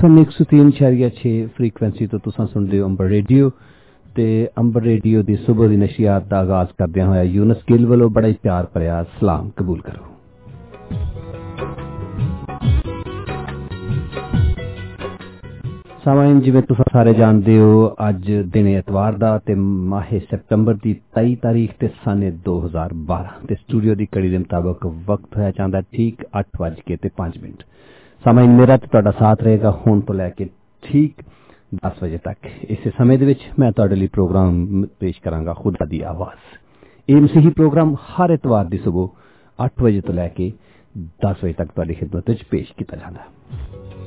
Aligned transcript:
FM 0.00 0.18
103.6 0.18 1.30
frequency 1.56 2.06
ਤੋਂ 2.06 2.18
ਤੁਸੀਂ 2.18 2.44
ਸੁਣਦੇ 2.46 2.78
ਹੋ 2.80 2.86
ਅੰਬਰ 2.86 3.08
ਰੇਡੀਓ। 3.08 3.50
ਤੇ 4.16 4.26
ਅੰਬਰ 4.58 4.82
ਰੇਡੀਓ 4.82 5.22
ਦੀ 5.22 5.34
ਸਵੇਰ 5.36 5.68
ਦੀ 5.68 5.76
ਨਸ਼ਿਆਤ 5.76 6.28
ਦਾ 6.28 6.38
ਆਗਾਜ਼ 6.40 6.68
ਕਰਦਿਆਂ 6.78 7.06
ਹੋਇਆ 7.06 7.22
ਯੂਨਸ 7.22 7.56
ਗਿੱਲ 7.70 7.84
ਵੱਲੋਂ 7.86 8.08
ਬੜਾ 8.10 8.28
ਹੀ 8.28 8.34
ਪਿਆਰ 8.42 8.66
ਭਰਿਆ 8.74 9.02
ਸਲਾਮ 9.20 9.50
ਕਬੂਲ 9.56 9.80
ਕਰੋ। 9.80 10.04
ਸਾਮਾਈਨ, 16.04 16.40
ਜਿਵੇਂ 16.40 16.62
ਤੁਸੀਂ 16.62 16.84
ਸਾਰੇ 16.92 17.12
ਜਾਣਦੇ 17.14 17.58
ਹੋ, 17.58 17.96
ਅੱਜ 18.08 18.32
ਦਿਨ 18.52 18.66
ਐਤਵਾਰ 18.68 19.18
ਦਾ 19.18 19.38
ਤੇ 19.38 19.54
ਮਾਹੇ 19.54 20.20
ਸਤੰਬਰ 20.20 20.78
ਦੀ 20.82 20.94
23 21.18 21.34
ਤਾਰੀਖ 21.42 21.74
ਤੇ 21.80 21.88
ਸਾਨੇ 22.04 22.30
2012 22.44 23.46
ਤੇ 23.48 23.54
ਸਟੂਡੀਓ 23.54 23.94
ਦੀ 23.94 24.06
ਕੜੀ 24.12 24.30
ਦੇ 24.30 24.38
ਮੁਤਾਬਕ 24.38 24.86
ਵਕਤ 24.86 25.36
ਹੋਇਆ 25.36 25.50
ਚਾਹੁੰਦਾ 25.50 25.80
ਠੀਕ 25.92 26.24
8:05 26.40 26.96
ਤੇ 26.96 27.10
5 27.16 27.38
ਮਿੰਟ। 27.42 27.62
ਸਮਾਂ 28.24 28.44
ਮੇਰਾ 28.44 28.76
ਤੇ 28.76 28.86
ਤੁਹਾਡਾ 28.86 29.10
ਸਾਥ 29.10 29.42
ਰਹੇਗਾ 29.42 29.80
ਹੁਣ 29.86 30.00
ਤੋਂ 30.00 30.14
ਲੈ 30.14 30.30
ਕੇ 30.30 30.48
ਠੀਕ 30.82 31.14
10 31.74 32.02
ਵਜੇ 32.02 32.18
ਤੱਕ। 32.18 32.38
ਇਸੇ 32.62 32.90
ਸਮੇਂ 32.98 33.18
ਦੇ 33.18 33.26
ਵਿੱਚ 33.26 33.40
ਮੈਂ 33.58 33.72
ਤੁਹਾਡੇ 33.72 33.96
ਲਈ 33.96 34.06
ਪ੍ਰੋਗਰਾਮ 34.06 34.84
ਪੇਸ਼ 35.00 35.20
ਕਰਾਂਗਾ। 35.20 35.54
ਖੁਦਾ 35.54 35.84
ਦੀ 35.84 36.00
ਆਵਾਜ਼। 36.00 36.58
ਇਹ 37.08 37.16
ਮਸੀਹੀ 37.16 37.50
ਪ੍ਰੋਗਰਾਮ 37.50 37.94
ਹਰ 37.94 38.30
ਇਤਵਾਰ 38.30 38.64
ਦੀ 38.64 38.78
ਸਵੇਰ 38.78 39.08
8 39.66 39.82
ਵਜੇ 39.82 40.00
ਤੋਂ 40.00 40.14
ਲੈ 40.14 40.28
ਕੇ 40.28 40.52
10 40.98 41.36
ਵਜੇ 41.44 41.52
ਤੱਕ 41.52 41.68
ਤੁਹਾਡੀ 41.68 41.94
ਖidmat 41.94 42.22
ਵਿੱਚ 42.28 42.44
ਪੇਸ਼ 42.44 42.72
ਕੀਤਾ 42.76 42.96
ਜਾਂਦਾ। 42.96 43.20
ਹੈ 43.20 43.99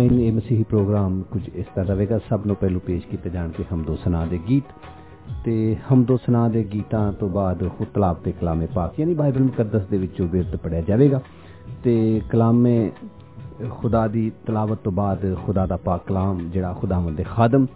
ਸਾਮਾਈਨ 0.00 0.20
ਇਹ 0.20 0.32
ਮਸੀਹੀ 0.32 0.62
ਪ੍ਰੋਗਰਾਮ 0.62 1.20
ਕੁਝ 1.30 1.42
ਇਸ 1.54 1.66
ਤਰ੍ਹਾਂ 1.74 1.96
ਰਹੇਗਾ 1.96 2.18
ਸਭ 2.28 2.46
ਨੂੰ 2.46 2.54
ਪਹਿਲੂ 2.56 2.80
ਪੇਸ਼ 2.80 3.06
ਕੀਤੇ 3.06 3.30
ਜਾਣਗੇ 3.30 3.64
ਹਮਦੋ 3.72 3.96
ਸਨਾ 4.04 4.24
ਦੇ 4.26 4.38
ਗੀਤ। 4.48 4.64
ਤੇ 5.44 5.76
ਹਮਦੋ 5.88 6.16
ਸਨਾ 6.16 6.48
ਦੇ 6.48 6.62
ਗੀਤਾਂ 6.74 7.12
ਤੋਂ 7.12 7.28
ਬਾਅਦ 7.28 7.68
ਖੁਤਲਾਬ 7.78 8.16
ਤੇ 8.16 8.32
ਕਲਾਮੇ 8.40 8.66
ਪਾਕ 8.74 9.00
ਯਾਨੀ 9.00 9.14
ਬਾਈਬਲ 9.14 9.42
ਮੁਕੱਦਸ 9.42 9.84
ਦੇ 9.86 9.98
ਵਿੱਚੋਂ 9.98 10.26
ਬਿਰਤ 10.28 10.56
ਪੜਿਆ 10.56 10.80
ਜਾਵੇਗਾ। 10.80 11.20
ਤੇ 11.84 12.20
ਕਲਾਮੇ 12.30 12.90
ਖੁਦਾ 13.70 14.06
ਦੀ 14.08 14.30
ਤਲਾਵਤ 14.46 14.78
ਤੋਂ 14.84 14.92
ਬਾਅਦ 14.92 15.36
ਖੁਦਾ 15.44 15.66
ਦਾ 15.66 15.76
ਪਾਕ 15.76 16.06
ਕਲਾਮ, 16.06 16.38
ਜਿਹੜਾ 16.50 16.72
ਖੁਦਾਵੰਦ 16.80 17.16
ਦੇ 17.16 17.24
ਖਾਦਮ 17.30 17.66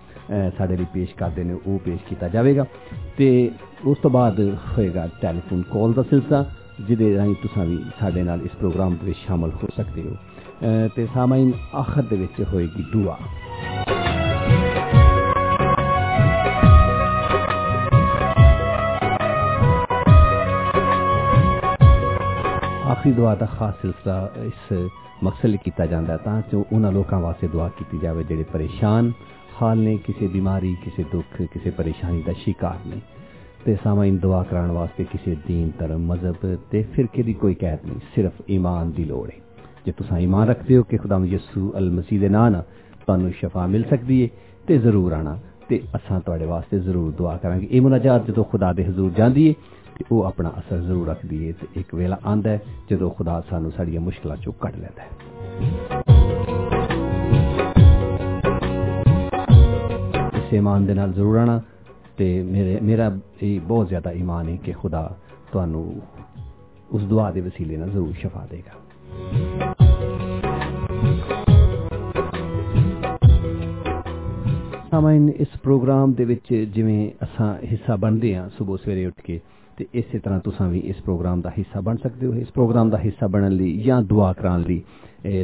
ਸਾਡੇ 0.59 0.77
ਲਈ 0.77 0.87
ਪੇਸ਼ 0.95 1.15
ਕਰਦੇ 1.15 1.45
ਨੇ, 1.45 1.55
ਉਹ 1.67 1.79
ਪੇਸ਼ 1.79 2.03
ਕੀਤਾ 2.09 2.29
ਜਾਵੇਗਾ। 2.29 2.65
ਤੇ 3.19 3.51
ਉਸ 3.85 3.99
ਤੋਂ 4.03 4.11
ਬਾਅਦ 4.11 4.41
ਹੋਏਗਾ 4.69 5.09
ਟੈਲੀਫੋਨ 5.23 5.63
ਕਾਲ 5.73 5.93
ਦਾ 5.93 6.03
ਸਿਲਸਿਲਾ, 6.03 6.45
ਜਿਹਦੇ 6.87 7.17
ਰਾਹੀਂ 7.17 7.35
ਤੁਸੀਂ 7.43 7.67
ਵੀ 7.69 7.79
ਸਾਡੇ 8.01 8.23
ਨਾਲ 8.23 8.41
ਇਸ 8.43 8.57
ਪ੍ਰੋਗਰਾਮ 8.59 8.93
ਦੇ 8.93 9.07
ਵਿੱਚ 9.07 9.19
ਸ਼ਾਮਲ 9.27 9.51
ਹੋ 9.63 9.69
ਸਕਦੇ 9.77 10.03
ਹੋ। 10.03 10.15
ਤੇ 10.97 11.07
ਸਾਮਾਈਨ 11.15 11.53
ਆਖਰ 11.75 12.03
ਦੇ 12.03 12.17
ਵਿੱਚ 12.17 12.41
ਹੋਏਗੀ 12.53 12.83
ਦੁਆ 12.93 13.17
ਆਖਰੀ 22.91 23.13
ਦੁਆ 23.13 23.35
ਦਾ 23.35 23.47
ਖਾਸ 23.49 23.75
ਸਿਲਸਿਲਾ 23.83 24.31
ਇਸ 24.37 24.73
ਮਕਸਦ 25.23 25.47
ਲਈ 25.47 25.59
ਕੀਤਾ 25.65 25.87
ਜਾਂਦਾ 25.87 26.17
ਤਾਂ 26.17 26.41
ਜੋ 26.53 26.65
ਉਹਨਾਂ 26.73 26.93
ਲੋਕਾਂ 26.93 27.21
ਵਾਸਤੇ 27.21 27.49
ਦੁਆ 27.49 27.69
ਕੀਤੀ 27.69 27.99
ਜਾਵੇ 27.99 28.25
ਜਿਹੜੇ 28.25 28.45
ਪਰੇਸ਼ਾਨ 28.53 29.13
ਹਾਲ 29.63 29.79
ਨੇ 29.79 29.97
ਕਿਸੇ 29.97 30.27
ਬਿਮਾਰੀ 30.29 30.75
ਕਿਸੇ 30.75 31.05
ਦੁੱਖ 31.13 31.43
ਕਿਸੇ 31.43 31.71
ਪਰੇਸ਼ਾਨੀ 31.71 32.23
ਦਾ 32.23 32.33
ਸ਼ਿਕਾਰ 32.33 32.87
ਨੇ 32.87 33.01
ਤੇ 33.65 33.77
ਸਾਮਾਈਨ 33.85 34.19
ਦੁਆ 34.19 34.43
ਕਰਾਉਣ 34.43 34.71
ਵਾਸਤੇ 34.71 35.05
ਕਿਸੇ 35.05 35.37
ਦੀਨ 35.49 35.71
ਧਰਮ 35.79 36.07
ਮਜ਼ਹਬ 36.07 36.57
ਤੇ 36.71 36.83
ਫਿਰਕੇ 36.95 37.23
ਦੀ 37.23 37.33
ਕੋਈ 37.35 37.55
ਕਹਿਤ 37.55 37.87
ਨਹੀਂ 37.87 38.01
ਸਿਰਫ 38.15 38.51
ਈਮਾਨ 38.51 38.91
ਦੀ 38.93 39.05
ਲੋੜ 39.05 39.31
ਹੈ 39.31 39.44
ਜੇ 39.85 39.93
ਤੁਸੀਂ 39.93 40.17
ਈਮਾਨ 40.17 40.49
ਰੱਖਦੇ 40.49 40.77
ਹੋ 40.77 40.83
ਕਿ 40.83 40.97
ਖੁਦਾਮ 40.97 41.25
ਯਿਸੂ 41.25 41.73
ਅਲ 41.79 41.91
ਮਸੀਹ 41.91 42.21
ਦੇ 42.21 42.29
ਨਾਂ 42.29 42.51
ਨਾਲ 42.51 42.63
ਤੁਹਾਨੂੰ 43.07 43.31
ਸ਼ਫਾ 43.33 43.67
ਮਿਲ 43.67 43.85
ਸਕਦੀ 43.91 44.23
ਹੈ 44.23 44.29
ਤੇ 44.67 44.79
ਜ਼ਰੂਰ 44.79 45.13
ਆਣਾ 45.13 45.39
ਤੇ 45.69 45.81
ਅਸਾਂ 45.97 46.21
ਤੁਹਾਡੇ 46.21 46.47
ਵਾਸਤੇ 46.47 46.79
ਜ਼ਰੂਰ 46.79 47.13
ਦੁਆ 47.13 47.37
ਕਰਾਂਗੇ 47.37 47.69
ਇਹ 47.71 47.81
ਮੁਨਾਜਾਤ 47.81 48.27
ਜਦੋਂ 48.27 48.45
ਖੁਦਾ 48.45 48.73
ਦੇ 48.73 48.85
ਹਜ਼ੂਰ 48.85 49.11
ਜਾਂਦੀ 49.11 49.49
ਹੈ 49.49 49.55
ਤੇ 49.99 50.05
ਉਹ 50.13 50.25
ਆਪਣਾ 50.25 50.53
ਅਸਰ 50.59 50.81
ਜ਼ਰੂਰ 50.81 51.07
ਰੱਖਦੀ 51.09 51.47
ਹੈ 51.49 51.53
ਤੇ 51.53 51.81
ਇੱਕ 51.81 51.95
ਵੇਲਾ 51.95 52.19
ਆਂਦਾ 52.27 52.51
ਹੈ 52.51 52.61
ਜਦੋਂ 52.91 53.11
ਖੁਦਾ 53.11 53.41
ਸਾਨੂੰ 53.51 53.71
ਸਾਡੀਆਂ 53.73 54.01
ਮੁਸ਼ਕਲਾਂ 54.01 54.37
ਚੋਂ 54.37 54.53
ਕੱਢ 54.61 54.77
ਲੈਂਦਾ 54.77 55.03
ਹੈ 55.03 56.05
ਇਸ 60.39 60.55
ਈਮਾਨ 60.55 60.87
ਦੇ 60.87 60.95
ਨਾਲ 60.95 61.13
ਜ਼ਰੂਰ 61.13 61.37
ਆਣਾ 61.37 61.61
ਤੇ 62.17 62.43
ਮੇਰੇ 62.43 62.79
ਮੇਰਾ 62.83 63.11
ਇਹ 63.43 63.61
ਬਹੁਤ 63.61 63.89
ਜ਼ਿਆਦਾ 63.89 64.13
ਈਮਾਨ 64.13 64.49
ਹੈ 64.49 64.57
ਕਿ 64.57 64.73
ਖੁਦਾ 64.73 65.09
ਤੁਹਾਨੂੰ 65.53 65.87
ਉਸ 66.91 67.03
ਦੁਆ 67.03 67.31
ਦੇ 67.31 67.41
ਵਸੀਲੇ 67.41 67.77
ਨਾਲ 67.77 67.91
ਜ਼ਰੂਰ 67.91 68.13
ਸ਼ਫਾ 68.13 68.47
ਦੇਗਾ 68.51 69.44
ਸਾਮਾਈਨ 74.95 75.29
ਇਸ 75.43 75.55
ਪ੍ਰੋਗਰਾਮ 75.63 76.13
ਦੇ 76.15 76.25
ਵਿੱਚ 76.25 76.53
ਜਿਵੇਂ 76.75 77.11
ਅਸਾਂ 77.25 77.55
ਹਿੱਸਾ 77.67 77.95
ਬਣਦੇ 78.03 78.35
ਹਾਂ 78.37 78.49
ਸਵੇਰ 78.59 78.79
ਸਵੇਰੇ 78.79 79.07
ਉੱਠ 79.07 79.21
ਕੇ, 79.25 79.41
ਤੇ 79.77 79.87
ਇਸੇ 79.95 80.19
ਤਰ੍ਹਾਂ 80.19 80.41
ਤੁਸੀਂ 80.41 80.69
ਵੀ 80.71 80.79
ਇਸ 80.91 81.01
ਪ੍ਰੋਗਰਾਮ 81.03 81.41
ਦਾ 81.41 81.51
ਹਿੱਸਾ 81.57 81.81
ਬਣ 81.81 81.97
ਸਕਦੇ 82.03 82.27
ਹੋ। 82.27 82.35
ਇਸ 82.41 82.49
ਪ੍ਰੋਗਰਾਮ 82.55 82.91
ਦਾ 82.91 82.99
ਹਿੱਸਾ 82.99 83.27
ਬਣਨ 83.27 83.53
ਲਈ 83.53 83.83
ਜਾਂ 83.83 84.03
ਦੁਆ 84.03 84.33
ਕਰਾਉਣ 84.33 84.63
ਲਈ 84.69 84.83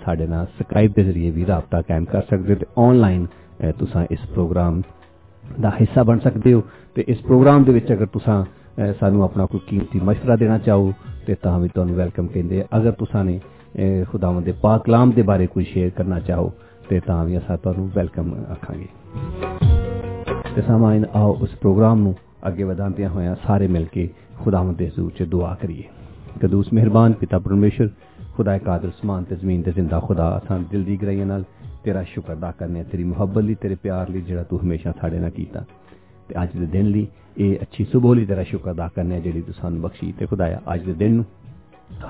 ਸਾਡੇ 0.05 0.27
ਨਾਲ 0.27 0.47
ਸਕਾਈਪ 0.59 0.93
ਦੇ 0.97 1.05
ਜ਼ਰੀਏ 1.05 1.31
ਵੀ 1.31 1.47
ਰਾਬਤਾ 1.47 1.83
ਕਾਇਮ 1.83 2.05
ਕਰ 2.05 2.23
ਸਕਦੇ 2.23 2.55
ਹੋ 2.55 2.59
ਤੇ 2.59 2.67
ਆਨਲਾਈਨ 2.79 3.27
ਤੁਸੀਂ 3.79 4.07
ਇਸ 4.11 4.19
ਪ੍ਰੋਗਰਾਮ 4.35 4.83
ਦਾ 5.61 5.71
ਹਿੱਸਾ 5.81 6.03
ਬਣ 6.03 6.19
ਸਕਦੇ 6.19 6.53
ਹੋ 6.53 6.63
ਤੇ 6.95 7.05
ਇਸ 7.09 7.19
ਪ੍ਰੋਗਰਾਮ 7.19 7.65
ਦੇ 7.65 7.73
ਵਿੱਚ 7.73 7.93
ਅਗਰ 7.93 8.07
ਤੁਸੀਂ 8.07 8.45
ਸਾਨੂੰ 9.01 9.25
ਆਪਣਾ 9.25 9.47
ਕੋਈ 9.47 9.61
ਕੀਮਤੀ 9.67 10.01
مشورہ 10.01 10.39
ਦੇਣਾ 10.39 10.59
ਚਾਹੋ 10.59 10.93
ਤੇ 11.27 11.35
ਤਾਂ 11.35 11.61
ਵੀ 11.61 11.69
ਤੁਹਾਨੂੰ 11.69 11.97
ਵੈਲਕਮ 11.97 12.27
ਕਹਿੰਦੇ 12.27 12.61
ਆ 12.61 12.65
ਅਗਰ 12.77 12.93
ਤੁਸੀਂ 12.93 13.25
ਨੇ 13.25 13.41
ਖੁਦਾਵੰਦ 14.13 14.45
ਦੇ 14.45 14.53
ਪਾਕ 14.53 14.85
ਕਲਾਮ 14.85 15.11
ਦੇ 15.11 15.23
ਬਾਰੇ 15.23 15.47
ਕੋਈ 15.47 15.65
ਸ਼ੇਅਰ 15.65 15.91
ਕਰਨਾ 15.91 16.21
ਚਾਹੋ 16.21 16.53
ਤੇ 16.89 17.01
ਤਾਂ 17.01 17.25
ਵੀ 17.25 17.39
ਅਸਾਂ 17.39 17.57
ਤੁਹਾਨੂੰ 17.57 17.91
ਵੈਲਕਮ 17.95 18.35
ਆਖਾਂਗੇ 18.53 18.87
ਤੇ 20.55 20.63
ਸਾਮਾਈਨ 20.63 21.05
ਆਓ 21.15 21.39
ਉਸ 21.43 21.51
ਪ੍ਰੋਗਰਾਮ 21.51 22.01
ਨੂੰ 22.01 22.15
ਅੱਗੇ 22.47 22.65
ਵਧਾਉਂਦਿਆਂ 22.65 23.11
ਹੋਇਆਂ 23.11 23.37
ਸਾਰੇ 23.47 23.69
ਮਿਲ 23.69 23.85
ਕੇ 23.85 24.09
ਖੁਦਾਵੰਦ 24.38 24.78
ਦੇ 24.78 24.88
ਹਜ਼ੂਰ 24.88 25.12
'ਚ 25.12 25.24
ਦੁਆ 25.24 25.54
ਕਰੀਏ 25.62 25.84
ਕਦੂਸ 26.42 26.74
ਮਿਹਰਬਾਨ 26.74 27.14
ਪਿਤਾ 27.14 27.40
ਪਰਮੇਸ਼ਰ 27.40 27.90
ਖੁਦਾ 28.36 28.58
ਕਾਦਰ 28.58 28.92
ਸਮਾਨ 29.02 29.24
ਤੇ 29.24 29.36
ਜ਼ਮੀਨ 29.36 29.62
ਤੇ 29.62 29.72
ਜ਼ਿੰਦਾ 29.72 30.00
ਖੁਦਾ 30.00 30.38
ਅਸਾਂ 30.38 30.60
ਦਿਲ 30.72 30.84
ਦੀ 30.84 30.98
ਗਰਾਈਆਂ 30.98 31.26
ਨਾਲ 31.26 31.44
ਤੇਰਾ 31.84 32.04
ਸ਼ੁਕਰ 32.04 32.34
ਅਦਾ 32.34 32.52
ਕਰਨੇ 32.52 32.84
ਤੇਰੀ 32.84 33.04
ਮੁਹੱਬਤ 33.04 33.44
ਲਈ 33.44 33.56
ਤੇਰੇ 33.56 33.76
ਪਿਆਰ 33.76 34.10
ਲਈ 34.10 34.22
ਜਿਹੜਾ 34.22 34.44
ਤੂੰ 34.44 34.60
ਹਮੇਸ਼ਾ 34.60 34.92
ਸਾਡੇ 35.02 35.20
ਨਾਲ 35.20 35.30
ਕੀਤਾ 35.30 35.64
ਤੇ 36.30 36.36
ਅੱਜ 36.44 36.58
ਦੇ 36.58 36.66
ਦਿਨ 36.66 36.90
ਲਈ 36.90 37.08
ਇਹ 37.38 37.62
ਅੱਛੀ 37.62 37.86
ਸਵੇਰ 37.86 38.16
ਲਈ 38.16 38.26
ਤੇਰਾ 38.26 38.44
ਸ਼ੁਕਰ 38.44 38.72
ਅਦਾ 38.72 38.88
ਕਰਨੇ 38.88 39.20
ਜਿਹੜੀ 39.22 39.42
ਤੂੰ 39.42 39.54
ਸਾਨੂੰ 39.54 39.82
ਬਖਸ਼ੀ 39.82 40.12
ਤੇ 40.12 40.26
ਖੁਦਾਇਆ 40.26 40.62
ਅੱਜ 40.74 40.84
ਦੇ 40.84 40.94
ਦਿਨ 40.94 41.14
ਨੂੰ 41.14 41.26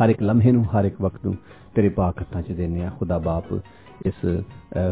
ਹਰ 0.02 0.10
ਇੱਕ 0.10 0.22
ਲਮਹੇ 0.24 0.52
ਨੂੰ 0.52 0.66
ਹਰ 0.66 0.86
ਇੱਕ 0.86 1.02
ਵਕਤ 1.02 1.26
ਨੂੰ 1.26 1.36
ਤੇਰੇ 1.76 1.90
ਪਾਕ 1.90 2.22
ਹੱਥਾਂ 2.22 2.42
'ਚ 2.42 2.52
ਦੇਨੇ 2.52 2.84
ਆ 2.86 2.90
ਖੁਦਾ 2.90 3.18
ਬਾਪ 3.18 3.54
ਇਸ 4.06 4.26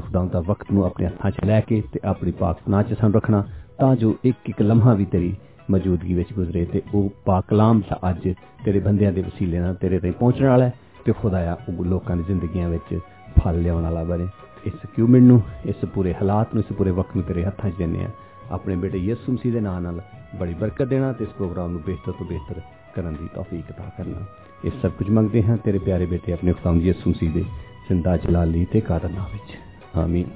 ਖੁਦਾ 0.01 0.25
ਦਾ 0.25 0.39
ਵਕਤ 0.39 0.71
ਨੂੰ 0.71 0.85
ਆਪਣੇ 0.85 1.07
ਹੱਥਾਂ 1.07 1.31
'ਚ 1.31 1.45
ਲੈ 1.45 1.59
ਕੇ 1.61 1.81
ਤੇ 1.93 1.99
ਆਪਣੀ 2.03 2.31
ਪਾਕ 2.31 2.57
ਪਨਾਹ 2.65 2.83
'ਚ 2.83 2.93
ਸਾਨੂੰ 2.93 3.15
ਰੱਖਣਾ 3.15 3.43
ਤਾਂ 3.79 3.95
ਜੋ 3.95 4.15
ਇੱਕ 4.25 4.49
ਇੱਕ 4.49 4.61
ਲਮਹਾ 4.61 4.93
ਵੀ 4.93 5.05
ਤੇਰੀ 5.05 5.33
ਮੌਜੂਦਗੀ 5.70 6.14
ਵਿੱਚ 6.14 6.32
ਗੁਜ਼ਰੇ 6.32 6.64
ਤੇ 6.64 6.82
ਉਹ 6.94 7.08
ਪਾਕ 7.24 7.44
ਕਲਾਮ 7.48 7.80
ਦਾ 7.90 7.98
ਅੱਜ 8.10 8.28
ਤੇਰੇ 8.64 8.80
ਬੰਦਿਆਂ 8.80 9.12
ਦੇ 9.12 9.22
ਵਸੀਲੇ 9.22 9.58
ਨਾਲ 9.58 9.74
ਤੇਰੇ 9.74 9.98
ਤੇ 9.98 10.10
ਪਹੁੰਚਣ 10.10 10.46
ਵਾਲਾ 10.46 10.64
ਹੈ 10.64 10.72
ਤੇ 11.04 11.12
ਖੁਦਾਇਆ 11.12 11.56
ਉਹ 11.68 11.84
ਲੋਕਾਂ 11.84 12.16
ਦੀ 12.16 12.22
ਜ਼ਿੰਦਗੀਆਂ 12.22 12.68
ਵਿੱਚ 12.68 12.98
ਫਲ 13.36 13.60
ਲਿਆਉਣ 13.62 13.82
ਵਾਲਾ 13.82 14.04
ਬਣੇ 14.04 14.26
ਇਸ 14.66 14.86
ਕਿਊਮਿੰਟ 14.96 15.24
ਨੂੰ 15.24 15.42
ਇਸ 15.66 15.84
ਪੂਰੇ 15.94 16.14
ਹਾਲਾਤ 16.14 16.54
ਨੂੰ 16.54 16.62
ਇਸ 16.62 16.72
ਪੂਰੇ 16.76 16.90
ਵਕਤ 16.90 17.16
ਨੂੰ 17.16 17.24
ਤੇਰੇ 17.24 17.44
ਹੱਥਾਂ 17.44 17.70
'ਚ 17.70 17.74
ਦਿੰਨੇ 17.78 18.04
ਆ 18.04 18.08
ਆਪਣੇ 18.50 18.76
ਬੇਟੇ 18.76 18.98
ਯਿਸੂ 18.98 19.32
ਮਸੀਹ 19.32 19.52
ਦੇ 19.52 19.60
ਨਾਮ 19.60 19.82
ਨਾਲ 19.82 20.00
ਬੜੀ 20.38 20.54
ਬਰਕਤ 20.54 20.88
ਦੇਣਾ 20.88 21.12
ਤੇ 21.12 21.24
ਇਸ 21.24 21.30
ਪ੍ਰੋਗਰਾਮ 21.30 21.70
ਨੂੰ 21.70 21.80
ਬਿਹਤਰ 21.86 22.12
ਤੋਂ 22.12 22.26
ਬਿਹਤਰ 22.26 22.60
ਕਰਨ 22.94 23.14
ਦੀ 23.14 23.28
ਤੌਫੀਕ 23.34 23.70
عطا 23.70 23.90
ਕਰਨਾ 23.98 24.24
ਇਹ 24.64 24.70
ਸਭ 24.82 24.90
ਕੁਝ 24.90 25.08
ਮੰਗਦੇ 25.10 25.42
ਹਾਂ 25.42 25.56
ਤੇਰੇ 25.56 25.78
ਪਿਆਰੇ 25.78 26.06
ਬੇਟੇ 26.06 26.32
ਆਪਣੇ 26.32 26.52
ਖੁਦਾਮ 26.52 26.80
ਯਿਸੂ 26.80 27.10
ਮਸੀਹ 27.10 27.30
ਦੇ 27.30 27.44
ਜ਼ਿੰਦਾ 27.88 28.16
ਜਲਾਲੀ 28.16 28.64
ਤੇ 28.64 28.80
ਕਾਦਰ 28.80 29.08
ਨਾਮ 29.08 29.32
ਵਿੱਚ 29.32 29.56
ਆਮੀਨ 29.96 30.26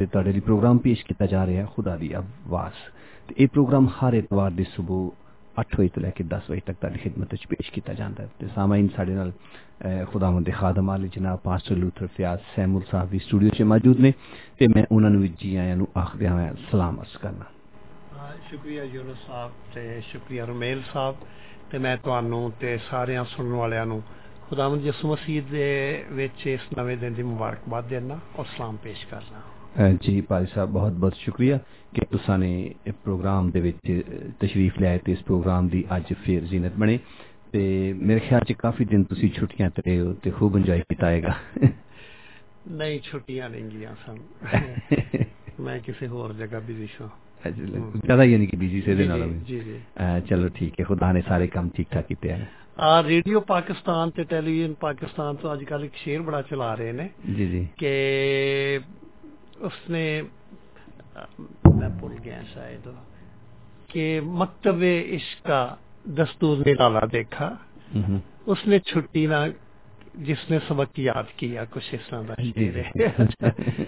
ਤੇ 0.00 0.06
ਤੁਹਾਡੇ 0.06 0.32
ਲਈ 0.32 0.40
ਪ੍ਰੋਗਰਾਮ 0.40 0.78
ਪੇਸ਼ 0.78 1.04
ਕੀਤਾ 1.04 1.26
ਜਾ 1.26 1.46
ਰਿਹਾ 1.46 1.64
ਖੁਦਾ 1.76 1.96
ਦੀ 1.96 2.12
ਆਵਾਜ਼। 2.12 2.74
ਤੇ 3.28 3.34
ਇਹ 3.38 3.48
ਪ੍ਰੋਗਰਾਮ 3.48 3.88
ਹਰ 3.96 4.14
ਇਤਵਾਰ 4.14 4.50
ਦੀ 4.50 4.64
ਸਵੇਰ 4.64 5.10
8 5.60 5.74
ਵਜੇ 5.78 5.88
ਤੋਂ 5.88 6.02
ਲੈ 6.02 6.10
ਕੇ 6.10 6.24
10 6.24 6.46
ਵਜੇ 6.50 6.60
ਤੱਕ 6.66 6.78
ਤੁਹਾਡੀ 6.80 6.98
ਖidmat 6.98 7.26
ਵਿੱਚ 7.32 7.46
ਪੇਸ਼ 7.46 7.70
ਕੀਤਾ 7.72 7.94
ਜਾਂਦਾ 7.94 8.22
ਹੈ। 8.22 8.28
ਤੇ 8.38 8.46
ਸਾਮਾਈਨ 8.54 8.88
ਸਾਡੇ 8.96 9.14
ਨਾਲ 9.14 9.32
ਖੁਦਾਵੰਦ 10.12 10.46
ਦੇ 10.46 10.52
ਖਾਦਮ 10.52 10.90
ਆਲੇ 10.90 11.08
ਜਨਾਬ 11.08 11.38
ਪਾਸਟਰ 11.44 11.76
ਲੂਥਰ 11.76 12.06
ਫਿਆਜ਼ 12.06 12.40
ਸੈਮੂਲ 12.56 12.82
ਸਾਹਿਬ 12.90 13.10
ਵੀ 13.10 13.18
ਸਟੂਡੀਓ 13.18 13.48
'ਚ 13.48 13.62
ਮੌਜੂਦ 13.62 14.00
ਨੇ 14.00 14.12
ਤੇ 14.58 14.68
ਮੈਂ 14.68 14.84
ਉਹਨਾਂ 14.92 15.10
ਨੂੰ 15.10 15.22
ਵੀ 15.22 15.32
ਜੀ 15.38 15.56
ਆਇਆਂ 15.56 15.76
ਨੂੰ 15.76 15.88
ਆਖਦਿਆਂ 15.98 16.32
ਹੋਇਆਂ 16.34 16.54
ਸਲਾਮ 16.70 17.00
ਅਰਜ਼ 17.00 17.16
ਕਰਨਾ। 17.18 17.44
ਸ਼ੁਕਰੀਆ 18.50 18.84
ਯੂਨਸ 18.84 19.26
ਸਾਹਿਬ 19.26 19.52
ਤੇ 19.74 20.00
ਸ਼ੁਕਰੀਆ 20.00 20.46
ਰਮੇਲ 20.46 20.82
ਸਾਹਿਬ 20.92 21.16
ਤੇ 21.70 21.78
ਮੈਂ 21.78 21.96
ਤੁਹਾਨੂੰ 21.96 22.52
ਤੇ 22.60 22.78
ਸਾਰਿਆਂ 22.90 23.24
ਸੁਣਨ 23.24 23.52
ਵਾਲਿਆਂ 23.52 23.86
ਨੂੰ 23.86 24.02
ਖੁਦਾਵੰਦ 24.48 24.86
ਯਿਸੂ 24.86 25.12
ਮਸੀਹ 25.12 25.42
ਦੇ 25.50 26.04
ਵਿੱਚ 26.10 26.46
ਇਸ 26.46 26.60
ਨਵੇਂ 26.78 26.96
ਦਿਨ 26.96 27.14
ਦੀ 27.14 27.22
ਮੁਬਾਰਕਬਾਦ 27.22 27.88
ਦੇਣਾ 27.88 28.18
ਔਰ 28.38 28.44
ਸਲਾਮ 28.44 28.76
ਪੇਸ਼ 28.76 29.06
ਕਰਨਾ 29.06 29.40
ਜੀ 30.02 30.20
ਭਾਈ 30.20 30.46
ਸਾਹਿਬ 30.46 30.70
ਬਹੁਤ 30.70 30.92
ਬਹੁਤ 30.92 31.14
ਸ਼ੁਕਰੀਆ 31.14 31.58
ਕਿ 31.94 32.06
ਤੁਸੀਂ 32.06 32.38
ਨੇ 32.38 32.74
ਪ੍ਰੋਗਰਾਮ 33.04 33.50
ਦੇ 33.50 33.60
ਵਿੱਚ 33.60 34.02
ਤਸ਼ਰੀਫ 34.40 34.78
ਲਿਆਏ 34.80 34.98
ਤੇ 34.98 35.12
ਇਸ 35.12 35.22
ਪ੍ਰੋਗਰਾਮ 35.22 35.68
ਦੀ 35.68 35.84
ਅੱਜ 35.96 36.12
ਫੇਰ 36.12 36.42
ਜ਼ੀਨਤ 36.42 36.72
ਬਣੇ 36.72 36.98
ਤੇ 37.52 37.92
ਮੇਰੇ 37.92 38.20
ਖਿਆਲ 38.20 38.44
'ਚ 38.44 38.52
ਕਾਫੀ 38.52 38.84
ਦਿਨ 38.84 39.04
ਤੁਸੀਂ 39.04 39.30
ਛੁੱਟੀਆਂ 39.30 39.70
ਤੇ 39.70 39.82
ਰਹੇ 39.86 40.00
ਹੋ 40.00 40.12
ਤੇ 40.14 40.30
ਖੂਬ 40.30 40.56
ਇੰਜੋਏ 40.56 40.80
ਕੀਤਾ 40.80 41.10
ਹੈਗਾ 41.10 41.34
ਨਹੀਂ 42.70 43.00
ਛੁੱਟੀਆਂ 43.00 43.50
ਨਹੀਂ 43.50 43.64
ਗਈਆਂ 43.64 43.94
ਸਨ। 44.06 44.18
ਮੈਂ 45.60 45.78
ਕਿਸੇ 45.78 46.06
ਹੋਰ 46.06 46.32
ਜਗ੍ਹਾ 46.32 46.60
ਬਿਜ਼ੀ 46.60 46.88
ਸਾਂ। 46.98 47.08
ਜ਼ਿਆਦਾ 47.96 48.24
ਯਾਨੀ 48.24 48.46
ਕਿ 48.46 48.56
ਬਿਜ਼ੀ 48.56 48.80
ਸੇ 48.80 48.94
ਦੇ 48.94 49.06
ਨਾਲ 49.06 49.28
ਜੀ, 49.28 49.60
ਜੀ 49.60 49.80
ਚਲੋ 50.28 50.48
ਠੀਕ 50.48 50.80
ਹੈ 50.80 50.84
ਖੁਦਾ 50.84 51.12
ਨੇ 51.12 51.20
ਸਾਰੇ 51.20 51.46
ਕੰਮ 51.46 51.68
ਠੀਕ 51.68 51.88
ਠਾਕ 51.90 52.06
ਕੀਤੇ 52.06 52.32
ਹਨ 52.32 52.44
ਆ 52.80 53.02
ਰੇਡੀਓ 53.02 53.40
ਪਾਕਿਸਤਾਨ 53.40 54.10
ਤੇ 54.10 54.24
ਟੈਲੀਵਿਜ਼ਨ 54.24 54.74
ਪਾਕਿਸਤਾਨ 54.74 55.36
ਤੋਂ 55.36 55.52
ਅੱਜ 55.52 55.64
ਕੱਲ੍ਹ 55.64 55.84
ਇੱਕ 55.84 55.94
ਸ਼ੇਰ 55.94 56.22
ਬੜਾ 56.22 56.42
ਚਲਾ 56.42 56.74
ਰਹੇ 56.74 56.92
ਨੇ 56.92 57.08
ਜੀ 57.36 57.46
ਜੀ। 57.46 57.68
ਕਿ 57.78 58.80
اس 59.60 59.90
نے 59.90 60.22
میں 61.74 61.88
بھول 61.88 62.14
گیا 62.24 62.40
شاید 62.54 62.88
کہ 63.88 64.20
مکتب 64.24 64.82
عشق 65.14 65.46
کا 65.46 65.74
دستور 66.04 66.56
نکالا 66.66 67.00
دیکھا۔ 67.12 67.54
اس 68.46 68.58
نے 68.66 68.78
چھٹی 68.78 69.26
نہ 69.26 69.34
جس 70.14 70.50
نے 70.50 70.58
سبق 70.68 70.98
یاد 70.98 71.36
کیا 71.36 71.64
کچھ 71.70 71.94
اس 71.94 72.08
طرح 72.10 72.22
کا 72.28 72.42
جی، 72.42 72.70
جی۔ 72.70 73.84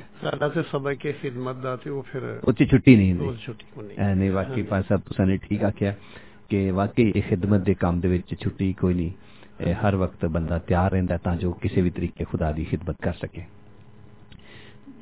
سے 0.54 0.60
سبق 0.70 1.00
کی 1.00 1.12
خدمت 1.22 1.62
دا 1.62 1.74
تھی 1.76 1.90
وہ 1.90 2.02
پھر 2.12 2.38
اچھی 2.42 2.66
چھٹی 2.66 2.96
نہیں 2.96 3.14
دی۔ 3.14 3.28
چھٹی 3.44 3.80
نہیں۔ 3.82 4.30
واقعی 4.30 4.62
پاس 4.62 4.88
پاسا 4.88 4.96
پسا 4.96 5.24
نے 5.24 5.36
ٹھیک 5.36 5.64
آکھیا 5.64 5.92
کہ 6.48 6.72
واقعی 6.72 7.12
یہ 7.14 7.20
خدمت 7.28 7.66
دے 7.66 7.74
کام 7.74 8.00
دے 8.00 8.08
وچ 8.08 8.34
چھٹی 8.40 8.72
کوئی 8.72 8.94
نہیں۔ 8.94 9.72
ہر 9.82 9.94
وقت 9.94 10.24
بندہ 10.24 10.58
تیار 10.66 10.92
رہندا 10.92 11.14
ہے 11.14 11.18
تاں 11.18 11.36
جو 11.36 11.52
کسی 11.52 11.82
بھی 11.82 11.90
طریقے 11.90 12.24
خدا 12.24 12.50
دی 12.56 12.64
خدمت 12.70 12.98
کر 12.98 13.12
سکے۔ 13.12 13.61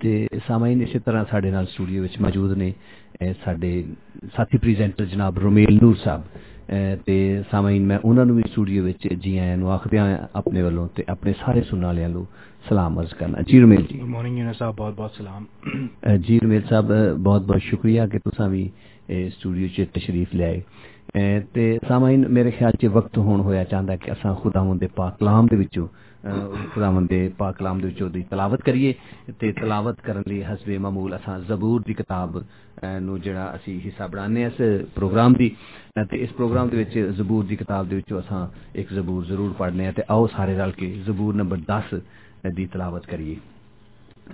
ਤੇ 0.00 0.28
ਸਾਮਾਈਨ 0.48 0.82
ਇਸੇ 0.82 0.98
ਤਰ੍ਹਾਂ 0.98 1.24
ਸਾਡੇ 1.30 1.50
ਨਾਲ 1.50 1.66
ਸਟੂਡੀਓ 1.66 2.02
ਵਿੱਚ 2.02 2.20
ਮੌਜੂਦ 2.20 2.56
ਨੇ 2.58 2.72
ਸਾਡੇ 3.44 3.84
ਸਾਥੀ 4.36 4.58
ਪ੍ਰੈਜ਼ੈਂਟਰ 4.58 5.04
ਜਨਾਬ 5.04 5.38
ਰੋਮੇਲ 5.38 5.78
ਨੂਰ 5.82 5.96
ਸਾਹਿਬ। 5.96 6.22
ਤੇ 7.06 7.42
ਸਾਮਾਈਨ 7.50 7.86
ਮੈਂ 7.86 7.98
ਉਹਨਾਂ 8.04 8.24
ਨੂੰ 8.26 8.36
ਵੀ 8.36 8.42
ਸਟੂਡੀਓ 8.50 8.82
ਵਿੱਚ 8.82 9.08
ਜੀ 9.14 9.36
ਆਇਆਂ 9.38 9.56
ਨੂੰ 9.56 9.70
ਆਖਦਿਆਂ 9.72 10.18
ਆਪਣੇ 10.36 10.62
ਵੱਲੋਂ 10.62 10.88
ਤੇ 10.94 11.04
ਆਪਣੇ 11.08 11.32
ਸਾਰੇ 11.40 11.62
ਸੁਣਨ 11.62 11.84
ਵਾਲਿਆਂ 11.84 12.08
ਨੂੰ 12.08 12.26
ਸਲਾਮ 12.68 13.00
ਅਰਜ਼ 13.00 13.14
ਕਰਨਾ। 13.14 13.42
ਜੀ 13.42 13.60
ਰੋਮੇਲ 13.60 13.82
ਜੀ। 13.82 13.98
ਗੁੱਡ 13.98 14.10
ਮਾਰਨਿੰਗ 14.10 14.38
ਯੂਨਸ 14.38 14.58
ਸਾਹਿਬ 14.58 14.76
ਬਹੁਤ 14.76 14.94
ਬਹੁਤ 14.94 15.12
ਸਲਾਮ। 15.14 15.46
ਜੀ 16.18 16.38
ਰਮੇਲ 16.38 16.62
ਸਾਹਿਬ 16.70 16.92
ਬਹੁਤ 17.18 17.42
ਬਹੁਤ 17.42 17.62
ਸ਼ੁਕਰੀਆ 17.62 18.06
ਕਿ 18.06 18.18
ਤੁਸੀਂ 18.18 18.48
ਵੀ 18.48 18.70
ਸਟੂਡੀਓ 19.28 19.68
'ਚ 19.68 19.86
ਤਸ਼ਰੀਫ 19.94 20.34
ਲਿਆਏ। 20.34 20.62
ਤੇ 21.54 21.78
ਸਾਮਾਈਨ 21.88 22.28
ਮੇਰੇ 22.28 22.50
ਖਿਆਲ 22.50 22.72
'ਚ 22.72 22.86
ਵਕਤ 22.86 23.18
ਹੋਣ 23.18 23.40
ਹੋਇਆ 23.40 23.64
ਚਾਹੁੰਦਾ 23.64 23.96
ਕਿ 23.96 24.12
ਅਸਾਂ 24.12 24.34
ਖੁਦਾਵੰਦ 24.34 24.80
ਦੇ 24.80 24.88
ਪਾਕ 24.96 25.18
ਕਲਾਮ 25.18 25.46
ਦੇ 25.46 25.56
ਵਿੱਚੋਂ 25.56 25.88
ਖੁਦਾਵੰਦ 26.74 27.08
ਦੇ 27.08 27.28
ਪਾਕ 27.38 27.56
ਕਲਾਮ 27.56 27.80
ਦੇ 27.80 27.86
ਵਿੱਚੋਂ 27.86 28.10
ਦੀ 28.10 28.22
ਤਲਾਵਤ 28.30 28.62
ਕਰੀਏ 28.62 28.94
ਤੇ 29.38 29.52
ਤਲਾਵਤ 29.52 30.00
ਕਰਨ 30.00 30.22
ਲਈ 30.28 30.42
ਹਸਬੇ 30.42 30.78
ਮਾਮੂਲ 30.78 31.16
ਅਸਾਂ 31.16 31.38
ਜ਼ਬੂਰ 31.40 31.82
ਦੀ 31.86 31.94
ਕਿਤਾਬ 31.94 32.40
ਅ, 32.40 33.00
ਨੂੰ 33.00 33.20
ਜਿਹੜਾ 33.20 33.52
ਅਸੀਂ 33.56 33.80
ਹਿੱਸਾ 33.80 34.06
ਬਣਾਉਂਦੇ 34.06 34.44
ਹਾਂ 34.44 34.50
ਇਸ 34.50 34.86
ਪ੍ਰੋਗਰਾਮ 34.94 35.32
ਦੀ 35.32 35.50
ਅ, 36.00 36.04
ਤੇ 36.04 36.16
ਇਸ 36.16 36.32
ਪ੍ਰੋਗਰਾਮ 36.32 36.68
ਦੇ 36.68 36.76
ਵਿੱਚ 36.76 36.98
ਜ਼ਬੂਰ 36.98 37.44
ਦੀ 37.44 37.56
ਕਿਤਾਬ 37.56 37.88
ਦੇ 37.88 37.96
ਵਿੱਚੋਂ 37.96 38.20
ਅਸਾਂ 38.20 38.46
ਇੱਕ 38.74 38.92
ਜ਼ਬੂਰ 38.92 39.24
ਜ਼ਰੂਰ 39.24 39.52
ਪੜ੍ਹਨੇ 39.52 39.86
ਆ 39.86 39.92
ਤੇ 39.92 40.02
ਆਓ 40.10 40.26
ਸਾਰੇ 40.26 40.56
ਰਲ 40.56 40.72
ਕੇ 40.72 40.90
ਜ਼ਬੂਰ 41.06 41.34
ਨੰਬਰ 41.34 41.58
10 41.72 41.98
ਦੀ 42.54 42.66
ਤਲਾਵਤ 42.66 43.06
ਕਰੀਏ। 43.06 43.36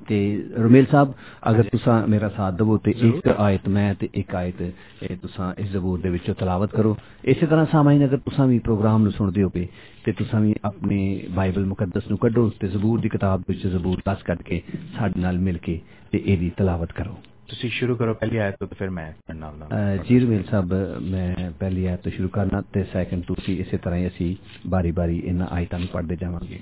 ਤੇ 0.08 0.44
ਰਮੇਲ 0.58 0.86
ਸਾਹਿਬ 0.86 1.12
ਅਗਰ 1.50 1.62
ਤੁਸੀਂ 1.62 2.08
ਮੇਰਾ 2.08 2.28
ਸਾਥ 2.28 2.54
ਦਵੋ 2.54 2.78
ਤੇ 2.78 2.94
ਇੱਕ 2.98 3.28
ਆਇਤ 3.28 3.68
ਮੈਂ 3.68 3.94
ਤੇ 3.94 4.08
ਇੱਕ 4.14 4.34
ਆਇਤ 4.34 4.62
ਇਹ 5.02 5.16
ਤੁਸੀਂ 5.16 5.62
ਇਸ 5.62 5.70
ਜ਼ਬੂਰ 5.70 6.00
ਦੇ 6.00 6.10
ਵਿੱਚੋਂ 6.10 6.34
ਤਲਾਵਤ 6.34 6.70
ਕਰੋ। 6.76 6.96
ਇਸੇ 7.24 7.46
ਤਰ੍ਹਾਂ 7.46 7.66
ਸਾਮਾਈਨ 7.72 8.04
ਅਗਰ 8.04 8.16
ਤੁਸੀਂ 8.16 8.44
ਵੀ 8.44 8.58
ਪ੍ਰੋਗਰਾਮ 8.58 9.02
ਨੂੰ 9.02 9.12
ਸੁਣਦੇ 9.12 9.42
ਹੋਵੇ 9.42 9.68
ਤੇ 10.04 10.12
ਤੁਸੀਂ 10.12 10.40
ਵੀ 10.40 10.54
ਆਪਣੇ 10.64 11.26
ਬਾਈਬਲ 11.30 11.64
ਮੁਕੱਦਸ 11.64 12.08
ਨੂੰ 12.08 12.18
ਕੱਢੋ 12.18 12.50
ਤੇ 12.60 12.68
ਜ਼ਬੂਰ 12.68 13.00
ਦੀ 13.00 13.08
ਕਿਤਾਬ 13.08 13.42
ਵਿੱਚ 13.48 13.66
ਜ਼ਬੂਰ 13.66 14.02
10 14.10 14.22
ਕੱਢ 14.24 14.42
ਕੇ 14.42 14.62
ਸਾਡੇ 14.98 15.20
ਨਾਲ 15.20 15.38
ਮਿਲ 15.38 15.58
ਕੇ 15.58 15.80
ਤੇ 16.12 16.22
ਇਹਦੀ 16.26 16.52
ਤਲਾਵਤ 16.56 16.92
ਕਰੋ। 16.92 17.18
ਤੁਸੀਂ 17.48 17.70
ਸ਼ੁਰੂ 17.70 17.96
ਕਰੋ 17.96 18.14
ਪਹਿਲੀ 18.14 18.36
ਆਇਤ 18.36 18.54
ਤੋਂ 18.58 18.68
ਫਿਰ 18.78 18.90
ਮੈਂ 18.90 19.12
ਪੜ੍ਹਨਾ 19.26 19.50
ਅ, 19.50 19.96
ਜੀ 20.08 20.20
ਰਮੇਲ 20.20 20.44
ਸਾਹਿਬ 20.50 20.74
ਮੈਂ 21.02 21.50
ਪਹਿਲੀ 21.60 21.86
ਆਇਤ 21.86 22.00
ਤੋਂ 22.00 22.12
ਸ਼ੁਰੂ 22.12 22.28
ਕਰਨਾ 22.28 22.62
ਤੇ 22.72 22.84
ਸੈਕੰਡ 22.84 23.24
ਤੁਸੀਂ 23.24 23.60
ਇਸੇ 23.60 23.76
ਤਰ੍ਹਾਂ 23.76 23.98
ਹੀ 23.98 24.06
ਅਸੀਂ 24.06 24.36
ਬਾਰੀ-ਬਾਰੀ 24.66 25.22
ਇਹਨਾਂ 25.24 25.46
ਆਇਤਾਂ 25.50 25.78
ਨੂੰ 25.78 25.88
ਪੜ੍ਹਦੇ 25.88 26.16
ਜਾਵਾਂਗੇ। 26.16 26.60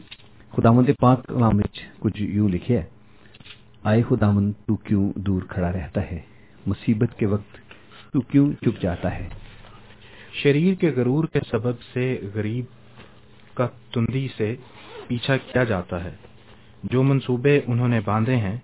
ਖੁਦਾਵੰਦ 0.53 0.87
ਦੇ 0.87 0.95
ਪਾਕ 1.01 1.21
ਕਲਾਮ 1.27 1.57
ਵਿੱਚ 1.57 1.83
ਕੁਝ 2.01 2.21
ਯੂੰ 2.21 2.51
ਲਿਖਿਆ 2.51 2.81
ਹੈ। 2.81 2.89
آئے 3.85 4.03
ہو 4.11 4.17
تو 4.67 4.77
کیوں 4.77 5.13
دور 5.17 5.43
کھڑا 5.43 5.73
رہتا 5.73 6.11
ہے۔ 6.11 6.21
مصیبت 6.67 7.19
کے 7.19 7.27
وقت 7.27 7.57
تو 8.13 8.21
کیوں 8.21 8.53
چپ 8.53 8.83
جاتا 8.83 9.19
ہے۔ 9.19 9.29
شریر 10.33 10.75
کے 10.75 10.91
غرور 10.91 11.25
کے 11.25 11.39
سبب 11.51 11.81
سے 11.93 12.21
غریب 12.35 12.65
کا 13.55 13.69
تندی 13.95 14.29
سے 14.37 14.57
پیچھا 15.07 15.37
کیا 15.37 15.65
جاتا 15.65 16.05
ہے۔ 16.05 16.15
جو 16.83 17.03
منصوبے 17.03 17.61
انہوں 17.67 17.89
نے 17.89 18.01
باندھے 18.05 18.37
ہیں 18.37 18.57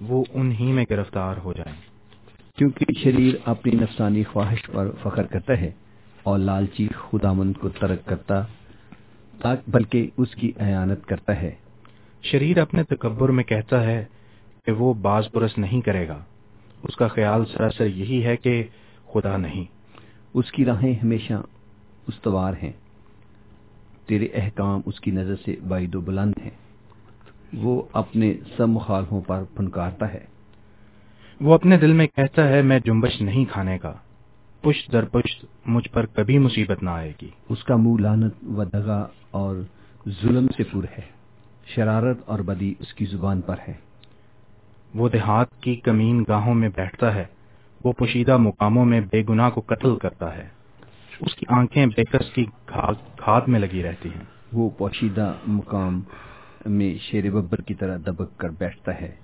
وہ 0.00 0.24
انہی 0.34 0.72
میں 0.72 0.84
گرفتار 0.90 1.36
ہو 1.44 1.52
جائیں۔ 1.52 1.76
کیونکہ 2.56 2.84
شریر 3.02 3.34
اپنی 3.44 3.76
نفسانی 3.76 4.24
خواہش 4.24 4.66
پر 4.72 4.90
فخر 5.02 5.22
کرتا 5.22 5.60
ہے 5.60 5.70
اور 6.22 6.38
لالچی 6.38 6.88
خدامند 6.88 7.54
کو 7.60 7.68
ترک 7.68 8.04
کرتا 8.04 8.44
بلکہ 9.66 10.10
اس 10.16 10.34
کی 10.34 10.52
ایانت 10.56 11.06
کرتا 11.06 11.42
ہے۔ 11.42 11.54
شریر 12.22 12.58
اپنے 12.58 12.82
تکبر 12.82 13.28
میں 13.28 13.44
کہتا 13.44 13.82
ہے 13.82 14.04
کہ 14.68 14.72
وہ 14.72 14.94
باز 14.94 15.28
برس 15.34 15.58
نہیں 15.58 15.80
کرے 15.80 16.08
گا۔ 16.08 16.24
اس 16.82 16.96
کا 16.96 17.08
خیال 17.08 17.44
سراسر 17.46 17.86
یہی 17.86 18.24
ہے 18.24 18.36
کہ 18.36 18.64
خدا 19.12 19.36
نہیں۔ 19.36 19.64
اس 20.34 20.52
کی 20.52 20.64
راہیں 20.64 20.94
ہمیشہ 21.02 21.32
استوار 22.08 22.52
ہیں۔ 22.62 22.72
تیرے 24.06 24.26
احکام 24.34 24.80
اس 24.86 25.00
کی 25.00 25.10
نظر 25.10 25.34
سے 25.44 25.56
واحد 25.68 25.94
و 25.94 26.00
بلند 26.00 26.32
ہیں۔ 26.42 26.50
وہ 27.54 27.82
اپنے 27.92 28.34
سب 28.56 28.68
مخالفوں 28.68 29.20
پر 29.20 29.42
پھنکارتا 29.56 30.12
ہے۔ 30.12 30.24
وہ 31.40 31.54
اپنے 31.54 31.78
دل 31.78 31.92
میں 31.92 32.06
کہتا 32.06 32.48
ہے 32.48 32.62
میں 32.62 32.80
جنبش 32.84 33.20
نہیں 33.20 33.44
کھانے 33.44 33.78
کا۔ 33.78 33.92
پشت 34.60 34.92
در 34.92 35.04
پشت 35.04 35.44
مجھ 35.66 35.88
پر 35.88 36.06
کبھی 36.06 36.38
مصیبت 36.38 36.82
نہ 36.82 36.90
آئے 36.90 37.12
گی۔ 37.22 37.28
اس 37.48 37.64
کا 37.64 37.76
منہ 37.76 38.00
لانت 38.00 38.34
و 38.42 38.64
دگا 38.64 39.06
اور 39.30 39.56
ظلم 40.08 40.46
سے 40.56 40.62
پور 40.64 40.84
ہے۔ 40.84 41.02
شرارت 41.66 42.18
اور 42.26 42.38
بدی 42.38 42.74
اس 42.78 42.94
کی 42.94 43.04
زبان 43.04 43.40
پر 43.40 43.56
ہے۔ 43.68 43.87
وہ 44.94 45.08
دیہات 45.08 45.62
کی 45.62 45.76
کمین 45.76 46.24
گاہوں 46.28 46.54
میں 46.54 46.68
بیٹھتا 46.76 47.14
ہے 47.14 47.24
وہ 47.84 47.92
پوشیدہ 47.92 48.36
مقاموں 48.36 48.84
میں 48.84 49.00
بے 49.00 49.24
گناہ 49.28 49.50
کو 49.50 49.60
قتل 49.66 49.96
کرتا 49.96 50.36
ہے۔ 50.36 50.48
اس 51.20 51.34
کی 51.34 51.46
آنکھیں 51.48 51.86
بیکس 51.86 52.32
کی 52.34 52.44
کھاد 52.66 53.40
میں 53.46 53.60
لگی 53.60 53.82
رہتی 53.82 54.08
ہیں۔ 54.08 54.24
وہ 54.52 54.70
پوشیدہ 54.78 55.32
مقام 55.46 56.00
میں 56.66 56.94
شیر 56.98 57.30
ببر 57.30 57.60
کی 57.60 57.74
طرح 57.74 57.96
دبک 58.06 58.38
کر 58.38 58.48
بیٹھتا 58.58 59.00
ہے 59.00 59.14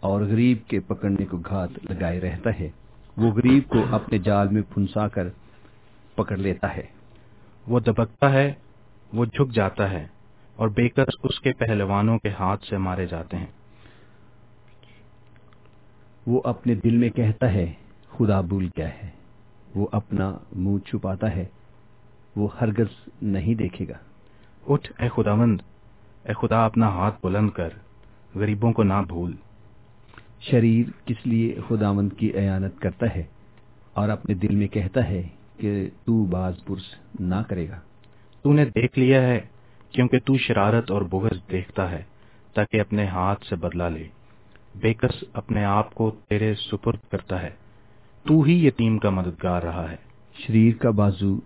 اور 0.00 0.20
غریب 0.20 0.58
کے 0.68 0.80
پکڑنے 0.80 1.24
کو 1.24 1.36
گھات 1.36 1.68
لگائے 1.90 2.20
رہتا 2.20 2.50
ہے۔ 2.60 2.68
وہ 3.16 3.30
غریب 3.30 3.68
کو 3.68 3.84
اپنے 3.90 4.18
جال 4.18 4.48
میں 4.48 4.62
پھنسا 4.62 5.08
کر 5.08 5.28
پکڑ 6.14 6.36
لیتا 6.36 6.76
ہے۔ 6.76 6.86
وہ 7.66 7.80
دبکتا 7.80 8.32
ہے 8.32 8.52
وہ 9.12 9.24
جھک 9.24 9.52
جاتا 9.52 9.90
ہے 9.90 10.06
اور 10.56 10.68
بیکس 10.68 11.16
اس 11.22 11.40
کے 11.40 11.52
پہلوانوں 11.52 12.18
کے 12.18 12.30
ہاتھ 12.40 12.64
سے 12.64 12.76
مارے 12.78 13.06
جاتے 13.06 13.36
ہیں۔ 13.36 13.46
وہ 16.26 16.40
اپنے 16.44 16.74
دل 16.74 16.96
میں 16.96 17.10
کہتا 17.10 17.52
ہے 17.52 17.72
خدا 18.08 18.40
بھول 18.40 18.68
گیا 18.78 18.88
ہے۔ 18.88 19.10
وہ 19.74 19.86
اپنا 19.92 20.36
منہ 20.56 20.78
چھپاتا 20.78 21.36
ہے 21.36 21.44
وہ 22.36 22.48
ہرگز 22.60 23.08
نہیں 23.22 23.54
دیکھے 23.54 23.88
گا۔ 23.88 23.98
اٹھ 24.68 24.92
اے 24.98 25.08
خداوند 25.08 25.60
اے 26.24 26.32
خدا 26.34 26.64
اپنا 26.64 26.88
ہاتھ 26.88 27.14
بلند 27.22 27.50
کر 27.50 27.68
غریبوں 28.34 28.72
کو 28.72 28.82
نہ 28.82 29.02
بھول۔ 29.08 29.32
شریر 30.40 30.86
کس 31.06 31.26
لیے 31.26 31.58
خداوند 31.68 32.12
کی 32.18 32.32
اعانت 32.34 32.80
کرتا 32.80 33.06
ہے 33.16 33.22
اور 33.92 34.08
اپنے 34.08 34.34
دل 34.34 34.54
میں 34.54 34.68
کہتا 34.68 35.08
ہے 35.08 35.22
کہ 35.56 35.90
تو 36.04 36.24
باز 36.24 36.64
پرس 36.64 37.20
نہ 37.20 37.42
کرے 37.48 37.68
گا۔ 37.68 37.80
تو 38.42 38.52
نے 38.52 38.64
دیکھ 38.64 38.98
لیا 38.98 39.22
ہے 39.22 39.40
کیونکہ 39.90 40.18
تو 40.24 40.36
شرارت 40.36 40.90
اور 40.90 41.02
بغض 41.02 41.50
دیکھتا 41.50 41.90
ہے 41.90 42.02
تاکہ 42.54 42.80
اپنے 42.80 43.06
ہاتھ 43.06 43.46
سے 43.46 43.56
بدلہ 43.56 43.84
لے۔ 43.84 44.08
بےکس 44.80 45.24
اپنے 45.32 45.64
آپ 45.64 45.94
کو 45.94 46.10
تیرے 46.28 46.54
سپرد 46.54 47.10
کرتا 47.10 47.42
ہے۔ 47.42 47.50
تو 48.24 48.42
ہی 48.42 48.66
یتیم 48.66 48.98
کا 48.98 49.10
مددگار 49.10 49.62
رہا 49.62 49.90
ہے۔ 49.90 49.96
شریر 50.38 50.74
کا 50.74 50.90
بازو 50.90 51.40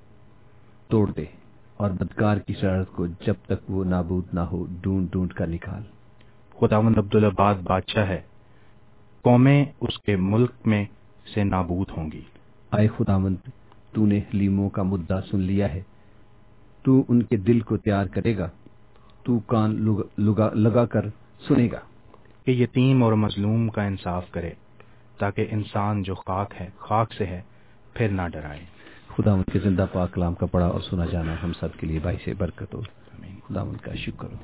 توڑ 0.88 1.10
دے 1.10 1.24
اور 1.76 1.90
بدکار 1.90 2.36
کی 2.36 2.54
شرارت 2.54 2.90
کو 2.92 3.06
جب 3.06 3.34
تک 3.46 3.70
وہ 3.70 3.84
نابود 3.84 4.24
نہ 4.32 4.40
ہو 4.40 4.66
ڈونڈ 4.80 5.12
ڈونڈ 5.12 5.32
کر 5.32 5.46
نکال۔ 5.46 5.82
خداون 6.60 6.94
عبدالعباد 6.96 7.54
بادشاہ 7.54 8.08
ہے۔ 8.08 8.20
قومیں 9.22 9.64
اس 9.80 9.98
کے 9.98 10.16
ملک 10.16 10.52
میں 10.64 10.84
سے 11.34 11.44
نابود 11.44 11.86
ہوں 11.96 12.12
گی۔ 12.12 12.22
آئے 12.70 12.88
خداوند 12.96 13.36
تو 13.92 14.06
نے 14.06 14.18
حلیموں 14.18 14.68
کا 14.68 14.82
مدعا 14.82 15.20
سن 15.30 15.40
لیا 15.40 15.74
ہے۔ 15.74 15.82
تو 16.82 17.04
ان 17.08 17.22
کے 17.22 17.36
دل 17.36 17.60
کو 17.60 17.76
تیار 17.76 18.06
کرے 18.06 18.36
گا۔ 18.36 18.48
تو 19.22 19.38
کان 19.38 19.82
لگا, 19.82 20.02
لگا, 20.18 20.50
لگا 20.54 20.86
کر 20.86 21.08
سنے 21.48 21.68
گا۔ 21.72 21.80
کہ 22.50 22.54
یتیم 22.54 23.02
اور 23.02 23.12
مظلوم 23.12 23.68
کا 23.68 23.82
انصاف 23.82 24.30
کرے 24.30 24.50
تاکہ 25.18 25.46
انسان 25.50 26.02
جو 26.02 26.14
خاک 26.14 26.54
ہے 26.60 26.68
خاک 26.78 27.12
سے 27.12 27.26
ہے 27.26 27.42
پھر 27.94 28.08
نہ 28.08 28.22
ڈرائے۔ 28.32 28.64
خدا 29.16 29.32
ان 29.32 29.42
کے 29.52 29.58
زندہ 29.58 29.86
پاک 29.92 30.14
کلام 30.14 30.34
کا 30.34 30.46
پڑا 30.46 30.66
اور 30.66 30.80
سنا 30.80 31.04
جانا 31.04 31.34
ہم 31.42 31.52
سب 31.52 31.68
کے 31.80 31.86
لیے 31.86 31.98
باعث 31.98 32.28
برکت 32.38 32.74
ہو۔ 32.74 32.80
خدا 33.48 33.60
ان 33.60 33.76
کا 33.76 33.94
شکر 33.94 34.32
ہو۔ 34.32 34.38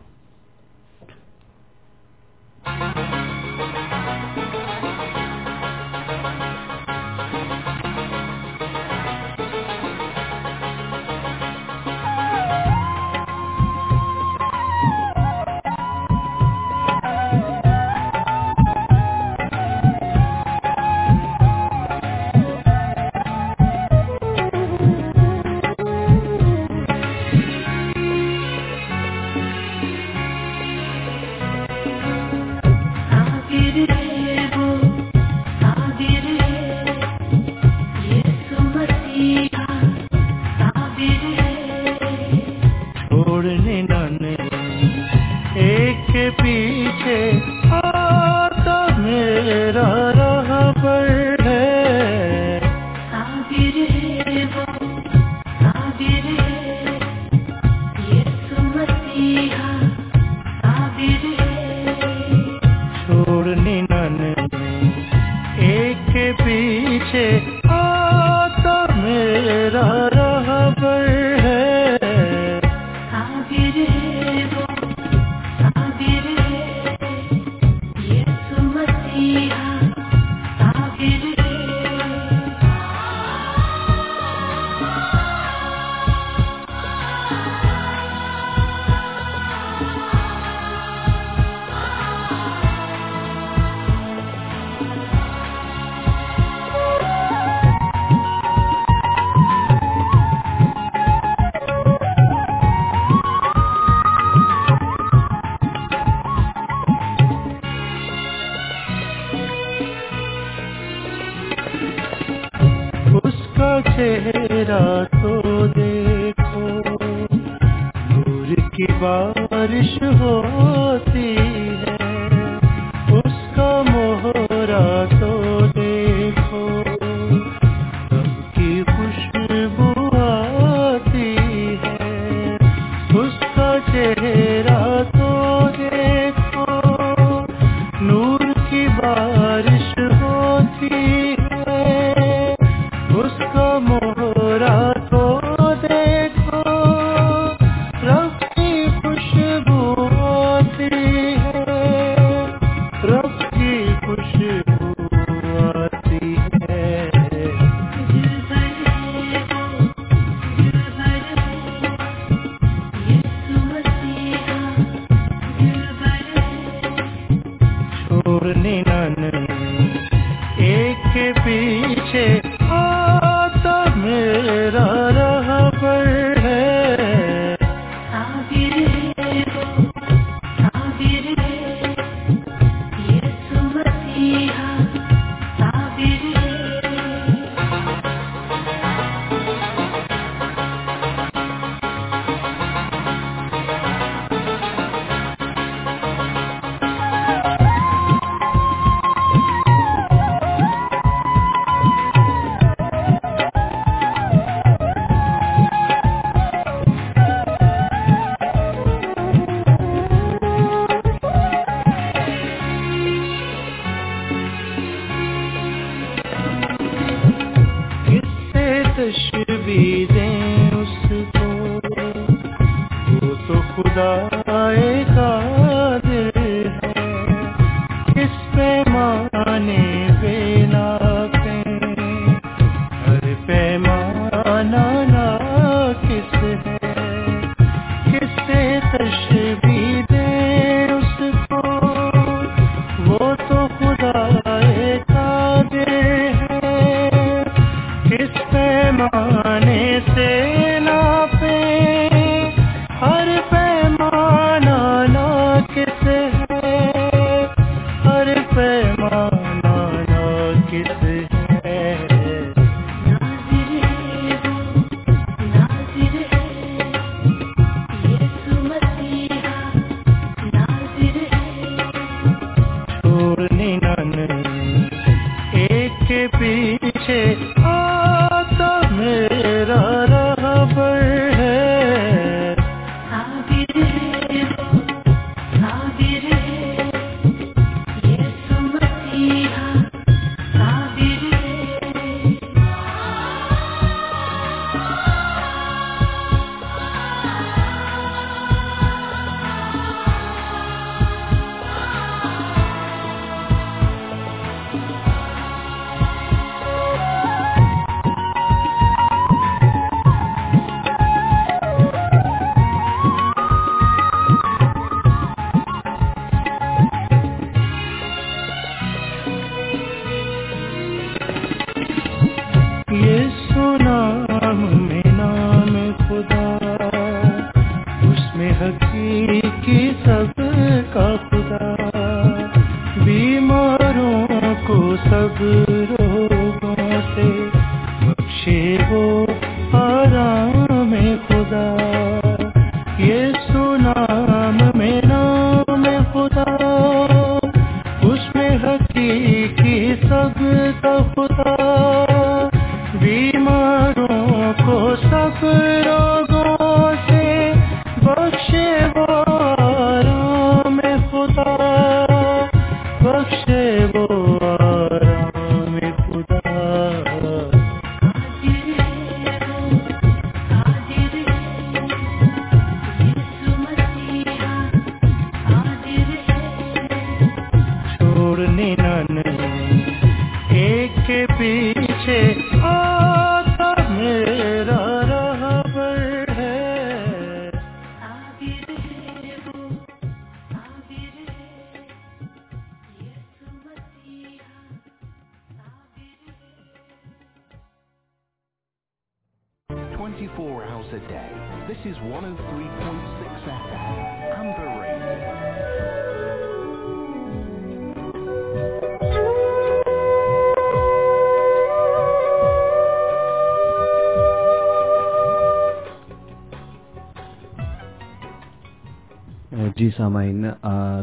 so 335.10 335.28
good. 335.38 335.65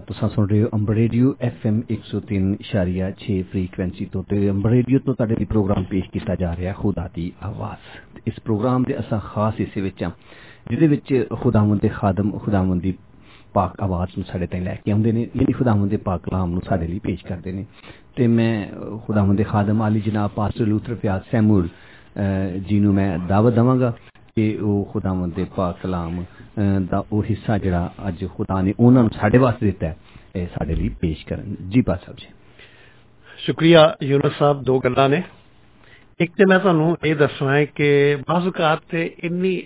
ਤੁਸੀਂ 0.08 0.28
ਸੁਣ 0.30 0.48
ਰਹੇ 0.50 0.62
ਹੋ 0.64 0.70
ਅੰਬਰ 0.74 0.96
ਰੇਡੀਓ 0.96 1.30
FM 1.48 1.78
103.6 1.94 3.36
ਫ੍ਰੀਕਵੈਂਸੀ 3.52 4.06
ਤੋਂ 4.06 4.24
ਤੇ 4.24 4.50
ਅੰਬਰ 4.50 4.70
ਰੇਡੀਓ 4.70 5.00
ਤੋਂ 5.00 5.14
ਤੁਹਾਡੇ 5.14 5.36
ਲਈ 5.36 5.46
ਪ੍ਰੋਗਰਾਮ 5.46 5.84
ਪੇਸ਼ 5.84 6.10
ਕੀਤਾ 6.10 6.36
ਜਾ 6.36 6.56
ਰਿਹਾ 6.56 6.74
ਖੁਦਾ 6.74 7.08
ਦੀ 7.14 7.32
ਆਵਾਜ਼ 7.44 8.20
ਇਸ 8.28 8.40
ਪ੍ਰੋਗਰਾਮ 8.44 8.84
ਦੇ 8.84 8.98
ਅਸਾਂ 9.00 9.20
ਖਾਸ 9.26 9.60
ਹਿੱਸੇ 9.60 9.82
ਵਿੱਚ 9.82 10.04
ਹਾਂ 10.04 10.12
ਜਿਹਦੇ 10.70 10.88
ਵਿੱਚ 10.88 11.14
ਖੁਦਾਵੰਦ 11.42 11.82
ਦੇ 11.82 11.90
ਖਾਦਮ 11.94 12.32
ਖੁਦਾਵੰਦ 12.40 12.82
ਦੀ 12.82 12.94
ਪਾਕ 13.54 13.82
ਆਵਾਜ਼ 13.82 14.18
ਨੂੰ 14.18 14.26
ਸਾਡੇ 14.26 14.48
ਤਾਈਂ 14.48 14.62
ਲੈ 14.62 14.76
ਕੇ 14.76 14.92
ਆਉਂਦੇ 14.92 15.12
ਨੇ 15.12 15.22
ਯਾਨੀ 15.36 15.54
ਖੁਦਾਵੰਦ 15.54 15.90
ਦੇ 15.90 15.98
ਪਾਕ 16.04 16.22
ਕਲਾਮ 16.22 16.52
ਨੂੰ 16.52 16.62
ਸਾਡੇ 16.66 16.88
ਲਈ 16.88 17.00
ਪੇਸ਼ 17.00 17.26
ਕਰਦੇ 17.26 17.52
ਨੇ 17.52 17.66
ਤੇ 18.16 18.28
ਮੈਂ 18.28 18.54
ਅ, 18.68 18.98
ਖੁਦਾਵੰਦ 19.08 19.38
ਦੇ 19.38 19.44
ਖਾਦਮ 19.44 19.82
ਆਲੀ 19.82 20.00
ਜਨਾਬ 20.02 20.32
ਪਾਸਟਰ 20.36 20.66
ਲੂਥਰ 20.66 20.96
ਪਿਆਰ 20.96 21.22
ਸੈਮੂਲ 21.32 21.68
ਅ, 21.68 22.58
ਜੀ 22.60 22.80
ਨੂੰ 22.80 22.94
ਮੈਂ 22.94 23.18
ਦਾਵਤ 23.28 23.54
ਦਵਾਂਗਾ 23.54 23.94
ਕਿ 24.36 24.56
ਉਹ 24.58 24.86
ਖੁਦਾਵੰਦ 24.94 25.34
ਦਾ 26.90 27.06
ਉਹ 27.12 27.24
ਹਿੱਸਾ 27.24 27.58
ਜਿਹੜਾ 27.58 27.94
ਅੱਜ 28.08 28.26
ਖੁਦਾ 28.36 28.62
ਨੇ 28.62 28.74
ਉਹਨਾਂ 28.80 29.02
ਨੂੰ 29.02 29.12
ਸਾਡੇ 29.22 29.38
ਵਾਸਤੇ 29.38 29.66
ਦਿੱਤਾ 29.66 29.88
ਹੈ, 29.88 29.98
ਇਹ 30.36 30.48
ਸਾਡੇ 30.48 30.76
ਲਈ 30.76 30.90
ਪੇਸ਼ 30.90 31.26
ਕਰਨ। 31.26 31.56
ਜੀ 31.70 31.82
ਪਾ 31.82 31.96
ਸਾਹਿਬ 31.96 32.16
ਜੀ। 32.18 32.26
ਸ਼ੁਕਰੀਆ 33.38 33.96
ਯੂਨਸ 34.04 34.34
ਸਾਹਿਬ, 34.40 34.64
ਦੋ 34.64 34.80
ਗੱਲਾਂ 34.80 35.10
ਨੇ। 35.10 35.24
ਇੱਕ 36.20 36.32
ਤੇ 36.32 36.46
ਮੈਂ 36.46 36.60
ਤੁਹਾਨੂੰ 36.60 36.98
ਇਹ 37.06 37.16
ਦੱਸਣਾ 37.16 37.56
ਹੈ 37.56 37.66
ਕਿ 37.66 38.16
ਬਾਜ਼ 38.16 38.50
ਤੇ 38.90 39.16
ਇੰਨੀ 39.20 39.64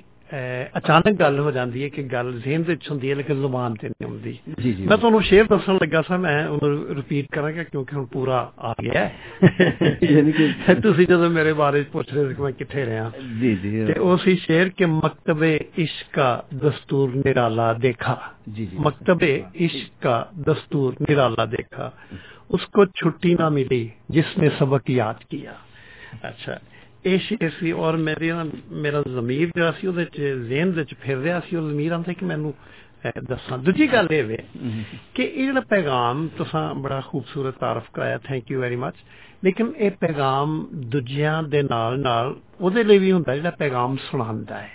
ਅਚਾਨਕ 0.77 1.19
ਗੱਲ 1.19 1.39
ਹੋ 1.39 1.51
ਜਾਂਦੀ 1.51 1.83
ਹੈ 1.85 1.89
ਕਿ 1.89 2.03
ਗੱਲ 2.03 2.33
ਜ਼ਿਹਨ 2.41 2.63
ਦੇ 2.63 2.73
ਵਿੱਚ 2.73 2.89
ਹੁੰਦੀ 2.91 3.11
ਹੈ 3.11 3.15
ਲੇਕਿਨ 3.15 3.37
ਜ਼ੁਬਾਨ 3.37 3.75
ਤੇ 3.75 3.89
ਨਹੀਂ 3.89 4.09
ਆਉਂਦੀ 4.09 4.39
ਜੀ 4.63 4.73
ਜੀ 4.73 4.87
ਮੈਂ 4.87 4.97
ਤੁਹਾਨੂੰ 4.97 5.23
ਸ਼ੇਰ 5.23 5.47
ਦੱਸਣ 5.47 5.79
ਲੱਗਾ 5.83 6.03
ਸਾਂ 6.03 6.19
ਮੈਂ 6.19 6.49
ਉਹਨੂੰ 6.49 6.95
ਰਿਪੀਟ 6.97 7.27
ਕਰਾਂਗਾ 7.33 7.63
ਕਿਉਂਕਿ 7.63 7.97
ਹੁਣ 7.97 8.07
ਪੂਰਾ 8.07 8.39
ਆ 8.61 8.73
ਗਿਆ 8.83 9.01
ਹੈ 9.01 9.99
ਯਾਨੀ 10.03 10.33
ਕਿ 10.33 10.75
ਤੁਸੀਂ 10.75 11.07
ਜਦੋਂ 11.07 11.31
ਮੇਰੇ 11.31 11.53
ਬਾਰੇ 11.53 11.83
'ਚ 11.83 11.89
ਪੁੱਛ 11.89 12.13
ਰਹੇ 12.15 12.29
ਸੀ 12.29 12.35
ਕਿ 12.35 12.43
ਮੈਂ 12.43 12.53
ਕਿੱਥੇ 12.53 12.87
ਰਿਹਾ 12.87 13.11
ਜੀ 13.41 13.55
ਜੀ 13.57 13.85
ਤੇ 13.87 13.99
ਉਹ 13.99 14.17
ਸੀ 14.17 14.37
ਸ਼ੇਰ 14.37 14.69
ਕਿ 14.69 14.87
ਮਕਤਬੇ 14.87 15.59
ਇਸ਼ਕ 15.79 16.13
का 16.13 16.31
दस्तूर 16.63 17.13
निराला 17.17 17.67
देखा 17.75 18.15
जी 18.49 18.67
जी 18.67 18.79
मकतबे 18.79 19.31
इश्क 19.61 20.03
का 20.03 20.17
दस्तूर 20.49 20.97
निराला 21.01 21.47
देखा 21.47 21.87
उसको 22.51 22.85
छुट्टी 22.95 23.35
ना 23.35 23.49
मिली 23.51 23.83
जिसने 24.11 24.51
सबक 24.59 24.91
याद 24.91 25.23
किया 25.31 25.55
ਅੱਛਾ 26.29 26.59
ਇਹ 27.08 27.20
ਸੀ 27.60 27.72
ਔਰ 27.72 27.98
ਮੇਰੇ 27.98 28.32
ਮੇਰਾ 28.72 29.04
ਜ਼ਮੀਰ 29.12 29.52
ਜਿਹੜਾ 29.56 29.72
ਸੀ 29.72 29.88
ਉਹਦੇ 29.88 30.06
ਚ 30.06 30.22
ਜ਼ਿਹਨ 30.22 30.72
ਦੇ 30.72 30.84
ਚ 30.84 30.96
ਫਿਰ 31.02 31.18
ਰਿਹਾ 31.18 31.40
ਸੀ 31.40 31.56
ਉਹ 31.56 31.70
ਜ਼ਮੀਰ 31.70 31.92
ਆਂਦਾ 31.92 32.14
ਕਿ 32.14 32.26
ਮੈਨੂੰ 32.26 32.54
ਦੱਸਾਂ। 33.24 33.58
ਦੂਜੀ 33.58 33.88
ਗੱਲ 33.88 34.08
ਇਹ 34.12 34.24
ਵੇ 34.24 34.38
ਕਿ 35.16 35.24
ਇਹ 35.24 35.46
ਜਿਹੜਾ 35.46 35.62
ਪੈਗਾਮ 35.62 36.30
ਤੁਸੀਂ 36.38 36.76
ਬੜਾ 36.76 37.02
ਖੂਬਸੂਰਤ 37.08 37.56
ਤਾਰਫ 37.56 37.84
ਕਰਾਇਆ 37.94 38.18
ਥੈਂਕ 38.18 38.52
ਯੂ 38.52 38.62
ਵੈਰੀ 38.62 38.76
ਮੱਚ 38.76 38.96
ਲੇਕਿਨ 39.44 39.74
ਇਹ 39.78 39.92
ਪੈਗਾਮ 39.92 40.68
ਦੂਜਿਆਂ 40.74 41.44
ਦੇ 41.44 41.64
ਨਾਲ 41.64 42.00
ਨਾਲ 42.00 42.36
ਉਹਦੇ 42.62 42.84
ਲਈ 42.84 42.98
ਵੀ 42.98 43.12
ਹੁੰਦਾ 43.12 43.36
ਜਿਹੜਾ 43.36 43.50
ਪੈਗਾਮ 43.50 43.98
ਸੁਣਾਉਂਦਾ 44.12 44.62
ਹੈ। 44.62 44.70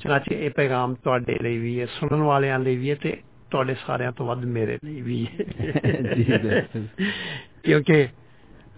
ਚਨਾਚੇ 0.00 0.46
ਇਹ 0.46 0.50
ਪੈਗਾਮ 0.50 0.94
ਤੁਹਾਡੇ 0.94 1.38
ਲਈ 1.42 1.58
ਵੀ 1.58 1.80
ਹੈ 1.80 1.86
ਸੁਣਨ 1.86 2.22
ਵਾਲਿਆਂ 2.22 2.58
ਲਈ 2.58 2.76
ਵੀ 2.76 2.90
ਹੈ 2.90 2.94
ਤੇ 2.94 3.20
ਤੁਹਾਡੇ 3.50 3.76
ਸਾਰਿਆਂ 3.86 4.12
ਤੋਂ 4.12 4.26
ਵੱਧ 4.26 4.44
ਮੇਰੇ 4.44 4.78
ਲਈ 4.84 5.00
ਵੀ 5.00 5.26
ਹੈ। 5.26 6.68
ਕਿਉਂਕਿ 7.62 8.08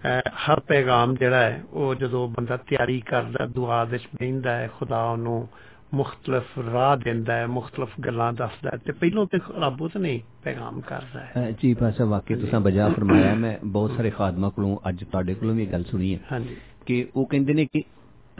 ਅਹ, 0.03 0.21
ਹਰ 0.47 0.59
ਪੈਗਾਮ 0.59 1.15
ਜਿਹੜਾ 1.15 1.41
ਹੈ 1.41 1.63
ਉਹ 1.73 1.93
ਜਦੋਂ 1.95 2.27
ਬੰਦਾ 2.27 2.57
ਤਿਆਰੀ 2.57 2.99
ਕਰਦਾ 3.01 3.45
ਦੁਆ 3.45 3.83
ਵਿੱਚ 3.83 4.07
ਬਹਿੰਦਾ 4.19 4.55
ਹੈ 4.57 4.67
ਖੁਦਾ 4.79 5.03
ਉਹਨੂੰ 5.03 5.47
ਮੁxtਲਫ 5.93 6.57
ਰਾਹ 6.73 6.95
ਦਿੰਦਾ 6.97 7.33
ਹੈ 7.33 7.47
ਮੁxtਲਫ 7.47 7.89
ਗੱਲਾਂ 8.05 8.33
ਦੱਸਦਾ 8.33 8.69
ਹੈ 8.69 8.77
ਤੇ 8.77 8.91
ਪਹਿਲੋਂ 8.91 9.25
ਤੇ 9.25 9.37
ਰੱਬ 9.59 9.81
ਉਹ 9.81 9.89
ਤੇ 9.89 9.99
ਨਹੀਂ 9.99 10.19
ਪੈਗਾਮ 10.43 10.81
ਕਰਦਾ 10.81 11.19
ਹੈ 11.19 11.47
ਅ, 11.47 11.51
ਜੀ 11.61 11.73
ਪਾਸ਼ਾ 11.73 12.05
ਵਾਕਈ 12.05 12.35
ਤੁਸੀਂ 12.35 12.59
ਬਜਾ 12.59 12.89
ਫਰਮਾਇਆ 12.89 13.33
ਮੈਂ 13.35 13.57
ਬਹੁਤ 13.65 13.95
ਸਾਰੇ 13.97 14.09
ਖਾਦਮਾਂ 14.09 14.51
ਕੋਲੋਂ 14.51 14.77
ਅੱਜ 14.89 15.03
ਤੁਹਾਡੇ 15.03 15.33
ਕੋਲੋਂ 15.33 15.55
ਵੀ 15.55 15.63
ਇਹ 15.63 15.67
ਗੱਲ 15.67 15.83
ਸੁਣੀ 15.83 16.13
ਹੈ 16.13 16.19
ਹਾਂਜੀ 16.31 16.55
ਕਿ 16.85 17.07
ਉਹ 17.15 17.25
ਕਹਿੰਦੇ 17.25 17.53
ਨੇ 17.53 17.65
ਕਿ 17.65 17.83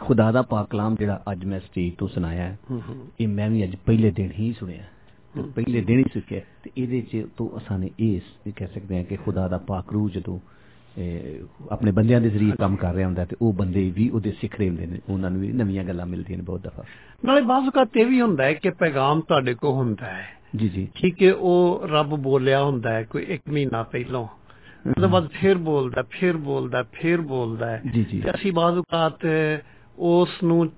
ਖੁਦਾ 0.00 0.32
ਦਾ 0.32 0.42
ਪਾਕ 0.42 0.68
ਕਲਾਮ 0.68 0.94
ਜਿਹੜਾ 0.94 1.22
ਅੱਜ 1.32 1.44
ਮੈਂ 1.44 1.60
ਸਟੇਜ 1.60 1.94
ਤੋਂ 1.94 2.08
ਸੁਣਾਇਆ 2.08 2.42
ਹੈ 2.42 2.58
ਹੂੰ 2.70 2.82
ਹੂੰ 2.88 3.06
ਇਹ 3.20 3.28
ਮੈਂ 3.28 3.50
ਵੀ 3.50 3.64
ਅੱਜ 3.64 3.76
ਪਹਿਲੇ 3.76 4.10
ਦਿਨ 4.10 4.30
ਹੀ 4.38 4.52
ਸੁਣਿਆ 4.52 4.82
ਤੇ 5.34 5.42
ਪਹਿਲੇ 5.54 5.80
ਦਿਨ 5.80 5.98
ਹੀ 5.98 6.04
ਸਿੱਖਿਆ 6.12 6.40
ਤੇ 6.62 6.70
ਇਹਦੇ 6.78 7.00
ਚ 7.00 7.26
ਤੋਂ 7.36 7.48
ਅਸਾਂ 7.58 7.78
ਨੇ 7.78 7.90
ਇਸ 7.98 8.22
ਕਹਿ 8.56 8.66
ਸਕਦੇ 8.66 8.96
ਹਾਂ 8.96 9.04
ਆਪਣੇ 11.70 11.92
ਬੰਦਿਆਂ 11.92 12.20
ਦੇ 12.20 12.30
ਜ਼ਰੀਏ 12.30 12.52
ਕੰਮ 12.58 12.76
ਕਰ 12.76 12.94
ਰਿਹਾ 12.94 13.06
ਹੁੰਦਾ 13.06 13.24
ਤੇ 13.24 13.36
ਉਹ 13.42 13.52
ਬੰਦੇ 13.52 13.92
ਵੀ 13.94 14.08
ਉਹਦੇ 14.08 14.32
ਸਿੱਖ 14.32 14.58
ਰਹੇ 14.58 14.68
ਹੁੰਦੇ 14.68 14.86
ਨੇ 14.86 14.98
ਉਹਨਾਂ 15.08 15.30
ਨੂੰ 15.30 15.40
ਵੀ 15.40 15.52
ਨਵੀਆਂ 15.52 15.84
ਗੱਲਾਂ 15.84 16.06
ਮਿਲਦੀਆਂ 16.06 16.38
ਨੇ 16.38 16.44
ਬਹੁਤ 16.44 16.60
ਦਫਾ। 16.60 16.84
ਨਾਲੇ 17.24 17.40
ਬਾਜ਼ੂ 17.40 17.70
ਕਾ 17.70 17.84
ਤੇ 17.84 18.04
ਵੀ 18.04 18.20
ਹੁੰਦਾ 18.20 18.44
ਹੈ 18.44 18.52
ਕਿ 18.52 18.70
ਪੈਗਾਮ 18.70 19.20
ਤੁਹਾਡੇ 19.20 19.54
ਕੋਲ 19.54 19.72
ਹੁੰਦਾ 19.72 20.06
ਹੈ। 20.06 20.24
ਜੀ 20.56 20.68
ਜੀ। 20.68 20.88
ਠੀਕ 20.94 21.22
ਹੈ 21.22 21.34
ਉਹ 21.34 21.82
ਰੱਬ 21.86 22.08
ਬੋਲਿਆ 22.08 22.62
ਹੁੰਦਾ 22.64 22.92
ਹੈ 22.92 23.02
ਕੋਈ 23.02 23.26
1 23.30 23.52
ਮਹੀਨਾ 23.52 23.82
ਪਹਿਲਾਂ। 23.82 24.20
ਉਹਦੇ 24.20 25.06
ਬਾਅਦ 25.06 25.28
ਫਿਰ 25.28 25.58
ਬੋਲਦਾ 25.58 26.04
ਫਿਰ 26.10 26.36
ਬੋਲਦਾ 26.36 26.84
ਫਿਰ 26.92 27.20
ਬੋਲਦਾ 27.20 27.70
ਹੈ। 27.70 27.82
ਜੀ 27.92 28.04
ਜੀ। 28.04 28.22
ਅਸੀਂ 28.34 28.52
ਬਾਜ਼ੂ 28.52 28.82
ਕਾਤ 28.82 29.26
ਉਸ 29.98 30.28
ਨੂੰ 30.44 30.72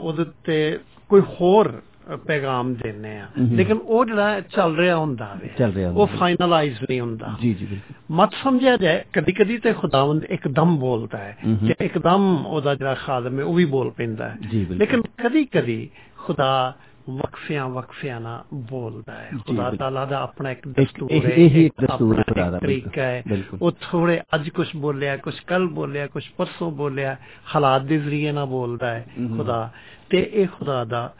ਉਹਦੇ 0.00 0.24
ਤੇ 0.44 0.78
ਕੋਈ 1.08 1.20
ਹੋਰ 1.20 1.82
ਪੈਗਾਮ 2.26 2.74
ਦਿੰਨੇ 2.74 3.18
ਆ। 3.18 3.28
ਲੇਕਿਨ 3.52 3.76
ਉਹ 3.76 4.04
ਜਿਹੜਾ 4.04 4.40
ਚੱਲ 4.40 4.76
ਰਿਹਾ 4.76 4.96
ਹੁੰਦਾ 4.96 5.36
ਵੇ 5.42 5.84
ਉਹ। 5.84 6.06
ਫਾਈਨਲਾਈਜ਼ 6.06 6.82
ਨਹੀਂ 6.82 7.00
ਹੁੰਦਾ 7.00 7.34
ਜੀ 7.40 7.54
ਜੀ 7.54 7.80
ਮਤ 8.10 8.34
ਸਮਝਿਆ 8.44 8.76
ਜਾਏ 8.76 9.04
ਕਦੀ 9.12 9.32
ਕਦੀ 9.32 9.58
ਤੇ 9.58 9.72
ਖੁਦਾਵੰਦ 9.72 10.24
ਇੱਕਦਮ 10.24 10.76
ਬੋਲਦਾ 10.78 11.18
ਹੈ। 11.18 11.38
ਕਿ 11.66 11.74
ਇੱਕਦਮ 11.80 12.44
ਉਹਦਾ 12.46 12.74
ਜਿਹੜਾ 12.74 12.94
ਖਾਦਮ 12.94 13.38
ਹੈ 13.38 13.44
ਉਹ 13.44 13.54
ਵੀ 13.54 13.64
ਬੋਲ 13.64 13.90
ਪੈਂਦਾ 13.90 14.28
ਹੈ 14.28 14.36
ਲੇਕਿਨ 14.70 15.02
ਕਦੀ 15.02 15.44
ਕਦੀ 15.44 15.90
ਖੁਦਾ 16.18 16.76
ਵਕਫਿਆਂ 17.10 17.68
ਵਕਫਿਆਂ 17.68 18.20
ਨਾਲ 18.20 18.44
ਬੋਲਦਾ 18.54 19.12
ਹੈ। 19.12 19.30
ਖੁਦਾ। 19.46 19.70
ਤਾਲਾ 19.70 20.04
ਦਾ 20.04 20.20
ਆਪਣਾ 20.20 20.50
ਇੱਕ 20.50 20.68
ਦਸਤੂਰ 20.68 21.12
ਹੈ 21.12 21.30
ਇਹੀ 21.30 21.66
ਇੱਕ 21.66 21.74
ਦਸਤੂਰ 21.80 22.18
ਹੈ 22.18 22.22
ਖੁਦਾ 22.22 22.50
ਦਾ, 22.50 22.58
ਤਰੀਕਾ 22.58 23.02
ਹੈ। 23.02 23.22
ਉਹ 23.62 23.72
ਥੋੜੇ 23.80 24.20
ਅੱਜ 24.34 24.48
ਕੁਝ 24.48 24.68
ਬੋਲਿਆ 24.76 25.16
ਕੁਝ 25.16 25.40
ਕੱਲ 25.40 25.66
ਬੋਲਿਆ 25.66 26.06
ਕੁਝ 26.06 26.24
ਪਰਸੋਂ 26.36 26.70
ਬੋਲਿਆ 26.70 27.16
ਹਾਲਾਤ 27.54 27.82
ਦੇ 27.82 27.98
ਜ਼ਰੀਏ 27.98 28.32
ਨਾਲ 28.32 28.46
ਬੋਲਦਾ 28.46 28.94
ਹੈ। 28.94 29.06
ਖੁਦਾ। 29.36 29.70
ਤੇ 30.10 30.30
ਇਹ 30.34 30.46
ਖੁਦਾ 30.46 30.84
ਦਾ 30.84 31.14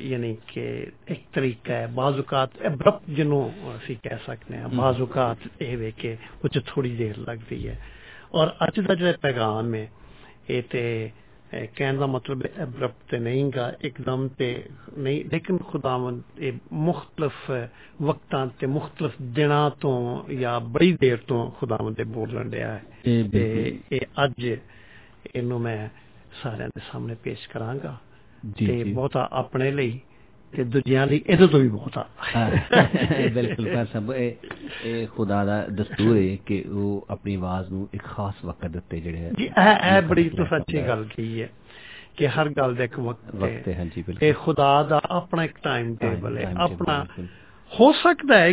ਯਾਨੀ 0.00 0.36
ਕਿ 0.46 0.86
ਇੱਕ 1.08 1.20
ਤਰੀਕਾ 1.32 1.74
ਹੈ। 1.74 1.86
ਬਾਜ਼ੂਕਾਤ 1.86 2.50
ਅਬਰਪਟ 2.66 3.02
ਜਿਹਨੂੰ 3.10 3.52
ਅਸੀਂ 3.76 3.96
ਕਹਿ 4.02 4.18
ਸਕਦੇ 4.26 4.58
ਹਾਂ। 4.58 4.68
ਬਾਜ਼ੂਕਾਤ 4.68 5.38
ਇਹ 5.60 5.76
ਵੇ 5.78 5.90
ਕਿ 5.90 6.16
ਉਹ 6.44 6.48
'ਚ 6.48 6.60
ਥੋੜੀ 6.66 6.96
ਦੇਰ 6.96 7.18
ਲੱਗਦੀ 7.18 7.68
ਹੈ। 7.68 7.78
ਔਰ 8.34 8.48
ਅੱਜ 8.48 8.80
ਦਾ 8.80 8.94
ਜਿਹੜਾ 8.94 9.12
ਪੈਗਾਮ 9.22 9.74
ਹੈ 9.74 9.88
ਇਹ 10.50 10.62
ਤੇ 10.70 11.10
ਕਹਿਣ 11.76 11.96
ਦਾ 11.96 12.06
ਮਤਲਬ 12.06 12.42
ਅਬਰਪਟ 12.62 13.14
ਨਹੀਂਗਾ 13.14 13.74
ਇੱਕਦਮ 13.80 14.28
ਤੇ 14.28 14.64
ਨਹੀਂ 14.98 15.24
ਲੇਕਿਨ 15.24 15.58
ਖੁਦਾਵੰਦ 15.58 16.22
ਇਹ 16.38 16.52
ਮੁxtਲਫ 16.72 17.50
ਵਕਤਾਂ 18.02 18.46
ਤੇ 18.46 18.66
ਮੁxtਲਫ 18.66 19.12
ਦਿਨਾਂ 19.22 19.70
ਤੋਂ 19.70 20.24
ਜਾਂ 20.34 20.60
ਬੜੀ 20.60 20.96
ਦੇਰ 21.00 21.16
ਤੋਂ 21.16 21.50
ਖੁਦਾਵੰਦ 21.50 21.96
ਦੇ 21.96 22.04
ਬੋਲਣ 22.04 22.50
ਡਿਆ 22.50 22.72
ਹੈ। 22.72 22.82
ਤੇ 23.04 23.78
ਇਹ 23.92 24.00
ਅੱਜ 24.24 24.56
ਇਹਨੂੰ 25.36 25.60
ਮੈਂ 25.60 25.88
ਸਾਰਿਆਂ 26.42 26.68
ਦੇ 26.68 26.80
ਸਾਹਮਣੇ 26.92 27.14
ਪੇਸ਼ 27.14 27.48
ਕਰਾਂਗਾ। 27.48 27.96
ਤੇ 28.58 28.84
ਬਹੁਤਾ 28.84 29.28
ਆਪਣੇ 29.32 29.70
ਲਈ 29.70 30.00
ਤੇ 30.52 30.64
ਦੂਜਿਆਂ 30.64 31.06
ਲਈ 31.06 31.20
ਇਹਦੇ 31.26 31.46
ਤੋਂ 31.46 31.60
ਵੀ 31.60 31.68
ਬਹੁਤ 31.68 31.98
ਆ 31.98 32.04
ਹਾਂ, 32.36 32.50
ਬਿਲਕੁਲ 33.30 33.66
ਪਰ 33.74 33.86
ਸਭ 33.86 34.12
ਇਹ 34.12 34.32
ਇਹ 34.84 35.06
ਖੁਦਾ 35.06 35.44
ਦਾ 35.44 35.66
ਦਸਤੂਰ 35.66 36.16
ਹੈ 36.16 36.36
ਕਿ 36.46 36.64
ਉਹ 36.72 37.06
ਆਪਣੀ 37.10 37.34
ਆਵਾਜ਼ 37.34 37.70
ਨੂੰ 37.72 37.88
ਇੱਕ 37.94 38.02
ਖਾਸ 38.02 38.44
ਵਕਤ 38.44 38.66
ਦੇ 38.66 38.78
ਉੱਤੇ 38.78 39.00
ਜਿਹੜੇ 39.00 39.18
ਹੈ 39.18 39.30
ਜੀ 39.38 39.44
ਇਹ 39.44 39.96
ਇਹ 39.96 40.02
ਬੜੀ 40.02 40.28
ਤੋਂ 40.28 40.46
ਸੱਚੀ 40.46 40.82
ਗੱਲ 40.88 41.04
ਕਹੀ 41.16 41.42
ਹੈ 41.42 41.48
ਕਿ 42.16 42.28
ਹਰ 42.28 42.48
ਗੱਲ 42.48 42.74
ਦਾ 42.74 42.84
ਇੱਕ 42.84 42.98
ਵਕਤ 43.00 43.34
ਵਕਤ 43.34 43.68
ਹੈ 43.68 43.72
ਹੈ 43.74 43.78
ਹਾਂਜੀ 43.78 44.00
ਇਹ 44.00 44.04
ਬਿਲਕੁਲ 44.06 44.32
ਖੁਦਾ 44.32 44.82
ਦਾ 44.82 45.00
ਆਪਣਾ 45.10 45.44
ਇੱਕ 45.44 45.58
ਟਾਈਮ 45.62 45.94
ਟੇਬਲ 45.96 46.38
ਹੈ 46.38 46.42
time 46.44 46.52
table, 46.52 46.72
ਆਪਣਾ 46.72 46.98
ਬਿਲਕੁਲ। 46.98 47.26
ਹੋ 47.72 47.92
ਸਕਦਾ 47.92 48.38
ਹੈ 48.38 48.52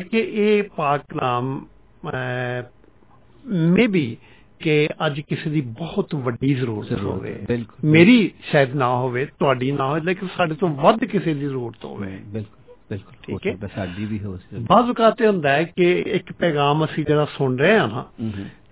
ਕਿ 4.66 4.88
ਅੱਜ 5.06 5.20
ਕਿਸੇ 5.22 5.50
ਦੀ 5.50 5.62
ਬਹੁਤ 5.62 6.16
ਵੱਡੀ 6.16 6.54
ਜ਼ਰੂਰਤ 6.54 7.02
ਹੋਵੇ। 7.02 7.36
ਮੇਰੀ 7.84 8.32
ਸ਼ਾਇਦ 8.44 8.76
ਨਾ 8.76 8.88
ਹੋਵੇ 8.96 9.26
ਤੁਹਾਡੀ 9.26 9.72
ਨਾ 9.72 9.88
ਹੋਵੇ 9.88 10.02
ਲੇਕਿਨ 10.02 10.30
ਸਾਡੇ 10.38 10.56
ਤੋਂ 10.56 10.70
ਵੱਧ 10.70 11.06
ਕਿਸੇ 11.06 11.34
ਦੀ 11.34 11.40
ਜ਼ਰੂਰਤ 11.40 11.86
ਹੋਵੇ 11.86 12.20
ਬਿਲਕੁਲ 12.26 12.74
ਬਿਲਕੁਲ 12.90 13.14
ਠੀਕ 13.24 13.64
ਹੈ। 13.64 13.68
ਸਾਡੀ 13.76 14.06
ਵੀ 14.06 14.20
ਹੋ 14.20 14.38
ਸਕਦੀ 14.38 14.66
ਬਾਜ਼ 14.70 14.90
ਔਕਾਤ 14.90 15.22
ਇਹ 15.22 15.28
ਹੁੰਦਾ 15.28 15.52
ਹੈ 15.52 15.64
ਕਿ 15.64 15.92
ਇੱਕ 16.08 16.32
ਪੈਗਾਮ 16.34 16.86
ਅਸੀਂ 16.86 17.06
ਜਿਹੜਾ 17.06 17.26
ਸੁਣ 17.38 17.58
ਰਹੇ 17.58 17.78
ਹਾਂ 17.80 17.88
ਨਾ। 17.88 18.06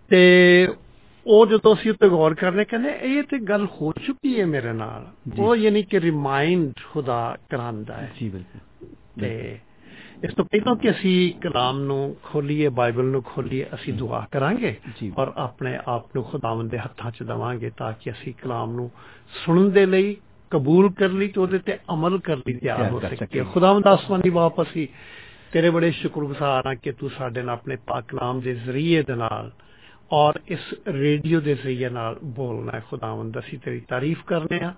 ਤੇ 0.09 0.21
ਉਹ 1.25 1.45
ਜਦੋਂ 1.47 1.75
ਅਸੀਂ 1.75 1.91
ਉੱਤੇ 1.91 2.09
ਗੌਰ 2.09 2.33
ਕਰਨੇ 2.33 2.65
ਕਹਿੰਦੇ 2.65 2.89
ਇਹ 3.01 3.23
ਤੇ 3.23 3.37
ਗੱਲ 3.39 3.65
ਹੋ 3.65 3.91
ਚੁੱਕੀ 4.05 4.39
ਹੈ 4.39 4.45
ਮੇਰੇ 4.45 4.73
ਨਾਲ। 4.73 5.07
ਉਹ 5.39 5.55
ਯਾਨੀ 5.55 5.83
ਕਿ 5.83 5.99
ਰਿਮਾਈਂਡ 6.01 6.71
ਖੁਦਾ 6.91 7.37
ਕਰਾਂਦਾ 7.49 7.93
ਹੈ 7.93 8.11
ਜੀ 8.19 8.29
ਬਿਲਕੁਲ 8.29 8.87
ਤੇ 9.21 9.59
ਇਸ 10.23 10.33
ਤੋਂ 10.33 10.43
ਪਹਿਲਾਂ 10.45 10.75
ਕਿ 10.75 10.89
ਅਸੀਂ 10.89 11.33
ਕਲਾਮ 11.41 11.79
ਨੂੰ 11.79 12.15
ਖੋਲੀਏ 12.23 12.67
ਬਾਈਬਲ 12.69 13.05
ਨੂੰ 13.05 13.21
ਖੋਲੀਏ 13.23 13.65
ਅਸੀਂ 13.73 13.93
ਦੁਆ 13.93 14.25
ਕਰਾਂਗੇ। 14.31 14.75
ਔਰ 15.17 15.31
ਆਪਣੇ 15.37 15.77
ਆਪ 15.87 16.15
ਨੂੰ 16.15 16.23
ਖੁਦਾਵੰਦ 16.23 16.71
ਦੇ 16.71 16.77
ਹੱਥਾਂ 16.77 17.11
'ਚ 17.11 17.23
ਦਵਾਂਗੇ 17.23 17.71
ਤਾਂ 17.77 17.91
ਕਿ 18.01 18.11
ਅਸੀਂ 18.11 18.33
ਕਲਾਮ 18.33 18.75
ਨੂੰ 18.75 18.89
ਸੁਣਨ 19.45 19.69
ਦੇ 19.71 19.85
ਲਈ 19.85 20.15
ਕਬੂਲ 20.51 20.91
ਕਰ 20.93 21.09
ਲਈ 21.09 21.27
ਤੇ 21.27 21.41
ਉਹਦੇ 21.41 21.57
ਤੇ 21.57 21.77
ਅਮਲ 21.93 22.17
ਕਰ 22.19 22.37
ਲਈ 22.37 22.53
ਤਿਆਰ 22.53 22.89
ਹੋ 22.91 22.99
ਸਕੀਏ। 22.99 23.43
ਖੁਦਾਵੰਦ 23.43 23.87
ਆਸਮਾਨੀ 23.87 24.29
ਬਾਪ 24.29 24.61
ਅਸੀਂ 24.61 24.87
ਤੇਰੇ 25.51 25.69
ਬੜੇ 25.69 25.91
ਸ਼ੁਕਰਗੁਜ਼ਾਰ 25.91 26.67
ਹਾਂ 26.67 26.75
ਕਿ 26.75 26.91
ਤੂੰ 26.91 27.09
ਸਾਡੇ 27.09 27.41
ਨਾਲ 27.41 27.53
ਆਪਣੇ 27.53 27.75
ਪਾਕ 27.87 28.05
ਕਲਾਮ 28.07 28.39
ਦੇ 28.41 28.53
ਜ਼ਰੀਏ 28.55 29.01
ਦੇ 29.03 29.15
ਨਾਲ 29.15 29.51
ਔਰ 30.11 30.39
ਇਸ 30.47 30.73
ਰੇਡੀਓ 30.87 31.39
ਦੇ 31.39 31.53
ਜ਼ਰੀਏ 31.55 31.89
ਨਾਲ 31.89 32.15
ਬੋਲਣਾ 32.37 32.71
ਹੈ 32.71 32.83
ਖੁਦਾਵੰਦ 32.89 33.39
ਅਸੀਂ 33.39 33.59
ਤੇਰੀ 33.59 33.79
ਤਾਰੀਫ 33.79 34.23
ਕਰਨੇ 34.27 34.59
ਆ 34.59 34.73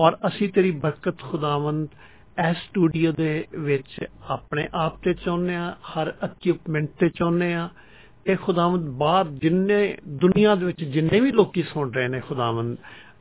ਔਰ 0.00 0.16
ਅਸੀਂ 0.26 0.48
ਤੇਰੀ 0.48 0.70
ਬਰਕਤ 0.70 1.18
ਖੁਦਾਵੰਦ 1.20 1.88
ਇਸ 2.50 2.56
ਸਟੂਡੀਓ 2.56 3.12
ਦੇ 3.12 3.44
ਵਿੱਚ 3.58 4.04
ਆਪਣੇ 4.28 4.68
ਆਪ 4.74 5.02
ਤੇ 5.02 5.14
ਚਾਹੁੰਦੇ 5.14 5.54
ਆ 5.54 5.76
ਹਰ 5.90 6.14
ਇਕਵਿਪਮੈਂਟ 6.24 6.88
ਤੇ 6.98 7.08
ਚਾਹੁੰਦੇ 7.08 7.54
ਆ 7.54 7.68
ਇਹ 8.26 8.36
ਖੁਦਾਵੰਦ 8.36 8.88
ਬਾਹਰ 8.88 9.28
ਜਿੰਨੇ 9.28 9.98
ਦੁਨੀਆ 10.08 10.54
ਦੇ 10.54 10.66
ਵਿੱਚ 10.66 10.84
ਜਿੰਨੇ 10.84 11.20
ਵੀ 11.20 11.32
ਲੋਕੀ 11.32 11.62
ਸੁਣ 11.62 11.92
ਰਹੇ 11.92 12.08
ਨੇ 12.08 12.20
ਖੁਦਾਵੰਦ 12.20 12.76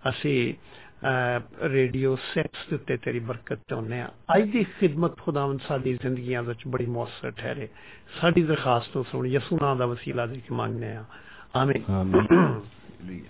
ਅਸੀਂ 0.10 0.54
ਰੇਡੀਓ 1.63 2.15
ਸੈਟਸ 2.15 2.69
ਦੇ 2.69 2.76
ਉੱਤੇ 2.76 2.97
ਤੇਰੀ 2.97 3.19
ਬਰਕਤ 3.19 3.60
ਚਾਹੁੰਦੇ 3.69 4.02
ਆ 4.02 4.10
ਅੱਜ 4.38 4.50
ਦੀ 4.50 4.63
ਖਿਦਮਤ 4.63 5.17
ਖੁਦਾਵੰਦ 5.17 5.60
ਸਾਡੀ 5.67 5.94
ਜ਼ਿੰਦਗੀਆਂ 5.94 6.44
ਵਿੱਚ 6.44 6.60
ਬੜੀ 6.67 6.86
ਮੌਸਰ 6.86 7.31
ਠਹਿਰੇ। 7.31 7.67
ਸਾਡੀ 8.21 8.42
ਦਰਖਾਸਤ 8.44 8.96
ਨੂੰ 8.96 9.06
ਸੁਣ 9.12 9.27
ਯਿਸੂ 9.27 9.60
ਨਾਮ 9.62 9.77
ਦਾ 9.77 9.86
ਵਸੀਲਾ 9.86 10.25
ਦੇ 10.25 10.36
ਕੇ 10.36 10.56
ਮੰਗਦੇ 10.56 10.92
ਆ 10.92 11.06
ਆਮੀਨ। 11.56 11.92
ਆਮੀਨ। 11.92 13.23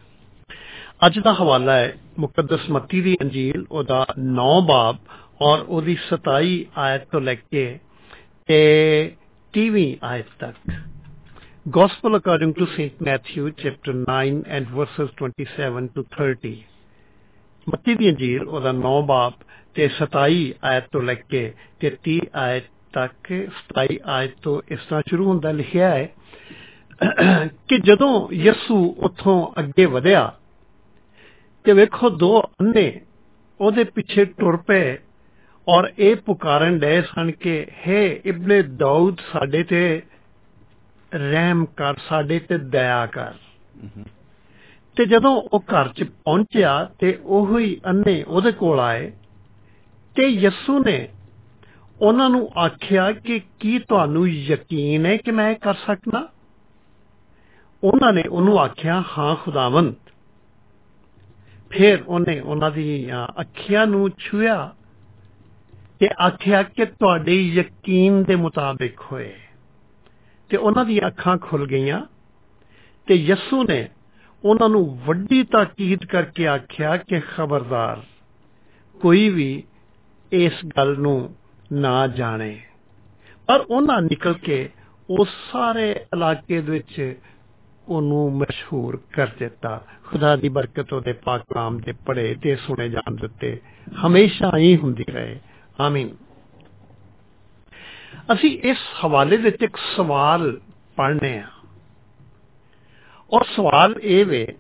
ਅੱਜ 1.06 1.20
ਦਾ 1.20 1.34
ਹਵਾਲਾ 1.34 1.74
ਹੈ 1.74 1.98
ਮੁਕੱਦਸ 2.20 2.70
ਮੱਤੀ 2.70 3.02
ਦੀ 3.02 3.18
ਅੰਜੀਲ 3.22 3.66
ਉਹਦਾ 3.72 4.06
9 4.20 4.62
ਬਾਬ 4.68 4.98
ਔਰ 5.42 5.66
ਉਹਦੀ 5.68 5.96
27 6.08 6.54
ਆਇਤ 6.78 7.06
ਤੋਂ 7.12 7.22
ਲੈ 7.22 7.36
ਕੇ 7.36 7.66
ਤੇ 8.48 8.62
30ਵੀਂ 9.54 9.96
ਆਇਤ 10.04 10.26
ਤੱਕ 10.40 10.72
Gospel 11.70 12.16
according 12.16 12.54
to 12.54 12.66
St. 12.68 13.02
Matthew 13.02 13.50
chapter 13.56 13.94
9 13.96 14.38
and 14.48 14.70
verses 14.70 15.10
27 15.18 15.90
to 15.98 16.04
30 16.14 16.54
ਮੱਤੀ 17.68 17.96
ਦੀ 17.96 18.10
ਅੰਜੀਲ 18.10 18.48
ਉਹਦਾ 18.48 18.72
9 18.78 18.94
ਬਾਬ 19.06 19.34
ਤੇ 19.76 19.90
27 19.98 20.40
ਆਇਤ 20.64 20.88
ਤੋਂ 20.92 21.02
ਲੈ 21.02 21.14
ਕੇ 21.14 21.42
ਤੇ 21.80 21.92
30 22.08 22.18
ਆਇਤ 22.38 22.64
ਤੱਕ 22.94 23.32
27 23.60 23.98
ਆਇਤ 24.16 24.34
ਤੋਂ 24.42 24.62
ਇਸ 24.72 24.80
ਤਰ੍ਹਾਂ 24.80 25.02
ਸ਼ੁਰੂ 25.10 25.28
ਹੁੰਦਾ 25.28 25.52
ਲਿਖਿਆ 25.52 25.90
ਹੈ 25.90 26.10
ਕਿ 27.68 27.78
ਜਦੋਂ 27.86 28.12
ਯਿਸੂ 28.38 28.80
ਉੱਥੋਂ 29.00 29.38
ਅੱਗੇ 29.60 29.86
ਵਧਿਆ 29.86 30.26
ਤੇ 31.66 31.74
ਵੇਖੋ 31.74 32.10
ਦੋ 32.18 32.34
ਅੰਨੇ 32.42 32.90
ਉਹਦੇ 33.60 33.84
ਪਿੱਛੇ 33.94 34.26
ਟੁਰ 34.26 34.58
ਪਏ 34.58 34.98
ਔਰ 35.68 35.92
ਇਹ 36.00 36.16
ਪੁਕਾਰਨ 36.16 36.80
ਡਏ 36.80 37.02
ਸਨ 37.02 37.32
ਕਿ 37.32 37.66
ਹੈ 37.88 38.02
ਇਬਨੇ 38.26 38.62
ਦਾਊਦ 38.62 39.20
ਸਾਡੇ 39.32 39.64
ਤੇ 39.64 40.02
ਰਹਿਮ 41.14 41.66
ਕਰ 41.66 41.96
ਸਾਡੇ 42.10 42.40
ਤੇ 42.40 42.58
ਦਇਆ 42.58 43.06
ਕਰ। 43.06 43.34
ਤੇ 44.96 45.06
ਜਦੋਂ 45.06 45.42
ਉਹ 45.54 45.60
ਘਰ 45.60 45.88
'ਚ 45.88 46.04
ਪਹੁੰਚਿਆ 46.04 46.74
ਤੇ 47.00 47.20
ਉਹੋ 47.24 47.60
ਹੀ 47.60 47.80
ਅੰਨੇ 47.86 48.24
ਉਹਦੇ 48.24 48.52
ਕੋਲ 48.52 48.80
ਆਏ 48.80 49.12
ਤੇ 50.16 50.28
ਯਿਸੂ 50.28 50.80
ਨੇ 50.80 51.08
ਉਹਨਾਂ 52.02 52.30
ਨੂੰ 52.30 52.50
ਆਖਿਆ 52.58 53.12
ਕਿ 53.12 53.42
ਕੀ 53.60 53.80
ਤੁਹਾਨੂੰ 53.80 54.28
ਯਕੀਨ 54.30 55.06
ਹੈ 55.06 55.18
ਕਿ 55.18 55.32
ਮੈਂ 55.32 55.50
ਇਹ 55.52 55.56
ਕਰ 55.56 55.74
ਸਕਦਾ? 55.74 56.28
ਉਹਨਾਂ 57.84 58.14
ਨੇ 58.14 58.24
ਉਹਨੂੰ 58.24 58.60
ਆਖਿਆ 58.60 59.04
ਹਾਂ 59.18 59.36
ਖੁਦਾਵੰਦ। 59.36 59.96
ਫਿਰ 61.70 62.04
ਉਹਨੇ 62.08 62.40
ਉਹਨਾਂ 62.40 62.72
ਦੀ 62.72 63.10
ਅੱਖੀਆਂ 63.42 63.88
ਨੂੰ 63.88 64.10
ਛੂਇਆ 64.20 64.74
ਤੇ 66.02 66.10
ਆਖਿਆ 66.22 66.64
ਕਿ 66.64 66.86
ਤੁਹਾਡੇ 66.86 67.42
ਯਕੀਨ 67.42 68.24
ਦੇ 68.24 68.36
ਮੁਤਾਬਿਕ 68.36 69.00
ਹੋਏ। 69.12 69.34
ਤੇ 70.50 70.58
ਉਹਨਾਂ 70.58 70.86
ਦੀਆਂ 70.86 71.08
ਅੱਖਾਂ 71.08 71.38
ਖੁੱਲ 71.38 71.68
ਗਈਆਂ 71.68 72.06
ਤੇ 73.08 73.16
ਯਿਸੂ 73.16 73.64
ਨੇ 73.64 73.90
ਉਹਨਾਂ 74.46 74.70
ਨੂੰ 74.70 75.00
ਵੱਡੀ 75.06 75.44
ਤਾਕੀਦ 75.44 76.06
ਕਰਕੇ 76.06 76.48
ਆਖਿਆ 76.48 76.98
ਕਿ 76.98 77.20
ਖਬਰਦਾਰ, 77.20 78.02
ਕੋਈ 79.02 79.30
ਵੀ 79.30 79.64
ਇਸ 80.32 80.54
ਗੱਲ 80.78 80.98
ਨੂੰ 80.98 81.36
ਨਾ 81.74 82.08
ਜਾਣੇ। 82.08 82.62
ਪਰ 83.48 83.66
ਉਹਨਾਂ 83.70 84.02
ਨਿਕਲ 84.02 84.34
ਕੇ 84.34 84.70
ਉਸ 85.10 85.30
ਸਾਰੇ 85.52 85.92
ਇਲਾਕੇ 85.92 86.62
ਦੇ 86.62 86.72
ਵਿੱਚ 86.72 87.20
ਉਹਨੂੰ 87.88 88.38
ਮਸ਼ਹੂਰ 88.38 89.02
ਕਰ 89.14 89.28
ਦਿੱਤਾ। 89.40 89.86
ਖੁਦਾ 90.06 90.36
ਦੀ 90.36 90.50
ਬਰਕਤ 90.50 90.94
ਉਹਦੇ 90.94 91.14
ਪਾਕ 91.14 91.42
ਕਲਾਮ 91.42 91.80
ਦੇ 91.80 91.94
ਪੜੇ 92.06 92.36
ਤੇ 92.44 92.56
ਸੁਣੇ 92.56 92.90
ਜਾਣ 92.90 93.16
ਦਿੱਤੇ। 93.16 93.60
ਹਮੇਸ਼ਾ 94.08 94.52
ਹੀ 94.58 94.78
ਹੁੰਦੀ 94.78 95.06
ਰਹੇ। 95.10 95.40
ਆਮੀਨ। 95.82 96.16
ਅਸੀਂ 98.34 98.60
ਇਸ 98.62 98.78
ਹਵਾਲੇ 99.06 99.38
ਵਿੱਚ 99.38 99.62
ਇੱਕ 99.62 99.78
ਸਵਾਲ 99.96 100.62
ਪੜ੍ਹਨੇ 100.96 101.38
ਆ। 101.40 101.48
ਔਰ 103.34 103.44
ਸਵਾਲ 103.44 103.96
ਇਹ 104.02 104.26
ਵੇ, 104.26 104.58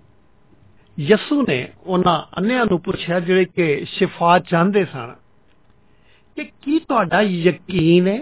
ਯਸੂ 1.00 1.42
ਨੇ 1.42 1.68
ਉਹਨਾਂ 1.84 2.22
ਅੰਨਿਆਂ 2.38 2.66
ਨੂੰ 2.66 2.80
ਪੁੱਛਿਆ 2.80 3.20
ਜਿਹੜੇ 3.20 3.46
ਕਿ 3.46 3.86
ਸ਼ਿਫਾ 3.86 4.40
ਚਾਹੁੰਦੇ 4.40 4.86
ਸਨ 4.86 5.16
ਕਿ 6.36 6.44
ਕੀ 6.62 6.80
ਤੁਹਾਡਾ 6.80 7.22
ਯਕੀਨ 7.22 8.08
ਹੈ 8.08 8.18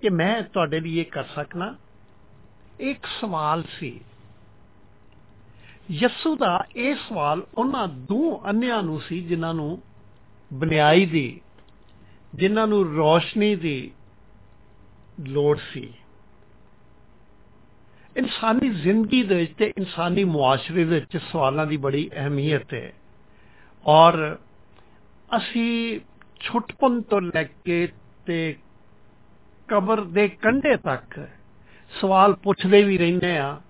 ਕਿ 0.00 0.10
ਮੈਂ 0.10 0.42
ਤੁਹਾਡੇ 0.42 0.80
ਲਈ 0.80 0.98
ਇਹ 0.98 1.04
ਕਰ 1.04 1.24
ਸਕਣਾ 1.24 1.74
ਇੱਕ 2.80 3.06
ਸਵਾਲ 3.20 3.62
ਸੀ। 3.78 4.00
ਯਸੂ 5.90 6.36
ਦਾ 6.36 6.64
ਇਹ 6.76 6.94
ਸਵਾਲ 6.94 7.42
ਉਹਨਾਂ 7.54 7.88
ਦੋ 7.88 8.42
ਅੰਨਿਆਂ 8.48 8.82
ਨੂੰ 8.82 9.00
ਸੀ 9.00 9.20
ਜਿਨ੍ਹਾਂ 9.20 9.54
ਨੂੰ 9.54 9.82
ਬਨਿਆਈ 10.52 11.06
ਦੀ, 11.06 11.40
ਜਿਨ੍ਹਾਂ 12.34 12.66
ਨੂੰ 12.66 12.94
ਰੋਸ਼ਨੀ 12.94 13.56
ਦੀ 13.56 13.90
ਲੋੜ 15.20 15.58
ਸੀ। 15.72 15.94
ਇਨਸਾਨੀ 18.16 18.68
ਜ਼ਿੰਦਗੀ 18.68 19.22
ਦੇ 19.22 19.34
ਵਿੱਚ 19.34 19.52
ਤੇ 19.52 19.72
ਇਨਸਾਨੀ 19.78 20.24
ਮੁਆਸ਼ਰੇ 20.24 20.84
ਦੇ 20.84 20.94
ਵਿੱਚ 20.94 21.16
ਸਵਾਲਾਂ 21.16 21.66
ਦੀ 21.66 21.76
ਬੜੀ 21.76 22.10
ਅਹਿਮੀਅਤ 22.16 22.74
ਹੈ। 22.74 22.92
ਔਰ 23.86 24.38
ਅਸੀਂ 25.36 26.00
ਛੁੱਟਪਨ 26.40 27.00
ਤੋਂ 27.02 27.20
ਲੈ 27.20 27.42
ਕੇ 27.42 27.88
ਤੇ 28.26 28.56
ਕਬਰ 29.68 30.00
ਦੇ 30.00 30.28
ਕੰਢੇ 30.28 30.76
ਤੱਕ 30.76 31.28
ਸਵਾਲ 32.00 32.34
ਪੁੱਛਦੇ 32.34 32.82
ਵੀ 32.82 32.98
ਰਹਿੰਦੇ 32.98 33.38
ਆ 33.38 33.60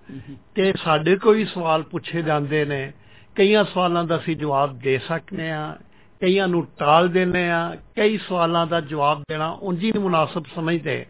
ਤੇ 0.54 0.72
ਸਾਡੇ 0.84 1.16
ਕੋਲ 1.16 1.36
ਵੀ 1.36 1.44
ਸਵਾਲ 1.44 1.82
ਪੁੱਛੇ 1.82 2.22
ਜਾਂਦੇ 2.22 2.64
ਨੇ। 2.64 2.92
ਕਈਆਂ 3.36 3.64
ਸਵਾਲਾਂ 3.64 4.04
ਦਾ 4.04 4.16
ਅਸੀਂ 4.16 4.36
ਜਵਾਬ 4.36 4.78
ਦੇ 4.78 4.98
ਸਕਨੇ 4.98 5.50
ਆ 5.50 5.78
ਕਈਆਂ 6.20 6.46
ਨੂੰ 6.48 6.66
ਟਾਲ 6.78 7.08
ਦਿੰਦੇ 7.08 7.48
ਆ 7.50 7.58
ਕਈ 7.96 8.16
ਸਵਾਲਾਂ 8.18 8.66
ਦਾ 8.66 8.80
ਜਵਾਬ 8.80 9.22
ਦੇਣਾ 9.28 9.48
ਉਂਝ 9.62 9.78
ਹੀ 9.78 9.90
ਨਹੀਂ 9.92 10.02
ਮੁਨਾਸਬ 10.02 10.44
ਸਮਝਦੇ 10.54 11.04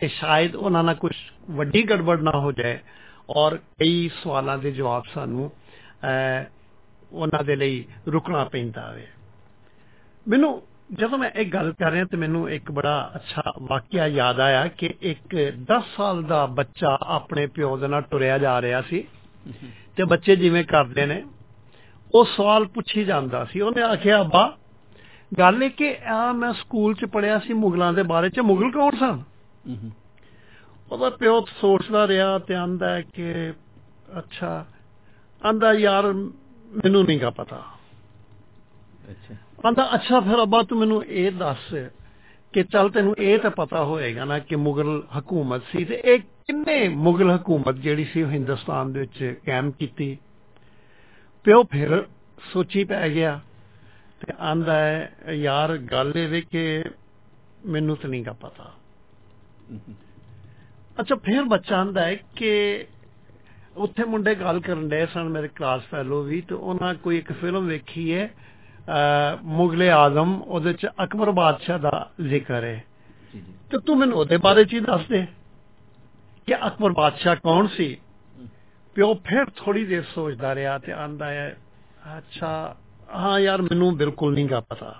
ਕਿ 0.00 0.08
ਸ਼ਾਇਦ 0.08 0.54
ਉਹਨਾਂ 0.56 0.82
ਨਾਲ 0.84 0.94
ਕੁਝ 0.94 1.12
ਵੱਡੀ 1.50 1.82
ਗੜਬੜ 1.82 2.20
ਨਾ 2.20 2.30
ਹੋ 2.34 2.52
ਜਾਏ 2.52 2.78
ਔਰ 3.30 3.56
ਕਈ 3.78 4.08
ਸਵਾਲਾਂ 4.22 4.58
ਦੇ 4.58 4.70
ਜਵਾਬ 4.72 5.04
ਸਾਨੂੰ 5.14 5.50
ਅਹ, 6.04 6.44
ਉਹਨਾਂ 7.12 7.42
ਦੇ 7.44 7.56
ਲਈ 7.56 7.84
ਰੁਕਣਾ 8.08 8.44
ਪੈਂਦਾ 8.44 8.92
ਹੈ 8.92 9.06
ਮੈਨੂੰ 10.26 10.62
ਜਦੋਂ 10.92 11.18
ਮੈਂ 11.18 11.30
ਇਹ 11.30 11.46
ਗੱਲ 11.46 11.72
ਕਰ 11.72 11.90
ਰਿਹਾ 11.90 12.04
ਤੇ 12.04 12.16
ਮੈਨੂੰ 12.16 12.50
ਇੱਕ 12.50 12.70
ਬੜਾ 12.72 13.10
ਅੱਛਾ 13.16 13.42
ਵਾਕਿਆ 13.62 14.06
ਯਾਦ 14.06 14.40
ਆਇਆ 14.40 14.66
ਕਿ 14.68 14.94
ਇੱਕ 15.02 15.36
10 15.70 15.80
ਸਾਲ 15.96 16.22
ਦਾ 16.22 16.44
ਬੱਚਾ 16.46 16.98
ਆਪਣੇ 17.08 17.46
ਪਿਓ 17.46 17.76
ਦੇ 17.76 17.88
ਨਾਲ 17.88 18.02
ਟੁਰਿਆ 18.02 18.38
ਜਾ 18.38 18.60
ਰਿਹਾ 18.62 18.80
ਸੀ 18.80 19.04
ਤੇ 19.96 20.04
ਬੱਚੇ 20.04 20.36
ਜਿਵੇਂ 20.36 20.64
ਕਰਦੇ 20.64 21.06
ਨੇ 21.06 21.22
ਉਹ 22.14 22.24
ਸਵਾਲ 22.24 22.64
ਪੁੱਛੀ 22.64 23.04
ਜਾਂਦਾ 23.04 23.44
ਸੀ। 23.44 23.60
ਉਹਨੇ 23.60 23.82
ਆਖਿਆ 23.82 24.20
ਅੱਬਾ 24.20 24.56
ਗੱਲ 25.38 25.62
ਇਹ 25.62 25.70
ਕਿ 25.70 25.96
ਆ 26.06 26.32
ਮੈਂ 26.32 26.52
ਸਕੂਲ 26.52 26.94
'ਚ 26.94 27.04
ਪੜਿਆ 27.04 27.38
ਸੀ 27.38 27.52
ਮੁਗਲਾਂ 27.52 27.92
ਦੇ 27.92 28.02
ਬਾਰੇ 28.02 28.30
'ਚ 28.30 28.40
ਮੁਗਲ 28.40 28.70
ਕੌਣ 28.70 28.96
ਸਨ? 28.96 29.22
ਉਹਦਾ 30.92 31.10
ਪਿਓ 31.10 31.40
ਸੋਚਦਾ 31.60 32.08
ਰਿਹਾ 32.08 32.38
ਤੇ 32.38 32.54
ਆਂਦਾ 32.54 33.00
ਕਿ 33.00 33.52
ਅੱਛਾ 34.18 34.66
ਆਂਦਾ 35.46 35.72
ਯਾਰ 35.72 36.12
ਮੈਨੂੰ 36.12 37.04
ਨਹੀਂ 37.04 37.20
ਗਾ 37.20 37.30
ਪਤਾ। 37.30 37.62
ਅੱਛਾ। 39.10 39.34
ਕਹਿੰਦਾ 39.34 39.90
ਅੱਛਾ 39.94 40.20
ਫਿਰ 40.20 40.42
ਅੱਬਾ 40.42 40.62
ਤੂੰ 40.62 40.78
ਮੈਨੂੰ 40.78 41.04
ਇਹ 41.04 41.32
ਦੱਸ 41.32 41.74
ਕਿ 42.52 42.62
ਚੱਲ 42.62 42.90
ਤੈਨੂੰ 42.90 43.14
ਇਹ 43.18 43.38
ਤਾਂ 43.38 43.50
ਪਤਾ 43.50 43.84
ਹੋਏਗਾ 43.84 44.24
ਨਾ 44.24 44.38
ਕਿ 44.38 44.56
ਮੁਗਲ 44.56 45.02
ਹਕੂਮਤ 45.18 45.62
ਸੀ 45.72 45.84
ਤੇ 45.84 46.02
ਇਹ 46.04 46.18
ਕਿੰਨੇ 46.18 46.88
ਮੁਗਲ 46.88 47.36
ਹਕੂਮਤ 47.36 47.74
ਜਿਹੜੀ 47.74 48.04
ਸੀ 48.04 48.24
ਹਿੰਦੁਸਤਾਨ 48.24 48.92
ਦੇ 48.92 49.00
ਵਿੱਚ 49.00 49.40
ਕਾਇਮ 49.46 49.70
ਕੀਤੀ 49.70 50.18
ਪਿਓ 51.44 51.62
ਫਿਰ 51.64 52.06
ਸੋਚੀ 52.52 52.84
ਪੈ 52.84 53.08
ਗਿਆ 53.08 53.40
ਤੇ 54.20 54.32
ਆਂਦਾ 54.40 54.78
ਹੈ 54.78 55.12
ਯਾਰ 55.32 55.76
ਗੱਲ 55.78 56.12
ਇਹ 56.16 56.28
ਵੇ 56.28 56.40
ਕਿ 56.40 56.84
ਮੈਨੂੰ 57.66 57.96
ਤਾਂ 57.96 58.10
ਨਹੀਂਗਾ 58.10 58.32
ਪਤਾ। 58.32 58.72
ਅੱਛਾ 61.00 61.14
ਫਿਰ 61.14 61.44
ਬੱਚਾ 61.44 61.76
ਆਂਦਾ 61.76 62.04
ਹੈ 62.04 62.14
ਕਿ 62.36 62.86
ਉੱਥੇ 63.76 64.04
ਮੁੰਡੇ 64.04 64.34
ਗੱਲ 64.34 64.60
ਕਰਨ 64.60 64.88
ਦੇ 64.88 65.06
ਸਨ 65.06 65.28
ਮੇਰੇ 65.28 65.48
ਕਲਾਸ 65.48 65.82
ਫੈਲੋ 65.82 66.22
ਵੀ 66.22 66.40
ਤੇ 66.40 66.54
ਉਹਨਾਂ 66.54 66.94
ਕੋਈ 66.94 67.18
ਇੱਕ 67.18 67.32
ਫਿਲਮ 67.32 67.66
ਵੇਖੀ 67.66 68.14
ਹੈ 68.14 68.30
ਮੁਗਲੇ 69.42 69.90
ਆਜ਼ਮ 69.90 70.42
ਉਹਦੇ 70.42 70.72
ਚ 70.72 70.86
ਅਕਬਰ 71.04 71.30
ਬਾਦਸ਼ਾਹ 71.30 71.78
ਦਾ 71.78 72.10
ਜ਼ਿਕਰ 72.28 72.64
ਹੈ। 72.64 72.84
ਤੇ 73.70 73.78
ਤੂੰ 73.78 73.98
ਮੈਨੂੰ 73.98 74.18
ਉਹਦੇ 74.18 74.36
ਬਾਰੇ 74.36 74.64
ਚ 74.64 74.72
ਹੀ 74.74 74.80
ਦੱਸ 74.80 75.06
ਦੇ 75.08 75.26
ਕਿ 76.46 76.54
ਅਕਬਰ 76.66 76.92
ਬਾਦਸ਼ਾਹ 76.92 77.36
ਕੌਣ 77.36 77.66
ਸੀ? 77.66 77.96
ਪਿਓ 78.94 79.14
ਫਿਰ 79.24 79.44
ਥੋੜੀ 79.56 79.84
ਦੇਰ 79.84 80.02
ਸੋਚਦਾ 80.14 80.54
ਰਿਹਾ 80.54 80.78
ਤੇ 80.78 80.92
ਆਂਦਾ 80.92 81.30
ਹੈ, 81.30 81.56
ਅੱਛਾ, 82.18 82.76
ਹਾਂ 83.14 83.38
ਯਾਰ 83.40 83.62
ਮੈਨੂੰ 83.62 83.96
ਬਿਲਕੁਲ 83.96 84.34
ਨਹੀਂ 84.34 84.48
ਗਾ 84.48 84.60
ਪਤਾ। 84.60 84.94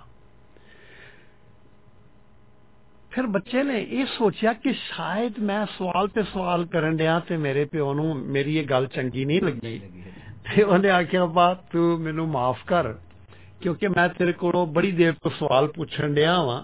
ਫਿਰ 3.11 3.27
ਬੱਚੇ 3.27 3.63
ਨੇ 3.63 3.81
ਇਹ 3.81 4.07
ਸੋਚਿਆ 4.07 4.53
ਕਿ 4.53 4.73
ਸ਼ਾਇਦ 4.73 5.39
ਮੈਂ 5.39 5.65
ਸਵਾਲ 5.67 6.09
ਤੇ 6.09 6.23
ਸਵਾਲ 6.23 6.65
ਕਰਨ 6.67 6.97
ਡਿਆ 6.97 7.19
ਤੇ 7.19 7.37
ਮੇਰੇ 7.37 7.65
ਪਿਓ 7.65 7.93
ਨੂੰ 7.95 8.15
ਮੇਰੀ 8.17 8.57
ਇਹ 8.57 8.65
ਗੱਲ 8.65 8.87
ਚੰਗੀ 8.87 9.25
ਨਹੀਂ 9.25 9.41
ਲੱਗੀ। 9.43 9.81
ਤੇ 10.47 10.63
ਉਹਨੇ 10.63 10.91
ਆਖਿਆ, 10.91 11.25
ਬਾ, 11.27 11.55
ਤੂੰ 11.73 12.01
ਮੈਨੂੰ 12.01 12.29
ਮਾਫ 12.29 12.65
ਕਰ, 12.67 12.93
ਕਿਉਂਕਿ 13.61 13.89
ਮੈਂ 13.89 14.09
ਤੇਰੇ 14.09 14.33
ਕੋਲੋਂ 14.33 14.67
ਬੜੀ 14.67 14.91
ਦੇਰ 14.93 15.13
ਤੋਂ 15.13 15.31
ਸਵਾਲ 15.31 15.67
ਪੁੱਛਣ 15.69 16.15
ਡਿਆ 16.15 16.43
ਵਾਂ 16.43 16.63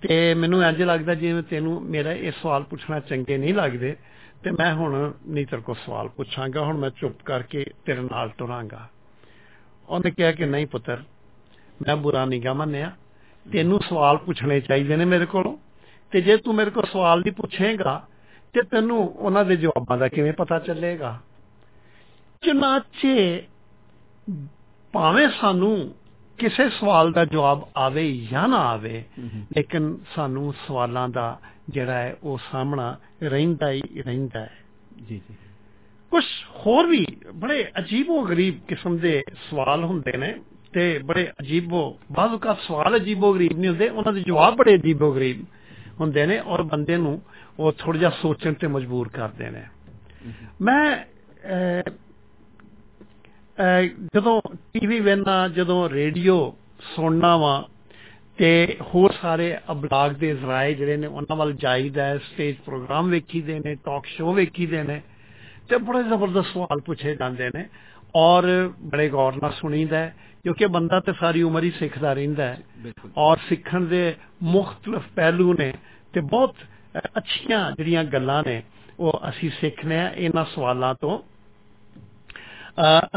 ਤੇ 0.00 0.34
ਮੈਨੂੰ 0.34 0.62
ਇੰਜ 0.64 0.82
ਲੱਗਦਾ 0.82 1.14
ਜਿਵੇਂ 1.14 1.42
ਤੈਨੂੰ 1.42 1.82
ਮੇਰਾ 1.82 2.12
ਇਹ 2.12 2.32
ਸਵਾਲ 2.32 2.62
ਪੁੱਛਣਾ 2.62 3.00
ਚੰਗੇ 3.00 3.36
ਨਹੀਂ 3.38 3.54
ਲੱਗਦੇ। 3.54 3.96
ਤੇ 4.44 4.50
ਮੈਂ 4.50 4.74
ਹੁਣ 4.74 5.12
ਨਹੀਂ 5.26 5.46
ਤੇਰੇ 5.46 5.62
ਕੋਲ 5.62 5.74
ਸਵਾਲ 5.74 6.08
ਪੁੱਛਾਂਗਾ, 6.08 6.60
ਹੁਣ 6.60 6.78
ਮੈਂ 6.78 6.90
ਚੁੱਪ 6.90 7.22
ਕਰਕੇ 7.24 7.66
ਤੇਰੇ 7.84 8.00
ਨਾਲ 8.00 8.28
ਤੁਰਾਂਗਾ। 8.28 8.88
ਉਹਨੇ 9.88 10.10
ਕਿਹਾ 10.10 10.32
ਕਿ 10.32 10.46
ਨਹੀਂ 10.46 10.66
ਪੁੱਤਰ, 10.66 11.02
ਮੈਂ 11.86 11.96
ਬੁਰਾ 11.96 12.24
ਨਹੀਂ 12.24 12.42
ਗਾ 12.42 12.52
ਮੰਨਿਆ। 12.52 12.92
ਤੈਨੂੰ 13.52 13.80
ਸਵਾਲ 13.88 14.16
ਪੁੱਛਣੇ 14.16 14.60
ਚਾਹੀਦੇ 14.60 14.96
ਨੇ 14.96 15.04
ਮੇਰੇ 15.04 15.26
ਕੋਲੋਂ। 15.26 15.56
ਤੇ 16.10 16.20
ਜੇ 16.20 16.36
ਤੂੰ 16.36 16.54
ਮੇਰੇ 16.54 16.70
ਕੋਲ 16.70 16.86
ਸਵਾਲ 16.86 17.20
ਨਹੀਂ 17.20 17.32
ਪੁੱਛੇਗਾ, 17.32 18.06
ਤੇ 18.52 18.62
ਤੈਨੂੰ 18.62 19.08
ਉਹਨਾਂ 19.08 19.44
ਦੇ 19.44 19.56
ਜਵਾਬਾਂ 19.56 19.98
ਦਾ 19.98 20.08
ਕਿਵੇਂ 20.08 20.32
ਪਤਾ 20.32 20.58
ਚੱਲੇਗਾ? 20.58 21.20
ਚਨਾਚੇ 22.46 23.42
ਭਾਵੇਂ 24.92 25.28
ਸਾਨੂੰ 25.40 25.94
ਕਿਸੇ 26.38 26.68
ਸਵਾਲ 26.68 27.12
ਦਾ 27.12 27.24
ਜਵਾਬ 27.24 27.68
ਆਵੇ 27.76 28.26
ਜਾਂ 28.30 28.48
ਨਾ 28.48 28.56
ਆਵੇ 28.56 29.04
ਲੇਕਿਨ 29.56 29.98
ਸਾਨੂੰ 30.14 30.54
ਸਵਾਲਾਂ 30.66 31.08
ਦਾ 31.08 31.40
ਜਿਹੜਾ 31.68 31.92
ਹੈ 31.92 32.16
ਉਹ 32.22 32.38
ਸਾਹਮਣਾ 32.52 32.96
ਰਹਿੰਦਾ 33.22 33.70
ਹੀ 33.70 33.82
ਰਹਿੰਦਾ 33.98 34.40
ਹੈ। 34.40 34.50
ਜੀ 35.08 35.20
ਜੀ। 35.30 35.34
ਕੁਝ 36.10 36.24
ਹੋਰ 36.66 36.86
ਵੀ 36.86 37.06
ਬੜੇ 37.34 37.70
ਅਜੀਬੋ 37.78 38.22
ਗਰੀਬ 38.22 38.60
ਕਿਸਮ 38.68 38.96
ਦੇ 38.96 39.22
ਸਵਾਲ 39.50 39.84
ਹੁੰਦੇ 39.84 40.16
ਨੇ 40.16 40.34
ਤੇ 40.72 40.98
ਬੜੇ 40.98 41.32
ਅਜੀਬੋ 41.40 41.98
ਬਾਜ਼ੂ 42.12 42.38
ਕਾ 42.38 42.54
ਸਵਾਲ 42.54 42.96
ਅਜੀਬੋ 42.96 43.32
ਗਰੀਬ 43.32 43.58
ਨਹੀਂ 43.58 43.70
ਹੁੰਦੇ 43.70 43.88
ਉਹਨਾਂ 43.88 44.12
ਦੇ 44.12 44.20
ਜਵਾਬ 44.20 44.56
ਬੜੇ 44.56 44.74
ਅਜੀਬੋ 44.74 45.12
ਗਰੀਬ 45.12 45.44
ਹੁੰਦੇ 46.00 46.26
ਨੇ 46.26 46.38
ਔਰ 46.38 46.62
ਬੰਦੇ 46.62 46.96
ਨੂੰ 46.96 47.22
ਉਹ 47.58 47.72
ਥੋੜਾ 47.72 47.98
ਜਿਹਾ 47.98 48.10
ਸੋਚਣ 48.10 48.52
ਤੇ 48.52 48.66
ਮਜਬੂਰ 48.66 49.08
ਕਰਦੇ 49.08 49.50
ਨੇ। 49.50 49.62
ਮੈਂ 50.60 51.02
ਜਦੋਂ 54.14 54.40
ਟੀਵੀ 54.74 55.00
ਵੇਖਣਾ 55.00 55.48
ਜਦੋਂ 55.48 55.88
ਰੇਡੀਓ 55.90 56.54
ਸੁਣਨਾ 56.94 57.36
ਵਾ 57.36 57.68
ਤੇ 58.38 58.76
ਹੋਰ 58.94 59.12
ਸਾਰੇ 59.22 59.56
ਅਬਲਾਗ 59.72 60.12
ਦੇ 60.12 60.34
ਜ਼ਰਾਏ 60.34 60.74
ਜਿਹੜੇ 60.74 60.96
ਨੇ 60.96 61.06
ਉਹਨਾਂ 61.06 61.36
ਵੱਲ 61.36 61.52
ਜਾਈਦਾ 61.52 62.04
ਹੈ 62.04 62.18
ਸਟੇਜ 62.18 62.56
ਪ੍ਰੋਗਰਾਮ 62.56 63.10
ਵੇਖੀਦੇ 63.10 63.58
ਨੇ 63.58 63.74
ਟਾਕ 63.74 64.06
ਸ਼ੋਅ 64.06 64.34
ਵੇਖੀਦੇ 64.34 64.82
ਨੇ 64.82 65.00
ਤੇ 65.68 65.76
ਬੜੇ 65.78 66.02
ਜ਼ਬਰਦਸਤ 66.02 66.52
ਸਵਾਲ 66.52 66.80
ਪੁੱਛੇ 66.80 67.14
ਜਾਂਦੇ 67.14 67.50
ਨੇ 67.54 67.64
ਔਰ 68.16 68.46
ਬੜੇ 68.82 69.08
ਗੌਰ 69.08 69.36
ਨਾਲ 69.42 69.52
ਸੁਣੀਦਾ 69.52 70.06
ਕਿਉਂਕਿ 70.44 70.66
ਬੰਦਾ 70.66 71.00
ਤੇ 71.00 71.12
ਸਾਰੀ 71.12 71.42
ਉਮਰ 71.42 71.62
ਹੀ 71.62 71.70
ਸਿੱਖਦਾ 71.70 72.12
ਰਹਿੰਦਾ 72.12 72.44
ਹੈ 72.44 72.92
ਔਰ 73.16 73.38
ਸਿੱਖਣ 73.48 73.84
ਦੇ 73.84 74.14
ਮੁxtਲਫ 74.42 75.02
ਪਹਿਲੂ 75.16 75.52
ਨੇ 75.54 75.72
ਤੇ 76.14 76.20
ਬਹੁਤ 76.20 76.54
ਅੱਛੀਆਂ 77.18 77.70
ਜਿਹੜੀਆਂ 77.72 78.04
ਗੱਲਾਂ 78.04 78.42
ਨੇ 78.46 78.62
ਉਹ 79.00 79.20
ਅਸੀਂ 79.28 79.50
ਸਿੱਖਨੇ 79.50 79.98
ਆ 79.98 80.10
ਇਹਨਾਂ 80.10 80.44
ਸਵਾਲਾਂ 80.44 80.94
ਤੋਂ 80.94 81.18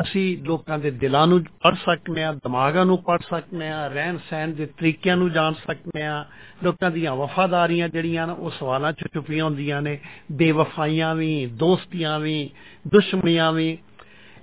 ਅਸੀਂ 0.02 0.38
ਲੋਕਾਂ 0.44 0.80
ਦੇ 0.80 0.92
ਦਿਲਾਂ 0.92 1.28
ਨੂੰ 1.28 1.44
ਪੜ੍ਹ 1.44 1.76
ਸਕਨੇ 1.76 2.24
ਆ 2.24 2.34
ਦਿਮਾਗਾਂ 2.34 2.86
ਨੂੰ 2.86 3.04
ਪੜ੍ਹ 3.04 3.24
ਸਕਨੇ 3.30 3.70
ਆ 3.70 3.88
ਰਹਿਣ 3.88 4.18
ਸਹਿਣ 4.30 4.50
ਦੇ 4.50 4.66
ਤਰੀਕਿਆਂ 4.66 5.18
ਨੂੰ 5.18 5.32
ਜਾਣ 5.32 5.54
ਸਕਨੇ 5.54 6.02
ਆ 6.02 6.26
ਲੋਕਾਂ 6.64 6.92
ਦੀਆਂ 6.92 7.16
ਵਫਾਦਾਰੀਆਂ 7.16 7.90
ਜਿਹੜੀਆਂ 7.90 8.28
ਨੇ, 8.28 8.34
ਉਹ 8.34 8.50
ਸਵਾਲਾਂ 8.50 8.94
'ਚ 8.94 9.04
ਛੁਪੀਆਂ 9.14 9.46
ਹੁੰਦੀਆਂ 9.46 9.82
ਨੇ। 9.82 10.00
ਬੇਵਫਾਈਆਂ 10.32 11.16
ਵੀ, 11.16 11.46
ਦੋਸਤੀਆਂ 11.46 12.20
ਵੀ, 12.20 12.50
ਦੁਸ਼ਮਣੀਆਂ 12.88 13.52
ਵੀ। 13.52 13.78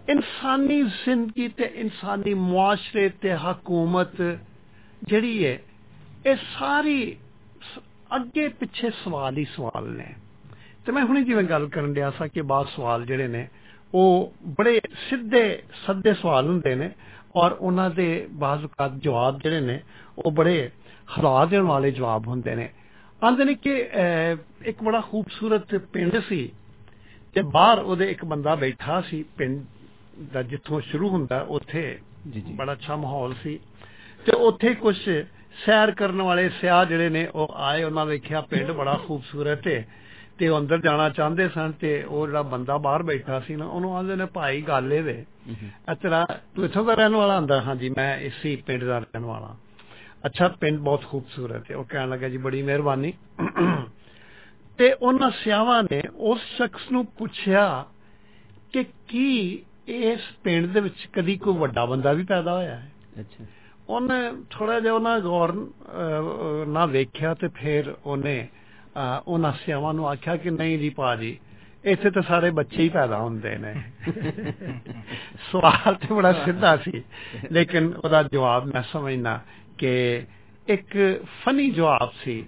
ਇਨਸਾਨੀ 0.09 0.83
ਜ਼ਿੰਦਗੀ 0.83 1.49
ਤੇ 1.49 1.65
ਇਨਸਾਨੀ 1.75 2.35
ਮੁਆਸ਼ਰੇ 2.35 3.09
ਤੇ 3.09 3.35
ਹਕੂਮਤ 3.35 4.39
ਜਿਹੜੀ 5.05 5.47
ਹੈ, 5.47 5.59
ਇਹ 6.27 6.37
ਸਾਰੀ 6.59 7.17
ਸ- 7.63 7.81
ਅੱਗੇ 8.17 8.49
ਪਿੱਛੇ 8.49 8.91
ਸਵਾਲ 8.91 9.37
ਹੀ 9.37 9.45
ਸਵਾਲ 9.45 9.89
ਨੇ। 9.89 10.15
ਤੇ 10.87 10.93
ਮੈਂ 10.93 11.05
ਹੁਣੇ 11.05 11.25
ਜਿਵੇਂ 11.25 11.45
ਗੱਲ 11.45 11.69
ਕਰਨ 11.69 11.95
ਡਿਆ 11.95 12.11
ਸਾਂ 12.11 12.29
ਕਿ 12.29 12.43
ਬਾਅਦ 12.43 12.67
ਸਵਾਲ 12.77 13.07
ਜਿਹੜੇ 13.07 13.29
ਨੇ 13.29 13.49
ਉਹ 13.95 14.33
ਬੜੇ 14.47 14.81
ਸਿੱਧੇ 15.11 15.63
ਸੱਦੇ 15.87 16.15
ਸਵਾਲ 16.15 16.47
ਹੁੰਦੇ 16.47 16.75
ਨੇ 16.75 16.91
ਔਰ 17.37 17.53
ਉਹਨਾਂ 17.53 17.91
ਦੇ 17.91 18.29
ਬਾਜ਼ 18.33 18.65
ਔਕਾਤ 18.65 18.93
ਜਵਾਬ 18.99 19.41
ਜਿਹੜੇ 19.41 19.61
ਨੇ 19.61 19.81
ਉਹ 20.19 20.33
ਬੜੇ 20.33 20.71
ਹਰਾ 21.13 21.45
ਦੇਣ 21.45 21.63
ਵਾਲੇ 21.63 21.91
ਜਵਾਬ 21.91 22.29
ਹੁੰਦੇ 22.29 22.55
ਨੇ। 22.55 22.69
ਆਂਦੇ 23.25 23.45
ਨੇ 23.45 23.55
ਕਿ 23.55 23.89
ਇੱਕ 24.65 24.83
ਬੜਾ 24.83 25.01
ਖੂਬਸੂਰਤ 25.01 25.77
ਪਿੰਡ 25.77 26.19
ਸੀ 26.29 26.53
ਤੇ 27.35 27.43
ਬਾਹਰ 27.43 27.79
ਉਹਦੇ 27.79 28.11
ਇੱਕ 28.11 28.25
ਬੰਦਾ 28.25 28.55
ਬੈਠਾ 28.55 29.01
ਸੀ 29.01 29.25
ਪਿੰਡ 29.39 29.65
ਦਾ 30.33 30.43
ਜਿੱਥੋਂ 30.43 30.81
ਸ਼ੁਰੂ 30.81 31.09
ਹੁੰਦਾ 31.09 31.41
ਉੱਥੇ 31.49 31.99
ਜੀ 32.31 32.41
ਜੀ। 32.41 32.53
ਬੜਾ 32.53 32.73
ਅੱਛਾ 32.73 32.97
ਮਾਹੌਲ 32.97 33.35
ਸੀ। 33.43 33.59
ਤੇ 34.27 34.33
ਉੱਥੇ 34.33 34.75
ਕੁਝ 34.75 34.97
ਸੈਰ 35.67 35.91
ਕਰਨ 35.91 36.23
ਵਾਲੇ 36.23 36.49
ਸਿਆਹ 36.49 36.85
ਜਿਹੜੇ 36.85 37.09
ਨੇ 37.09 37.27
ਉਹ 37.27 37.55
ਆਏ 37.55 37.83
ਉਹਨਾਂ 37.83 38.07
ਵੇਖਿਆ 38.07 38.41
ਪਿੰਡ 38.41 38.71
ਬੜਾ 38.71 39.01
ਖੂਬਸੂਰਤ 39.07 39.67
ਹੈ। 39.69 39.87
ਤੇ 40.43 40.49
ਉਹ 40.49 40.59
ਅੰਦਰ 40.59 40.79
ਜਾਣਾ 40.79 41.09
ਚਾਹੁੰਦੇ 41.09 41.49
ਸਨ 41.49 41.73
ਤੇ 41.73 42.03
ਉਹ 42.03 42.27
ਜਿਹੜਾ 42.27 42.41
ਬੰਦਾ 42.43 42.77
ਬਾਹਰ 42.77 43.03
ਬੈਠਾ 43.03 43.39
ਸੀ 43.41 43.57
ਨਾ 43.57 43.67
ਉਹਨੂੰ 43.67 43.97
ਆਂਦੇ 43.97 44.15
ਨੇ 44.17 44.25
ਭਾਈ 44.25 44.63
ਗੱਲ 44.63 44.93
ਇਹ 44.93 45.03
ਵੇ 45.03 45.25
ਇਹ 45.49 45.95
ਤੇਰਾ 45.95 46.25
ਤੂੰ 46.55 46.65
ਇੱਥੋਂ 46.65 46.85
ਦਾ 46.85 46.95
ਰਹਿਣ 46.95 47.15
ਵਾਲਾ? 47.15 47.37
ਹੁੰਦਾ 47.39 47.61
ਹਾਂਜੀ 47.63 47.91
ਮੈਂ 47.91 48.17
ਇਸੇ 48.19 48.55
ਪਿੰਡ 48.57 48.85
ਦਾ 48.85 48.99
ਰਹਿਣ 48.99 49.25
ਵਾਲਾ 49.25 49.55
ਅੱਛਾ 50.27 50.49
ਪਿੰਡ 50.49 50.79
ਬਹੁਤ 50.79 51.05
ਖੂਬਸੂਰਤ 51.05 51.71
ਹੈ। 51.71 51.77
ਉਹ 51.77 51.85
ਕਹਿਣ 51.85 52.09
ਲੱਗਾ 52.09 52.29
ਜੀ 52.29 52.37
ਬੜੀ 52.37 52.63
ਮਿਹਰਬਾਨੀ। 52.63 53.13
ਤੇ 54.79 54.93
ਉਹਨਾਂ 54.93 55.31
ਸਿਆਵਾਂ 55.31 55.83
ਨੇ 55.83 56.03
ਉਸ 56.15 56.41
ਸ਼ਖਸ 56.57 56.91
ਨੂੰ 56.93 57.05
ਪੁੱਛਿਆ 57.07 57.85
ਕਿ 58.73 58.85
ਕੀ 59.09 59.63
ਇਸ 59.89 60.21
ਪਿੰਡ 60.45 60.67
ਦੇ 60.67 60.81
ਵਿੱਚ 60.81 61.09
ਕਦੀ 61.13 61.37
ਕੋਈ 61.37 61.55
ਵੱਡਾ 61.55 61.85
ਬੰਦਾ 61.87 62.13
ਵੀ 62.13 62.25
ਪੈਦਾ 62.25 62.55
ਹੋਇਆ 62.55 62.75
ਹੈ? 62.77 62.93
ਅੱਛਾ। 63.21 63.45
ਉਹਨੇ 63.89 64.21
ਥੋੜਾ 64.51 64.81
ਜਿਹਾ 64.81 64.93
ਉਹਨਾਂ 64.93 65.21
ਗੌਰ 65.21 65.53
ਨਾ 66.67 66.87
ਵੇਖਿਆ 66.87 67.35
ਤੇ 67.35 67.49
ਫਿਰ 67.49 67.95
ਉਹਨੇ 68.07 68.49
ਉਹਨਾਂ 69.27 69.53
ਸਿਆਵਾਂ 69.53 69.95
ਨੂੰ 69.95 70.09
ਆਖਿਆ 70.09 70.37
ਕਿ 70.37 70.51
ਨਹੀਂ 70.51 70.79
ਜੀ 70.79 70.91
ਪਾਜੀ 70.91 71.39
ਇੱਥੇ 71.85 72.11
ਤਾਂ 72.11 72.23
ਸਾਰੇ 72.23 72.51
ਬੱਚੇ 72.51 72.83
ਹੀ 72.83 72.89
ਪੈਦਾ 72.89 73.19
ਹੁੰਦੇ 73.19 73.59
ਨੇ। 73.59 73.75
ਸਵਾਲ 75.53 75.95
ਤੇ 75.95 76.15
ਬੜਾ 76.15 76.33
ਸਿੱਧਾ 76.33 76.77
ਸੀ 76.77 77.03
ਲੇਕਿਨ 77.53 77.93
ਉਹਦਾ 78.05 78.23
ਜਵਾਬ 78.23 78.67
ਮੈਂ 78.67 78.83
ਸਮਝਣਾ 78.83 79.41
ਕਿ 79.79 80.23
ਇੱਕ 80.69 81.23
ਫਨੀ 81.45 81.71
ਜਵਾਬ 81.71 82.13
ਸੀ 82.25 82.45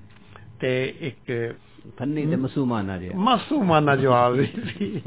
ਤੇ 0.60 0.94
ਇੱਕ 1.00 1.54
ਫੰਨੀ 1.98 2.26
ਤੇ 2.26 2.36
ਮਸੂਮਾਨਾ 2.36 2.98
ਜਿਹਾ। 2.98 3.12
ਮਾਸੂਮਾਨਾ 3.16 3.96
ਜਵਾਬ 3.96 4.40
ਸੀ। 4.44 5.00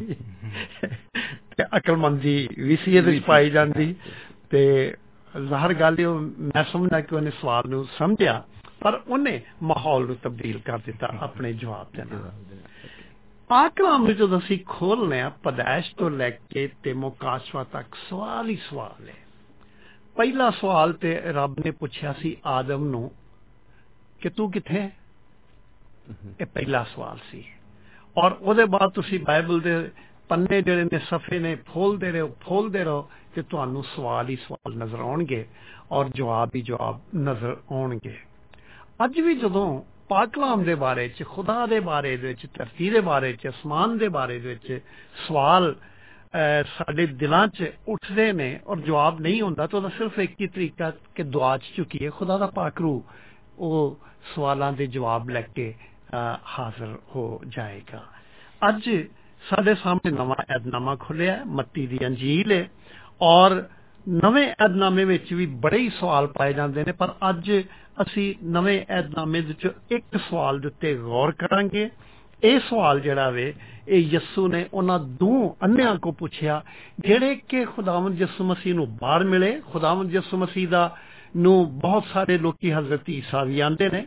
ਤੇ 1.57 1.63
ਅਕਲਮੰਦੀ 1.77 2.49
ਵੀ 2.59 2.77
ਸੀ 2.85 2.97
ਇਹਦੇ 2.97 3.11
ਵਿੱਚ 3.11 3.25
ਪਾਈ 3.25 3.49
ਜਾਂਦੀ। 3.49 3.95
ਤੇ 4.49 4.93
ਜ਼ਾਹਰ 5.47 5.73
ਗੱਲ 5.73 5.95
ਇਹ 5.99 6.05
ਉਹ 6.05 6.19
ਮੈਂ 6.19 6.63
ਸਮਝਦਾ 6.63 7.01
ਕਿ 7.01 7.15
ਉਹਨੇ 7.15 7.31
ਸਵਾਲ 7.31 7.63
ਨੂੰ 7.67 7.87
ਸਮਝਿਆ। 7.97 8.43
ਪਰ 8.81 9.01
ਉਹਨੇ 9.07 9.41
ਮਾਹੌਲ 9.63 10.05
ਨੂੰ 10.05 10.15
ਤਬਦੀਲ 10.15 10.59
ਕਰ 10.59 10.77
ਦਿੱਤਾ 10.77 11.09
ਆਪਣੇ 11.19 11.53
ਜਵਾਬ 11.53 11.87
ਦੇ 11.95 12.03
ਨਾਲ। 12.03 12.31
ਪਾਕਲਾਮ 13.47 14.03
ਨੂੰ 14.03 14.15
ਜਦੋਂ 14.15 14.39
ਅਸੀਂ 14.39 14.59
ਖੋਲਨੇ 14.67 15.21
ਆ, 15.21 15.29
ਪਦਾਇਸ਼ 15.29 15.95
ਤੋਂ 15.95 16.11
ਲੈ 16.11 16.29
ਕੇ 16.29 16.69
ਤੇ 16.83 16.93
ਮੁਕਾਸ਼ਵਾ 16.93 17.63
ਤੱਕ 17.63 17.95
ਸਵਾਲ 18.09 18.49
ਹੀ 18.49 18.55
ਸਵਾਲ 18.55 19.09
ਹੈ। 19.09 19.13
ਪਹਿਲਾ 20.15 20.49
ਸਵਾਲ 20.49 20.93
ਤੇ 20.93 21.21
ਰੱਬ 21.25 21.55
ਨੇ 21.65 21.71
ਪੁੱਛਿਆ 21.71 22.13
ਸੀ 22.13 22.37
ਆਦਮ 22.45 22.83
ਨੂੰ 22.83 23.11
ਕਿ 24.21 24.29
ਤੂੰ 24.29 24.51
ਕਿੱਥੇ 24.51 24.81
ਹੈ? 24.81 24.91
ਇਹ 26.41 26.45
ਪਹਿਲਾ 26.45 26.83
ਸਵਾਲ 26.83 27.17
ਸੀ। 27.31 27.45
ਔਰ 28.17 28.31
ਉਹਦੇ 28.31 28.65
ਬਾਅਦ 28.65 28.91
ਤੁਸੀਂ 28.91 29.19
ਬਾਈਬਲ 29.19 29.59
ਦੇ 29.59 29.91
ਪੰਨੇ 30.29 30.61
ਜਿਹੜੇ 30.61 30.83
ਨੇ, 30.83 30.99
ਸਫੇ 30.99 31.39
ਨੇ, 31.39 31.55
ਫੋਲਦੇ 31.55 32.11
ਰਹੋ 32.11 32.35
ਫੋਲਦੇ 32.41 32.83
ਰਹੋ 32.83 33.09
ਤੇ 33.35 33.41
ਤੁਹਾਨੂੰ 33.41 33.83
ਸਵਾਲ 33.83 34.29
ਹੀ 34.29 34.35
ਸਵਾਲ 34.35 34.75
ਨਜ਼ਰ 34.75 34.99
ਆਉਣਗੇ 34.99 35.47
ਔਰ 35.91 36.09
ਜਵਾਬ 36.15 36.49
ਹੀ 36.55 36.61
ਜਵਾਬ 36.61 37.01
ਨਜ਼ਰ 37.15 37.57
ਆਉਣਗੇ। 37.71 38.17
ਅੱਜ 39.05 39.19
ਵੀ 39.19 39.35
ਜਦੋਂ 39.35 39.81
ਪਾਕਲਾਮ 40.09 40.63
ਦੇ 40.63 40.75
ਬਾਰੇ 40.75 41.07
ਚ 41.09 41.23
ਖੁਦਾ 41.23 41.65
ਦੇ 41.65 41.79
ਬਾਰੇ 41.79 42.17
ਦੇ 42.17 42.27
ਵਿੱਚ 42.27 42.45
ਧਰਤੀ 42.53 42.89
ਦੇ 42.89 42.99
ਬਾਰੇ 43.01 43.33
ਚ 43.33 43.47
ਅਸਮਾਨ 43.47 43.97
ਦੇ 43.97 44.07
ਬਾਰੇ 44.09 44.39
ਦੇ 44.39 44.49
ਵਿੱਚ 44.49 44.81
ਸਵਾਲ 45.27 45.75
ਅਹ, 46.35 46.63
ਸਾਡੇ 46.77 47.05
ਦਿਲਾਂ 47.05 47.47
'ਚ 47.47 47.71
ਉੱਠਦੇ 47.87 48.31
ਨੇ 48.33 48.59
ਔਰ 48.67 48.79
ਜਵਾਬ 48.79 49.19
ਨਹੀਂ 49.19 49.41
ਹੁੰਦਾ 49.41 49.67
ਤਾਂ 49.67 49.79
ਉਹਦਾ 49.79 49.89
ਸਿਰਫ 49.89 50.19
ਇੱਕ 50.19 50.33
ਹੀ 50.41 50.47
ਤਰੀਕਾ 50.47 50.91
ਕਿ 51.15 51.23
ਦੁਆ 51.23 51.57
'ਚ 51.57 51.63
ਝੁਕੀਏ 51.77 52.09
ਖੁਦਾ 52.09 52.37
ਦਾ 52.37 52.47
ਪਾਕ 52.47 52.81
ਰੂਹ 52.81 53.03
ਉਹ 53.57 53.99
ਸਵਾਲਾਂ 54.35 54.73
ਦੇ 54.73 54.87
ਜਵਾਬ 54.87 55.29
ਲੈ 55.29 55.41
ਕੇ 55.41 55.73
ਅਹ, 56.13 56.37
ਹਾਜ਼ਰ 56.59 56.97
ਹੋ 57.15 57.41
ਜਾਏਗਾ। 57.47 58.03
ਅੱਜ 58.69 58.89
ਸਾਡੇ 59.49 59.75
ਸਾਹਮਣੇ 59.75 60.11
ਨਵਾਂ 60.11 60.35
ਐਦਨਾਮਾ 60.55 60.95
ਖੁੱਲਿਆ 60.95 61.33
ਹੈ, 61.33 61.43
ਮੱਤੀ 61.45 61.87
ਦੀ 61.87 61.99
ਅੰਜੀਲ 62.05 62.51
ਹੈ 62.51 62.69
ਔਰ 63.21 63.63
ਨਵੇਂ 64.09 64.47
ਐਦਨਾਮੇ 64.65 65.05
ਵਿੱਚ 65.05 65.33
ਵੀ 65.33 65.45
ਬੜੇ 65.45 65.77
ਹੀ 65.77 65.89
ਸਵਾਲ 65.89 66.27
ਪਾਏ 66.27 66.53
ਜਾਂਦੇ 66.53 66.83
ਨੇ 66.85 66.91
ਪਰ 66.91 67.13
ਅੱਜ 67.29 67.51
ਅਸੀਂ 68.01 68.35
ਨਵੇਂ 68.43 68.85
ਐਦਨਾਮੇ 68.89 69.41
ਦੇ 69.41 69.47
ਵਿੱਚ 69.47 69.69
ਇੱਕ 69.91 70.17
ਸਵਾਲ 70.17 70.59
ਦੇ 70.59 70.67
ਉੱਤੇ 70.67 70.95
ਗੌਰ 70.95 71.31
ਕਰਾਂਗੇ। 71.31 71.89
ਇਹ 72.43 72.59
ਸਵਾਲ 72.59 72.99
ਜਿਹੜਾ 72.99 73.29
ਵੇ, 73.29 73.53
ਇਹ 73.87 73.99
ਯਿਸੂ 73.99 74.47
ਨੇ 74.47 74.65
ਉਹਨਾਂ 74.73 74.99
ਦੋ 74.99 75.57
ਅੰਨਿਆਂ 75.63 75.95
ਕੋ 75.95 76.11
ਪੁੱਛਿਆ, 76.11 76.63
ਜਿਹੜੇ 76.99 77.35
ਕਿ 77.35 77.65
ਖੁਦਾਵੰਦ 77.65 78.21
ਯਿਸੂ 78.21 78.43
ਮਸੀਹ 78.43 78.75
ਨੂੰ 78.75 78.97
ਬਾਹਰ 78.97 79.23
ਮਿਲੇ। 79.23 79.61
ਖੁਦਾਵੰਦ 79.71 80.15
ਯਿਸੂ 80.15 80.37
ਮਸੀਹ 80.37 80.67
ਦਾ 80.67 80.95
ਨੂੰ 81.37 81.79
ਬਹੁਤ 81.79 82.03
ਸਾਰੇ 82.13 82.37
ਲੋਕੀ 82.37 82.71
ਹਜ਼ਰਤ 82.71 83.09
ਈਸਾ 83.09 83.43
ਵੀ 83.43 83.59
ਆਂਦੇ 83.59 83.89
ਨੇ। 83.89 84.05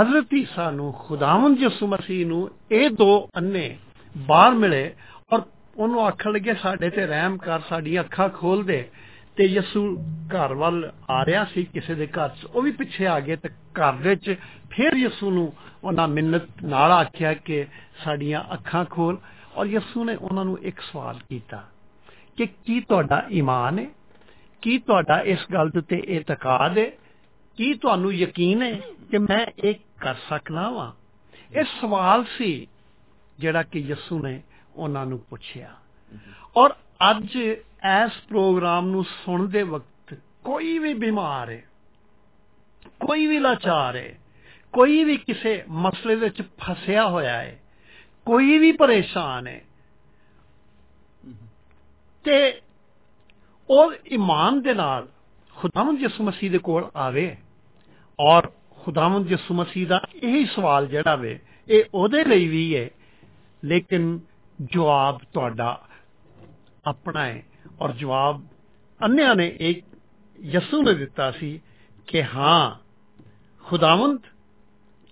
ਹਜ਼ਰਤ 0.00 0.34
ਈਸਾ 0.34 0.70
ਨੂੰ, 0.70 0.92
ਖੁਦਾਵੰਦ 0.92 1.60
ਯਿਸੂ 1.60 1.86
ਮਸੀਹ 1.86 2.26
ਨੂੰ 2.26 2.50
ਇਹ 2.72 2.90
ਦੋ 2.90 3.28
ਅੰਨੇ 3.36 3.76
ਬਾਹਰ 4.16 4.54
ਮਿਲੇ 4.54 4.94
ਔਰ 5.32 5.42
ਉਹਨੂੰ 5.76 6.06
ਆਖਣ 6.06 6.32
ਲੱਗੇ, 6.32 6.54
ਸਾਡੇ 6.54 6.90
ਤੇ 6.90 7.06
ਰਹਿਮ 7.06 7.36
ਕਰ, 7.36 7.60
ਸਾਡੀਆਂ 7.60 8.02
ਅੱਖਾਂ 8.02 8.28
ਖੋਲ 8.28 8.64
ਦੇ। 8.64 8.88
ਤੇ 9.40 9.44
ਯਿਸੂ 9.46 9.82
ਘਰ 10.34 10.52
ਵੱਲ 10.54 10.92
ਆ 11.10 11.24
ਰਿਹਾ 11.24 11.44
ਸੀ, 11.44 11.64
ਕਿਸੇ 11.64 11.94
ਦੇ 11.94 12.06
ਘਰ 12.06 12.28
'ਚ। 12.28 12.44
ਉਹ 12.44 12.62
ਵੀ 12.62 12.70
ਪਿੱਛੇ 12.70 13.06
ਆ 13.06 13.20
ਗਏ 13.20 13.36
ਤੇ 13.36 13.48
ਘਰ 13.48 13.92
ਦੇ 13.92 14.08
ਵਿੱਚ 14.08 14.34
ਫਿਰ 14.70 14.94
ਯਿਸੂ 14.94 15.30
ਨੂੰ 15.30 15.52
ਉਹਨਾਂ 15.84 16.08
ਮਿੰਨਤ 16.08 16.42
ਨਾਲ 16.64 16.92
ਆਖਿਆ 16.92 17.32
ਕਿ 17.34 17.66
ਸਾਡੀਆਂ 18.04 18.42
ਅੱਖਾਂ 18.54 18.84
ਖੋਲ। 18.84 19.18
ਔਰ 19.56 19.66
ਯਿਸੂ 19.66 20.04
ਨੇ 20.04 20.14
ਉਹਨਾਂ 20.14 20.44
ਨੂੰ 20.44 20.58
ਇੱਕ 20.58 20.80
ਸਵਾਲ 20.80 21.18
ਕੀਤਾ 21.28 21.62
ਕਿ 22.36 22.46
ਕੀ 22.46 22.80
ਤੁਹਾਡਾ 22.80 23.22
ਈਮਾਨ 23.32 23.78
ਹੈ 23.78 23.86
ਕੀ 24.62 24.78
ਤੁਹਾਡਾ 24.78 25.20
ਇਸ 25.20 25.38
ਗੱਲ 25.52 25.70
ਦੇ 25.70 25.78
ਉੱਤੇ 25.78 25.96
ਇਤਕਾਦ 25.96 26.78
ਹੈ 26.78 26.90
ਕੀ 27.56 27.74
ਤੁਹਾਨੂੰ 27.74 28.12
ਯਕੀਨ 28.14 28.62
ਹੈ 28.62 28.72
ਕਿ 29.10 29.18
ਮੈਂ 29.18 29.46
ਇਹ 29.64 29.74
ਕਰ 30.00 30.14
ਸਕਣਾ 30.14 30.70
ਵਾਂ? 30.70 30.92
ਇਹ 31.58 31.64
ਸਵਾਲ 31.80 32.24
ਸੀ 32.38 32.66
ਜਿਹੜਾ 33.38 33.62
ਕਿ 33.62 33.78
ਯਿਸੂ 33.78 34.22
ਨੇ 34.22 34.42
ਉਹਨਾਂ 34.76 35.06
ਨੂੰ 35.06 35.18
ਪੁੱਛਿਆ। 35.18 35.74
ਔਰ 36.56 36.74
ਅੱਜ 37.10 37.38
ਇਸ 37.82 38.20
ਪ੍ਰੋਗਰਾਮ 38.28 38.88
ਨੂੰ 38.88 39.04
ਸੁਣਦੇ 39.04 39.62
ਵਕਤ 39.62 40.14
ਕੋਈ 40.44 40.78
ਵੀ 40.78 40.94
ਬਿਮਾਰ 40.94 41.50
ਹੈ, 41.50 41.62
ਕੋਈ 43.00 43.26
ਵੀ 43.26 43.38
ਲਾਚਾਰ 43.38 43.96
ਹੈ, 43.96 44.18
ਕੋਈ 44.74 45.04
ਵੀ 45.04 45.16
ਕਿਸੇ 45.16 45.62
ਮਸਲੇ 45.68 46.14
ਵਿੱਚ 46.14 46.42
ਫਸਿਆ 46.42 47.08
ਹੋਇਆ 47.08 47.40
ਹੈ, 47.42 47.58
ਕੋਈ 48.26 48.58
ਵੀ 48.58 48.72
ਪਰੇਸ਼ਾਨ 48.72 49.46
ਹੈ, 49.46 49.60
ਤੇ 52.24 52.60
ਉਹ 53.70 53.92
ਇਮਾਨ 54.06 54.60
ਦੇ 54.62 54.74
ਨਾਲ 54.74 55.08
ਖੁਦਾਵੰਦ 55.56 56.00
ਯਿਸੂ 56.00 56.24
ਮਸੀਹ 56.24 56.50
ਦੇ 56.50 56.58
ਕੋਲ 56.58 56.90
ਆਵੇ 56.96 57.36
ਔਰ 58.18 58.50
ਖੁਦਾਵੰਦ 58.78 59.30
ਯਿਸੂ 59.30 59.54
ਮਸੀਹ 59.54 59.86
ਦਾ 59.86 60.00
ਇਹ 60.14 60.46
ਸਵਾਲ 60.46 60.86
ਜਿਹੜਾ 60.86 61.14
ਵੇ, 61.16 61.38
ਇਹ 61.68 61.84
ਉਹਦੇ 61.94 62.24
ਲਈ 62.24 62.48
ਵੀ 62.48 62.76
ਹੈ, 62.76 62.88
ਲੇਕਿਨ 63.64 64.18
ਜਵਾਬ 64.62 65.20
ਤੁਹਾਡਾ 65.32 65.88
ਆਪਣਾ 66.84 67.26
ਹੈ। 67.26 67.42
ਔਰ 67.80 67.92
ਜਵਾਬ 67.92 68.42
ਅੰਨਿਆਂ 69.04 69.34
ਨੇ 69.34 69.56
ਇੱਕ 69.60 69.86
ਯਿਸੂ 70.40 70.82
ਨੇ 70.82 70.94
ਦਿੱਤਾ 70.94 71.30
ਸੀ 71.30 71.60
ਕਿ 72.06 72.24
ਹਾਂ, 72.24 72.76
ਖੁਦਾਵੰਦ, 73.64 74.18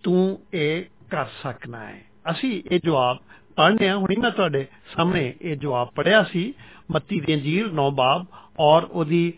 ਤੂੰ 0.03 0.41
ਇਹ 0.55 0.85
ਕਰ 1.11 1.27
ਸਕਣਾ 1.27 1.89
ਹੈ। 1.89 2.03
ਅਸੀਂ 2.31 2.63
ਇਹ 2.71 2.81
ਜਵਾਬ 2.85 3.19
ਪੜ੍ਹਨੇ 3.57 3.89
ਆ 3.89 3.97
ਹੁਣੀ 3.97 4.17
ਮੈਂ 4.17 4.31
ਤੁਹਾਡੇ 4.31 4.67
ਸਾਹਮਣੇ 4.97 5.35
ਇਹ 5.43 5.57
ਜਵਾਬ 5.57 5.89
ਪੜਿਆ 5.95 6.23
ਸੀ, 6.23 6.55
ਮੱਤੀ 6.91 7.21
ਦੀ 7.21 7.35
ਅੰਜੀਲ 7.35 7.71
9 7.73 7.91
ਬਾਬ 7.91 8.27
ਔਰ 8.59 8.83
ਉਹਦੀ 8.83 9.33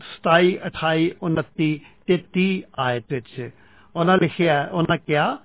27 0.00 0.56
28 0.66 1.10
29 1.22 1.80
ਤੇ 2.06 2.24
30 2.38 2.60
ਆਇਤ 2.78 3.04
ਵਿੱਚ 3.10 3.50
ਉਹਨਾਂ 3.96 4.18
ਲਿਖਿਆ, 4.18 4.68
ਉਹਨਾਂ 4.72 4.96
ਕਿਹਾ 4.96 5.38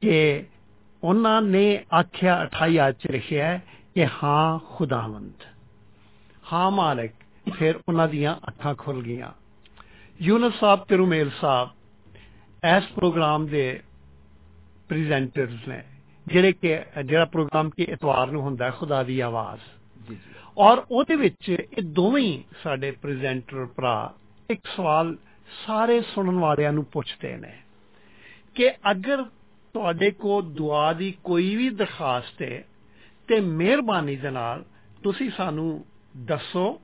ਕਿ 0.00 0.44
ਉਹਨਾਂ 1.04 1.42
ਨੇ 1.42 1.84
ਆਖਿਆ 2.00 2.42
28 2.44 2.78
ਆਇਤ 2.78 2.96
ਚ 2.98 3.10
ਲਿਖਿਆ 3.10 3.46
ਹੈ 3.46 3.62
ਕਿ 3.94 4.06
ਹਾਂ, 4.06 4.58
ਖੁਦਾਵੰਦ। 4.58 5.53
ਹਾਂ 6.52 6.70
ਮਾਲਕ 6.70 7.10
ਫਿਰ 7.58 7.80
ਉਹਨਾਂ 7.88 8.08
ਦੀਆਂ 8.08 8.36
ਅੱਖਾਂ 8.48 8.74
ਖੁੱਲ 8.74 9.02
ਗਈਆਂ। 9.02 9.32
ਯੂਨਸ 10.22 10.54
ਸਾਹਿਬ 10.60 10.84
ਤੇ 10.84 10.96
ਰੁਮੇਲ 10.96 11.30
ਸਾਹਿਬ 11.40 11.70
ਇਸ 12.76 12.84
ਪ੍ਰੋਗਰਾਮ 12.92 13.46
ਦੇ 13.46 13.80
ਪ੍ਰੈਜ਼ੈਂਟਰਸ 14.88 15.68
ਨੇ 15.68 15.82
ਜਿਹੜੇ 16.26 16.52
ਕਿ 16.52 16.78
ਜਿਹੜਾ 17.04 17.24
ਪ੍ਰੋਗਰਾਮ 17.24 17.70
ਕਿ 17.70 17.82
ਇਤਵਾਰ 17.82 18.30
ਨੂੰ 18.30 18.42
ਹੁੰਦਾ 18.42 18.64
ਹੈ 18.64 18.70
ਖੁਦਾ 18.70 19.02
ਦੀ 19.02 19.20
ਆਵਾਜ਼। 19.20 19.60
ਜੀ 20.08 20.16
ਔਰ 20.58 20.82
ਉਹਦੇ 20.90 21.16
ਵਿੱਚ 21.16 21.48
ਇਹ 21.50 21.82
ਦੋਵੇਂ 21.82 22.42
ਸਾਡੇ 22.62 22.90
ਪ੍ਰੈਜ਼ੈਂਟਰ 22.90 23.66
ਭਰਾ 23.66 24.14
ਇੱਕ 24.50 24.60
ਸਵਾਲ 24.76 25.16
ਸਾਰੇ 25.66 26.00
ਸੁਣਨ 26.00 26.38
ਵਾਲਿਆਂ 26.38 26.72
ਨੂੰ 26.72 26.84
ਪੁੱਛਦੇ 26.84 27.36
ਨੇ 27.36 27.52
ਕਿ 28.54 28.70
ਅਗਰ 28.90 29.22
ਤੁਹਾਡੇ 29.74 30.10
ਕੋਲ 30.10 30.52
ਦੁਆ 30.54 30.92
ਦੀ 30.92 31.14
ਕੋਈ 31.24 31.56
ਵੀ 31.56 31.68
ਦਰਖਾਸਤ 31.70 32.42
ਹੈ 32.42 32.64
ਤੇ 33.28 33.40
ਮਿਹਰਬਾਨੀ 33.40 34.16
ਦੇ 34.16 34.30
ਨਾਲ 34.30 34.64
ਤੁਸੀਂ 35.02 35.30
ਸਾਨੂੰ 35.36 35.84
ਦੱਸੋ। 36.16 36.80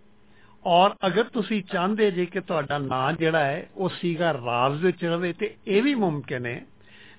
ਔਰ 0.66 0.90
ਅਗਰ 1.06 1.24
ਤੁਸੀਂ 1.24 1.62
ਚਾਹੁੰਦੇ 1.62 2.10
ਜੇ 2.10 2.26
ਕਿ 2.26 2.40
ਤੁਹਾਡਾ 2.40 2.78
ਨਾਂ 2.78 3.12
ਜਿਹੜਾ 3.12 3.44
ਹੈ 3.44 3.68
ਉਹ 3.74 3.88
ਸੀਗਾ 3.88 4.32
ਰਾਜ਼ 4.32 4.84
ਵਿੱਚ 4.84 5.04
ਰਵੇ 5.04 5.32
ਤੇ 5.32 5.54
ਇਹ 5.66 5.82
ਵੀ 5.82 5.94
ਮੁਮਕਿਨ 5.94 6.46
ਹੈ। 6.46 6.64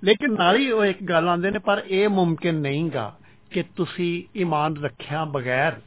ਲੇਕਿਨ 0.04 0.34
ਨਾਲ 0.34 0.56
ਹੀ 0.56 0.72
ਉਹ 0.72 0.86
ਇੱਕ 0.86 1.04
ਗੱਲ 1.04 1.30
ਆਂਦੇ 1.30 1.52
ਨੇ 1.52 1.60
ਪਰ 1.60 1.84
ਇਹ 1.88 2.10
ਮੁਮਕਿਨ 2.10 2.56
ਨਹੀਂਗਾ 2.56 3.18
ਕਿ 3.52 3.64
ਤੁਸੀਂ 3.76 4.40
ਈਮਾਨ 4.40 4.84
ਰੱਖਿਆ 4.84 5.26
ਬਗੈਰ 5.26 5.82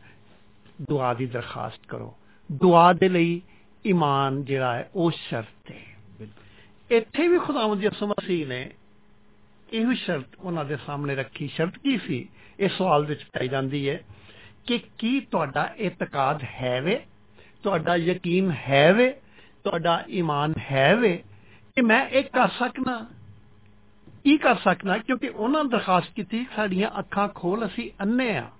ਦੁਆ 0.88 1.14
ਦੀ 1.14 1.26
ਦਰਖਾਸਤ 1.26 1.86
ਕਰੋ। 1.88 2.16
ਦੁਆ 2.52 2.92
ਦੇ 2.92 3.08
ਲਈ 3.08 3.42
ਈਮਾਨ 3.86 4.44
ਜਿਹੜਾ 4.44 4.74
ਹੈ 4.74 4.90
ਉਹ 4.94 5.10
ਸ਼ਰਤ 5.10 5.70
ਹੈ। 5.70 6.26
ਇੱਥੇ 6.90 7.28
ਵੀ 7.28 7.38
ਖੁਦਾਵੰਦ 7.38 7.84
ਯਿਸੂ 7.84 8.06
ਮਸੀਹ 8.06 8.46
ਨੇ 8.46 8.70
ਇਹੋ 9.72 9.92
ਸ਼ਰਤ 9.92 10.24
ਉਹਨਾਂ 10.40 10.64
ਦੇ 10.64 10.76
ਸਾਹਮਣੇ 10.86 11.14
ਰੱਖੀ। 11.14 11.48
ਸ਼ਰਤ 11.48 11.78
ਕੀ 11.78 11.98
ਸੀ? 11.98 12.28
ਇਹ 12.60 12.68
ਸਵਾਲ 12.68 13.06
ਵਿੱਚ 13.06 13.22
ਪਾਈ 13.22 13.48
ਜਾਂਦੀ 13.48 13.88
ਹੈ 13.88 14.00
ਕਿ 14.66 14.78
ਕੀ 14.98 15.20
ਤੁਹਾਡਾ 15.20 15.74
ਇਤਕਾਦ 15.76 16.42
ਹੈ 16.60 16.80
ਵੇ 16.80 17.00
ਤੁਹਾਡਾ 17.62 17.96
ਯਕੀਨ 17.96 18.50
ਹੈ 18.68 18.92
ਵੇ 18.92 19.10
ਤੁਹਾਡਾ 19.64 20.04
ਈਮਾਨ 20.08 20.54
ਹੈ 20.70 20.94
ਵੇ 20.96 21.16
ਕਿ 21.76 21.82
ਮੈਂ 21.82 22.06
ਇਹ 22.08 22.24
ਕਰ 22.24 22.48
ਸਕਣਾ 22.48 23.06
ਕੀ 24.24 24.36
ਕਰ 24.36 24.54
ਸਕਣਾ 24.54 24.98
ਕਿਉਂਕਿ 24.98 25.28
ਉਹਨਾਂ 25.28 25.64
ਦਰਖਾਸਤ 25.64 26.12
ਕੀਤੀ 26.14 26.46
ਸਾਡੀਆਂ 26.56 26.90
ਅੱਖਾਂ 26.98 27.28
ਖੋਲ 27.28 27.66
ਅਸੀਂ 27.66 27.90
ਅੰਨੇ 28.02 28.36
ਆ 28.36 28.50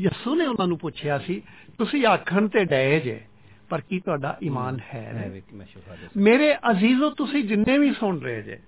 ਯਿਸੂ 0.00 0.34
ਨੇ 0.34 0.46
ਉਹਨਾਂ 0.46 0.66
ਨੂੰ 0.66 0.78
ਪੁੱਛਿਆ 0.78 1.18
ਸੀ 1.18 1.42
ਤੁਸੀਂ 1.78 2.06
ਆਖਣ 2.06 2.48
ਤੇ 2.48 2.64
ਡਏ 2.64 3.00
ਜੇ 3.00 3.20
ਪਰ 3.68 3.80
ਕੀ 3.80 4.00
ਤੁਹਾਡਾ 4.00 4.36
ਈਮਾਨ 4.42 4.78
ਹੈ। 4.94 5.30
ਮੇਰੇ 6.16 6.54
ਅਜ਼ੀਜ਼ੋ 6.70 7.10
ਤੁਸੀਂ 7.10 7.44
ਜਿੰਨੇ 7.44 7.78
ਵੀ 7.78 7.92
ਸੁਣ 7.94 8.18
ਰਹੇ 8.20 8.42
ਜੇ 8.42 8.58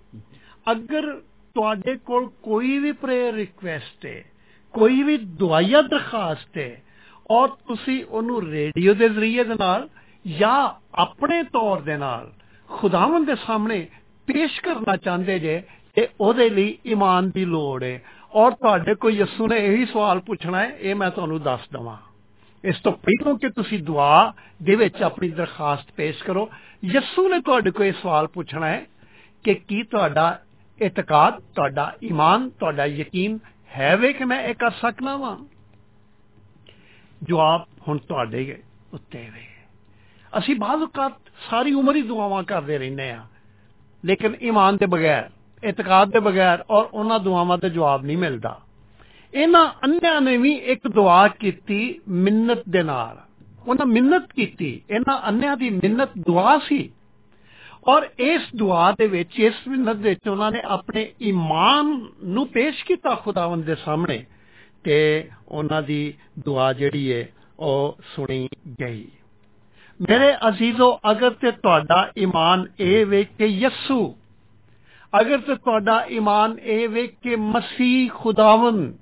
ਅਗਰ 0.72 1.20
ਤੁਹਾਡੇ 1.55 1.97
ਕੋਲ 1.97 2.28
ਕੋਈ 2.43 2.78
ਵੀ 2.78 2.93
ਪ੍ਰੇਅਰ 2.93 3.32
ਰਿਕੁਐਸਟ 3.34 4.07
ਹੈ 4.07 4.24
ਕੋਈ 4.75 5.03
ਵੀ 5.03 5.16
ਦਵਾਈਆ 5.16 5.83
ਦਰਖਾਸਤ 5.83 6.59
ਹੈ 6.59 6.83
ਔਰ 7.31 7.49
ਤੁਸੀਂ 7.49 8.05
ਉਹਨੂੰ 8.05 8.43
ਰੇਡੀਓ 8.43 8.95
ਦੇ 8.95 9.09
ਜ਼ਰੀਏ 9.09 9.45
ਦੇ 9.45 9.55
ਨਾਲ 9.55 9.89
ਜਾਂ 10.39 10.57
ਆਪਣੇ 10.95 11.43
ਤੌਰ 11.43 11.81
ਦੇ 11.81 11.97
ਨਾਲ 11.97 12.33
ਖੁਦਾਵੰਦ 12.70 13.27
ਦੇ 13.27 13.35
ਸਾਹਮਣੇ 13.35 13.87
ਪੇਸ਼ 14.27 14.61
ਕਰਨਾ 14.61 14.97
ਚਾਹੁੰਦੇ 14.97 15.39
ਜੇ 15.39 15.62
ਤੇ 15.97 16.09
ਉਹਦੇ 16.20 16.49
ਲਈ 16.51 16.79
ਈਮਾਨ 16.87 17.31
ਦੀ 17.31 17.45
ਲੋੜ 17.45 17.83
ਹੈ। 17.85 18.03
ਔਰ 18.35 18.53
ਤੁਹਾਡੇ 18.53 18.95
ਕੋਲ 18.95 19.12
ਯਿਸੂ 19.12 19.47
ਨੇ 19.47 19.57
ਇਹੀ 19.57 19.87
ਸਵਾਲ 19.87 20.20
ਪੁੱਛਣਾ 20.20 20.59
ਹੈ, 20.59 20.77
ਇਹ 20.81 20.95
ਮੈਂ 20.95 21.11
ਤੁਹਾਨੂੰ 21.11 21.43
ਦੱਸ 21.43 21.61
ਦਵਾਂ। 21.73 21.97
ਇਸ 22.64 22.81
ਤੋਂ 22.81 22.93
ਪਹਿਲਾਂ 22.93 23.35
ਕਿ 23.35 23.49
ਤੁਸੀਂ 23.49 23.83
ਦੁਆ 23.83 24.33
ਦੇ 24.62 24.75
ਵਿੱਚ 24.75 25.03
ਆਪਣੀ 25.03 25.29
ਦਰਖਾਸਤ 25.29 25.93
ਪੇਸ਼ 25.97 26.23
ਕਰੋ। 26.25 26.49
ਯਿਸੂ 26.85 27.29
ਨੇ 27.29 27.41
ਤੁਹਾਡੇ 27.41 27.70
ਕੋਲ 27.70 27.87
ਇਹ 27.87 27.93
ਸਵਾਲ 27.93 28.27
ਪੁੱਛਣਾ 28.27 28.66
ਹੈ 28.66 28.87
ਕਿ 29.45 29.55
ਕੀ 29.55 29.83
ਤੁਹਾਡਾ 29.83 30.41
ਇਤਕਾਦ, 30.81 31.41
ਤੁਹਾਡਾ 31.55 31.93
ਈਮਾਨ, 32.05 32.49
ਤੁਹਾਡਾ 32.51 32.87
ਯਕੀਨ 32.87 33.39
ਹੈ 33.79 33.97
ਵੇ 33.97 34.12
ਕਿ 34.12 34.25
ਮੈਂ 34.25 34.43
ਇਹ 34.43 34.55
ਕਰ 34.55 34.70
ਸਕਣਾ 34.70 35.16
ਵਾਂ? 35.16 35.37
ਜਵਾਬ 37.23 37.66
ਹੁਣ 37.89 37.99
ਤੁਹਾਡੇ 37.99 38.62
ਉੱਤੇ 38.93 39.18
ਵੇ। 39.18 39.47
ਅਸੀਂ 40.39 40.57
ਬਾਜ਼ 40.57 40.83
ਔਕਾਤ 40.83 41.12
ਸਾਰੀ 41.51 41.73
ਉਮਰ 41.73 41.97
ਹੀ 41.97 42.03
ਦੁਆਵਾਂ 42.03 42.43
ਕਰਦੇ 42.43 42.79
ਰਹਿੰਦੇ 42.79 43.11
ਆ 43.11 43.25
ਲੇਕਿਨ 44.05 44.37
ਈਮਾਨ 44.43 44.77
ਦੇ 44.77 44.87
ਬਗੈਰ, 44.87 45.31
ਇਤਕਾਦ 45.64 46.09
ਦੇ 46.09 46.20
ਬਗੈਰ 46.20 46.64
ਔਰ 46.70 46.85
ਉਹਨਾਂ 46.85 47.20
ਦੁਆਵਾਂ 47.20 47.59
ਦਾ 47.59 47.68
ਜਵਾਬ 47.68 48.05
ਨਹੀਂ 48.05 48.18
ਮਿਲਦਾ। 48.18 48.61
ਇਹਨਾਂ 49.35 49.70
ਅੰਨਿਆਂ 49.85 50.20
ਨੇ 50.20 50.37
ਵੀ 50.37 50.53
ਇੱਕ 50.53 50.89
ਦੁਆ 50.89 51.29
ਕੀਤੀ 51.29 52.01
ਮਿੰਨਤ 52.09 52.62
ਦੇ 52.68 52.83
ਨਾਲ। 52.83 53.18
ਉਹਨਾਂ 53.68 53.87
ਮਿੰਨਤ 53.87 54.33
ਕੀਤੀ। 54.33 54.83
ਇਹਨਾਂ 54.91 55.29
ਅੰਨਿਆਂ 55.29 55.57
ਦੀ 55.57 55.70
ਮਿੰਨਤ 55.70 56.11
ਦੁਆ 56.18 56.59
ਸੀ। 56.59 56.93
ਔਰ 57.89 58.09
ਇਸ 58.18 58.43
ਦੁਆ 58.57 58.91
ਦੇ 58.93 59.07
ਵਿੱਚ, 59.07 59.39
ਇਸ 59.41 59.55
ਮਿੰਨਤ 59.68 59.97
ਦੇ 59.97 60.09
ਵਿੱਚ 60.09 60.28
ਉਹਨਾਂ 60.28 60.51
ਨੇ 60.51 60.61
ਆਪਣੇ 60.64 61.12
ਈਮਾਨ 61.22 61.87
ਨੂੰ 62.24 62.47
ਪੇਸ਼ 62.49 62.85
ਕੀਤਾ 62.85 63.14
ਖੁਦਾਵੰਦ 63.14 63.64
ਦੇ 63.64 63.74
ਸਾਹਮਣੇ 63.74 64.24
ਤੇ 64.85 64.99
ਉਹਨਾਂ 65.49 65.83
ਦੀ 65.83 66.14
ਦੁਆ 66.39 66.72
ਜਿਹੜੀ 66.72 67.12
ਹੈ 67.12 67.28
ਉਹ 67.59 67.99
ਸੁਣੀ 68.14 68.49
ਗਈ। 68.80 69.05
ਮੇਰੇ 70.01 70.33
ਅਜ਼ੀਜ਼ੋ, 70.49 70.99
ਅਗਰ 71.11 71.30
ਤੇ 71.30 71.51
ਤੁਹਾਡਾ 71.51 72.11
ਈਮਾਨ 72.18 72.66
ਇਹ 72.80 73.07
ਵੇ 73.07 73.24
ਕਿ 73.39 73.47
ਯਸੂ, 73.47 74.14
ਅਗਰ 75.20 75.39
ਤੇ 75.39 75.55
ਤੁਹਾਡਾ 75.55 76.05
ਈਮਾਨ 76.11 76.57
ਇਹ 76.62 76.89
ਵੇ 76.89 77.07
ਕਿ 77.22 77.37
ਮਸੀਹ 77.37 78.11
ਖੁਦਾਵੰਦ, 78.11 78.95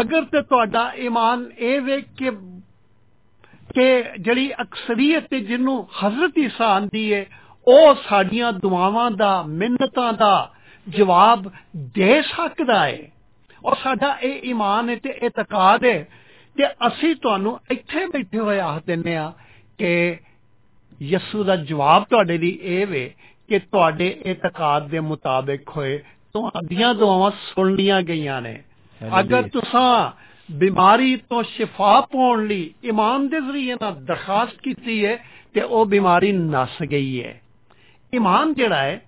ਅਗਰ 0.00 0.24
ਤੇ 0.24 0.42
ਤੁਹਾਡਾ 0.42 0.92
ਈਮਾਨ 0.98 1.50
ਇਹ 1.58 1.80
ਵੇ 1.80 2.00
ਕਿ 2.16 2.30
ਕਿ 3.74 4.02
ਜਿਹੜੀ 4.20 4.52
ਅਕਸਰੀਅਤ 4.62 5.26
ਤੇ 5.30 5.40
ਜਿਹਨੂੰ 5.40 5.76
ਹਜ਼ਰਤ 5.98 6.38
ਈਸਾ 6.38 6.66
ਆਂਦੀ 6.66 7.12
ਹੈ 7.14 7.26
ਉਹ 7.68 7.94
ਸਾਡੀਆਂ 8.08 8.52
ਦੁਆਵਾਂ 8.52 9.10
ਦਾ 9.10 9.42
ਮਿੰਨਤਾਂ 9.42 10.12
ਦਾ 10.12 10.52
ਜਵਾਬ 10.88 11.52
ਦੇ 11.76 12.22
ਸਕਦਾ 12.22 12.86
ਹੈ 12.86 12.98
ਔਰ 13.64 13.76
ਸਾਡਾ 13.76 14.18
ਇਹ 14.22 14.42
ਈਮਾਨ 14.42 14.90
ਹੈ 14.90 14.96
ਤੇ 14.96 15.10
ਇਤਕਾਦ 15.10 15.84
ਹੈ 15.84 16.08
ਤੇ 16.56 16.66
ਅਸੀਂ 16.66 17.16
ਤੁਹਾਨੂੰ 17.16 17.60
ਇੱਥੇ 17.70 18.06
ਬੈਠੇ 18.06 18.38
ਹੋਏ 18.38 18.60
ਆਖ 18.60 18.82
ਦਿੰਨੇ 18.86 19.16
ਆ 19.16 19.32
ਕਿ 19.78 20.16
ਯਸੂ 21.02 21.44
ਦਾ 21.44 21.56
ਜਵਾਬ 21.56 22.04
ਤੁਹਾਡੇ 22.04 22.38
ਲਈ 22.38 22.58
ਇਹ 22.62 22.86
ਵੇ 22.86 23.14
ਕਿ 23.48 23.58
ਤੁਹਾਡੇ 23.58 24.22
ਇਤਕਾਦ 24.26 24.88
ਦੇ 24.88 25.00
ਮੁਤਾਬਿਕ 25.00 25.70
ਹੋਏ 25.76 25.98
ਤੁਹਾਡੀਆਂ 26.32 26.94
ਦੁਆਵਾਂ 26.94 27.30
ਸੁਣ 27.30 27.74
ਲੀਆਂ 27.74 28.02
ਗਈਆਂ 28.02 28.42
ਨੇ। 28.42 28.62
ਅਗਰ 29.20 29.42
ਤੁਸੀਂ 29.42 30.10
ਬਿਮਾਰੀ 30.50 31.16
ਤੋਂ 31.16 31.42
ਸ਼ਿਫਾ 31.42 32.00
ਪਾਉਣ 32.00 32.46
ਲਈ 32.46 32.74
ਇਮਾਨ 32.84 33.28
ਦੇ 33.28 33.40
ਜ਼ਰੀਏ 33.40 33.74
ਨਾਲ 33.74 34.04
ਦਰਖਾਸਤ 34.04 34.60
ਕੀਤੀ 34.62 35.06
ਹੈ 35.06 35.24
ਤੇ 35.54 35.60
ਉਹ 35.60 35.86
ਬਿਮਾਰੀ 35.86 36.32
ਨਸ 36.32 36.82
ਗਈ 36.90 37.22
ਹੈ 37.22 37.40
ਇਮਾਨ 38.14 38.54
ਜਿਹੜਾ 38.54 38.82
ਹੈ 38.82 39.00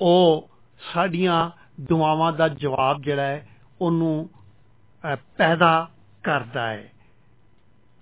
ਉਹ 0.00 0.50
ਸਾਡੀਆਂ 0.94 1.50
ਦੁਆਵਾਂ 1.80 2.32
ਦਾ 2.32 2.48
ਜਵਾਬ 2.48 3.02
ਜਿਹੜਾ 3.02 3.22
ਹੈ 3.22 3.48
ਉਹਨੂੰ 3.80 4.30
ਅਹ, 4.34 5.16
ਪੈਦਾ 5.36 5.88
ਕਰਦਾ 6.22 6.68
ਹੈ। 6.68 6.92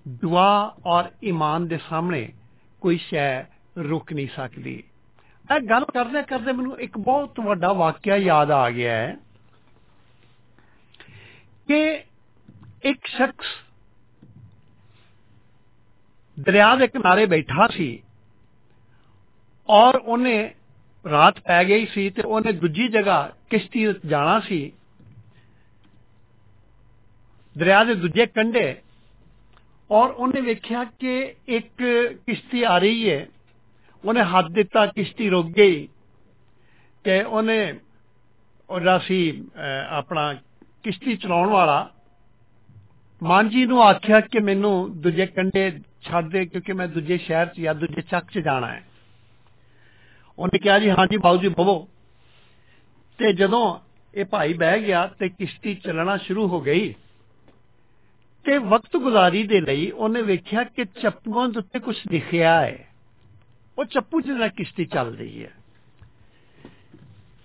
ਦੁਆ 0.08 0.76
ਔਰ 0.86 1.04
ਇਮਾਨ 1.22 1.68
ਦੇ 1.68 1.78
ਸਾਹਮਣੇ 1.90 2.32
ਕੋਈ 2.80 2.98
ਸ਼ੈ 2.98 3.42
ਰੁਕ 3.78 4.12
ਨਹੀਂ 4.12 4.28
ਸਕਦੀ। 4.36 4.84
ਇਹ 5.56 5.60
ਗੱਲ 5.60 5.84
ਕਰਦੇ 5.84 6.22
ਕਰਦੇ 6.22 6.52
ਮੈਨੂੰ 6.52 6.80
ਇੱਕ 6.80 6.98
ਬਹੁਤ 6.98 7.40
ਵੱਡਾ 7.40 7.72
ਵਾਕਿਆ 7.72 8.16
ਯਾਦ 8.16 8.50
ਆ 8.50 8.70
ਗਿਆ 8.70 8.94
ਹੈ 8.94 9.16
ਕਿ 11.68 12.04
ਇੱਕ 12.82 13.06
ਸ਼ਖਸ 13.06 13.46
ਦਰਿਆ 16.40 16.76
ਦੇ 16.76 16.86
ਕਿਨਾਰੇ 16.86 17.26
ਬੈਠਾ 17.26 17.66
ਸੀ। 17.66 18.02
ਔਰ 19.70 19.94
ਉਹਨੇ 19.94 20.54
ਰਾਤ 21.10 21.40
ਪੈ 21.40 21.64
ਗਈ 21.64 21.86
ਸੀ 21.86 22.10
ਤੇ 22.10 22.22
ਉਹਨੇ 22.22 22.52
ਦੂਜੀ 22.52 22.88
ਜਗ੍ਹਾ 22.88 23.32
ਕਿਸ਼ਤੀ 23.50 23.86
ਵਿੱਚ 23.86 23.98
ਜਾਣਾ 24.06 24.40
ਸੀ। 24.40 24.72
ਦਰਿਆ 27.58 27.84
ਦੇ 27.84 27.94
ਦੂਜੇ 27.94 28.26
ਕੰਢੇ 28.26 28.76
ਔਰ 29.90 30.10
ਉਹਨੇ 30.10 30.40
ਵੇਖਿਆ 30.40 30.84
ਕਿ 30.84 31.34
ਇੱਕ 31.48 31.82
ਕਿਸ਼ਤੀ 32.26 32.62
ਆ 32.62 32.78
ਰਹੀ 32.78 33.10
ਹੈ। 33.10 33.26
ਉਹਨੇ 34.04 34.22
ਹੱਥ 34.22 34.46
ਦਿੱਤਾ 34.50 34.86
ਕਿਸ਼ਤੀ 34.86 35.30
ਰੁਕ 35.30 35.46
ਗਈ 35.46 35.88
ਤੇ 37.04 37.22
ਉਹਨੇ 37.22 37.74
ਉਹਦਾ 38.70 38.98
ਸੀ 38.98 39.20
ਅਹ, 39.32 39.94
ਆਪਣਾ 39.94 40.34
ਕਿਸ਼ਤੀ 40.82 41.16
ਚਲਾਉਣ 41.16 41.48
ਵਾਲਾ 41.48 41.90
ਮਾਂਜੀ 43.22 43.66
ਨੂੰ 43.66 43.82
ਆਖਿਆ 43.82 44.20
ਕਿ 44.20 44.38
ਮੈਨੂੰ 44.38 45.00
ਦੂਜੇ 45.00 45.26
ਕੰਢੇ 45.26 45.80
ਛੱਡ 46.02 46.28
ਦੇ 46.28 46.46
ਕਿਉਂਕਿ 46.46 46.72
ਮੈਂ 46.72 46.88
ਦੂਜੇ 46.88 47.18
ਸ਼ਹਿਰ 47.18 47.46
'ਚ 47.46 47.60
ਜਾਂ 47.60 47.74
ਦੂਜੇ 47.74 48.02
ਚੱਕ 48.02 48.30
'ਚ 48.30 48.38
ਜਾਣਾ 48.38 48.66
ਹੈ। 48.66 48.89
ਉਹਨੇ 50.40 50.58
ਕਿਹਾ 50.58 50.78
ਜੀ, 50.78 50.90
ਹਾਂਜੀ 50.90 51.16
ਬਾਊ 51.16 51.36
ਜੀ, 51.36 51.48
ਬਵੋ। 51.48 51.88
ਤੇ 53.18 53.32
ਜਦੋਂ 53.32 53.78
ਇਹ 54.14 54.24
ਭਾਈ 54.24 54.52
ਬਹਿ 54.52 54.82
ਗਿਆ 54.82 55.06
ਤੇ 55.06 55.28
ਕਿਸ਼ਤੀ 55.28 55.74
ਚੱਲਣਾ 55.74 56.16
ਸ਼ੁਰੂ 56.16 56.48
ਹੋ 56.48 56.60
ਗਈ 56.60 56.94
ਤੇ 58.44 58.58
ਵਕਤ 58.58 58.96
ਗੁਜ਼ਾਰੀ 58.96 59.46
ਦੇ 59.46 59.60
ਲਈ 59.60 59.90
ਉਹਨੇ 59.90 60.22
ਵੇਖਿਆ 60.22 60.64
ਕਿ 60.64 60.84
ਚੱਪੂਆਂ 60.84 61.48
ਦੇ 61.48 61.58
ਉੱਤੇ 61.58 61.78
ਕੁਝ 61.78 61.96
ਲਿਖਿਆ 62.10 62.60
ਹੈ। 62.60 62.88
ਉਹ 63.78 63.84
ਚੱਪੂ 63.84 64.20
ਜਿਹਦਾ 64.20 64.48
ਕਿਸ਼ਤੀ 64.48 64.84
ਚੱਲ 64.84 65.16
ਰਹੀ 65.16 65.44
ਹੈ। 65.44 65.50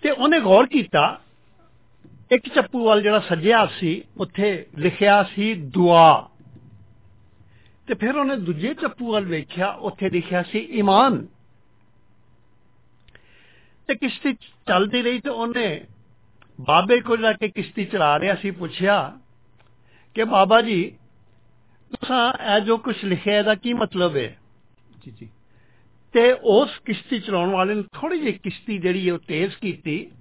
ਤੇ 0.01 0.09
ਉਹਨੇ 0.09 0.39
ਗੌਰ 0.39 0.65
ਕੀਤਾ, 0.65 1.21
ਇੱਕ 2.31 2.49
ਚੱਪੂ 2.49 2.85
ਵਾਲ 2.85 3.01
ਜਿਹੜਾ 3.01 3.19
ਸੱਜਿਆ 3.19 3.65
ਸੀ, 3.65 4.03
ਉੱਥੇ 4.17 4.67
ਲਿਖਿਆ 4.77 5.23
ਸੀ 5.23 5.53
ਦੁਆ। 5.53 6.29
ਤੇ 7.87 7.95
ਫਿਰ 7.95 8.15
ਉਹਨੇ 8.15 8.35
ਦੂਜੇ 8.35 8.73
ਚੱਪੂ 8.73 9.11
ਵੱਲ 9.11 9.25
ਵੇਖਿਆ, 9.25 9.71
ਉੱਥੇ 9.71 10.09
ਲਿਖਿਆ 10.09 10.43
ਸੀ 10.43 10.59
ਈਮਾਨ। 10.59 11.27
ਤੇ 13.87 13.95
ਕਿਸ਼ਤੀ 13.95 14.33
ਚੱਲਦੀ 14.67 15.01
ਰਹੀ 15.01 15.19
ਤੇ 15.19 15.29
ਉਹਨੇ 15.29 15.85
ਬਾਬੇ 16.61 17.01
ਕੋਲ 17.01 17.21
ਜਾ 17.21 17.33
ਕੇ 17.33 17.47
ਕਿਸ਼ਤੀ 17.47 17.85
ਚਲਾ 17.85 18.19
ਰਿਹਾ 18.19 18.35
ਸੀ 18.35 18.51
ਪੁੱਛਿਆ 18.51 19.17
ਕਿ 20.13 20.23
ਬਾਬਾ 20.23 20.61
ਜੀ 20.61 20.97
ਤੁਸੀਂ 21.91 22.55
ਇਹ 22.55 22.59
ਜੋ 22.59 22.77
ਕੁਝ 22.77 23.05
ਲਿਖਿਆ 23.05 23.39
ਇਹਦਾ 23.39 23.55
ਕੀ 23.55 23.73
ਮਤਲਬ 23.73 24.15
ਹੈ? 24.15 24.37
ਜੀ 25.05 25.11
ਜੀ। 25.11 25.29
ਤੇ 26.13 26.31
ਉਸ 26.31 26.69
ਕਿਸ਼ਤੀ 26.85 27.19
ਚਲਾਉਣ 27.19 27.49
ਵਾਲੇ 27.49 27.75
ਨੇ 27.75 27.83
ਥੋੜੀ 27.93 28.19
ਜਿਹੀ 28.19 28.31
ਕਿਸ਼ਤੀ 28.31 28.77
ਜਿਹੜੀ 28.77 29.09
ਉਹ 29.09 29.19
ਤੇਜ਼ 29.19 29.55
ਕੀਤੀ 29.55 30.11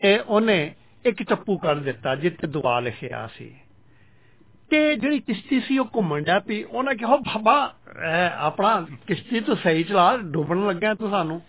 ਤੇ 0.00 0.18
ਉਹਨੇ 0.18 0.74
ਇੱਕ 1.06 1.22
ਚੱਪੂ 1.22 1.58
ਕਰ 1.58 1.76
ਦਿੱਤਾ 1.76 2.14
ਜਿੱਥੇ 2.14 2.46
ਦੁਆ 2.46 2.80
ਲਿਖਿਆ 2.80 3.28
ਸੀ। 3.34 3.56
ਤੇ 4.70 4.96
ਜਿਹੜੀ 4.96 5.18
ਕਿਸ਼ਤੀ 5.18 5.60
ਸੀ 5.60 5.78
ਉਹ 5.78 5.86
ਘੁੰਮਣ 5.96 6.22
ਡਿਆ 6.22 6.38
ਪਈ 6.38 6.62
ਉਹਨੇ 6.62 6.96
ਕਿਹਾ 6.96 7.16
ਬਾਬਾ 7.16 7.74
ਆਪਣਾ 8.36 8.86
ਕਿਸ਼ਤੀ 9.06 9.40
ਤੋਂ 9.40 9.56
ਸਹੀ 9.56 9.82
ਚਲਾ 9.82 10.16
ਡੁੱਬਣ 10.16 10.66
ਲੱਗਿਆ 10.66 10.94
ਤੂੰ 10.94 11.10
ਸਾਨੂੰ। 11.10 11.40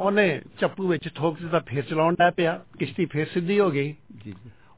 ਉਹਨੇ 0.00 0.42
ਚੱਪੂ 0.60 0.88
ਵਿੱਚ 0.88 1.08
ਠੋਕ 1.14 1.38
ਦਿੱਤਾ 1.40 1.58
ਫਿਰ 1.66 1.84
ਚਲਾਉਣ 1.84 2.14
ਡਿਆ 2.14 2.30
ਪਿਆ। 2.30 2.60
ਕਿਸ਼ਤੀ 2.78 3.04
ਫਿਰ 3.04 3.26
ਸਿੱਧੀ 3.26 3.60
ਹੋ 3.60 3.70
ਗਈ। 3.70 3.94
ਜੀ 4.24 4.34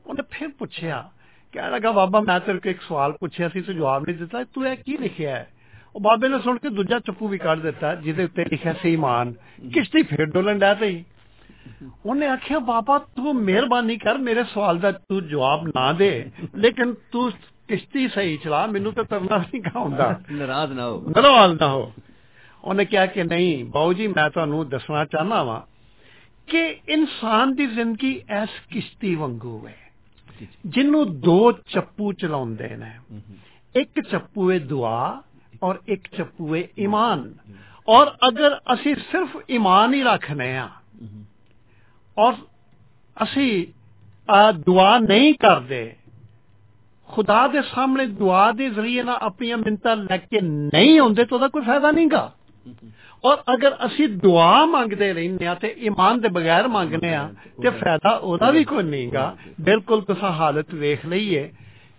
ਉਹਨੇ 0.06 0.22
ਫਿਰ 0.30 0.48
ਪੁੱਛਿਆ 0.48 1.10
ਕਹਿਣ 1.52 1.70
ਲੱਗਾ 1.70 1.92
ਬਾਬਾ 1.92 2.20
ਮੈਂ 2.20 2.40
ਤੇਰੇ 2.40 2.58
ਕੋਲ 2.58 2.70
ਇੱਕ 2.70 2.82
ਸਵਾਲ 2.82 3.12
ਪੁੱਛਿਆ 3.12 3.48
ਸੀ 3.48 3.60
ਤੂੰ 3.60 3.74
ਜਵਾਬ 3.74 4.06
ਨਹੀਂ 4.06 4.16
ਦਿੱਤਾ। 4.16 4.44
ਤੂੰ 4.44 4.66
ਇਹ 4.66 4.76
ਕੀ 4.76 4.96
ਲਿਖਿਆ 4.96 5.36
ਹੈ? 5.36 5.48
ਉਹ 5.96 6.00
ਬਾਬੇ 6.00 6.28
ਨੇ 6.28 6.38
ਸੁਣ 6.38 6.58
ਕੇ 6.58 6.68
ਦੂਜਾ 6.68 6.98
ਚੱਪੂ 6.98 7.28
ਵੀ 7.28 7.38
ਕੱਢ 7.38 7.60
ਦਿੱਤਾ 7.60 7.94
ਜਿਹਦੇ 7.94 8.24
ਉੱਤੇ 8.24 8.44
ਲਿਖਿਆ 8.44 8.72
ਸੀ 8.72 8.92
ਈਮਾਨ 8.92 9.32
ਕਿਸ਼ਤੀ 9.74 10.02
ਫਿਰ 10.02 10.26
ਡੋਲਣ 10.26 10.58
ਡਿਆ 10.58 10.74
ਪਈ। 10.74 11.04
ਉਹਨੇ 12.06 12.26
ਆਖਿਆ 12.26 12.58
ਬਾਬਾ 12.58 12.98
ਤੂੰ 12.98 13.34
ਮਿਹਰਬਾਨੀ 13.34 13.96
ਕਰ 13.96 14.18
ਮੇਰੇ 14.18 14.44
ਸਵਾਲ 14.44 14.78
ਦਾ 14.78 14.92
ਤੂੰ 14.92 15.28
ਜਵਾਬ 15.28 15.68
ਨਾ 15.68 15.92
ਦੇ। 15.92 16.30
ਲੇਕਿਨ 16.54 16.94
ਤੂੰ 17.12 17.30
ਕਿਸ਼ਤੀ 17.68 18.08
ਸਹੀ 18.08 18.36
ਚਲਾ 18.36 18.66
ਮੈਨੂੰ 18.66 18.92
ਤਾਂ 18.92 19.04
ਤਰਨਾ 19.04 19.36
ਨਹੀਂ 19.38 19.62
ਆਉਂਦਾ 19.76 20.20
ਨਾਰਾਜ਼ 20.32 20.72
ਨਾ 20.72 20.88
ਹੋ। 20.88 21.04
ਨਰਵਾਲ 21.08 21.56
ਨਾ 21.60 21.68
ਹੋ। 21.68 21.92
ਉਹਨੇ 22.66 22.84
ਕਿਹਾ 22.84 23.06
ਕਿ 23.06 23.24
ਨਹੀਂ, 23.24 23.64
ਬਾਊ 23.64 23.92
ਜੀ, 23.92 24.06
ਮੈਂ 24.08 24.30
ਤੁਹਾਨੂੰ 24.30 24.68
ਦੱਸਣਾ 24.68 25.04
ਚਾਹਨਾ 25.04 25.42
ਵਾਂ 25.42 25.60
ਕਿ 26.46 26.76
ਇਨਸਾਨ 26.88 27.54
ਦੀ 27.54 27.66
ਜ਼ਿੰਦਗੀ 27.66 28.22
ਐਸ 28.28 28.48
ਕਿਸ਼ਤੀ 28.70 29.14
ਵਾਂਗੂ 29.14 29.66
ਹੈ। 29.66 29.76
ਜਿਹਨੂੰ 30.66 31.20
ਦੋ 31.20 31.52
ਚੱਪੂ 31.52 32.12
ਚਲਾਉਂਦੇ 32.12 32.68
ਨੇ। 32.76 32.92
ਜੀ 33.12 33.36
ਇੱਕ 33.76 34.00
ਚੱਪੂ 34.00 34.50
ਹੈ 34.50 34.58
ਦੁਆ 34.58 35.22
ਔਰ 35.62 35.78
ਇੱਕ 35.86 36.08
ਚੱਪੂ 36.16 36.54
ਹੈ 36.54 36.62
ਈਮਾਨ। 36.78 37.34
ਔਰ 37.88 38.06
ਅਗਰ 38.28 38.56
ਅਸੀਂ 38.74 38.94
ਸਿਰਫ 38.94 39.36
ਈਮਾਨ 39.50 39.94
ਹੀ 39.94 40.02
ਰੱਖਨੇ 40.02 40.56
ਆ 40.56 40.68
ਔਰ 42.18 42.32
ਅਸੀਂ 43.22 43.66
ਦੁਆ 44.66 44.98
ਨਹੀਂ 44.98 45.34
ਕਰਦੇ, 45.34 45.96
ਖੁਦਾ 47.08 47.46
ਦੇ 47.48 47.62
ਸਾਹਮਣੇ 47.62 48.06
ਦੁਆ 48.06 48.52
ਦੇ 48.52 48.70
ਜ਼ਰੀਏ 48.70 49.02
ਨਾਲ 49.02 49.16
ਆਪਣੀਆਂ 49.16 49.58
ਮਿੰਤਾਂ 49.58 49.96
ਲੈ 49.96 50.16
ਕੇ 50.16 50.40
ਨਹੀਂ 50.40 50.98
ਆਉਂਦੇ 51.00 51.24
ਤਾਂ 51.24 51.36
ਉਹਦਾ 51.36 51.48
ਕੋਈ 51.48 51.62
ਫਾਇਦਾ 51.62 51.90
ਨਹੀਂਗਾ। 51.90 52.35
ਔਰ 53.24 53.36
ਅਗਰ 53.54 53.76
ਅਸੀਂ 53.86 54.08
ਦੁਆ 54.08 54.66
ਮੰਗਦੇ 54.66 55.12
ਰਹਿੰਦੇ 55.12 55.46
ਆ 55.46 55.54
ਤੇ 55.54 55.74
ਈਮਾਨ 55.78 56.20
ਦੇ 56.20 56.28
ਬਗੈਰ 56.28 56.68
ਮੰਗਨੇ 56.68 57.14
ਆ 57.14 57.34
ਤੇ 57.62 57.70
ਫਾਇਦਾ 57.70 58.10
ਉਹਦਾ 58.10 58.50
ਵੀ 58.50 58.64
ਕੋਈ 58.64 58.82
ਨਹੀਂਗਾ 58.82 59.36
ਬਿਲਕੁਲ 59.60 60.02
ਤੁਸੀਂ 60.02 60.28
ਹਾਲਤ 60.28 60.74
ਵੇਖ 60.74 61.06
ਲਈਏ। 61.06 61.52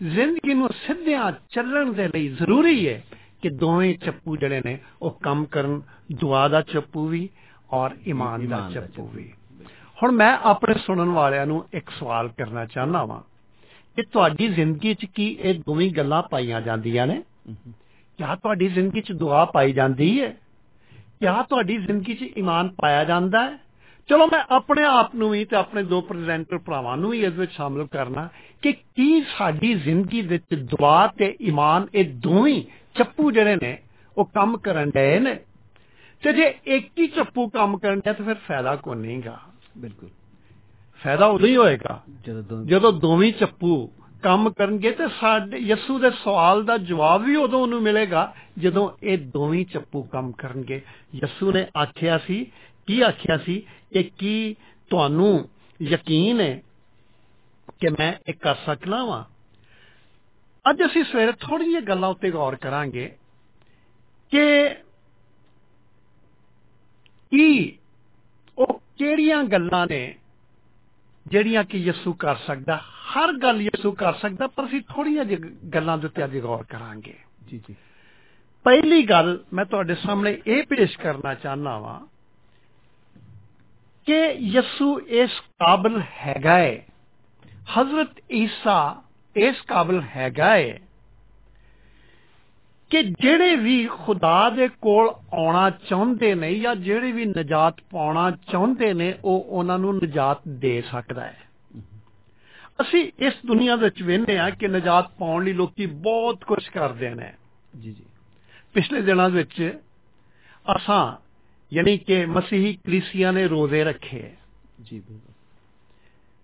ਜ਼ਿੰਦਗੀ 0.03 0.53
ਨੂੰ 0.53 0.69
ਸਿੱਧਿਆਂ 0.69 1.31
ਚੱਲਣ 1.49 1.93
ਦੇ 1.93 2.07
ਲਈ 2.07 2.27
ਜ਼ਰੂਰੀ 2.27 2.89
ਹੈ 2.89 3.03
ਕਿ 3.41 3.49
ਦੋਵੇਂ 3.49 3.97
ਚੱਪੂ 3.97 4.37
ਜਿਹੜੇ 4.37 4.61
ਨੇ 4.65 4.79
ਉਹ 5.01 5.19
ਕੰਮ 5.23 5.45
ਕਰਨ 5.45 5.81
ਦੁਆ 6.11 6.47
ਦਾ 6.47 6.61
ਚੱਪੂ 6.61 7.07
ਵੀ 7.07 7.29
ਔਰ 7.73 7.91
ਈਮਾਨ 8.07 8.47
ਦਾ 8.47 8.57
ਈਮਾਨ 8.57 8.73
ਦਾ 8.73 8.81
ਚੱਪੂ 8.81 9.07
ਵੀ। 9.07 9.33
ਹੁਣ 10.03 10.11
ਮੈਂ 10.11 10.37
ਆਪਣੇ 10.43 10.73
ਸੁਣਨ 10.73 11.09
ਵਾਲਿਆਂ 11.09 11.45
ਨੂੰ 11.45 11.65
ਇੱਕ 11.73 11.89
ਸਵਾਲ 11.89 12.27
ਕਰਨਾ 12.27 12.65
ਚਾਹਨਾ 12.65 13.05
ਵਾਂ 13.05 13.21
ਕਿ 13.95 14.03
ਤੁਹਾਡੀ 14.03 14.47
ਜ਼ਿੰਦਗੀ 14.47 14.93
'ਚ 14.93 15.05
ਕੀ 15.05 15.37
ਇਹ 15.41 15.53
ਦੋਵੇਂ 15.53 15.91
ਗੱਲਾਂ 15.91 16.23
ਪਾਈਆਂ 16.23 16.61
ਜਾਂਦੀਆਂ 16.61 17.07
ਨੇ? 17.07 17.23
ਕਿਆ 18.17 18.35
ਤੁਹਾਡੀ 18.35 18.67
ਜ਼ਿੰਦਗੀ 18.67 19.01
'ਚ 19.01 19.11
ਦੁਆ 19.11 19.45
ਪਾਈ 19.45 19.71
ਜਾਂਦੀ 19.73 20.21
ਹੈ? 20.21 20.37
ਕਿਆ 21.19 21.43
ਤੁਹਾਡੀ 21.43 21.77
ਜ਼ਿੰਦਗੀ 21.77 22.13
'ਚ 22.13 22.37
ਈਮਾਨ 22.37 22.69
ਪਾਇਆ 22.81 23.03
ਜਾਂਦਾ 23.03 23.49
ਹੈ? 23.49 23.57
ਚਲੋ 24.09 24.27
ਮੈਂ 24.27 24.43
ਆਪਣੇ 24.49 24.83
ਆਪ 24.83 25.15
ਨੂੰ 25.15 25.29
ਵੀ 25.29 25.45
ਤੇ 25.45 25.55
ਆਪਣੇ 25.55 25.83
ਦੋ 25.83 26.01
ਪ੍ਰੈਜ਼ੈਂਟਰ 26.01 26.57
ਭਰਾਵਾਂ 26.57 26.97
ਨੂੰ 26.97 27.09
ਵੀ 27.09 27.23
ਇਸ 27.23 27.33
ਵਿੱਚ 27.33 27.51
ਸ਼ਾਮਲ 27.51 27.87
ਕਰਨਾ 27.87 28.29
ਕਿ 28.61 28.71
ਕੀ 28.71 29.21
ਸਾਡੀ 29.37 29.73
ਜ਼ਿੰਦਗੀ 29.73 30.21
ਵਿੱਚ 30.21 30.55
ਦੁਆ 30.55 31.07
ਤੇ 31.07 31.37
ਈਮਾਨ 31.41 31.87
ਇਹ 31.93 32.05
ਦੋਵੇਂ 32.13 32.63
ਚੱਪੂ 32.95 33.31
ਜਿਹੜੇ 33.31 33.55
ਨੇ 33.55 33.77
ਉਹ 34.17 34.25
ਕੰਮ 34.25 34.57
ਕਰਨ 34.57 34.89
ਡਏ 34.89 35.19
ਨੇ? 35.19 35.39
ਤੇ 36.23 36.33
ਜੇ 36.33 36.53
ਇੱਕ 36.65 36.99
ਹੀ 36.99 37.07
ਚੱਪੂ 37.07 37.49
ਕੰਮ 37.49 37.77
ਕਰਨ 37.77 37.99
ਡਿਆ 37.99 38.13
ਤਾਂ 38.13 38.25
ਫਿਰ 38.25 38.35
ਫਾਇਦਾ 38.35 38.75
ਕੋਈ 38.75 38.95
ਨਹੀਂਗਾ? 38.95 39.39
ਬਿਲਕੁਲ। 39.77 40.09
ਫਾਇਦਾ 41.03 41.25
ਉਦੋਂ 41.25 41.47
ਹੀ 41.47 41.57
ਹੋਏਗਾ 41.57 42.03
ਜਦੋਂ 42.25 42.43
ਦੋ 42.43 42.65
ਜਦੋਂ 42.65 42.93
ਦੋਵੇਂ 42.93 43.33
ਚੱਪੂ 43.33 43.91
ਕੰਮ 44.23 44.49
ਕਰਨਗੇ 44.49 44.91
ਤੇ 44.91 45.03
ਸਾਡੇ 45.21 45.57
ਯਸੂ 45.57 45.99
ਦੇ 45.99 46.09
ਸਵਾਲ 46.09 46.63
ਦਾ 46.63 46.77
ਜਵਾਬ 46.77 47.23
ਵੀ 47.23 47.35
ਉਦੋਂ 47.35 47.61
ਉਹਨੂੰ 47.61 47.81
ਮਿਲੇਗਾ 47.81 48.35
ਜਦੋਂ 48.57 48.89
ਇਹ 49.03 49.17
ਦੋਵੇਂ 49.17 49.65
ਚੱਪੂ 49.65 50.03
ਕੰਮ 50.03 50.31
ਕਰਨਗੇ। 50.31 50.81
ਯਸੂ 51.15 51.51
ਨੇ 51.51 51.67
ਆਖਿਆ 51.77 52.17
ਸੀ, 52.17 52.51
ਕੀ 52.87 53.01
ਆਖਿਆ 53.01 53.37
ਸੀ? 53.37 53.63
ਕਿ 53.93 54.03
ਕੀ 54.03 54.55
ਤੁਹਾਨੂੰ 54.89 55.49
ਯਕੀਨ 55.81 56.41
ਹੈ 56.41 56.61
ਕਿ 57.79 57.89
ਮੈਂ 57.89 58.13
ਇਹ 58.29 58.33
ਕਰ 58.33 58.55
ਸਕਣਾ 58.55 59.05
ਵਾਂ? 59.05 59.23
ਅੱਜ 60.69 60.77
ਅਸੀਂ 60.85 61.03
ਸਵੇਰੇ 61.03 61.31
ਥੋੜੀ 61.31 61.65
ਜਿਹੀ 61.65 61.81
ਗੱਲਾਂ 61.81 62.09
ਉੱਤੇ 62.09 62.31
ਗੌਰ 62.31 62.55
ਕਰਾਂਗੇ 62.55 63.17
ਕਿ 64.31 64.69
ਕੀ 67.31 67.77
ਉਹ 68.57 68.81
ਕਿਹੜੀਆਂ 68.97 69.43
ਗੱਲਾਂ 69.43 69.87
ਨੇ 69.87 70.15
ਜਿਹੜੀਆਂ 71.27 71.63
ਕਿ 71.63 71.77
ਯਿਸੂ 71.77 72.13
ਕਰ 72.13 72.35
ਸਕਦਾ 72.35 72.77
ਹਰ 72.77 73.33
ਗੱਲ 73.33 73.61
ਯਿਸੂ 73.61 73.91
ਕਰ 73.91 74.13
ਸਕਦਾ 74.13 74.47
ਪਰ 74.47 74.65
ਅਸੀਂ 74.65 74.81
ਥੋੜੀਆਂ 74.81 75.25
ਜਿਹੀ 75.25 75.39
ਗੱਲਾਂ 75.73 75.97
ਦੇ 75.97 76.07
ਉੱਤੇ 76.07 76.25
ਅੱਜ 76.25 76.37
ਗੌਰ 76.37 76.63
ਕਰਾਂਗੇ। 76.63 77.13
ਜੀ 77.47 77.61
ਜੀ। 77.69 77.75
ਪਹਿਲੀ 78.63 79.03
ਗੱਲ 79.03 79.43
ਮੈਂ 79.53 79.65
ਤੁਹਾਡੇ 79.65 79.95
ਸਾਹਮਣੇ 79.95 80.41
ਇਹ 80.47 80.63
ਪੇਸ਼ 80.63 80.97
ਕਰਨਾ 80.97 81.33
ਚਾਹਨਾ 81.33 81.77
ਵਾਂ 81.79 81.99
ਕਿ 84.05 84.25
ਯਿਸੂ 84.31 84.99
ਇਸ 84.99 85.39
ਕਾਬਲ 85.39 86.01
ਹੈਗਾ 86.01 86.57
ਹੈ 86.57 86.85
ਹਜ਼ਰਤ 87.79 88.09
ਈਸਾ 88.31 89.03
ਇਸ 89.35 89.61
ਕਾਬਲ 89.61 90.03
ਹੈਗਾ 90.15 90.49
ਹੈ 90.49 90.79
ਕਿ 92.89 93.03
ਜਿਹੜੇ 93.03 93.55
ਵੀ 93.55 93.87
ਖੁਦਾ 93.87 94.49
ਦੇ 94.49 94.67
ਕੋਲ 94.67 95.09
ਆਉਣਾ 95.33 95.69
ਚਾਹੁੰਦੇ 95.69 96.35
ਨੇ 96.35 96.55
ਜਾਂ 96.55 96.75
ਜਿਹੜੇ 96.75 97.11
ਵੀ 97.11 97.25
ਨਜਾਤ 97.25 97.75
ਪਾਉਣਾ 97.91 98.31
ਚਾਹੁੰਦੇ 98.31 98.93
ਨੇ 98.93 99.15
ਉਹ 99.25 99.43
ਉਹਨਾਂ 99.43 99.79
ਨੂੰ 99.79 99.95
ਨਜਾਤ 99.95 100.37
ਦੇ 100.47 100.83
ਸਕਦਾ 100.91 101.23
ਹੈ। 101.23 101.37
ਅਸੀਂ 102.81 103.11
ਇਸ 103.19 103.33
ਦੁਨੀਆ 103.45 103.75
ਵਿੱਚ 103.75 104.03
ਵੇਖਦੇ 104.03 104.39
ਆ 104.39 104.49
ਕਿ 104.49 104.67
ਨਜਾਤ 104.67 105.11
ਪਾਉਣ 105.11 105.45
ਲਈ 105.45 105.53
ਲੋਕੀ 105.53 105.85
ਬਹੁਤ 105.85 106.43
ਕੁਝ 106.43 106.67
ਕਰਦੇ 106.67 107.15
ਨੇ। 107.15 107.33
ਜੀ 107.79 107.93
ਜੀ। 107.93 108.03
ਪਿਛਲੇ 108.73 109.01
ਦਿਨਾਂ 109.01 109.29
ਵਿੱਚ 109.29 109.79
ਅਸਾਂ 110.75 111.23
ਯਾਨੀ 111.73 111.97
ਕਿ 111.97 112.25
ਮਸੀਹੀ 112.25 112.79
ਕਲੀਸੀਆ 112.85 113.31
ਨੇ 113.31 113.47
ਰੋਜ਼ੇ 113.47 113.83
ਰੱਖੇ। 113.83 114.31
ਜੀ 114.83 114.99
ਬਿਲਕੁਲ। 114.99 115.33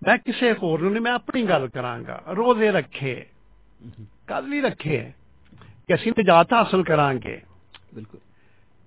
ਮੈਂ 0.08 0.18
ਕਿਸੇ 0.18 0.54
ਹੋਰ 0.54 0.82
ਨੂੰ 0.82 0.92
ਨਹੀਂ 0.92 1.02
ਮੈਂ 1.02 1.14
ਆਪਣੀ 1.14 1.44
ਗੱਲ 1.44 1.68
ਕਰਾਂਗਾ। 1.68 2.24
ਰੋਜ਼ੇ 2.28 2.72
ਰੱਖੇ। 2.72 3.26
ਕਦ 4.28 4.48
ਲਈ 4.48 4.62
ਰੱਖੇ। 4.62 5.12
ਕਿ 5.88 5.94
ਅਸੀਂ 5.94 6.12
ਨਜਾਤ 6.20 6.54
ਹਾਸਲ 6.54 6.84
ਕਰਾਂਗੇ। 6.84 7.42
ਬਿਲਕੁਲ। 7.96 8.20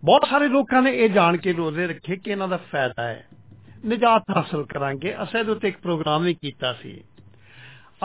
ਬਹੁਤ 0.05 0.29
ਸਾਰੇ 0.31 0.49
ਲੋਕਾਂ 0.49 0.83
ਨੇ 0.83 0.93
ਇਹ 0.93 1.11
ਜਾਣ 1.11 1.37
ਕੇ 1.37 1.53
ਰੋਜ਼ੇ 1.53 1.87
ਰੱਖੇ 1.87 2.17
ਕਿ 2.17 2.31
ਇਹਨਾਂ 2.31 2.49
ਦਾ 2.49 2.57
ਫਾਇਦਾ 2.57 3.03
ਹੈ। 3.03 3.27
ਨਜਾਤ 3.87 4.25
ਹਾਸਲ 4.37 4.65
ਕਰਾਂਗੇ। 4.65 5.23
ਅਸੀਂ 5.23 5.41
ਇਹਦੇ 5.41 5.53
ਉੱਤੇ 5.53 5.69
ਇੱਕ 5.69 5.79
ਪ੍ਰੋਗਰਾਮ 5.81 6.23
ਵੀ 6.23 6.35
ਕੀਤਾ 6.35 6.73
ਸੀ। 6.73 7.05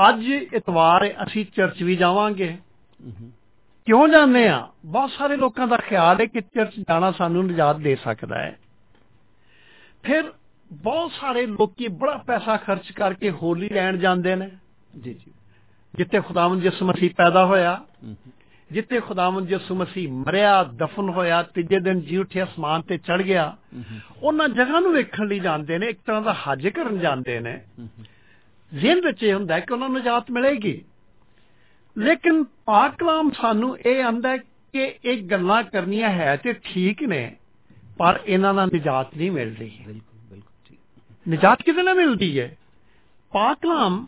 ਅੱਜ 0.10 0.24
ਇਤਵਾਰ 0.54 1.04
ਹੈ, 1.04 1.16
ਅਸੀਂ 1.24 1.46
ਚਰਚ 1.56 1.84
ਵੀ 1.84 1.96
ਜਾਵਾਂਗੇ। 1.96 2.58
ਕਿਉਂ 3.86 4.08
ਜਾਂਦੇ 4.08 4.48
ਆ 4.48 4.68
ਬਹੁਤ 4.86 5.10
ਸਾਰੇ 5.10 5.38
ਲੋਕਾਂ 5.38 5.68
ਦਾ 5.68 5.78
ਖਿਆਲ 5.78 6.22
ਹੈ 6.22 6.26
ਕਿ 6.26 6.42
ਚਰਚ 6.42 6.72
ਜਾਣਾ 6.80 7.12
ਸਾਨੂੰ 7.12 7.46
ਨਜਾਤ 7.46 7.76
ਦੇ 7.76 7.98
ਸਕਦਾ 8.04 8.40
ਹੈ। 8.40 8.60
ਫਿਰ 10.04 10.24
ਬਹੁਤ 10.72 11.12
ਸਾਰੇ 11.12 11.46
ਲੋਕੀ 11.46 11.88
ਬੜਾ 11.88 12.18
ਪੈਸਾ 12.18 12.58
ਖਰਚ 12.58 12.92
ਕਰਕੇ 12.92 13.32
ਹੋਲੀ 13.32 13.70
ਲੈਣ 13.70 13.98
ਜਾਂਦੇ 13.98 14.36
ਨੇ। 14.36 14.52
ਜੀ 15.02 15.14
ਜੀ। 15.14 15.32
ਜਿੱਥੇ 15.96 16.22
ਖੁਦਾਵੰਦ 16.22 16.66
ਯਿਸੂ 16.66 16.86
ਮਸੀਹ 16.86 17.10
ਪੈਦਾ 17.18 17.46
ਹੋਇਆ। 17.46 17.84
ਜਿੱਥੇ 18.72 19.00
ਖੁਦਾਵੰਦ 19.00 19.52
ਯਿਸੂ 19.52 19.76
ਮਸੀਹ 19.76 20.12
ਮਰਿਆ 20.12 20.64
ਦਫਨ 20.64 21.10
ਹੋਇਆ 21.10 21.42
ਤੀਜੇ 21.44 21.80
ਦਿਨ 21.80 22.02
ਜੀ 22.02 22.18
ਉੱਠਿਆ 22.18 22.44
ਅਸਮਾਨ 22.44 22.82
ਤੇ 22.82 22.98
ਚੜ 22.98 23.22
ਗਿਆ। 23.22 23.58
ਉਹਨਾਂ 24.22 24.48
ਜਗ੍ਹਾ 24.50 24.80
ਨੂੰ 24.80 24.94
ਵੇਖਣ 24.94 25.28
ਲਈ 25.28 25.40
ਜਾਂਦੇ 25.40 25.78
ਨੇ 25.78 25.88
ਇੱਕ 25.88 26.00
ਤਰ੍ਹਾਂ 26.06 26.22
ਦਾ 26.22 26.34
ਹੱਜ 26.34 26.68
ਕਰਨ 26.68 27.00
ਜਾਂਦੇ 27.00 27.40
ਨੇ। 27.40 27.62
ਜ਼ਿਹਨ 28.72 29.02
ਵਿੱਚ 29.02 29.24
ਇਹ 29.24 29.34
ਹੁੰਦਾ 29.34 29.60
ਕਿ 29.60 29.74
ਉਹਨਾਂ 29.74 29.90
ਨੂੰ 29.90 30.00
ਨਜਾਤ 30.00 30.32
ਮਿਲੇਗੀ। 30.32 30.82
ਲੇਕਿਨ 31.98 32.44
ਪਾਕ 32.44 32.96
ਕਲਾਮ 32.96 33.32
ਸਾਨੂੰ 33.32 33.78
ਇਹ 33.80 34.04
ਆਂਦਾ 34.04 34.38
ਕਿ 34.38 34.96
ਇਹ 35.06 35.22
ਗੱਲਾਂ 35.24 35.64
ਕਰਨੀਆਂ 35.64 36.10
ਹੈ 36.10 36.36
ਤੇ 36.36 36.54
ਠੀਕ 36.54 37.04
ਨੇ 37.04 37.36
ਪਰ 37.98 38.20
ਇਹਨਾਂ 38.26 38.54
ਨਾਲ 38.54 38.70
ਨਜਾਤ 38.76 39.18
ਨਹੀਂ 39.18 39.32
ਮਿਲਦੀ। 39.32 39.72
ਬਿਲਕੁਲ 39.88 40.20
ਬਿਲਕੁਲ 40.30 40.70
ਜੀ 40.70 40.78
ਨਜਾਤ 41.30 41.62
ਕਿਤੇ 41.62 41.84
ਨਾ 41.84 41.94
ਮਿਲਦੀ 41.94 42.40
ਹੈ? 42.40 42.58
ਪਾਕ 43.32 43.58
ਕਲਾਮ 43.62 44.06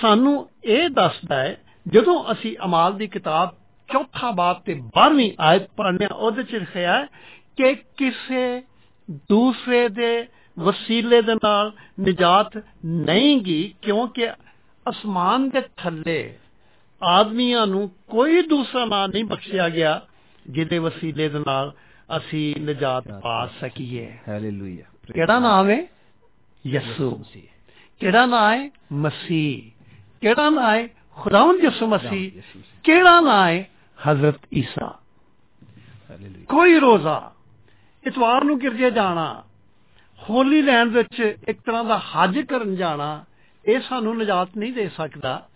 ਸਾਨੂੰ 0.00 0.50
ਇਹ 0.64 0.88
ਦੱਸਦਾ 0.90 1.40
ਹੈ 1.40 1.56
ਜਦੋਂ 1.88 2.24
ਅਸੀਂ 2.32 2.56
ਅਮਾਲ 2.64 2.96
ਦੀ 2.96 3.06
ਕਿਤਾਬ 3.06 3.54
ਚੌਥਾ 3.92 4.30
ਬਾਬ 4.30 4.62
ਤੇ 4.62 4.82
12ਵੀਂ 4.86 5.32
ਆਇਤ 5.40 5.62
ਪੜ੍ਹਨੇ 5.76 6.06
ਉਹਦੇ 6.06 6.42
ਚ 6.42 6.54
ਲਿਖਿਆ 6.54 6.98
ਹੈ 6.98 7.06
ਕਿ 7.56 7.74
ਕਿਸੇ 7.74 8.62
ਦੂਸਰੇ 9.10 9.88
ਦੇ 9.88 10.26
ਵਸੀਲੇ 10.58 11.22
ਦੇ 11.22 11.34
ਨਾਲ 11.34 11.72
ਨਜਾਤ 12.00 12.62
ਨਹੀਂ 12.84 13.40
ਗੀ 13.40 13.74
ਕਿਉਂਕਿ 13.82 14.32
ਅਸਮਾਨ 14.88 15.50
ਦੇ 15.50 15.62
ਥੱਲੇ 15.76 16.38
ਆਦਮੀਆਂ 17.02 17.66
ਨੂੰ 17.66 17.90
ਕੋਈ 18.08 18.42
ਦੂਸਰਾ 18.42 18.84
ਨਾਂ 18.84 19.08
ਨਹੀਂ 19.08 19.24
ਬਖਸ਼ਿਆ 19.24 19.68
ਗਿਆ 19.68 20.06
ਜਿਹਦੇ 20.50 20.78
ਵਸੀਲੇ 20.78 21.28
ਦੇ 21.28 21.38
ਨਾਲ 21.38 21.72
ਅਸੀਂ 22.16 22.60
ਨਜਾਤ 22.60 23.20
ਪਾ 23.22 23.46
ਸਕੀਏ। 23.60 24.18
ਹਾਲੇਲੂਇਆ 24.28 25.12
ਕਿਹੜਾ 25.14 25.38
ਨਾਮ 25.38 25.70
ਹੈ? 25.70 25.86
ਯਿਸੂ। 26.66 27.24
ਕਿਹੜਾ 28.00 28.26
ਨਾਮ 28.26 28.52
ਹੈ? 28.52 28.70
ਮਸੀਹ। 28.92 29.70
ਕਿਹੜਾ 30.20 30.50
ਨਾਮ 30.50 30.74
ਹੈ? 30.74 30.88
ਖੁਦਾਵੰਦ 31.10 31.64
ਯਿਸੂ 31.64 31.86
ਮਸੀਹ। 31.86 32.30
ਕਿਹੜਾ 32.84 33.20
ਨਾਮ 33.20 33.48
ਹੈ? 33.48 33.70
ਈਸਾ 33.98 34.86
ਹਾਲੇਲੂਇਆ 36.10 36.44
ਕੋਈ 36.48 36.78
ਰੋਜ਼ਾ 36.80 37.32
ਇਤਵਾਰ 38.04 38.44
ਨੂੰ 38.44 38.58
ਗਿਰਜੇ 38.60 38.90
ਜਾਣਾ 38.90 39.42
ਹੋਲੀ 40.20 40.62
ਲੈਂਡ 40.62 40.88
ਵਿੱਚ 40.88 41.20
ਇੱਕ 41.48 41.60
ਤਰ੍ਹਾਂ 41.60 41.84
ਦਾ 41.84 41.98
ਹੱਜ 41.98 42.38
ਕਰਨ 42.40 42.74
ਜਾਣਾ 42.76 43.24
ਇਹ 43.64 43.80
ਸਾਨੂੰ 43.80 44.16
ਨਜਾਤ 44.18 44.56
ਨਹੀਂ 44.56 44.72
ਦੇ 44.72 44.88
ਸਕਦਾ 44.88 45.48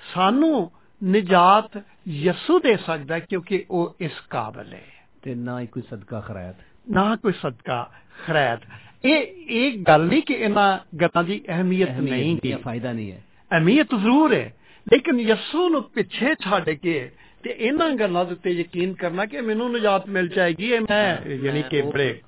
ਸਾਨੂੰ 0.00 0.70
ਨਜਾਤ 1.00 1.82
ਯਿਸੂ 2.08 2.58
ਦੇ 2.58 2.76
ਸਕਦਾ 2.76 3.14
ਹੈ 3.14 3.20
ਕਿਉਂਕਿ 3.20 3.64
ਉਹ 3.70 3.96
ਇਸ 4.00 4.20
ਕਾਬਲ 4.30 4.72
ਹੈ 4.74 4.84
ਤੇ 5.22 5.34
ਨਾ 5.34 5.60
ਹੀ 5.60 5.66
ਕੋਈ 5.66 5.82
ਸਦਕਾ 5.90 6.20
ਖਰਾਇਤ 6.20 6.56
ਨਾ 6.90 7.16
ਕੋਈ 7.16 7.32
ਸਦਕਾ 7.32 7.90
ਖੈਰਤ 8.26 8.60
ਇਹ 9.04 9.26
ਇਹ 9.48 9.78
ਗੱਲ 9.78 10.06
ਨਹੀਂ 10.06 10.22
ਕਿ 10.22 10.34
ਇਹਨਾਂ 10.34 10.78
ਗੱਲਾਂ 11.00 11.24
ਦੀ 11.24 11.40
ਅਹਿਮੀਅਤ 11.48 11.90
ਨਹੀਂ 11.90 12.36
ਗੀ 12.36 12.54
ਫਾਇਦਾ 12.54 12.92
ਨਹੀਂ 12.92 13.12
ਹੈ 13.12 13.22
ਅਹਿਮੀਅਤ 13.50 13.94
ਜ਼ਰੂਰ 13.94 14.34
ਹੈ 14.34 14.52
ਲੇਕਿਨ 14.86 15.20
ਯਿਸੂ 15.20 15.68
ਨੂੰ 15.68 15.82
ਪਿੱਛੇ 15.82 16.34
ਛੱਡ 16.34 16.70
ਕੇ 16.70 17.10
ਤੇ 17.42 17.50
ਇਹਨਾਂ 17.50 17.90
ਗੱਲਾਂ 17.90 18.24
ਦੇ 18.24 18.32
ਉੱਤੇ 18.32 18.50
ਯਕੀਨ 18.50 18.92
ਕਰਨਾ 18.94 19.24
ਕਿ 19.26 19.40
ਮੈਨੂੰ 19.40 19.72
ਨਜਾਤ 19.72 20.06
ਮਿਲ 20.08 20.28
ਜਾਏਗੀ 20.28 20.72
ਇਹ 20.72 20.80
ਮੈਂ 20.80 21.30
ਯਾਨੀ 21.30 21.62
ਕਿ 21.62 21.82
ਬੜੇ 21.82 22.20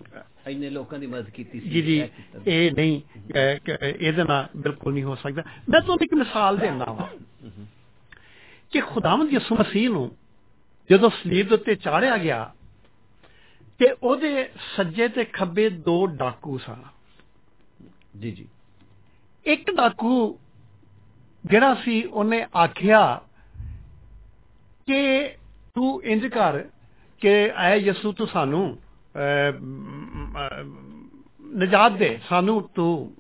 ਇੰਨੇ 0.49 0.71
ਲੋਕਾਂ 0.71 0.99
ਦੀ 0.99 1.07
ਮਦਦ 1.07 1.31
ਕੀਤੀ 1.31 1.61
ਸੀ। 1.61 1.71
ਜੀ 1.71 1.83
ਜੀ 1.83 2.09
ਇਹ 2.47 2.73
ਨਹੀਂ 2.73 3.01
ਇਹਦੇ 4.01 4.25
ਨਾਲ 4.25 4.49
ਬਿਲਕੁਲ 4.57 4.95
ਨਹੀਂ 4.95 5.05
ਹੋ 5.05 5.15
ਸਕਦਾ। 5.15 5.43
ਮੈਂ 5.69 5.81
ਤੁਹਾਨੂੰ 5.81 6.05
ਇੱਕ 6.05 6.15
ਮਿਸਾਲ 6.15 6.59
ਦੇਣਾ 6.59 6.85
ਵਾ 6.85 7.09
ਕਿ 8.73 8.81
ਖੁਦਾਵੰਦ 8.81 9.33
ਯਿਸੂ 9.33 9.57
ਮਸੀਹ 9.57 9.91
ਨੂੰ 9.91 10.11
ਜਦੋਂ 10.91 11.11
ਸਲੀਬ 11.11 11.49
ਦੇ 11.49 11.55
ਉੱਤੇ 11.55 11.75
ਚਾੜਿਆ 11.75 12.17
ਗਿਆ 12.19 12.53
ਤੇ 13.79 13.91
ਉਹਦੇ 14.03 14.49
ਸੱਜੇ 14.77 15.09
ਤੇ 15.09 15.25
ਖੱਬੇ 15.25 15.69
ਦੋ 15.69 16.07
ਡਾਕੂ 16.07 16.59
ਸਨ। 16.59 16.83
ਜੀ 18.21 18.31
ਜੀ। 18.31 18.49
ਇੱਕ 19.45 19.71
ਡਾਕੂ 19.71 20.39
ਜਿਹੜਾ 21.45 21.75
ਸੀ 21.75 22.03
ਉਹਨੇ 22.03 22.47
ਆਖਿਆ 22.57 23.21
ਕਿ 24.87 25.31
ਤੂੰ 25.75 26.05
ਇੰਜ 26.05 26.27
ਕਰ 26.27 26.65
ਕਿ 27.21 27.53
ਐ 27.57 27.77
ਯਿਸੂ 27.77 28.13
ਤੂੰ 28.13 28.27
ਸਾਨੂੰ 28.27 28.79
ਅਹ, 28.79 29.59
ਮ, 29.61 30.35
ਅਹ, 30.35 30.65
ਨਜਾਤ 31.57 31.93
ਦੇ 31.93 32.21
ਸਾਨੂੰ 32.29 32.69
ਤੂੰ 32.75 33.13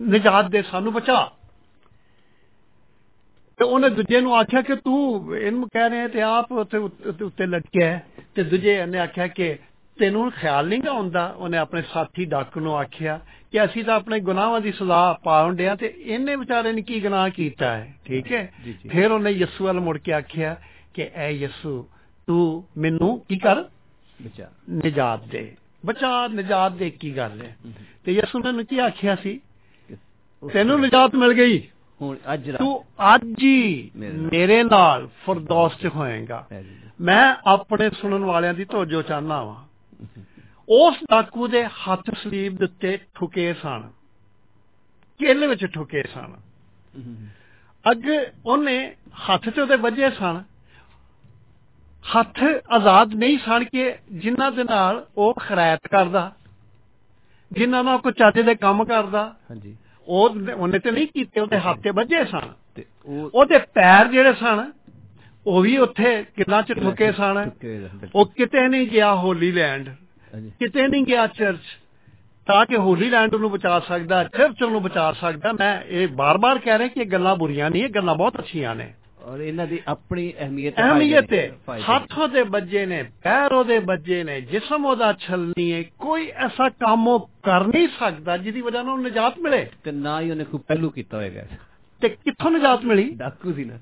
ਨਜਾਤ 0.00 0.48
ਦੇ 0.48 0.62
ਸਾਨੂੰ 0.62 0.92
ਬਚਾ 0.92 1.32
ਤੇ 3.56 3.64
ਉਹਨੇ 3.64 3.88
ਦੂਜੇ 3.88 4.20
ਨੂੰ 4.20 4.36
ਆਖਿਆ 4.36 4.62
ਕਿ 4.62 4.76
ਤੂੰ 4.76 5.36
ਇਹਨੂੰ 5.36 5.68
ਕਹਿ 5.68 5.90
ਰਿਹਾ 5.90 6.08
ਤੇ 6.08 6.22
ਆਪ 6.22 6.52
ਉੱਤੇ 6.52 6.78
ਉੱਤੇ- 6.78 7.26
ਉੱਤੇ 7.26 7.46
ਲਟਕਿਆ 7.46 7.90
ਹੈ। 7.90 8.06
ਤੇ 8.34 8.42
ਦੂਜੇ 8.42 8.86
ਨੇ 8.86 8.98
ਆਖਿਆ 8.98 9.26
ਕਿ 9.26 9.58
ਤੈਨੂੰ 9.98 10.32
ਖਿਆਲ 10.32 10.68
ਨਹੀਂ 10.68 10.82
ਆਉਂਦਾ? 10.88 11.26
ਉਹਨੇ 11.26 11.58
ਆਪਣੇ 11.58 11.82
ਸਾਥੀ 11.92 12.24
ਡਾਕੂ 12.24 12.60
ਨੂੰ 12.60 12.76
ਆਖਿਆ 12.76 13.20
ਕਿ 13.52 13.64
ਅਸੀਂ 13.64 13.84
ਤਾਂ 13.84 13.94
ਆਪਣੇ 13.94 14.20
ਗੁਨਾਹਾਂ 14.20 14.60
ਦੀ 14.60 14.72
ਸਜ਼ਾ 14.72 15.18
ਪਾਉਣ 15.24 15.56
ਡਿਆ 15.56 15.74
ਤੇ 15.74 15.94
ਇਹਨੇ 15.98 16.36
ਵਿਚਾਰੇ 16.36 16.72
ਨੇ 16.72 16.82
ਕੀ 16.82 17.00
ਗੁਨਾਹ 17.00 17.30
ਕੀਤਾ 17.30 17.76
ਹੈ? 17.76 17.94
ਠੀਕ 18.04 18.32
ਹੈ। 18.32 18.52
ਫਿਰ 18.90 19.12
ਉਹਨੇ 19.12 19.30
ਯਿਸੂ 19.30 19.64
ਵੱਲ 19.64 19.80
ਮੁੜ 19.80 19.98
ਕੇ 19.98 20.12
ਆਖਿਆ 20.12 20.56
ਕਿ 20.94 21.10
ਐ 21.14 21.30
ਯਿਸੂ 21.30 21.88
ਤੂੰ 22.26 22.64
ਮੈਨੂੰ 22.78 23.20
ਕੀ 23.28 23.38
ਕਰ? 23.38 23.62
ਬਚਾ 24.22 24.50
ਨਜਾਤ 24.70 25.24
ਦੇ। 25.24 25.56
ਬਚਾ 25.86 26.26
ਨਜਾਤ 26.28 26.72
ਦੇ 26.72 26.90
ਕੀ 26.90 27.16
ਗੱਲ 27.16 27.42
ਹੈ? 27.42 27.56
ਤੇ 28.04 28.12
ਯਿਸੂ 28.12 28.52
ਨੇ 28.52 28.64
ਕੀ 28.64 28.78
ਆਖਿਆ 28.78 29.16
ਸੀ? 29.16 29.40
ਤੈਨੂੰ 30.52 30.80
ਨਜਾਤ 30.80 31.14
ਮਿਲ 31.14 31.32
ਗਈ। 31.32 31.68
ਹੁਣ 32.02 32.16
ਅੱਜ 32.34 32.50
ਤੂੰ 32.50 32.84
ਅੱਜ 33.14 33.42
ਹੀ 33.42 33.90
ਮੇਰੇ 33.96 34.62
ਨਾਲ। 34.64 35.08
ਫਰਦੌਸ 35.26 35.76
ਚ 35.76 35.86
ਹੋਏਗਾ। 35.86 36.46
ਮੈਂ 37.00 37.36
ਆਪਣੇ 37.46 37.90
ਸੁਣਨ 37.90 38.24
ਵਾਲਿਆਂ 38.24 38.54
ਦੀ 38.54 38.64
ਤੋਜੋ 38.64 39.02
ਚਾਹਨਾ 39.02 39.42
ਵਾਂ। 39.42 39.65
ਉਸ 40.68 40.96
ਡਾਕੂ 41.10 41.48
ਦੇ 41.48 41.64
ਹੱਥ 41.64 42.10
ਸਲੀਬ 42.14 42.56
ਦੇ 42.56 42.64
ਉੱਤੇ 42.64 42.98
ਠੁਕੇ 43.14 43.54
ਸਨ। 43.54 43.90
ਕਿੱਲ 45.18 45.46
ਵਿੱਚ 45.46 45.66
ਠੁਕੇ 45.66 46.02
ਸਨ। 46.02 46.36
ਅੱਗੇ 47.90 48.18
ਉਹਨੇ 48.46 48.94
ਹੱਥ 49.28 49.48
ਤੇ 49.48 49.60
ਉਹਦੇ 49.60 49.76
ਵੱਜੇ 49.76 50.10
ਸਨ। 50.10 50.42
ਹੱਥ 52.18 52.42
ਆਜ਼ਾਦ 52.70 53.14
ਨਹੀਂ 53.14 53.38
ਸਨ 53.38 53.64
ਕਿ 53.64 53.94
ਜਿਨ੍ਹਾਂ 54.12 54.52
ਦੇ 54.52 54.64
ਨਾਲ 54.64 55.06
ਉਹ 55.16 55.34
ਖਰਾਇਤ 55.34 55.88
ਕਰਦਾ 55.88 56.32
ਜਿਨ੍ਹਾਂ 57.52 57.84
ਨਾਲ 57.84 57.98
ਕੋਈ 57.98 58.12
ਚੱਜ 58.12 58.40
ਦੇ 58.40 58.54
ਕੰਮ 58.54 58.84
ਕਰਦਾ। 58.84 59.36
ਹਾਂਜੀ। 59.50 59.76
ਉਹ 60.06 60.30
ਉਹਨੇ 60.56 60.78
ਤੇ 60.78 60.90
ਨਹੀਂ 60.90 61.06
ਕੀਤੇ 61.06 61.40
ਉਹਦੇ 61.40 61.58
ਹੱਥ 61.58 61.78
ਤੇ 61.78 61.90
ਵੱਜੇ 61.90 62.24
ਸਨ। 62.24 62.52
ਉਹਦੇ 63.34 63.58
ਪੈਰ 63.58 64.08
ਜਿਹੜੇ 64.08 64.32
ਸਨ 64.32 64.72
ਉਹ 65.46 65.62
ਵੀ 65.62 65.76
ਉੱਥੇ 65.78 66.24
ਕਿੰਨਾ 66.36 66.62
ਚ 66.62 66.72
ਠੁਕੇ 66.72 67.12
ਸਨ। 67.12 67.50
ਉਹ 68.14 68.26
ਕਿਤੇ 68.26 68.68
ਨਹੀਂ 68.68 68.86
ਗਿਆ 68.86 69.14
ਹੋਲੀ 69.14 69.52
ਲੈਂਡ 69.52 69.88
ਕਿਤੇ 70.60 70.88
ਨਹੀਂ 70.88 71.04
ਗਿਆ 71.04 71.26
ਚਰਚ 71.26 71.66
ਤਾਂ 72.46 72.66
ਕਿ 72.66 72.76
ਹੋਲੀ 72.76 73.10
ਲੈਂਡ 73.10 73.34
ਨੂੰ 73.34 73.50
ਬਚਾ 73.50 73.80
ਸਕਦਾ 73.80 74.24
ਚਰਚ 74.24 74.62
ਨੂੰ 74.62 74.82
ਬਚਾ 74.82 75.12
ਸਕਦਾ 75.12 75.52
ਮੈਂ 75.52 75.80
ਇਹ 75.82 76.08
ਬਾਰ-ਬਾਰ 76.08 76.58
ਕਹਿ 76.58 76.78
ਰਿਹਾ 76.78 76.88
ਕਿ 76.88 77.00
ਇਹ 77.00 77.06
ਗੱਲਾਂ 77.06 77.36
ਬੁਰੀਆਂ 77.36 77.70
ਨਹੀਂ 77.70 77.84
ਇਹ 77.84 77.88
ਗੱਲਾਂ 77.88 78.14
ਬਹੁਤ 78.14 78.38
ਅੱਛੀਆਂ 78.38 78.74
ਨੇ। 78.74 78.92
ਔਰ 79.22 79.40
ਇਹਨਾਂ 79.40 79.66
ਦੀ 79.66 79.80
ਆਪਣੀ 79.88 80.32
ਅਹਿਮੀਅਤ 80.40 80.76
ਅਹਿਮੀਅਤ 80.78 81.32
ਹੈ 81.32 81.52
ਫਾਇਦੇ 81.66 81.84
ਨੇ। 81.88 81.94
ਹੱਥ 81.94 82.18
ਉਹਦੇ 82.18 82.42
ਬੱਜੇ 82.44 82.86
ਨੇ 82.86 83.02
ਪੈਰ 83.02 83.52
ਉਹਦੇ 83.52 83.78
ਬੱਜੇ 83.78 84.24
ਨੇ 84.24 84.40
ਜਿਸਮ 84.40 84.86
ਉਹਦਾ 84.86 85.12
ਛਲਨੀ 85.12 85.72
ਹੈ 85.72 85.82
ਕੋਈ 85.82 86.28
ਐਸਾ 86.28 86.68
ਕੰਮ 86.68 87.08
ਉਹ 87.08 87.30
ਕਰ 87.42 87.66
ਨਹੀਂ 87.66 87.88
ਸਕਦਾ 88.00 88.36
ਜਿਹਦੀ 88.36 88.60
ਵਜ੍ਹਾ 88.60 88.82
ਨਾਲ 88.82 88.92
ਉਹਨੂੰ 88.92 89.06
ਨਜਾਤ 89.06 89.38
ਮਿਲੇ। 89.38 89.66
ਤੇ 89.84 89.92
ਨਾ 89.92 90.20
ਹੀ 90.20 90.30
ਉਹਨੇ 90.30 90.44
ਕੋਈ 90.44 90.60
ਪਹਿਲੂ 90.68 90.90
ਕੀਤਾ 90.90 91.16
ਹੋਏਗਾ 91.16 91.42
ਤੇ 92.02 92.08
ਕਿੱਥੋਂ 92.08 92.50
ਨਜਾਤ 92.50 92.84
ਮਿਲੀ? 92.84 93.10
ਡਾਕੂ 93.10 93.52
ਸੀ 93.52 93.64
ਨਾ। 93.64 93.74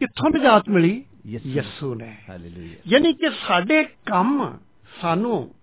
ਕਿੱਥੋਂ 0.00 0.30
ਨਜਾਤ 0.30 0.68
ਮਿਲੀ? 0.68 1.04
ਯਿਸੂ। 1.26 1.48
ਯਿਸੂ 1.48 1.94
ਨੇ। 1.94 2.16
ਹਾਲੇਲੂਇਆ 2.30 2.76
ਯਾਨੀ 2.88 3.12
ਕਿ 3.12 3.30
ਸਾਡੇ 3.48 3.84
ਕੰਮ 3.84 4.58
ਸਾਨੂੰ 5.00 5.54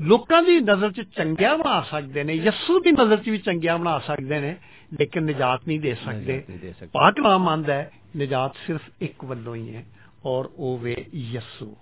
ਲੋਕਾਂ 0.00 0.42
ਦੀ 0.42 0.60
ਨਜ਼ਰ 0.60 0.92
'ਚ 0.92 1.00
ਚੰਗਿਆ 1.00 1.56
ਬਣਾ 1.56 1.80
ਸਕਦੇ 1.80 2.24
ਨੇ 2.24 2.34
ਯਿਸੂ 2.34 2.80
ਦੀ 2.80 2.92
ਨਜ਼ਰ 2.92 3.16
'ਚ 3.16 3.28
ਵੀ 3.28 3.38
ਚੰਗਿਆ 3.38 3.76
ਬਣਾ 3.76 3.98
ਸਕਦੇ 3.98 4.40
ਨੇ 4.40 4.56
ਲੇਕਿਨ 5.00 5.24
ਨਿਜਾਤ 5.24 5.60
ਨਹੀਂ 5.68 5.80
ਦੇ 5.80 5.94
ਸਕਦੇ। 5.94 6.32
ਨਿਜਾਤ 6.32 6.50
ਨਹੀਂ 6.50 6.58
ਦੇ 6.58 6.72
ਸਕਦੇ। 6.72 6.86
ਪਾਕ 6.86 7.20
ਨਾਮ 7.20 7.48
ਆਂਦਾ 7.48 7.74
ਹੈ 7.74 7.92
ਨਿਜਾਤ 8.16 8.56
ਸਿਰਫ 8.66 8.82
ਇੱਕ 9.00 9.24
ਵੱਲੋਂ 9.24 9.54
ਹੀ 9.54 9.74
ਹੈ 9.76 9.86
ਔਰ 10.24 10.50
ਉਹ 10.56 10.78
ਵੇ 10.78 11.04
ਯਿਸੂ। 11.14 11.76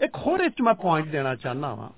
ਇੱਕ 0.00 0.16
ਹੋਰ 0.16 0.40
ਇੱਕ 0.40 0.62
ਮੈਂ 0.62 0.74
ਪੁਆਇੰਟ 0.74 1.06
ਦੇਣਾ 1.08 1.34
ਚਾਹਨਾ 1.34 1.74
ਵਾਂ। 1.74 1.90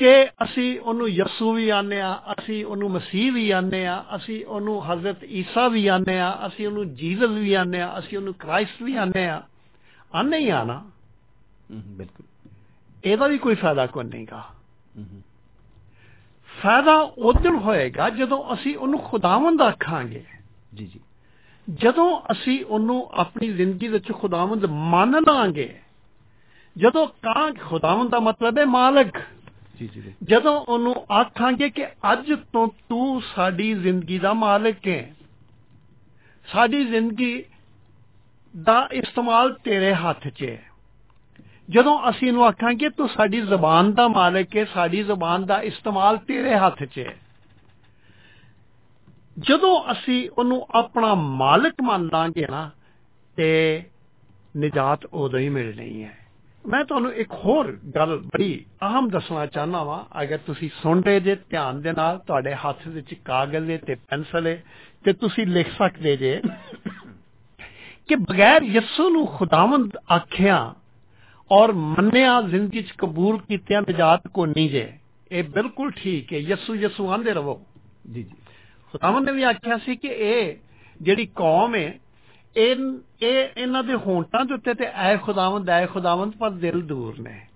ਕਿ 0.00 0.24
ਅਸੀਂ 0.24 0.80
ਉਹਨੂੰ 0.80 1.08
ਯਿਸੂ 1.08 1.52
ਵੀ 1.52 1.68
ਆਨੇ 1.68 2.00
ਆ 2.00 2.20
ਅਸੀਂ 2.32 2.64
ਉਹਨੂੰ 2.64 2.90
ਮਸੀਹ 2.90 3.32
ਵੀ 3.32 3.50
ਆਨੇ 3.50 3.86
ਆ 3.86 4.04
ਅਸੀਂ 4.16 4.46
ਉਹਨੂੰ 4.46 4.92
ਹਜ਼ਰਤ 4.92 5.24
ਈਸਾ 5.24 5.68
ਵੀ 5.68 5.86
ਆਨੇ 5.86 6.20
ਆ 6.20 6.46
ਅਸੀਂ 6.46 6.66
ਉਹਨੂੰ 6.66 6.94
ਜੀਸਸ 6.94 7.28
ਵੀ 7.28 7.54
ਆਨੇ 7.54 7.80
ਆ 7.80 7.98
ਅਸੀਂ 7.98 8.18
ਉਹਨੂੰ 8.18 8.34
ਕ੍ਰਾਈਸਟ 8.34 8.82
ਵੀ 8.82 8.96
ਆਨੇ 8.96 9.28
ਆ। 9.28 9.42
ਆਨੇ 10.14 10.38
ਹੀ 10.38 10.48
ਆ 10.48 10.64
ਨਾ। 10.64 10.78
ਹਮ, 10.78 11.82
ਬਿਲਕੁਲ। 11.86 12.50
ਇਹਦਾ 13.04 13.26
ਵੀ 13.26 13.38
ਕੋਈ 13.38 13.54
ਫਾਇਦਾ 13.54 13.86
ਕੋਈ 13.86 14.04
ਨਹੀਂਗਾ 14.04 14.44
ਫਾਇਦਾ 16.62 16.96
ਉਦੋਂ 17.00 17.60
ਹੋਏਗਾ 17.60 18.10
ਜਦੋਂ 18.10 18.54
ਅਸੀਂ 18.54 18.76
ਉਹਨੂੰ 18.76 19.00
ਖੁਦਾਵੰਦ 19.00 19.62
ਆਖਾਂਗੇ। 19.62 20.24
ਜੀ 20.74 20.86
ਜੀ। 20.86 21.00
ਜਦੋਂ 21.74 22.20
ਅਸੀਂ 22.32 22.64
ਉਹਨੂੰ 22.64 23.10
ਆਪਣੀ 23.12 23.52
ਜ਼ਿੰਦਗੀ 23.52 23.88
ਵਿੱਚ 23.88 24.12
ਖੁਦਾਵੰਦ 24.12 24.64
ਮੰਨ 24.64 25.10
ਲਾਂਗੇ। 25.10 25.78
ਜਦੋਂ 26.76 27.06
ਕਾਂ 27.06 27.52
ਖੁਦਾਵੰਦ 27.52 28.10
ਦਾ 28.10 28.20
ਮਤਲਬ 28.20 28.58
ਹੈ 28.58 28.64
ਮਾਲਕ। 28.64 29.14
ਜੀ 29.80 29.88
ਜੀ 29.88 30.00
ਬਿਲਕੁਲ। 30.00 30.26
ਜਦੋਂ 30.28 30.60
ਉਹਨੂੰ 30.60 31.06
ਆਖਾਂਗੇ 31.12 31.70
ਕਿ 31.70 31.86
ਅੱਜ 31.86 32.32
ਤੋਂ 32.52 32.68
ਤੂੰ 32.88 33.22
ਸਾਡੀ 33.34 33.74
ਜ਼ਿੰਦਗੀ 33.74 34.18
ਦਾ 34.18 34.32
ਮਾਲਕ 34.32 34.88
ਹੈ, 34.88 35.14
ਸਾਡੀ 36.46 36.84
ਜ਼ਿੰਦਗੀ 36.84 37.44
ਦਾ 38.62 38.88
ਇਸਤੇਮਾਲ 38.92 39.52
ਤੇਰੇ 39.52 39.94
ਹੱਥ 39.94 40.28
'ਚ 40.28 40.44
ਹੈ। 40.44 40.62
ਜਦੋਂ 41.70 42.10
ਅਸੀਂ 42.10 42.28
ਇਹਨੂੰ 42.28 42.46
ਆਖਾਂਗੇ, 42.46 42.90
ਤੂੰ 42.90 43.08
ਸਾਡੀ 43.08 43.40
ਜ਼ੁਬਾਨ 43.40 43.92
ਦਾ 43.94 44.08
ਮਾਲਕ 44.08 44.56
ਹੈ, 44.56 44.64
ਸਾਡੀ 44.64 45.02
ਜ਼ੁਬਾਨ 45.02 45.46
ਦਾ 45.46 45.60
ਇਸਤੇਮਾਲ 45.62 46.16
ਤੇਰੇ 46.16 46.56
ਹੱਥ 46.56 46.84
'ਚ 46.84 46.98
ਹੈ। 46.98 47.16
ਜਦੋਂ 49.38 49.92
ਅਸੀਂ 49.92 50.30
ਉਹਨੂੰ 50.38 50.66
ਆਪਣਾ 50.70 51.14
ਮਾਲਕ 51.14 51.74
ਮੰਨ 51.82 52.08
ਲਾਂਗੇ 52.12 52.46
ਨਾ, 52.50 52.70
ਤੇ 53.36 53.82
ਨਿਜਾਤ 54.56 55.04
ਉਦੋਂ 55.04 55.38
ਹੀ 55.38 55.48
ਮਿਲਣੀ 55.48 56.04
ਹੈ। 56.04 56.19
ਮੈਂ 56.64 56.84
ਤੁਹਾਨੂੰ 56.84 57.12
ਇੱਕ 57.12 57.32
ਹੋਰ 57.32 57.78
ਗੱਲ 57.96 58.16
ਬੜੀ 58.16 58.64
ਅਹਮ 58.82 59.08
ਦੱਸਣਾ 59.08 59.46
ਚਾਹਨਾ 59.46 59.82
ਵਾਂ। 59.84 60.22
ਅਗਰ 60.22 60.38
ਤੁਸੀਂ 60.38 60.68
ਸੁਣ 60.82 61.02
ਰਹੇ 61.02 61.20
ਜੇ 61.20 61.34
ਧਿਆਨ 61.50 61.80
ਦੇ 61.80 61.92
ਨਾਲ 61.92 62.18
ਤੁਹਾਡੇ 62.18 62.54
ਹੱਥ 62.54 62.88
ਵਿੱਚ 62.88 63.14
ਕਾਗਜ਼ 63.14 63.70
ਹੈ 63.70 63.76
ਤੇ 63.76 63.94
ਪੈਨਸਲ 63.94 64.46
ਹੈ 64.46 64.64
ਤੇ 65.04 65.12
ਤੁਸੀਂ 65.12 65.46
ਲਿਖ 65.46 65.68
ਸਕਦੇ 65.78 66.16
ਜੇ 66.16 66.40
ਕਿ 68.08 68.14
ਬਗੈਰ 68.14 68.62
ਯਿਸੂ 68.62 69.08
ਨੂੰ 69.10 69.26
ਖੁਦਾਵੰਦ 69.26 69.96
ਆਖਿਆ 70.12 70.74
ਔਰ 71.50 71.72
ਮੰਨਿਆ 71.72 72.40
ਜ਼ਿੰਦਗੀ 72.42 72.82
'ਚ 72.82 72.92
ਕਬੂਲ 72.98 73.38
ਕੀਤਿਆਂ 73.38 73.82
ਨਿਜਾਤ 73.82 74.28
ਕੋ 74.28 74.46
ਨਹੀਂ 74.46 74.70
ਜੇ 74.70 74.92
ਇਹ 75.30 75.44
ਬਿਲਕੁਲ 75.44 75.90
ਠੀਕ 75.90 76.32
ਹੈ 76.32 76.38
ਯਿਸੂ 76.38 76.74
ਯਿਸੂ 76.74 77.08
ਆਂਦੇ 77.10 77.32
ਰਹੋ 77.32 77.60
ਜੀ 78.12 78.22
ਜੀ। 78.22 78.36
ਖੁਦਾਵੰਦ 78.94 79.26
ਨੇ 79.26 79.32
ਵੀ 79.32 79.42
ਆਖਿਆ 79.42 79.78
ਸੀ 79.78 79.96
ਕਿ 79.96 80.08
ਇਹ 80.08 80.56
ਜਿਹੜੀ 81.00 81.26
ਕੌਮ 81.26 81.74
ਹੈ 81.74 81.98
ਇਹ 82.56 82.76
ਇਹ 83.22 83.48
ਇਹਨਾਂ 83.56 83.84
ਦੇ 83.84 83.94
ਹੋਂਟਾਂ 83.94 84.44
ਦੇ 84.44 84.54
ਉੱਤੇ 84.54 84.74
ਤੇ 84.74 84.86
ਐ 84.94 85.16
ਖੁਦਾਵੰਦ 85.16 85.70
ਐ 85.70 85.86
ਖੁਦਾਵੰਦ 85.86 86.36
ਪਰ 86.36 86.50
ਦਿਲ 86.50 86.82
ਦੂਰ 86.82 87.20
ਨੇ। 87.20 87.46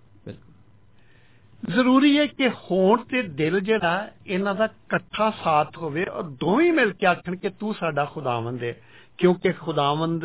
ਜ਼ਰੂਰੀ 1.70 2.18
ਹੈ 2.18 2.26
ਕਿ 2.26 2.48
ਹੋਂਠ 2.48 3.00
ਤੇ 3.00 3.22
ਦਿਲ 3.22 3.60
ਜਿਹੜਾ 3.60 4.10
ਇਹਨਾਂ 4.26 4.54
ਦਾ 4.54 4.64
ਇਕੱਠਾ 4.64 5.32
ਸਾਥ 5.44 5.78
ਹੋਵੇ 5.78 6.04
ਔਰ 6.04 6.22
ਦੋਵੇਂ 6.22 6.72
ਮਿਲ 6.72 6.92
ਕੇ 6.92 7.06
ਆਖਣ 7.06 7.36
ਕਿ 7.36 7.48
ਤੂੰ 7.48 7.74
ਸਾਡਾ 7.74 8.04
ਖੁਦਾਵੰਦ 8.04 8.62
ਹੈ 8.62 8.74
ਕਿਉਂਕਿ 9.18 9.52
ਖੁਦਾਵੰਦ 9.52 10.24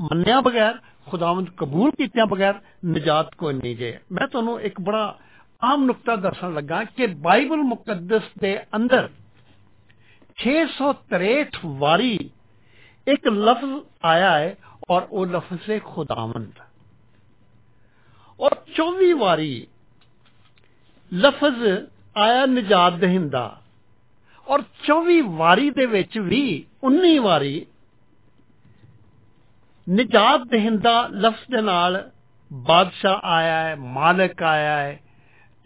ਮੰਨਿਆ 0.00 0.40
ਬਗੈਰ 0.40 0.78
ਖੁਦਾਵੰਦ 1.10 1.48
ਕਬੂਲ 1.56 1.90
ਕੀਤਿਆਂ 1.90 2.26
ਬਗੈਰ 2.26 2.54
ਨਿਜਾਤ 2.84 3.34
ਕੋਈ 3.34 3.54
ਨਹੀਂ 3.54 3.76
ਜੇ। 3.76 3.98
ਮੈਂ 4.12 4.28
ਤੁਹਾਨੂੰ 4.28 4.60
ਇੱਕ 4.60 4.80
ਬੜਾ 4.80 5.18
ਆਮ 5.64 5.84
ਨੁਕਤਾ 5.84 6.16
ਦੱਸਣ 6.16 6.54
ਲੱਗਾ 6.54 6.84
ਕਿ 6.84 7.06
ਬਾਈਬਲ 7.06 7.56
ਮੁਕੱਦਸ 7.56 8.22
ਦੇ 8.38 8.58
ਅੰਦਰ 8.76 9.08
663 10.38 11.78
ਵਾਰੀ 11.78 12.30
ਇੱਕ 13.08 13.28
ਲਫ਼ਜ਼ 13.28 13.84
ਆਇਆ 14.04 14.38
ਹੈ 14.38 14.56
ਔਰ 14.90 15.02
ਉਹ 15.10 15.26
ਲਫ਼ਜ਼ 15.26 15.70
ਹੈ 15.70 15.78
ਖੁਦਾਵੰਦ। 15.78 16.52
ਔਰ 18.40 18.56
24 18.74 19.12
ਵਾਰੀ 19.12 19.66
ਲਫ਼ਜ਼ 21.14 21.86
ਆਇਆ 22.16 22.46
ਨਿਜਾਤ 22.46 22.92
ਦਹਿੰਦਾ। 22.92 23.60
ਔਰ 24.48 24.62
24 24.84 25.20
ਵਾਰੀ 25.20 25.70
ਦੇ 25.70 25.86
ਵਿੱਚ 25.86 26.18
ਵੀ 26.18 26.66
19 26.84 27.18
ਵਾਰੀ 27.18 27.66
ਨਿਜਾਤ 29.88 30.40
ਦਹਿੰਦਾ 30.40 31.06
ਲਫ਼ਜ਼ 31.06 31.56
ਦੇ 31.56 31.62
ਨਾਲ 31.62 32.10
ਬਾਦਸ਼ਾਹ 32.52 33.20
ਆਇਆ 33.24 33.60
ਹੈ, 33.60 33.76
ਮਾਲਕ 33.76 34.42
ਆਇਆ 34.42 34.76
ਹੈ 34.76 35.00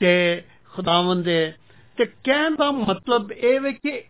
ਤੇ 0.01 0.45
ਖੁਦਾਵੰਦ 0.73 1.25
ਦੇ 1.25 1.53
ਤੇ 1.97 2.05
ਕਹਿਣ 2.25 2.57
ਦਾ 2.57 2.71
ਮਤਲਬ 2.71 3.33
ਇਹ 3.33 3.61
ਵੇ 3.61 3.73
ਕਿ 3.73 4.05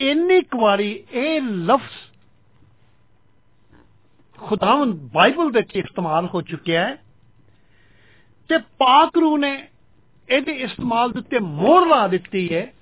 ਇੰਨੀ 0.00 0.42
ਕੁ 0.42 0.60
ਵਾਰੀ 0.60 1.04
ਇਹ 1.12 1.40
ਲਫ਼ਜ਼ 1.42 2.12
ਖੁਦਾਵੰਦ 4.38 4.94
ਬਾਈਬਲ 4.94 5.50
ਵਿੱਚ 5.50 5.76
ਇਸਤੇਮਾਲ 5.76 6.28
ਹੋ 6.34 6.42
ਚੁੱਕਿਆ 6.42 6.88
ਹੈ 6.88 6.96
ਤੇ 8.48 8.58
ਪਾਕ 8.58 9.18
ਰੂਹ 9.18 9.38
ਨੇ 9.38 9.68
ਇਹਦੇ 10.28 10.52
ਇਸਤੇਮਾਲ 10.52 11.12
ਦੇ 11.12 11.18
ਉੱਤੇ 11.18 11.38
ਮੋਹਰ 11.38 11.86
ਲਾ 11.86 12.08
ਦਿੱਤੀ 12.08 12.54
ਹੈ 12.54 12.72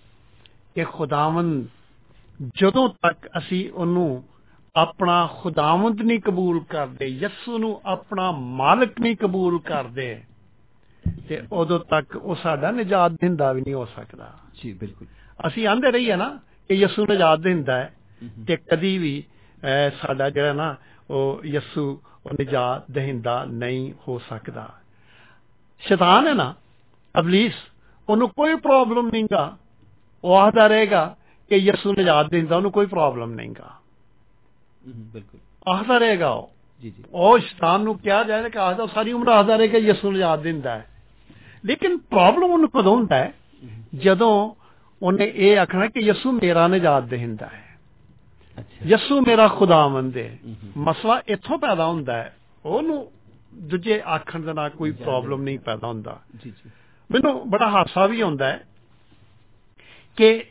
ਕਿ 0.74 0.84
ਖੁਦਾਵੰਦ 0.84 1.68
ਜਦੋਂ 2.60 2.88
ਤੱਕ 2.88 3.26
ਅਸੀਂ 3.38 3.72
ਉਹਨੂੰ 3.72 4.24
ਆਪਣਾ 4.76 5.28
ਖੁਦਾਵੰਦ 5.40 6.02
ਨਹੀਂ 6.02 6.20
ਕਬੂਲ 6.20 6.64
ਕਰਦੇ 6.64 7.06
ਯਿਸੂ 7.06 7.58
ਨੂੰ 7.58 7.80
ਆਪਣਾ 7.86 8.30
ਮਾਲਕ 8.32 9.00
ਨਹੀਂ 9.00 9.16
ਕਬੂਲ 9.16 9.60
ਕਰਦੇ 9.60 10.22
ਤੇ 11.28 11.42
ਉਦੋਂ 11.52 11.80
ਤੱਕ 11.80 12.16
ਉਹ 12.16 12.36
ਸਾਡਾ 12.36 12.70
ਨਿਜਾਤ 12.70 13.12
ਦਿੰਦਾ 13.12 13.52
ਵੀ 13.52 13.60
ਨਹੀਂ 13.60 13.74
ਹੋ 13.74 13.84
ਸਕਦਾ। 13.84 14.34
ਜੀ 14.54 14.72
ਬਿਲਕੁਲ। 14.72 15.06
ਅਸੀਂ 15.46 15.66
ਆਂਦੇ 15.66 15.92
ਰਹੀਏ 15.92 16.16
ਨਾ 16.16 16.40
ਕਿ 16.70 16.74
ਯਿਸੂ 16.74 17.06
ਨਿਜਾਤ 17.06 17.40
ਦਿੰਦਾ 17.40 17.76
ਹੈ 17.76 17.92
ਹਮ, 18.22 18.44
ਤੇ 18.44 18.56
ਕਦੀ 18.66 18.96
ਵੀ 18.98 19.22
ਅਹ, 19.62 19.90
ਸਾਡਾ 19.98 20.28
ਜਿਹੜਾ 20.30 20.52
ਨਾ 20.52 20.74
ਉਹ 21.10 21.44
ਯਿਸੂ 21.46 21.84
ਉਹ 22.26 22.32
ਨਿਜਾਤ 22.38 22.90
ਦਹਿੰਦਾ 22.90 23.44
ਨਹੀਂ 23.46 23.92
ਹੋ 24.08 24.18
ਸਕਦਾ 24.28 24.68
ਸ਼ੈਤਾਨ 25.82 26.26
ਹੈ 26.26 26.32
ਨਾ 26.34 26.52
ਅਬਲੀਸ 27.14 27.54
ਉਹਨੂੰ 28.08 28.28
ਕੋਈ 28.30 28.54
ਪ੍ਰੋਬਲਮ 28.58 29.08
ਨਹੀਂਗਾ 29.08 29.56
ਉਹ 30.24 30.36
ਆਖਦਾ 30.36 30.66
ਰਹੇਗਾ 30.66 31.04
ਕਿ 31.50 31.56
ਯਿਸੂ 31.56 31.92
ਨਿਜਾਤ 31.92 32.30
ਦਿੰਦਾ 32.30 32.56
ਉਹਨੂੰ 32.56 32.70
ਕੋਈ 32.72 32.86
ਪ੍ਰੋਬਲਮ 32.86 33.34
ਨਹੀਂਗਾ 33.34 33.68
ਹਮ, 34.84 34.92
ਬਿਲਕੁਲ 35.12 35.40
ਆਖਦਾ 35.66 35.98
ਰਹੇਗਾ 35.98 36.28
ਉਹ 36.30 36.50
ਜੀ 36.82 36.90
ਜੀ 36.90 37.02
ਉਹ 37.12 37.38
ਸ਼ੈਤਾਨ 37.38 37.80
ਨੂੰ 37.80 37.98
ਕਿਹਾ 37.98 38.22
ਜਾਏ 38.24 38.50
ਕਿ 38.50 38.58
ਆਖਦਾ 38.58 38.86
ਸਾਰੀ 38.86 39.12
ਉਮਰ 39.12 39.28
ਆਖਦਾ 39.28 39.56
ਰਹੇਗਾ 39.56 39.78
ਯਿਸੂ 39.78 40.10
ਨਿਜਾਤ 40.12 40.40
ਦਿੰਦਾ 40.40 40.74
ਹੈ 40.78 40.86
ਲੇਕਿਨ 41.64 41.96
ਪ੍ਰੋਬਲਮ 42.10 42.50
ਉਹਨੂੰ 42.50 42.68
ਕਦੋਂ 42.70 42.94
ਹੁੰਦਾ 42.96 43.16
ਹੈ 43.16 43.32
ਜਦੋਂ 43.96 44.32
ਉਹਨੇ 45.02 45.32
ਇਹ 45.34 45.58
ਆਖਣਾ 45.58 45.86
ਕਿ 45.86 46.00
ਯਿਸੂ 46.00 46.32
ਮੇਰਾ 46.32 46.68
ਨਿਜਾਤ 46.68 47.02
ਦਿੰਦਾ 47.02 47.46
ਹੈ। 47.46 47.78
ਅੱਛਾ। 48.58 48.86
ਯਿਸੂ 48.86 49.20
ਮੇਰਾ 49.20 49.48
ਖੁਦਾਵੰਦ 49.48 50.16
ਹੈ। 50.16 50.38
ਮਸਲਾ 50.76 51.22
ਇੱਥੋਂ 51.28 51.58
ਪੈਦਾ 51.58 51.86
ਹੁੰਦਾ 51.86 52.16
ਹੈ। 52.16 52.36
ਉਹਨੂੰ 52.64 53.12
ਦੂਜੇ 53.54 54.00
ਆਖਣ 54.00 54.40
ਦੇ 54.40 54.52
ਨਾਲ 54.52 54.70
ਕੋਈ 54.70 54.90
ਪ੍ਰੋਬਲਮ 54.90 55.42
ਨਹੀਂ 55.42 55.58
ਪੈਦਾ 55.58 55.86
ਹੁੰਦਾ। 55.86 56.20
ਜੀ 56.44 56.50
ਜੀ। 56.50 56.70
ਮੈਨੂੰ 57.10 57.50
ਬੜਾ 57.50 57.70
ਹਾਸਾ 57.70 58.06
ਵੀ 58.06 58.20
ਆਉਂਦਾ 58.20 58.46
ਹੈ 58.48 58.64
ਕਿ 60.16 60.44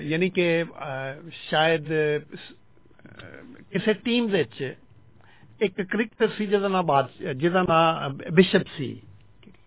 ਯਾਨੀ 0.00 0.30
ਕਿ 0.30 0.64
ਸ਼ਾਇਦ 1.30 1.86
ਕਿਸੇ 3.72 3.92
ਟੀਮ 3.92 4.26
ਵਿੱਚ 4.26 4.74
ਇੱਕ 5.60 5.82
ਕ੍ਰਿਕਟਰ 5.82 6.28
ਸੀ 6.28 6.46
ਜਿਹਦਾ 6.46 6.68
ਨਾਮ 6.68 6.86
ਬਾਦ- 6.86 7.32
ਜਿਹਦਾ 7.32 7.62
ਨਾਮ 7.62 8.18
ਬਿਸ਼ਪ 8.32 8.66
ਸੀ। 8.76 9.02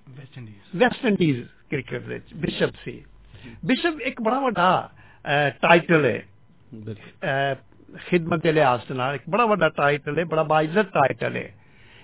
West 0.10 0.38
Indies 0.38 0.80
West 0.80 1.06
Indies 1.06 1.44
cricket 1.44 2.04
ਵਿੱਚ 2.04 2.34
ਬਿਸ਼ਪ 2.36 2.70
ਸੀ। 2.84 3.04
ਬਿਸ਼ਪ 3.66 4.00
ਇੱਕ 4.02 4.22
ਬੜਾ 4.22 4.39
ਵੱਡਾ 4.39 4.89
ਟਾਈਟਲ 5.62 6.06
ਹੈ 6.06 6.26
ਖਿਦਮਤ 7.98 8.42
ਦੇ 8.44 8.52
ਲਿਹਾਜ਼ 8.52 8.82
ਦੇ 8.89 8.94
ਨਾਲ 8.94 9.16
ਇੱਕ 9.16 9.24
ਬੜਾ 9.30 9.46
ਵੱਡਾ 9.46 9.70
ਟਾਈਟਲ 9.70 10.20
ਹੈ 10.20 10.24
ਬੜਾ 10.26 10.44
ਬਾਇਜ਼ਤ 10.44 10.92
ਟਾਈਟਲ 10.92 11.36
ਹੈ 11.36 11.54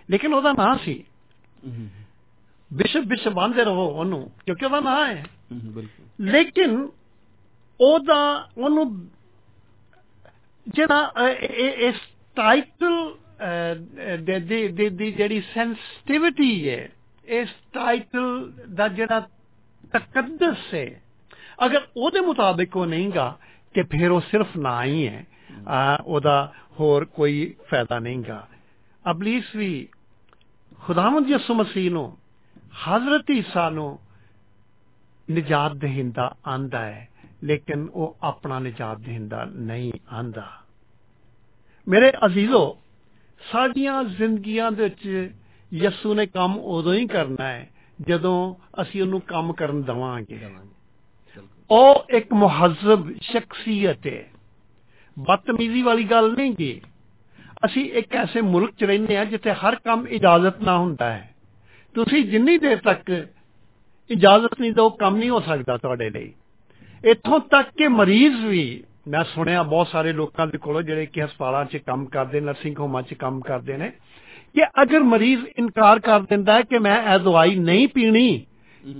ਲੇਕਿਨ 0.09 0.33
ਉਹਦਾ 0.33 0.51
ਨਾਂ 0.51 0.77
ਸੀ 0.77 1.03
ਬਿਸ਼ਪ 2.71 3.03
ਬਿਸ਼ਪ 3.03 3.39
ਆਂਦੇ 3.39 3.63
ਰਹੋ 3.63 3.87
ਉਹਨੂੰ 3.87 4.31
ਕਿਉਂਕਿ 4.45 4.65
ਉਹਦਾ 4.65 4.79
ਨਾਂ 4.79 5.07
ਹੈ 5.07 5.23
ਬਿਲਕੁਲ 5.53 6.25
ਲੇਕਿਨ 6.25 6.87
ਉਹਦਾ 7.81 8.49
ਉਹਨੂੰ 8.57 9.07
ਜਿਹੜਾ 10.67 11.11
ਇਸ 11.59 11.95
ਟਾਈਟਲ 12.35 13.15
ਦੀ 14.17 14.67
ਦੀ- 14.67 14.89
ਦੀ 14.89 15.11
ਜਿਹੜੀ 15.11 15.41
ਸੈਂਸਿਟੀਵਿਟੀ 15.41 16.69
ਹੈ 16.69 16.89
ਇਸ 17.25 17.49
ਟਾਈਟਲ 17.73 18.51
ਦਾ 18.73 18.87
ਜਿਹੜਾ 18.87 19.19
ਤਕੱਦਸ 19.93 20.73
ਹੈ 20.73 21.01
ਅਗਰ 21.65 21.87
ਉਹਦੇ 21.97 22.19
ਮੁਤਾਬਿਕ 22.19 22.77
ਉਹ 22.77 22.85
ਨਹੀਂਗਾ 22.85 23.39
ਤੇ 23.73 23.83
ਫਿਰ 23.83 24.11
ਉਹ 24.11 24.21
ਸਿਰਫ 24.21 24.47
ਨਾ 24.57 24.83
ਹੀ 24.83 25.07
ਹੈ 25.07 25.27
ਆ, 25.67 25.97
ਉਹਦਾ 26.05 26.53
ਹੋਰ 26.79 27.05
ਕੋਈ 27.05 27.55
ਫਾਇਦਾ 27.71 27.99
ਨਹੀਂਗਾ 27.99 28.47
ਅਬਲੀਸ 29.11 29.55
ਵੀ 29.55 29.87
ਖੁਦਾਵੰਦ 30.83 31.29
ਯਿਸੂ 31.29 31.53
ਮਸੀਹ 31.53 31.91
ਨੂੰ 31.91 32.17
ਹਜ਼ਰਤ 32.89 33.31
ਈਸਾ 33.31 33.69
ਨੂੰ 33.69 33.99
ਨਿਜਾਤ 35.31 35.73
ਦੇਹਿੰਦਾ 35.73 36.35
ਆਂਦਾ 36.47 36.85
ਹੈ 36.85 37.09
ਲੇਕਿਨ 37.43 37.87
ਉਹ 37.93 38.17
ਆਪਣਾ 38.23 38.59
ਨਿਜਾਤ 38.59 38.97
ਦੇਹਿੰਦਾ 38.97 39.45
ਨਹੀਂ 39.45 39.91
ਆਂਦਾ। 40.13 40.51
ਮੇਰੇ 41.87 42.13
ਅਜ਼ੀਜ਼ੋ 42.25 42.77
ਸਾਡੀਆਂ 43.51 44.03
ਜ਼ਿੰਦਗੀਆਂ 44.03 44.71
ਦੇ 44.71 44.83
ਵਿੱਚ 44.83 45.31
ਯਿਸੂ 45.73 46.13
ਨੇ 46.13 46.25
ਕੰਮ 46.25 46.57
ਉਦੋਂ 46.57 46.93
ਹੀ 46.93 47.07
ਕਰਨਾ 47.07 47.47
ਹੈ 47.47 47.69
ਜਦੋਂ 48.01 48.55
ਅਸੀਂ 48.81 49.01
ਉਹਨੂੰ 49.01 49.21
ਕੰਮ 49.21 49.53
ਕਰਨ 49.53 49.83
ਦਵਾਂਗੇ। 49.83 50.49
ਉਹ 51.71 52.05
ਇੱਕ 52.09 52.33
ਮੁਹੱਜ਼ਬ 52.33 53.13
ਸ਼ਖਸੀਅਤ 53.21 54.07
ਹੈ। 54.07 54.25
ਬਦਤਮੀਜ਼ੀ 55.19 55.81
ਵਾਲੀ 55.81 56.03
ਗੱਲ 56.03 56.33
ਨਹੀਂ 56.33 56.51
ਗੀ 56.59 56.81
ਅਸੀਂ 57.65 57.91
ਇੱਕ 57.91 58.15
ਐਸੇ 58.15 58.41
ਮੁਲਕ 58.41 58.71
'ਚ 58.75 58.83
ਰਹਿੰਦੇ 58.83 59.17
ਹਾਂ 59.17 59.25
ਜਿੱਥੇ 59.25 59.51
ਹਰ 59.51 59.75
ਕੰਮ 59.75 60.07
ਇਜਾਜ਼ਤ 60.07 60.61
ਨਾ 60.61 60.77
ਹੁੰਦਾ 60.77 61.13
ਹੈ। 61.13 61.35
ਤੁਸੀਂ 61.95 62.25
ਜਿੰਨੀ 62.25 62.57
ਦੇਰ 62.57 62.77
ਤੱਕ 62.77 63.27
ਇਜਾਜ਼ਤ 64.09 64.61
ਨਹੀਂ 64.61 64.71
ਦਿਓ, 64.71 64.89
ਕੰਮ 64.89 65.15
ਨਹੀਂ 65.15 65.29
ਹੋ 65.29 65.39
ਸਕਦਾ 65.39 65.77
ਤੁਹਾਡੇ 65.77 66.09
ਲਈ। 66.09 66.33
ਇੱਥੋਂ 67.05 67.39
ਤੱਕ 67.39 67.69
ਕਿ 67.77 67.87
ਮਰੀਜ਼ 67.87 68.45
ਵੀ, 68.45 68.83
ਮੈਂ 69.07 69.23
ਸੁਣਿਆ 69.23 69.63
ਬਹੁਤ 69.63 69.87
ਸਾਰੇ 69.87 70.13
ਲੋਕਾਂ 70.13 70.47
ਦੇ 70.47 70.57
ਕੋਲੋਂ 70.57 70.81
ਜਿਹੜੇ 70.81 71.05
ਕਿ 71.05 71.25
ਹਸਪਤਾਲਾਂ 71.25 71.65
'ਚ 71.65 71.77
ਕੰਮ 71.77 72.05
ਕਰਦੇ 72.05 72.39
ਨਰਸਿੰਗ 72.39 72.79
ਹੋਮਾਂ 72.79 73.01
'ਚ 73.01 73.13
ਕੰਮ 73.13 73.39
ਕਰਦੇ 73.39 73.77
ਨੇ, 73.77 73.91
ਕਿ 74.53 74.65
ਅਗਰ 74.65 74.99
ਮਰੀਜ਼ 74.99 75.45
ਇਨਕਾਰ 75.57 75.99
ਕਰ 75.99 76.19
ਦਿੰਦਾ 76.19 76.53
ਹੈ 76.53 76.61
ਕਿ 76.61 76.79
ਮੈਂ 76.79 77.13
ਇਹ 77.13 77.19
ਦਵਾਈ 77.19 77.55
ਨਹੀਂ 77.55 77.87
ਪੀਣੀ, 77.87 78.45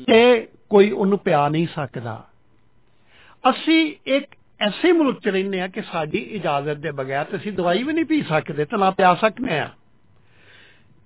ਤੇ 0.07 0.47
ਕੋਈ 0.69 0.91
ਉਹਨੂੰ 0.91 1.19
ਪਿਆ 1.19 1.49
ਨਹੀਂ 1.49 1.67
ਸਕਦਾ। 1.75 2.27
ਅਸੀਂ 3.49 3.95
ਇੱਕ 4.05 4.35
ਐਸੇ 4.59 4.91
ਮੁਲਕ 4.91 5.19
'ਚ 5.19 5.27
ਰਹਿੰਦੇ 5.27 5.61
ਆ 5.61 5.67
ਕਿ 5.67 5.81
ਸਾਡੀ 5.81 6.17
ਇਜਾਜ਼ਤ 6.17 6.73
ਦੇ 6.73 6.91
ਬਗੈਰ 6.91 7.25
ਤੇ 7.25 7.37
ਅਸੀਂ 7.37 7.51
ਦਵਾਈ 7.51 7.83
ਵੀ 7.83 7.93
ਨਹੀਂ 7.93 8.05
ਪੀ 8.05 8.21
ਸਕਦੇ, 8.21 8.65
ਤੇ 8.65 8.77
ਨਾ 8.77 8.91
ਪਿਆ 8.91 9.15
ਸਕਦੇ 9.15 9.59
ਆ 9.59 9.69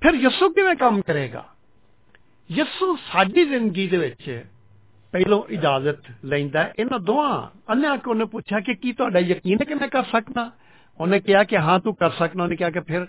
ਫਿਰ 0.02 0.14
ਯਿਸੂ 0.14 0.50
ਕਿਵੇਂ 0.50 0.76
ਕੰਮ 0.76 1.02
ਕਰੇਗਾ? 1.02 1.46
ਯਿਸੂ 2.52 2.96
ਸਾਡੀ 2.96 3.46
ਜ਼ਿੰਦਗੀ 3.46 3.88
ਦੇ 3.88 3.98
ਵਿੱਚ 3.98 4.46
ਪਹਿਲੋਂ 5.12 5.44
ਇਜਾਜ਼ਤ 5.50 5.98
ਲੈਂਦਾ 6.26 6.64
ਹੈ। 6.64 6.74
ਇਹਨਾਂ 6.80 7.00
ਦੋਹਾਂ 7.00 7.48
ਅੰਨਿਆਂ 7.72 7.98
ਕੋ 7.98 8.10
ਉਹਨੇ 8.10 8.26
ਪੁੱਛਿਆ 8.26 8.60
ਕਿ 8.60 8.76
ਕੀ 8.76 8.94
ਤੁਹਾਡਾ 8.94 9.20
ਯਕੀਨ 9.20 9.58
ਹੈ 9.62 9.66
ਕਿ 9.66 9.74
ਮੈਂ 9.74 9.88
ਕਰ 9.88 10.04
ਸਕਦਾ? 10.04 10.52
ਉਹਨੇ 11.00 11.20
ਕਿਹਾ 11.20 11.44
ਕਿ 11.44 11.58
ਹਾਂ, 11.58 11.80
ਤੂੰ 11.80 11.96
ਕਰ 11.96 12.12
ਸਕਦਾ। 12.12 12.44
ਉਹਨੇ 12.44 12.56
ਕਿਹਾ 12.56 12.70
ਕਿ 12.70 12.80
ਫਿਰ 12.80 13.06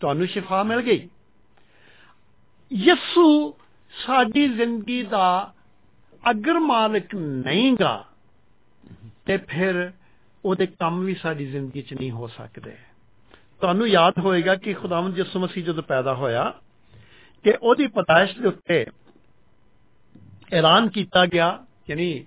ਤੁਹਾਨੂੰ 0.00 0.26
ਸ਼ਿਫਾ 0.26 0.62
ਮਿਲ 0.62 0.80
ਗਈ। 0.80 1.08
ਯਿਸੂ 2.72 3.54
ਸਾਡੀ 4.06 4.48
ਜ਼ਿੰਦਗੀ 4.48 5.02
ਦਾ 5.02 5.54
ਅਗਰ 6.30 6.58
ਮਾਲਕ 6.58 7.14
ਨਹੀਂਗਾ 7.14 8.11
ਤੇ 9.24 9.36
ਫਿਰ 9.36 9.92
ਉਹਦੇ 10.44 10.66
ਕੰਮ 10.66 11.04
ਵੀ 11.04 11.14
ਸਾਡੀ 11.14 11.46
ਜ਼ਿੰਦਗੀ 11.46 11.82
'ਚ 11.82 11.94
ਨਹੀਂ 11.94 12.10
ਹੋ 12.10 12.26
ਸਕਦੇ। 12.26 12.76
ਤੁਹਾਨੂੰ 13.60 13.88
ਯਾਦ 13.88 14.14
ਹੋਏਗਾ 14.18 14.54
ਕਿ 14.54 14.74
ਖੁਦਾਵੰਦ 14.74 15.18
ਯਿਸੂ 15.18 15.40
ਮਸੀਹ 15.40 15.64
ਜਦੋਂ 15.64 15.82
ਪੈਦਾ 15.82 16.14
ਹੋਇਆ 16.14 16.54
ਕਿ 17.44 17.54
ਉਹਦੀ 17.62 17.86
ਪਤਾਇਸ਼ 17.86 18.38
ਦੇ 18.38 18.48
ਉੱਤੇ 18.48 18.86
ਐਲਾਨ 20.52 20.88
ਕੀਤਾ 20.88 21.26
ਗਿਆ 21.26 21.64
ਯਾਨੀ 21.90 22.24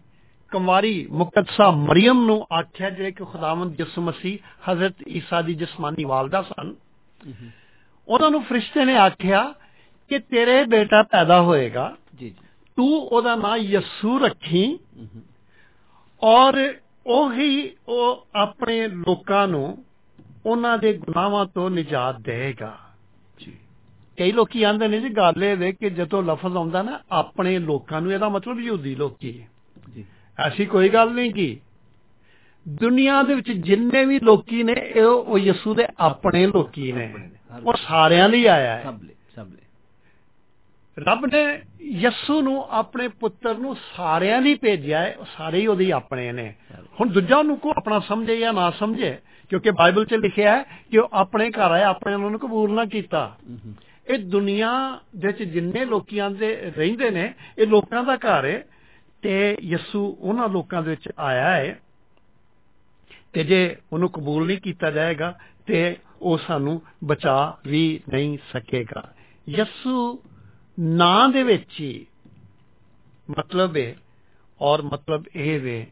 ਕੁਮਾਰੀ 0.51 1.07
ਮੁਕੱਦਸਾ 1.11 1.71
ਮਰੀਮ 1.71 2.25
ਨੂੰ 2.25 2.47
ਆਖਿਆ 2.59 2.89
ਜਿਹੜੇ 2.89 3.11
ਕਿ 3.11 3.25
ਖੁਦਾਵੰਦ 3.25 3.79
ਯਿਸੂ 3.79 4.01
ਮਸੀਹ 4.01 4.37
ਹਜ਼ਰਤ 4.71 4.95
ਈਸਾ 5.07 5.41
ਦੀ 5.41 5.53
ਜਿਸਮਾਨੀ 5.53 6.03
ਵਾਲਦਾ 6.03 6.41
ਸਨ। 6.41 6.75
ਉਹਨਾਂ 8.07 8.31
ਨੂੰ 8.31 8.43
ਫਰਿਸ਼ਤੇ 8.43 8.85
ਨੇ 8.85 8.97
ਆਖਿਆ 8.97 9.53
ਕਿ 10.09 10.19
ਤੇਰੇ 10.19 10.65
ਬੇਟਾ 10.65 11.03
ਪੈਦਾ 11.03 11.41
ਹੋਏਗਾ 11.41 11.95
ਜੀ 12.15 12.29
ਜੀ। 12.29 12.35
ਤੂੰ 12.75 13.01
ਉਹਦਾ 13.01 13.35
ਨਾਂ 13.35 13.57
ਯਸੂ 13.57 14.19
ਰੱਖੀ 14.19 14.79
ਔਰ 16.23 16.73
ਉਹੀ 17.05 17.71
ਉਹ 17.87 18.27
ਆਪਣੇ 18.35 18.87
ਲੋਕਾਂ 18.87 19.47
ਨੂੰ 19.47 19.85
ਉਹਨਾਂ 20.45 20.77
ਦੇ 20.77 20.93
ਗੁਨਾਹਾਂ 20.93 21.45
ਤੋਂ 21.45 21.69
ਨਿਜਾਤ 21.69 22.19
ਦੇਗਾ 22.19 22.77
ਜੀ। 23.37 23.57
ਕਈ 24.17 24.31
ਲੋਕੀ 24.31 24.63
ਆਂਦੇ 24.63 24.87
ਨੇ 24.87 24.99
ਜੀ 24.99 25.09
ਗੱਲ 25.09 25.43
ਇਹ 25.43 25.57
ਵੇ 25.57 25.71
ਕਿ 25.71 25.89
ਜਦੋਂ 25.89 26.23
ਲਫ਼ਜ਼ 26.23 26.57
ਆਉਂਦਾ 26.57 26.81
ਨਾ 26.81 26.99
ਆਪਣੇ 27.11 27.59
ਲੋਕਾਂ 27.59 28.01
ਨੂੰ 28.01 28.13
ਇਹਦਾ 28.13 28.29
ਮਤਲਬ 28.29 28.59
ਯਹੂਦੀ 28.59 28.95
ਲੋਕੀ 28.95 29.43
ਜੀ। 29.95 30.05
ਐਸੀ 30.39 30.65
ਕੋਈ 30.65 30.89
ਗੱਲ 30.89 31.11
ਨਹੀਂ 31.11 31.33
ਕੀ 31.33 31.61
ਦੁਨੀਆ 32.67 33.23
ਦੇ 33.23 33.35
ਵਿੱਚ 33.35 33.51
ਜਿੰਨੇ 33.51 34.05
ਵੀ 34.05 34.19
ਲੋਕੀ 34.19 34.63
ਨੇ 34.63 34.73
ਇਹ 34.73 35.03
ਉਹ 35.03 35.39
ਯਿਸੂ 35.39 35.73
ਦੇ 35.73 35.87
ਆਪਣੇ 35.99 36.47
ਲੋਕੀ 36.47 36.91
ਨੇ। 36.91 37.13
ਉਹ 37.63 37.73
ਸਾਰਿਆਂ 37.87 38.29
ਲਈ 38.29 38.45
ਆਇਆ 38.45 38.75
ਹੈ। 38.77 38.83
ਸਭ 38.83 39.03
ਲਈ 39.03 39.15
ਸਭ 39.35 39.47
ਲਈ। 39.49 39.64
ਰੱਬ 40.97 41.25
ਨੇ 41.25 41.61
ਯਿਸੂ 41.81 42.41
ਨੂੰ 42.41 42.65
ਆਪਣੇ 42.69 43.07
ਪੁੱਤਰ 43.07 43.57
ਨੂੰ 43.57 43.75
ਸਾਰਿਆਂ 43.75 44.41
ਲਈ 44.41 44.55
ਭੇਜਿਆ 44.55 44.99
ਹੈ, 44.99 45.15
ਉਹ 45.19 45.25
ਸਾਰੇ 45.37 45.59
ਹੀ 45.59 45.67
ਉਹਦੇ 45.67 45.85
ਹੀ 45.85 45.91
ਆਪਣੇ 45.91 46.31
ਨੇ। 46.31 46.53
ਹੁਣ 46.99 47.09
ਦੂਜਾ 47.09 47.41
ਨੂੰ 47.41 47.57
ਕੋ 47.59 47.73
ਆਪਣਾ 47.77 47.99
ਸਮਝੇ 47.99 48.37
ਜਾਂ 48.39 48.53
ਨਾ 48.53 48.69
ਸਮਝੇ, 48.71 49.17
ਕਿਉਂਕਿ 49.49 49.71
ਬਾਈਬਲ 49.71 50.05
'ਚ 50.05 50.13
ਲਿਖਿਆ 50.13 50.55
ਹੈ 50.57 50.63
ਕਿ 50.91 50.97
ਉਹ 50.97 51.09
ਆਪਣੇ 51.13 51.49
ਘਰ 51.49 51.71
ਆਇਆ, 51.71 51.89
ਆਪਣੇ 51.89 52.17
ਨੂੰ 52.17 52.39
ਕਬੂਲ 52.39 52.73
ਨਾ 52.73 52.85
ਕੀਤਾ। 52.85 53.37
ਇਹ 54.07 54.19
ਦੁਨੀਆ 54.19 54.99
ਦੇ 55.15 55.27
ਵਿੱਚ 55.27 55.43
ਜਿੰਨੇ 55.43 55.85
ਲੋਕੀਆਂ 55.85 56.29
ਦੇ 56.29 56.55
ਰਹਿੰਦੇ 56.77 57.09
ਨੇ, 57.09 57.33
ਇਹ 57.57 57.67
ਲੋਕਾਂ 57.67 58.03
ਦਾ 58.03 58.15
ਘਰ 58.15 58.45
ਹੈ 58.45 58.63
ਤੇ 59.21 59.57
ਯਿਸੂ 59.63 60.17
ਉਹਨਾਂ 60.19 60.49
ਲੋਕਾਂ 60.49 60.81
ਦੇ 60.83 60.89
ਵਿੱਚ 60.89 61.09
ਆਇਆ 61.19 61.49
ਹੈ। 61.49 61.79
ਤੇ 63.33 63.43
ਜੇ 63.43 63.75
ਉਹਨੂੰ 63.93 64.09
ਕਬੂਲ 64.09 64.45
ਨਹੀਂ 64.47 64.57
ਕੀਤਾ 64.57 64.91
ਜਾਏਗਾ, 64.91 65.33
ਤੇ 65.65 65.97
ਉਹ 66.21 66.37
ਸਾਨੂੰ 66.37 66.81
ਬਚਾ 67.03 67.57
ਵੀ 67.67 67.99
ਨਹੀਂ 68.09 68.37
ਸਕੇਗਾ। 68.53 69.03
ਯਿਸੂ 69.49 70.23
ਨਾਂ 70.79 71.29
ਦੇ 71.29 71.43
ਵਿੱਚ 71.43 71.79
ਹੀ 71.81 72.05
ਮਤਲਬ 73.29 73.77
ਹੈ 73.77 73.95
ਔਰ 74.61 74.81
ਮਤਲਬ 74.81 75.23
ਇਹ 75.35 75.59
ਵੇ 75.59 75.85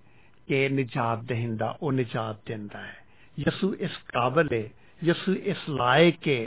ਕਿ 0.48 0.70
ਨਿਜਾਤ 0.70 1.20
ਦੇਹਿੰਦਾ, 1.20 1.78
ਉਹ 1.82 1.92
ਨਿਜਾਤ 1.92 2.38
ਦਿੰਦਾ 2.46 2.80
ਹੈ। 2.80 2.96
ਯਿਸੂ 3.40 3.74
ਇਸ 3.80 3.92
ਕਾਬਲ 4.08 4.50
ਹੈ 4.54 4.70
ਯਿਸੂ 5.04 5.34
ਇਸ 5.34 5.58
ਲਾਇਕ 5.70 6.28
ਹੈ 6.28 6.46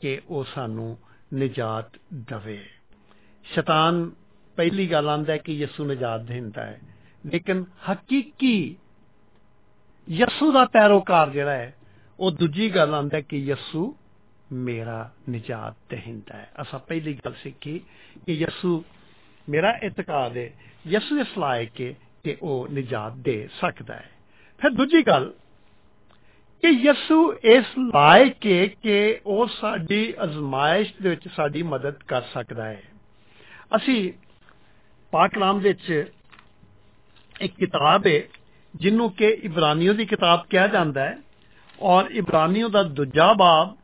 ਕਿ 0.00 0.20
ਉਹ 0.28 0.44
ਸਾਨੂੰ 0.54 0.96
ਨਿਜਾਤ 1.34 1.98
ਦਵੇ। 2.14 2.68
ਸ਼ੈਤਾਨ 3.44 4.10
ਪਹਿਲੀ 4.56 4.86
ਗੱਲ 4.86 5.08
ਆਂਦਾ 5.08 5.32
ਹੈ 5.32 5.38
ਕਿ 5.38 5.52
ਯਿਸੂ 5.52 5.84
ਨਿਜਾਤ 5.84 6.20
ਦਿੰਦਾ 6.20 6.66
ਹੈ, 6.66 6.80
ਲੇਕਿਨ 7.26 7.64
ਹਕੀਕੀ 7.92 8.76
ਯਿਸੂ 10.08 10.52
ਦਾ 10.52 10.64
ਪੈਰੋਕਾਰ 10.64 11.30
ਜਿਹੜਾ 11.30 11.52
ਹੈ, 11.52 11.74
ਉਹ 12.20 12.30
ਦੂਜੀ 12.30 12.70
ਗੱਲ 12.70 12.94
ਆਂਦਾ 12.94 13.16
ਹੈ 13.16 13.22
ਕਿ 13.22 13.36
ਯਿਸੂ 13.36 13.94
ਮੇਰਾ 14.52 15.10
ਨਿਜਾਤ 15.28 15.74
ਦਹਿੰਦਾ 15.90 16.36
ਹੈ। 16.36 16.50
ਅਸਾਂ 16.62 16.80
ਪਹਿਲੀ 16.80 17.14
ਗੱਲ 17.24 17.32
ਸਿੱਖੀ 17.42 17.80
ਕਿ 18.26 18.32
ਯਿਸੂ 18.32 18.84
ਮੇਰਾ 19.48 19.78
ਇਤਕਾਦ 19.82 20.36
ਹੈ 20.36 20.52
ਯਿਸੂ 20.86 21.18
ਇਸ 21.18 21.38
ਲਾਇਕ 21.38 21.80
ਹੈ 21.80 21.94
ਕਿ 22.24 22.36
ਉਹ 22.42 22.68
ਨਿਜਾਤ 22.68 23.12
ਦੇ 23.12 23.48
ਸਕਦਾ 23.60 23.94
ਹੈ। 23.94 24.10
ਫਿਰ 24.58 24.70
ਦੂਜੀ 24.70 25.02
ਗੱਲ 25.02 25.34
ਕਿ 26.62 26.68
ਯਿਸੂ 26.68 27.34
ਇਸ 27.44 27.64
ਲਾਇਕ 27.78 28.46
ਹੈ 28.46 28.66
ਕਿ 28.66 29.20
ਉਹ 29.26 29.46
ਸਾਡੀ 29.46 30.14
ਅਜ਼ਮਾਇਸ਼ 30.24 30.94
ਦੇ 31.02 31.08
ਵਿੱਚ 31.08 31.28
ਸਾਡੀ 31.28 31.62
ਮਦਦ 31.62 31.94
ਕਰ 31.94 32.22
ਸਕਦਾ 32.22 32.64
ਹੈ। 32.64 32.82
ਅਸੀਂ 33.76 34.12
ਪਾਕ 35.10 35.30
ਕਲਾਮ 35.30 35.60
ਦੇ 35.60 35.68
ਵਿੱਚ 35.68 36.12
ਇੱਕ 37.40 37.54
ਕਿਤਾਬ 37.56 38.06
ਹੈ 38.06 38.20
ਜਿਹਨੂੰ 38.74 39.10
ਕਿ 39.12 39.28
ਇਬਰਾਨੀਓ 39.28 39.92
ਦੀ 39.92 40.06
ਕਿਤਾਬ 40.06 40.46
ਕਿਹਾ 40.50 40.66
ਜਾਂਦਾ 40.66 41.04
ਹੈ 41.04 41.18
ਔਰ 41.80 42.10
ਇਬਰਾਨੀਓ 42.10 42.68
ਦਾ 42.68 42.82
ਦੂਜਾ 42.82 43.32
ਬਾਬ 43.32 43.76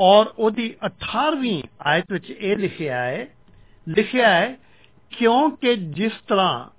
ਔਰ 0.00 0.26
ਉਹਦੀ 0.38 0.74
18ਵੀਂ 0.86 1.62
ਆਇਤ 1.86 2.12
ਵਿੱਚ 2.12 2.30
ਇਹ 2.30 2.56
ਲਿਖਿਆ 2.56 2.96
ਹੈ 3.04 3.28
ਲਿਖਿਆ 3.88 4.28
ਹੈ 4.28 4.56
ਕਿਉਂਕਿ 5.10 5.76
ਜਿਸ 5.76 6.12
ਤਰ੍ਹਾਂ 6.28 6.70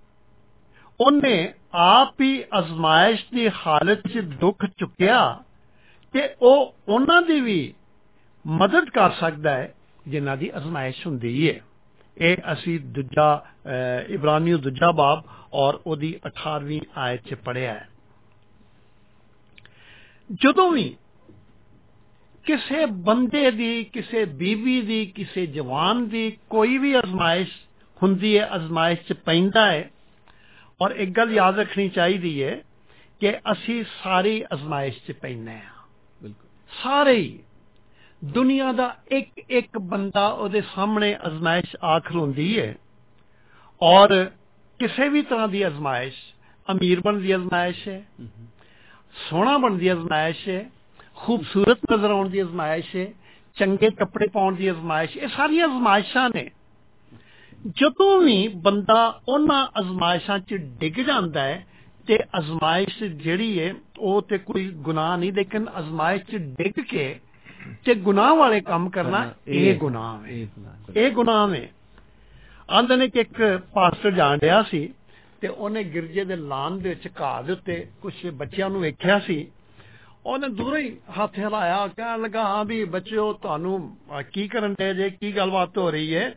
ਉਹਨੇ 0.99 1.53
ਆਪ 1.74 2.22
ਹੀ 2.22 2.43
ਅਜ਼ਮਾਇਸ਼ 2.59 3.26
ਦੀ 3.34 3.49
ਹਾਲਤ 3.49 4.07
'ਚ 4.07 4.18
ਦੁੱਖ 4.18 4.65
ਚੁੱਕਿਆ 4.65 5.43
ਕਿ 6.13 6.22
ਉਹ 6.41 6.76
ਉਹਨਾਂ 6.88 7.22
ਦੀ 7.22 7.41
ਵੀ 7.41 7.74
ਮਦਦ 8.47 8.89
ਕਰ 8.89 9.11
ਸਕਦਾ 9.11 9.51
ਹੈ 9.51 9.74
ਜਿਨ੍ਹਾਂ 10.07 10.38
ਦੀ 10.38 10.51
ਅਜ਼ਮਾਇਸ਼ 10.57 11.07
ਹੁੰਦੀ 11.07 11.49
ਹੈ 11.49 11.59
ਇਹ 12.18 12.38
ਅਸੀਂ 12.53 12.80
ਦੂਜਾ 12.80 13.45
ਅਹ, 13.68 14.11
ਇਬਰਾਨੀਓ 14.13 14.57
ਦੂਜਾ 14.57 14.91
ਬਾਬ 14.91 15.24
ਔਰ 15.53 15.80
ਉਹਦੀ 15.88 16.20
18ਵੀਂ 16.28 16.82
ਆਇਤ 16.97 17.22
'ਚ 17.28 17.34
ਪੜਿਆ 17.34 17.74
ਹੈ। 17.74 17.89
ਜਦੋਂ 20.43 20.72
ਵੀ 20.72 20.95
ਕਿਸੇ 22.47 22.85
ਬੰਦੇ 22.85 23.51
ਦੀ 23.51 23.83
ਕਿਸੇ 23.83 24.25
ਬੀਬੀ 24.25 24.81
ਦੀ 24.81 25.05
ਕਿਸੇ 25.05 25.45
ਜਵਾਨ 25.45 26.09
ਦੀ 26.09 26.37
ਕੋਈ 26.49 26.77
ਵੀ 26.77 26.99
ਅਜ਼ਮਾਇਸ਼ 26.99 27.51
ਹੁੰਦੀ 28.03 28.37
ਹੈ 28.37 28.55
ਅਜ਼ਮਾਇਸ਼ 28.55 29.01
'ਚ 29.01 29.13
ਪੈਂਦਾ 29.13 29.71
ਹੈ। 29.71 29.91
ਔਰ 30.81 30.91
ਇੱਕ 30.91 31.11
ਗੱਲ 31.11 31.31
ਯਾਦ 31.31 31.59
ਰੱਖਣੀ 31.59 31.89
ਚਾਹੀਦੀ 31.89 32.43
ਹੈ 32.43 32.61
ਕਿ 33.19 33.37
ਅਸੀਂ 33.37 33.83
ਸਾਰੀ 34.03 34.43
ਅਜ਼ਮਾਇਸ਼ 34.53 34.99
'ਚ 35.07 35.11
ਪੈਂਦੇ 35.11 35.51
ਹਾਂ। 35.51 35.87
ਬਿਲਕੁਲ। 36.23 36.47
ਸਾਰੇ 36.83 37.13
ਹੀ। 37.13 37.39
ਦੁਨੀਆ 38.23 38.71
ਦਾ 38.71 38.97
ਇੱਕ 39.07 39.29
ਇੱਕ 39.49 39.77
ਬੰਦਾ 39.77 40.27
ਉਹਦੇ 40.27 40.61
ਸਾਹਮਣੇ 40.61 41.17
ਅਜ਼ਮਾਇਸ਼ 41.27 41.75
ਆ 41.83 41.99
ਖਲੋਂਦੀ 41.99 42.59
ਹੈ। 42.59 42.75
ਔਰ 43.81 44.25
ਕਿਸੇ 44.79 45.09
ਵੀ 45.09 45.21
ਤਰ੍ਹਾਂ 45.21 45.47
ਦੀ 45.47 45.67
ਅਜ਼ਮਾਇਸ਼ 45.67 46.15
ਅਮੀਰ 46.71 47.01
ਬਣਨ 47.01 47.21
ਦੀ 47.21 47.35
ਅਜ਼ਮਾਇਸ਼ 47.35 47.87
ਹੈ 47.87 48.05
ਸੋਹਣਾ 49.29 49.57
ਬਣਨ 49.57 49.77
ਦੀ 49.77 49.91
ਅਜ਼ਮਾਇਸ਼ 49.91 50.49
ਹੈ 50.49 50.69
ਖੂਬਸੂਰਤ 51.18 51.80
ਨਜ਼ਰ 51.93 52.11
ਆਉਣ 52.11 52.30
ਦੀ 52.30 52.41
ਅਜ਼ਮਾਇਸ਼ 52.41 52.95
ਹੈ 52.95 53.07
ਚੰਗੇ 53.55 53.89
ਕੱਪੜੇ 53.89 54.28
ਪਾਉਣ 54.28 54.55
ਦੀ 54.55 54.72
ਅਜ਼ਮਾਇਸ਼ 54.72 55.18
ਇਹ 55.18 55.28
ਸਾਰੀਆਂ 55.28 55.65
ਅਜ਼ਮਾਇਸ਼ਾਂ 55.65 56.30
ਨੇ। 56.36 56.51
ਜਦੋਂ 57.68 58.22
ਵੀ 58.22 58.47
ਬੰਦਾ 58.47 59.22
ਉਹਨਾਂ 59.30 59.68
ਅਜ਼ਮਾਇਸ਼ਾਂ 59.80 60.39
'ਚ 60.39 60.53
ਡਿੱਗ 60.53 60.93
ਜਾਂਦਾ 60.93 61.41
ਹੈ 61.41 61.68
ਤੇ 62.07 62.20
ਅਜ਼ਮਾਇਸ਼ 62.39 63.03
ਜਿਹੜੀ 63.03 63.59
ਹੈ 63.59 63.74
ਉਹ 63.99 64.22
ਤੇ 64.22 64.38
ਕੋਈ 64.38 64.70
ਗੁਨਾਹ 64.70 65.18
ਨਹੀਂ 65.18 65.34
ਲੇਕਿਨ 65.34 65.65
ਅਜ਼ਮਾਇਸ਼ 65.80 66.24
'ਚ 66.24 66.36
ਡਿੱਗ 66.36 66.80
ਕੇ 66.80 67.20
ਤੇ 67.86 67.95
ਗੁਨਾਹ 67.95 68.36
ਵਾਲੇ 68.36 68.61
ਕੰਮ 68.61 68.89
ਕਰਨਾ 68.89 69.34
ਇਹ 69.47 69.78
ਗੁਨਾਹ 69.78 70.24
ਹੈ। 70.24 70.30
ਇਹ 70.95 71.11
ਗੁਨਾਹ। 71.11 71.55
ਹੈ 71.55 71.70
ਆਂਦੇ 72.72 72.95
ਨੇ 72.95 73.07
ਕਿ 73.07 73.20
ਇੱਕ 73.20 73.61
ਪਾਸਟਰ 73.74 74.11
ਜਾਣ 74.11 74.38
ਡਿਆ 74.38 74.63
ਸੀ 74.63 74.93
ਤੇ 75.41 75.47
ਉਹਨੇ 75.47 75.84
ਗਿਰਜੇ 75.84 76.26
ਦੇ 76.26 76.36
ਲਾਨ 76.36 76.80
ਦੇ 76.80 76.89
ਵਿੱਚ 76.89 77.09
ਘਾਹ 77.22 77.43
ਦੇ 77.43 77.51
ਉੱਤੇ 77.53 77.88
ਕੁਝ 78.01 78.13
ਬੱਚਿਆਂ 78.34 78.70
ਨੂੰ 78.70 78.82
ਵੇਖਿਆ 78.82 79.20
ਸੀ 79.20 79.47
ਉਹਨੇ 80.28 80.47
ਦੂਰੋਂ 80.47 80.78
ਹੀ 80.78 80.97
ਹੱਥ 81.19 81.39
ਹਿਲਾਇਆ 81.39 81.88
ਕਹਿਣ 81.88 82.21
ਲੱਗਾ 82.21 82.43
ਹਾਂ 82.43 82.65
ਵੀ 82.65 82.86
ਬੱਚਿਓ 82.86 83.34
ਤੁਹਾਨੂੰ 83.34 83.97
ਅਹ, 84.17 84.21
ਕੀ 84.21 84.47
ਕਰਨ 84.47 84.73
ਦੇ 84.73 84.93
ਜੇ 84.93 85.09
ਕੀ 85.09 85.36
ਗੱਲਬਾਤ 85.38 85.78
ਹੋ 85.78 85.91
ਰਹੀ 85.91 86.15
ਹੈ 86.15 86.36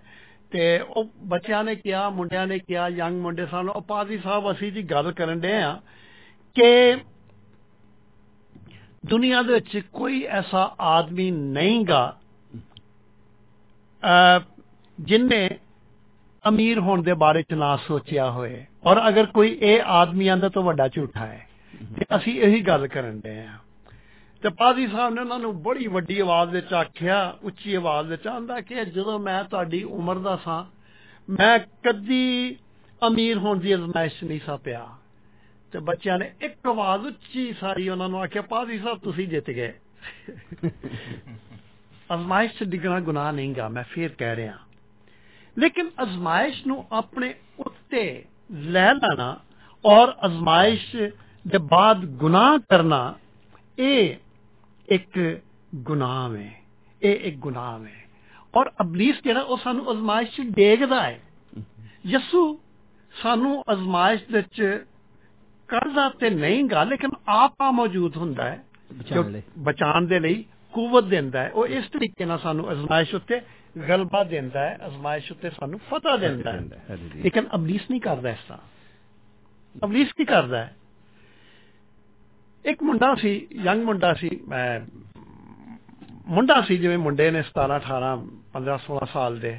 ਤੇ 0.51 0.78
ਉਹ 0.78 1.05
ਬੱਚਿਆਂ 1.24 1.64
ਨੇ 1.64 1.74
ਕਿਹਾ 1.74 2.11
ਮੁੰਡਿਆਂ 2.11 2.47
ਨੇ 2.47 2.59
ਕਿਹਾ 2.59 2.88
ਯੰਗ 2.88 3.20
ਮੁੰਡੇ 3.20 3.47
ਸਾਨੂੰ 3.47 3.74
ਉਹ 3.74 3.82
ਪਾਦੀ 3.82 4.18
ਸਾਹਿਬ 4.18 4.51
ਅਸੀਂ 4.51 4.72
ਜੀ 4.72 4.82
ਗੱਲ 4.82 5.12
ਕਰਨ 5.12 5.41
ਦੇ 5.41 5.62
ਆ 5.62 5.80
ਕਿ 6.55 6.97
ਦੁਨੀਆ 9.07 9.43
ਦੇ 9.43 9.53
ਵਿੱਚ 9.53 9.78
ਕੋਈ 9.93 10.22
ਐਸਾ 10.24 10.76
ਆਦਮੀ 10.80 11.30
ਨਹੀਂਗਾ 11.30 12.16
ਅਹ, 14.03 14.41
ਜਿਨਨੇ 15.01 15.51
ਅਮੀਰ 16.49 16.78
ਹੋਣ 16.78 17.03
ਦੇ 17.03 17.14
ਬਾਰੇ 17.14 17.43
ਚ 17.43 17.53
ਨਾ 17.53 17.76
ਸੋਚਿਆ 17.76 18.30
ਹੋਏ। 18.30 18.66
ਔਰ 18.84 19.09
ਅਗਰ 19.09 19.26
ਕੋਈ 19.26 19.59
ਇਹ 19.62 19.82
ਆਦਮੀਆਂ 19.84 20.36
ਦਾ 20.36 20.49
ਤਾਂ 20.49 20.62
ਵੱਡਾ 20.62 20.88
ਝੂਠਾ 20.88 21.26
ਹੈ। 21.26 21.47
ਤੇ 21.99 22.05
ਅਸੀਂ 22.16 22.41
ਇਹੀ 22.41 22.61
ਗੱਲ 22.61 22.86
ਕਰਨ 22.88 23.20
ਦੇ 23.20 23.38
ਆ। 23.38 23.59
ਤੇ 24.43 24.49
ਪਾਦੀ 24.49 24.86
ਸਾਹਿਬ 24.86 25.14
ਨੇ 25.14 25.20
ਉਹਨਾਂ 25.20 25.38
ਨੂੰ 25.38 25.62
ਬੜੀ 25.62 25.86
ਵੱਡੀ 25.86 26.18
ਆਵਾਜ਼ 26.20 26.51
ਵਿੱਚ 26.51 26.72
ਆਖਿਆ 26.74 27.38
ਉੱਚੀ 27.43 27.74
ਆਵਾਜ਼ 27.74 28.09
ਵਿੱਚ 28.09 28.26
ਆਂਦਾ 28.26 28.61
ਕਿ 28.61 28.84
ਜਦੋਂ 28.84 29.18
ਮੈਂ 29.18 29.45
ਤੁਹਾਡੀ 29.45 29.82
ਉਮਰ 29.82 30.18
ਦਾ 30.18 30.36
ਸਾਂ 30.36 30.64
ਮੈਂ 31.28 31.59
ਕਦੀ 31.59 32.57
ਅਮੀਰ 33.07 33.38
ਹੋਣ 33.38 33.59
ਦੀ 33.59 33.74
ਅਜ਼ਮਾਇਸ਼ 33.74 34.24
ਨਹੀਂ 34.24 34.41
ਸਾ 34.47 34.57
ਪਿਆ 34.57 34.86
ਤੇ 35.72 35.78
ਬੱਚਿਆਂ 35.78 36.18
ਨੇ 36.18 36.30
ਇੱਕ 36.43 36.66
ਆਵਾਜ਼ 36.66 37.07
ਉੱਚੀ 37.07 37.53
ਸਾਰੀ 37.53 37.88
ਉਹਨਾਂ 37.88 38.09
ਨੂੰ 38.09 38.22
ਆਖਿਆ 38.22 38.43
ਪਾਦੀ 38.43 38.78
ਸਾਹਿਬ 38.78 38.99
ਤੁਸੀਂ 38.99 39.28
ਜਿੱਤ 39.28 39.51
ਗਏ 39.51 39.72
ਅਜ਼ਮਾਇਸ਼ 42.14 42.53
'ਚ 42.53 42.64
ਡਿੱਗਣਾ 42.64 43.00
ਗੁਨਾਹ 43.00 43.33
ਨਹੀਂਗਾ 43.33 43.68
ਮੈਂ 43.68 43.83
ਫੇਰ 43.83 44.14
ਕਹਿ 44.18 44.37
ਰਿਹਾ 44.37 44.58
ਲੇਕਿਨ 45.58 45.91
ਅਜ਼ਮਾਇਸ਼ 46.03 46.67
ਨੂੰ 46.67 46.84
ਆਪਣੇ 46.92 47.34
ਉੱਤੇ 47.58 48.25
ਲੈ 48.50 48.92
ਲੈਣਾ 48.95 49.37
ਔਰ 49.84 50.14
ਅਜ਼ਮਾਇਸ਼ 50.26 50.96
ਦੇ 51.45 51.58
ਬਾਅਦ 51.58 52.04
ਗੁਨਾਹ 52.17 52.58
ਕਰਨਾ 52.58 53.14
ਇਹ 53.79 54.14
ਇੱਕ 54.14 54.29
ਗੁਨਾਹ 55.75 56.37
ਹੈ 56.37 56.53
ਇਹ 57.03 57.21
ਇੱਕ 57.21 57.37
ਗੁਨਾਹ 57.37 57.84
ਹੈ 57.84 58.07
ਔਰ 58.54 58.71
ਅਬਲੀਸ 58.80 59.22
ਜਿਹੜਾ 59.25 59.41
ਉਹ 59.41 59.57
ਸਾਨੂੰ 59.57 59.91
ਅਜ਼ਮਾਇਸ਼ 59.92 60.30
'ਚ 60.30 60.41
ਡੇਗਦਾ 60.41 61.03
ਹੈ 61.03 61.21
ਯਸੂ 62.07 62.42
ਸਾਨੂੰ 63.14 63.62
ਅਜ਼ਮਾਇਸ਼ 63.72 64.22
ਦੇ 64.33 64.37
ਵਿੱਚ 64.37 64.84
ਕਰਦਾ 65.68 66.08
ਤੇ 66.08 66.30
ਨਹੀਂ 66.30 66.64
ਗਾ 66.64 66.84
ਲੇਕਿਨ 66.84 67.11
ਆਪ 67.29 67.62
ਆ 67.62 67.71
ਮੌਜੂਦ 67.71 68.17
ਹੁੰਦਾ 68.17 68.45
ਹੈ 68.45 68.64
ਬਚਾਉਣ 68.92 69.30
ਲਈ। 69.30 69.41
ਜੋ 69.41 69.62
ਬਚਾਉਣ 69.62 70.07
ਦੇ 70.07 70.18
ਲਈ 70.21 70.45
ਕੂਵਤ 70.75 71.04
ਦਿੰਦਾ 71.04 71.42
ਹੈ 71.42 71.50
ਉਹ 71.50 71.67
ਇਸ 71.67 71.84
ਤਰੀਕੇ 71.88 72.25
ਨਾਲ 72.25 72.38
ਸਾਨੂੰ 72.38 72.72
ਅਜ਼ਮਾਇਸ਼ 72.72 73.14
ਉੱਤੇ 73.14 73.41
ਗਲਬਾ 73.88 74.22
ਦਿੰਦਾ 74.25 74.61
ਹੈ 74.61 74.76
ਅਜ਼ਮਾਇਸ਼ 74.87 75.30
ਉੱਤੇ 75.33 75.50
ਸਾਨੂੰ 75.50 75.79
ਫਤਹ 75.91 76.17
ਦਿੰਦਾ 76.18 76.53
ਦਿੰਦਾ 76.53 76.76
ਹੈ, 76.76 76.83
ਹੈ 76.91 76.96
ਹਾਂਜੀ। 76.96 77.22
ਲੇਕਿਨ 77.22 77.49
ਅਬਲੀਸ 77.54 77.91
ਨਹੀਂ 77.91 78.00
ਕਰਦਾ 78.00 78.30
ਇਸ 78.30 78.38
ਤਰ੍ਹਾਂ 78.49 79.84
ਅਬਲੀਸ 79.84 80.12
ਕੀ 80.12 80.25
ਕਰਦਾ 80.25 80.64
ਹੈ 80.64 80.75
ਇੱਕ 82.64 82.82
ਮੁੰਡਾ 82.82 83.14
ਸੀ 83.14 83.46
ਯੰਗ 83.53 83.84
ਮੁੰਡਾ 83.84 84.14
ਸੀ 84.14 84.41
ਮੈਂ 84.49 84.80
ਮੁੰਡਾ 86.26 86.61
ਸੀ 86.61 86.76
ਜਿਵੇਂ 86.76 86.99
ਮੁੰਡੇ 86.99 87.30
ਨੇ 87.30 87.41
17 87.41 87.76
18 87.76 88.24
15 88.54 88.78
16 88.78 89.07
ਸਾਲ 89.12 89.38
ਦੇ। 89.38 89.58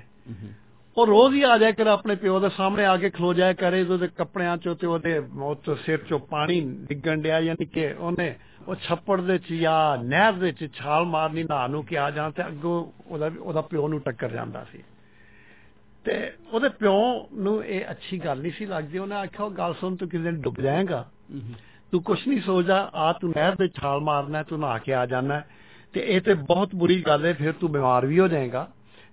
ਉਹ 0.98 1.08
ਰੋਜ਼ 1.08 1.36
ਹੀ 1.36 1.44
ਆ 1.44 1.58
ਜਾਇਆ 1.58 1.72
ਕਰ 1.72 1.88
ਆਪਣੇ 1.88 2.16
ਪਿਓ 2.16 2.40
ਦੇ 2.40 2.50
ਸਾਹਮਣੇ 2.50 2.86
ਆ 2.86 2.98
ਕੇ 2.98 3.10
ਖਲੋ 3.10 3.34
ਜਾਇਆ 3.34 3.54
ਕਰੇ 3.54 3.84
ਉਹਦੇ 3.84 4.08
ਕੱਪੜਿਆਂ 4.08 4.58
ਚੋਂ 4.58 4.76
ਤੇ 4.76 4.88
ਉਹਦੇ 4.88 5.20
ਮੌਤ 5.20 5.78
ਸਿਰ 5.86 5.98
ਚੋਂ 5.98 6.20
ਪਾਣੀ 6.20 6.62
ਡਿੱਗਣ 6.62 7.22
ਡਿਆ 7.22 7.40
ਯਾਨੀ 7.40 7.66
ਕਿ 7.66 7.92
ਉਹਨੇ 7.92 8.36
ਉਹ 8.68 8.76
ਛੱਪੜ 8.76 9.22
ਦੇ 9.22 9.38
ਚ 9.38 9.54
ਜਾਂ 9.54 10.04
ਨਹਿਰ 10.04 10.34
ਦੇ 10.34 10.52
ਚ 10.52 10.74
ਛਾਲ 10.74 11.06
ਮਾਰਨੀ 11.06 11.44
ਨਹਾ 11.44 11.68
ਨੂੰ 11.68 11.86
ਕਿ 11.86 11.98
ਆ 11.98 12.12
ਜਾਂ 12.12 12.32
ਤੇ 12.32 12.48
ਅੱਗੋਂ 12.48 12.92
ਉਹਦਾ 13.08 13.32
ਉਹਦਾ 13.40 13.62
ਪਿਓ 13.62 13.88
ਨੂੰ 13.88 14.00
ਟੱਕਰ 14.00 14.30
ਜਾਂਦਾ 14.30 14.66
ਸੀ। 14.72 14.84
ਤੇ 16.04 16.34
ਉਹਦੇ 16.54 16.70
ਪਿਓ 16.70 17.30
ਨੂੰ 17.34 17.66
ਇਹ 17.66 17.86
ਅੱਛੀ 17.92 18.20
ਗੱਲ 18.20 18.42
ਨਹੀਂ 18.42 18.52
ਸੀ 18.52 18.66
ਲੱਗਦੀ। 18.66 18.98
ਉਹਨੇ 18.98 19.16
ਆਖਿਆ 19.16 19.46
ਉਹ 19.46 19.52
ਗੱਲ 19.52 19.74
ਸੁਣ 19.74 19.96
ਤੂੰ 19.96 20.10
ਕਿਸੇ 20.10 20.24
ਦਿਨ 20.24 20.42
ਡੁੱਬ 20.42 20.62
ਜਾਏਗਾ। 20.62 21.10
ਤੂੰ 21.92 22.04
ਕੁਛ 22.04 22.28
ਨਹੀਂ 22.28 22.42
ਸੋਚਦਾ 22.42 22.92
ਆ 22.94 23.14
ਤੂੰ 23.14 23.30
ਨਹਿਰ 23.30 23.56
ਦੇ 23.56 23.68
ਛਾਲ 23.68 24.00
ਮਾਰਨਾ 24.00 24.44
ਤੂੰ 24.44 24.60
ਨਹਾ 24.60 24.78
ਕੇ 24.78 24.94
ਆ 24.94 25.06
ਜਾਣਾ। 25.06 25.42
ਤੇ 25.94 26.04
ਇਹ 26.08 26.22
ਤੇ 26.22 26.34
ਬਹੁਤ 26.34 26.76
ਬੁਰੀ 26.76 27.02
ਗੱਲ 27.02 27.26
ਹੈ 27.26 27.34
ਫਿਰ 27.34 27.52
ਤੂੰ 27.52 27.72
ਬਿਮਾਰ 27.72 28.06
ਵੀ 28.06 28.20
ਹੋ 28.20 28.28
ਜਾਏਗਾ 28.28 28.70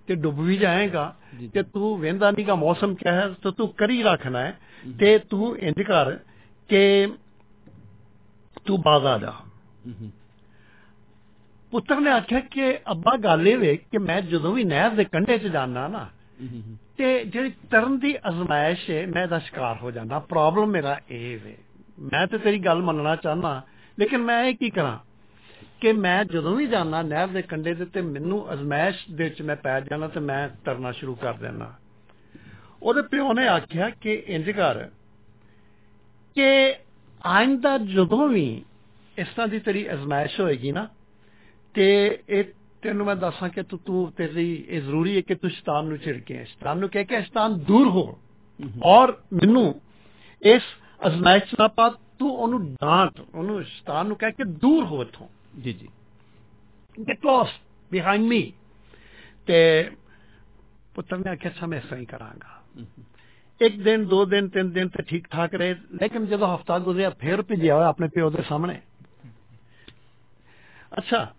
ਤੇ 0.07 0.15
ਡੁੱਬ 0.15 0.41
ਵੀ 0.41 0.57
ਜਾਏਗਾ। 0.57 1.17
ਤੇ 1.53 1.63
ਤੂੰ 1.63 1.99
ਵੇਂਦਾ 1.99 2.31
ਨਹੀਂ 2.31 2.47
ਕਾ 2.47 2.55
ਮੌਸਮ 2.55 2.95
ਕਿਆ 2.95 3.13
ਹੈ 3.13 3.29
ਤਾਂ 3.43 3.53
ਤੂੰ 3.53 3.69
ਕਰੀ 3.69 4.03
ਰੱਖਣਾ 4.03 4.39
ਹੈ। 4.39 4.59
ਤੇ 4.99 5.19
ਤੂੰ 5.19 5.59
ਇੰਜ 5.59 5.83
ਕਰ 5.83 6.17
ਕਿ 6.69 7.09
ਤੂੰ 8.67 8.81
ਬਾਜ਼ 8.81 9.23
ਜਾ। 9.23 9.33
ਪੁੱਤਰ 11.71 12.01
ਨੇ 12.01 12.11
ਆਖਿਆ 12.11 12.41
ਕਿ 12.41 12.79
ਅੱਬਾ 12.91 13.17
ਗੱਲ 13.17 13.49
ਇਹ 13.49 13.59
ਵੇ 13.59 13.77
ਕਿ 13.77 13.99
ਮੈਂ 13.99 14.21
ਜਦੋਂ 14.21 14.53
ਵੀ 14.53 14.65
ਨਹਿਰ 14.65 14.91
ਦੇ 14.91 15.05
ਕੰਢੇ 15.05 15.39
'ਚ 15.39 15.47
ਜਾਣਾ 15.47 15.89
ਨਾ 15.89 16.07
ਤੇ 16.97 17.25
ਜਿਹੜੀ 17.25 17.51
ਤਰਨ 17.71 17.99
ਦੀ 17.99 18.17
ਅਜ਼ਮਾਇਸ਼ 18.29 18.91
ਹੈ 18.91 19.07
ਮੈਂ 19.07 19.27
ਦਾ 19.29 19.39
ਸ਼ਿਕਾਰ 19.39 19.77
ਹੋ 19.77 19.91
ਜਾਂਦਾ। 19.91 20.19
ਪ੍ਰੋਬਲਮ 20.19 20.67
ਮੇਰਾ 20.67 21.01
ਇਹ 21.11 21.39
ਵੇ। 21.45 21.57
ਮੈਂ 21.99 22.27
ਤੇ 22.27 22.39
ਤੇਰੀ 22.39 22.59
ਗੱਲ 22.59 22.83
ਮੰਨਣਾ 22.83 23.17
ਚਾਹਨਾ 23.17 23.63
ਲੇਕਿਨ 23.99 24.19
ਮੈਂ 24.19 24.45
ਇਹ 24.45 24.55
ਕੀ 24.55 24.71
ਕਰਾਂ 24.71 24.99
ਕਿ 25.81 25.93
ਮੈਂ 25.93 26.25
ਜਦੋਂ 26.25 26.57
ਵੀ 26.57 26.67
ਜਾਣਾ 26.67 27.03
ਨਹਿਰ 27.03 27.29
ਦੇ 27.29 27.43
ਕੰਢੇ 27.43 27.75
ਤੇ 27.75 27.85
ਤੇ 27.85 28.01
ਮੈਨੂੰ 28.01 28.53
ਅਜ਼ਮਾਇਸ਼ 28.53 29.11
ਦੇ 29.11 29.25
ਵਿੱਚ 29.25 29.43
ਮੈਂ 29.43 29.57
ਪੈ 29.57 29.81
ਜਾਣਾ 29.81 30.09
ਤੇ 30.09 30.21
ਮੈਂ 30.21 30.49
ਤਰਨਾ 30.65 30.93
ਸ਼ੁਰੂ 30.93 31.15
ਕਰ 31.15 31.35
ਦੇਣਾ 31.35 31.75
ਉਹਦੇ 32.83 33.03
ਪਿਓ 33.03 33.33
ਨੇ 33.33 33.49
ਆਖਿਆ 33.49 33.91
ਕਿ 33.91 34.23
ਇੰਜ 34.27 34.51
ਕਰ 34.51 34.85
ਕਿ 36.35 36.75
ਆਇੰਦਾ 37.27 37.79
ਜਦੋਂ 37.79 38.29
ਵੀ 38.29 38.65
ਇਸ 39.19 39.29
ਤਰ੍ਹਾਂ 39.29 39.49
ਦੀ 39.49 39.59
ਤੇਰੀ 39.59 39.93
ਅਜ਼ਮਾਇਸ਼ 39.93 40.41
ਹੋਏਗੀ 40.41 40.73
ਨਾ 40.73 40.89
ਤੇ 41.75 42.19
ਇਹ 42.29 42.45
ਤੈਨੂੰ 42.83 43.07
ਮੈਂ 43.07 43.17
ਦੱਸਾਂ 43.17 43.49
ਕਿ 43.49 43.63
ਤੂੰ 43.63 43.79
ਤੂੰ 43.79 44.13
ਤੇਰੀ 44.13 44.65
ਇਹ 44.69 44.83
ਜ਼ਰੂਰੀ 44.83 45.17
ਹੈ 45.17 45.21
ਕਿ 45.21 45.35
ਤੂੰ 45.35 45.51
ਸ਼ੈਤਾਨ 45.51 45.85
ਨੂੰ 45.85 45.99
ਝਿੜਕੇ 45.99 46.45
ਸ਼ੈਤਾਨ 46.45 46.79
ਨੂੰ 46.79 46.89
ਕਹਿ 46.89 47.05
ਕੇ 47.05 47.21
ਸ਼ੈਤਾਨ 47.21 47.59
ਦੂਰ 47.59 47.89
ਹੋ। 47.89 48.19
ਔਰ 48.85 49.13
ਮੈਨੂੰ 49.13 49.81
ਇਸ 50.43 50.63
ਅਜ਼ਮਾਇਸ਼ 51.07 51.55
ਨਾ 51.59 51.69
ਪਾ 51.69 51.95
ਤੂੰ 52.19 52.37
ਉਹਨੂੰ 52.37 52.75
ਡਾਂਟ 52.75 53.21
ਉਹਨੂੰ 53.35 53.65
ਸ਼ੈਤਾਨ 53.65 54.07
ਨੂੰ 54.07 54.17
ਕਹਿ 54.17 54.33
ਕੇ 54.33 54.45
ਦੂਰ 54.45 54.85
ਹੋ 54.85 55.03
ਇਥੋਂ। 55.03 55.29
ਜੀ 55.61 55.73
ਜੀ। 55.73 55.89
Get 57.01 57.17
lost 57.17 57.55
behind 57.97 58.33
me 58.33 58.43
ਤੇ 59.47 59.91
ਪੁੱਤਰ 60.95 61.19
ਨੇ 61.19 61.31
ਆਖਿਆ 61.31 61.51
ਸਮੇਂ 61.61 61.81
ਸਹੀ 61.81 62.05
ਕਰਾਂਗਾ। 62.05 62.63
ਇੱਕ 63.61 63.83
ਦਿਨ 63.83 64.07
ਦੋ 64.07 64.25
ਦਿਨ 64.25 64.49
ਤਿੰਨ 64.49 64.71
ਦਿਨ 64.71 64.89
ਤੇ 64.89 65.03
ਠੀਕ 65.03 65.29
ਠਾਕ 65.29 65.55
ਰਹੇ। 65.55 65.75
ਲੇਕਿਨ 65.75 66.27
ਜਦੋਂ 66.27 66.55
ਹਫਤਾ 66.55 66.79
ਗੁਜ਼ਰਿਆ 66.79 67.11
ਫਿਰ 67.11 67.43
ਭੇਜਿਆ 67.43 67.75
ਹੋਇਆ 67.75 67.87
ਆਪਣੇ 67.87 68.09
ਪਿਓ 68.09 68.31
ਦੇ 68.31 68.43
ਸਾਹਮਣੇ। 68.43 68.81
ਅੱਛਾ 70.99 71.35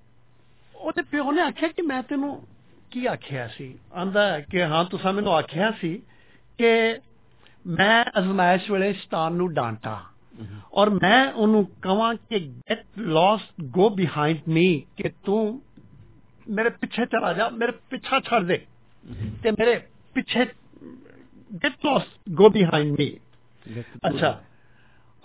ਉਹਦੇ 0.76 1.02
ਪਿਓ 1.02 1.32
ਨੇ 1.32 1.42
ਆਖਿਆ 1.42 1.70
ਕਿ 1.70 1.82
ਮੈਂ 1.82 2.04
ਤੈਨੂੰ 2.04 2.48
ਕੀ 2.92 3.06
ਆਖਿਆ 3.06 3.48
ਸੀ? 3.48 3.80
ਆਂਦਾ 3.94 4.40
ਕਿ 4.40 4.64
ਹਾਂ 4.64 4.86
ਤੁਸੀਂ 4.86 5.14
ਮੈਨੂੰ 5.14 5.34
ਆਖਿਆ 5.34 5.72
ਸੀ 5.72 6.02
ਕਿ 6.58 7.00
ਮੈਂ 7.70 8.06
ਅਜ਼ਮਾਇਸ਼ 8.20 8.72
ਵੇਲੇ 8.72 8.94
ਸ਼ੈਤਾਨ 8.94 9.34
ਨੂੰ 9.34 9.54
ਡਾਂਟਾ। 9.54 10.04
ਔਰ 10.74 10.90
ਮੈਂ 10.90 11.34
ਉਹਨੂੰ 11.34 11.66
ਕਹਾਂ 11.66 12.16
ਕਿ 12.16 12.40
get 12.40 12.86
lost 12.98 13.62
go 13.64 13.90
behind 13.90 14.38
me 14.48 14.84
ਕਿ 14.98 15.10
ਤੂੰ 15.10 15.62
ਮੇਰੇ 16.50 16.70
ਪਿੱਛੇ 16.70 17.06
ਚਲਾ 17.06 17.34
ਜਾ, 17.34 17.50
ਮੇਰੇ 17.50 17.72
ਪਿੱਛਾ 17.72 18.20
ਛੱਡ 18.20 18.44
ਦੇ। 18.44 18.66
ਤੇ 19.44 19.52
ਮੇਰੇ 19.52 19.88
ਪਿੱਛੇ 20.14 20.46
get 21.64 21.86
lost 21.86 22.08
go 22.30 22.50
behind 22.50 22.92
me 23.00 23.18
ਅੱਛਾ। 24.08 24.42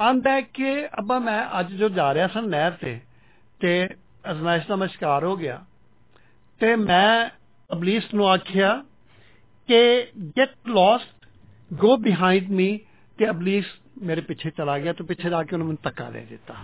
ਆਂਦਾ 0.02 0.40
ਕਿ 0.40 0.86
ਅੱਬਾ, 0.86 1.18
ਮੈਂ 1.18 1.60
ਅੱਜ 1.60 1.72
ਜੋ 1.72 1.88
ਜਾ 1.88 2.14
ਰਿਹਾ 2.14 2.26
ਸਾਂ 2.26 2.42
ਨਹਿਰ 2.42 2.72
ਤੇ 2.72 3.00
ਤੇ 3.60 3.88
ਅਜ਼ਮਾਇਸ਼ 4.30 4.66
ਦਾ 4.68 4.76
ਮੈਂ 4.76 4.88
ਸ਼ਿਕਾਰ 4.88 5.24
ਹੋ 5.24 5.36
ਗਿਆ। 5.36 5.64
ਤੇ 6.60 6.76
ਮੈਂ 6.76 7.30
ਅਬਲੀਸ 7.72 8.14
ਨੂੰ 8.14 8.28
ਆਖਿਆ 8.28 8.84
ਕਿ 9.66 10.06
get 10.38 10.68
lost 10.68 11.23
go 11.70 11.97
behind 11.97 12.51
me 12.51 12.78
ਤੇ 13.19 13.28
ਅਬਲੀਸ 13.31 13.65
ਮੇਰੇ 14.03 14.20
ਪਿੱਛੇ 14.20 14.51
ਚਲਾ 14.51 14.78
ਗਿਆ 14.78 14.93
ਤੇ 14.93 15.05
ਪਿੱਛੇ 15.05 15.31
ਜਾ 15.31 15.43
ਕੇ 15.43 15.57
ਉਹਨੇ 15.57 15.65
ਮੈਨੂੰ 15.65 15.78
ਧੱਕਾ 15.82 16.11
ਦੇ 16.11 16.20
ਦਿੱਤਾ 16.20 16.55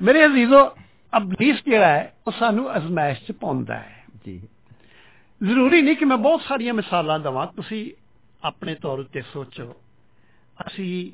ਮੇਰੇ 0.00 0.24
ਅਜ਼ੀਜ਼ੋ 0.26 0.66
ਅਬਲੀਸ 1.12 1.64
ਜਿਹੜਾ 1.64 1.86
ਹੈ 1.86 2.12
ਉਹ 2.26 2.32
ਸਾਨੂੰ 2.32 2.76
ਅਜ਼ਮਾਇਸ਼ 2.76 3.22
ਚ 3.22 3.32
ਪਾਉਂਦਾ 3.32 3.74
ਹੈ 3.74 4.04
ਜੀ 4.26 4.40
ਜ਼ਰੂਰੀ 5.40 5.82
ਨਹੀਂ 5.82 5.96
ਕਿ 5.96 6.04
ਮੈਂ 6.04 6.16
ਬਹੁਤ 6.16 6.40
ਸਾਰੀਆਂ 6.40 6.74
ਮਿਸਾਲਾਂ 6.74 7.18
ਦਵਾਂ 7.18 7.46
ਤੁਸੀਂ 7.46 7.90
ਆਪਣੇ 8.42 8.74
ਤੌਰ 8.74 8.98
ਉੱਤੇ 8.98 9.22
ਸੋਚੋ 9.32 9.72
ਅਸੀਂ 10.66 11.12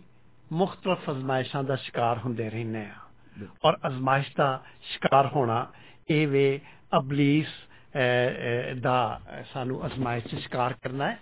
ਮੁxtਲਫ 0.53 1.11
ਅਜ਼ਮਾਇਸ਼ਾਂ 1.11 1.63
ਦਾ 1.63 1.77
ਸ਼ਿਕਾਰ 1.77 2.19
ਹੁੰਦੇ 2.19 2.51
ਰਹਿੰਦੇ 2.51 2.85
ਆ 2.87 3.47
ਔਰ 3.65 3.79
ਅਜ਼ਮਾਇਸ਼ 3.87 4.37
ਦਾ 4.37 4.65
ਸ਼ਿਕਾਰ 4.83 5.27
ਹੋਣਾ 5.27 5.67
ਇਹ 6.11 6.27
ਵੇ 6.29 6.61
ਅਬਲੀਸ 6.97 7.47
ਅਹ, 7.95 7.99
ਅਹ, 7.99 8.75
ਦਾ 8.75 9.21
ਸਾਨੂੰ 9.53 9.87
ਅਜ਼ਮਾਇਸ਼ 9.87 10.27
ਚ 10.27 10.35
ਸ਼ਿਕਾਰ 10.35 10.73
ਕਰਨਾ 10.73 11.11
ਹੈ 11.11 11.19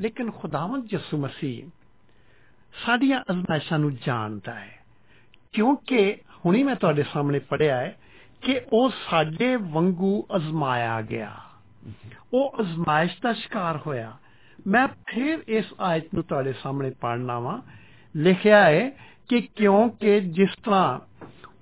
ਲੇਕਿਨ 0.00 0.30
ਖੁਦਾਵੰਦ 0.30 0.92
ਯਿਸੂ 0.92 1.16
ਮਸੀਹ 1.16 1.68
ਸਾਡੀਆਂ 2.86 3.20
ਅਜ਼ਮਾਇਸ਼ਾਂ 3.30 3.78
ਨੂੰ 3.78 3.94
ਜਾਣਦਾ 3.96 4.54
ਹੈ 4.54 4.78
ਕਿਉਂਕਿ 5.52 6.16
ਹੁਣੀ 6.46 6.62
ਮੈਂ 6.62 6.74
ਤੁਹਾਡੇ 6.74 7.02
ਸਾਹਮਣੇ 7.02 7.38
ਪੜਿਆ 7.38 7.76
ਹੈ 7.76 7.96
ਕਿ 8.42 8.60
ਉਹ 8.72 8.90
ਸਾਡੇ 9.10 9.56
ਵਾਂਗੂ 9.56 10.26
ਅਜ਼ਮਾਇਆ 10.36 11.02
ਗਿਆ 11.02 11.30
ਉਹ 12.34 12.60
ਅਜ਼ਮਾਇਸ਼ 12.60 13.16
ਦਾ 13.22 13.32
ਸ਼ਿਕਾਰ 13.32 13.78
ਹੋਇਆ 13.86 14.16
ਮੈਂ 14.66 14.88
ਫਿਰ 15.06 15.38
ਇਸ 15.48 15.64
ਆਇਤ 15.80 16.14
ਨੂੰ 16.14 16.22
ਤੁਹਾਡੇ 16.24 16.52
ਸਾਹਮਣੇ 16.52 16.90
ਪੜ੍ਹਨਾ 16.90 17.38
ਵਾਂ 17.38 17.58
ਲਿਖਿਆ 18.16 18.64
ਹੈ 18.64 18.90
ਕਿ 19.28 19.40
ਕਿਉਂਕਿ 19.40 20.20
ਜਿਸ 20.20 20.50
ਤਰ੍ਹਾਂ 20.64 20.98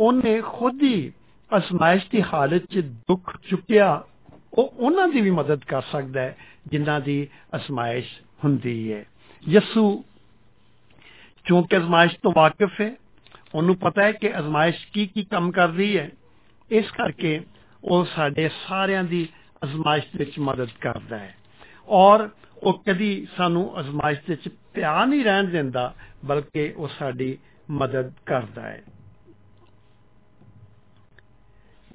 ਉਹਨੇ 0.00 0.40
ਖੁਦ 0.40 0.82
ਹੀ 0.82 1.12
ਅਸਮਾਇਸ਼ 1.50 2.10
ਦੀ 2.10 2.22
ਹਾਲਤ 2.22 2.64
'ਚ 2.64 2.78
ਦੁੱਖ 2.78 3.36
ਚੁੱਕਿਆ 3.50 4.04
ਉਹ 4.56 4.74
ਉਹਨਾਂ 4.76 5.08
ਦੀ 5.08 5.20
ਵੀ 5.20 5.30
ਮਦਦ 5.30 5.64
ਕਰ 5.64 5.82
ਸਕਦਾ 5.82 6.20
ਹੈ, 6.20 6.36
ਜਿਨ੍ਹਾਂ 6.66 7.00
ਦੀ 7.00 7.28
ਅਸਮਾਇਸ਼ 7.56 8.20
ਹੁੰਦੀ 8.44 8.92
ਹੈ। 8.92 9.04
ਯਸੂ 9.48 10.04
ਕਿਉਂਕਿ 11.44 11.76
ਅਜ਼ਮਾਇਸ਼ 11.76 12.16
ਤੋਂ 12.22 12.32
ਵਾਕਿਫ 12.36 12.80
ਹੈ, 12.80 12.96
ਉਹਨੂੰ 13.54 13.76
ਪਤਾ 13.76 14.02
ਹੈ 14.02 14.12
ਕਿ 14.12 14.38
ਅਜ਼ਮਾਇਸ਼ 14.38 14.86
ਕੀ 14.92 15.06
ਕੀ 15.06 15.24
ਕੰਮ 15.24 15.52
ਕਰਦੀ 15.52 15.98
ਹੈ। 15.98 16.10
ਇਸ 16.70 16.90
ਕਰਕੇ 16.90 17.40
ਉਹ 17.84 18.04
ਸਾਡੇ 18.04 18.50
ਸਾਰਿਆਂ 18.68 19.04
ਦੀ 19.04 19.28
ਅਜ਼ਮਾਇਸ਼ 19.64 20.06
ਵਿੱਚ 20.16 20.38
ਮਦਦ 20.38 20.68
ਕਰਦਾ 20.80 21.18
ਹੈ। 21.18 21.34
ਔਰ 21.88 22.28
ਉਹ 22.62 22.82
ਕਦੀ 22.86 23.26
ਸਾਨੂੰ 23.36 23.80
ਅਜ਼ਮਾਇਸ਼ 23.80 24.20
ਵਿੱਚ 24.28 24.48
ਪਿਆ 24.74 25.04
ਨਹੀਂ 25.04 25.24
ਰਹਿਣ 25.24 25.44
ਦਿੰਦਾ, 25.44 25.94
ਬਲਕਿ 26.24 26.74
ਉਹ 26.76 26.88
ਸਾਡੀ 26.88 27.38
ਮਦਦ 27.70 28.12
ਕਰਦਾ 28.26 28.62
ਹੈ। 28.62 28.82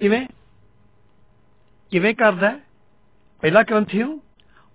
ਕਿਵੇਂ? 0.00 0.26
ਕਿਵੇਂ 1.92 2.14
ਕਰਦਾ 2.14 2.50
ਹੈ? 2.50 2.60
ਪਹਿਲਾ 3.40 3.62
ਗ੍ਰੰਥੀਓ 3.62 4.20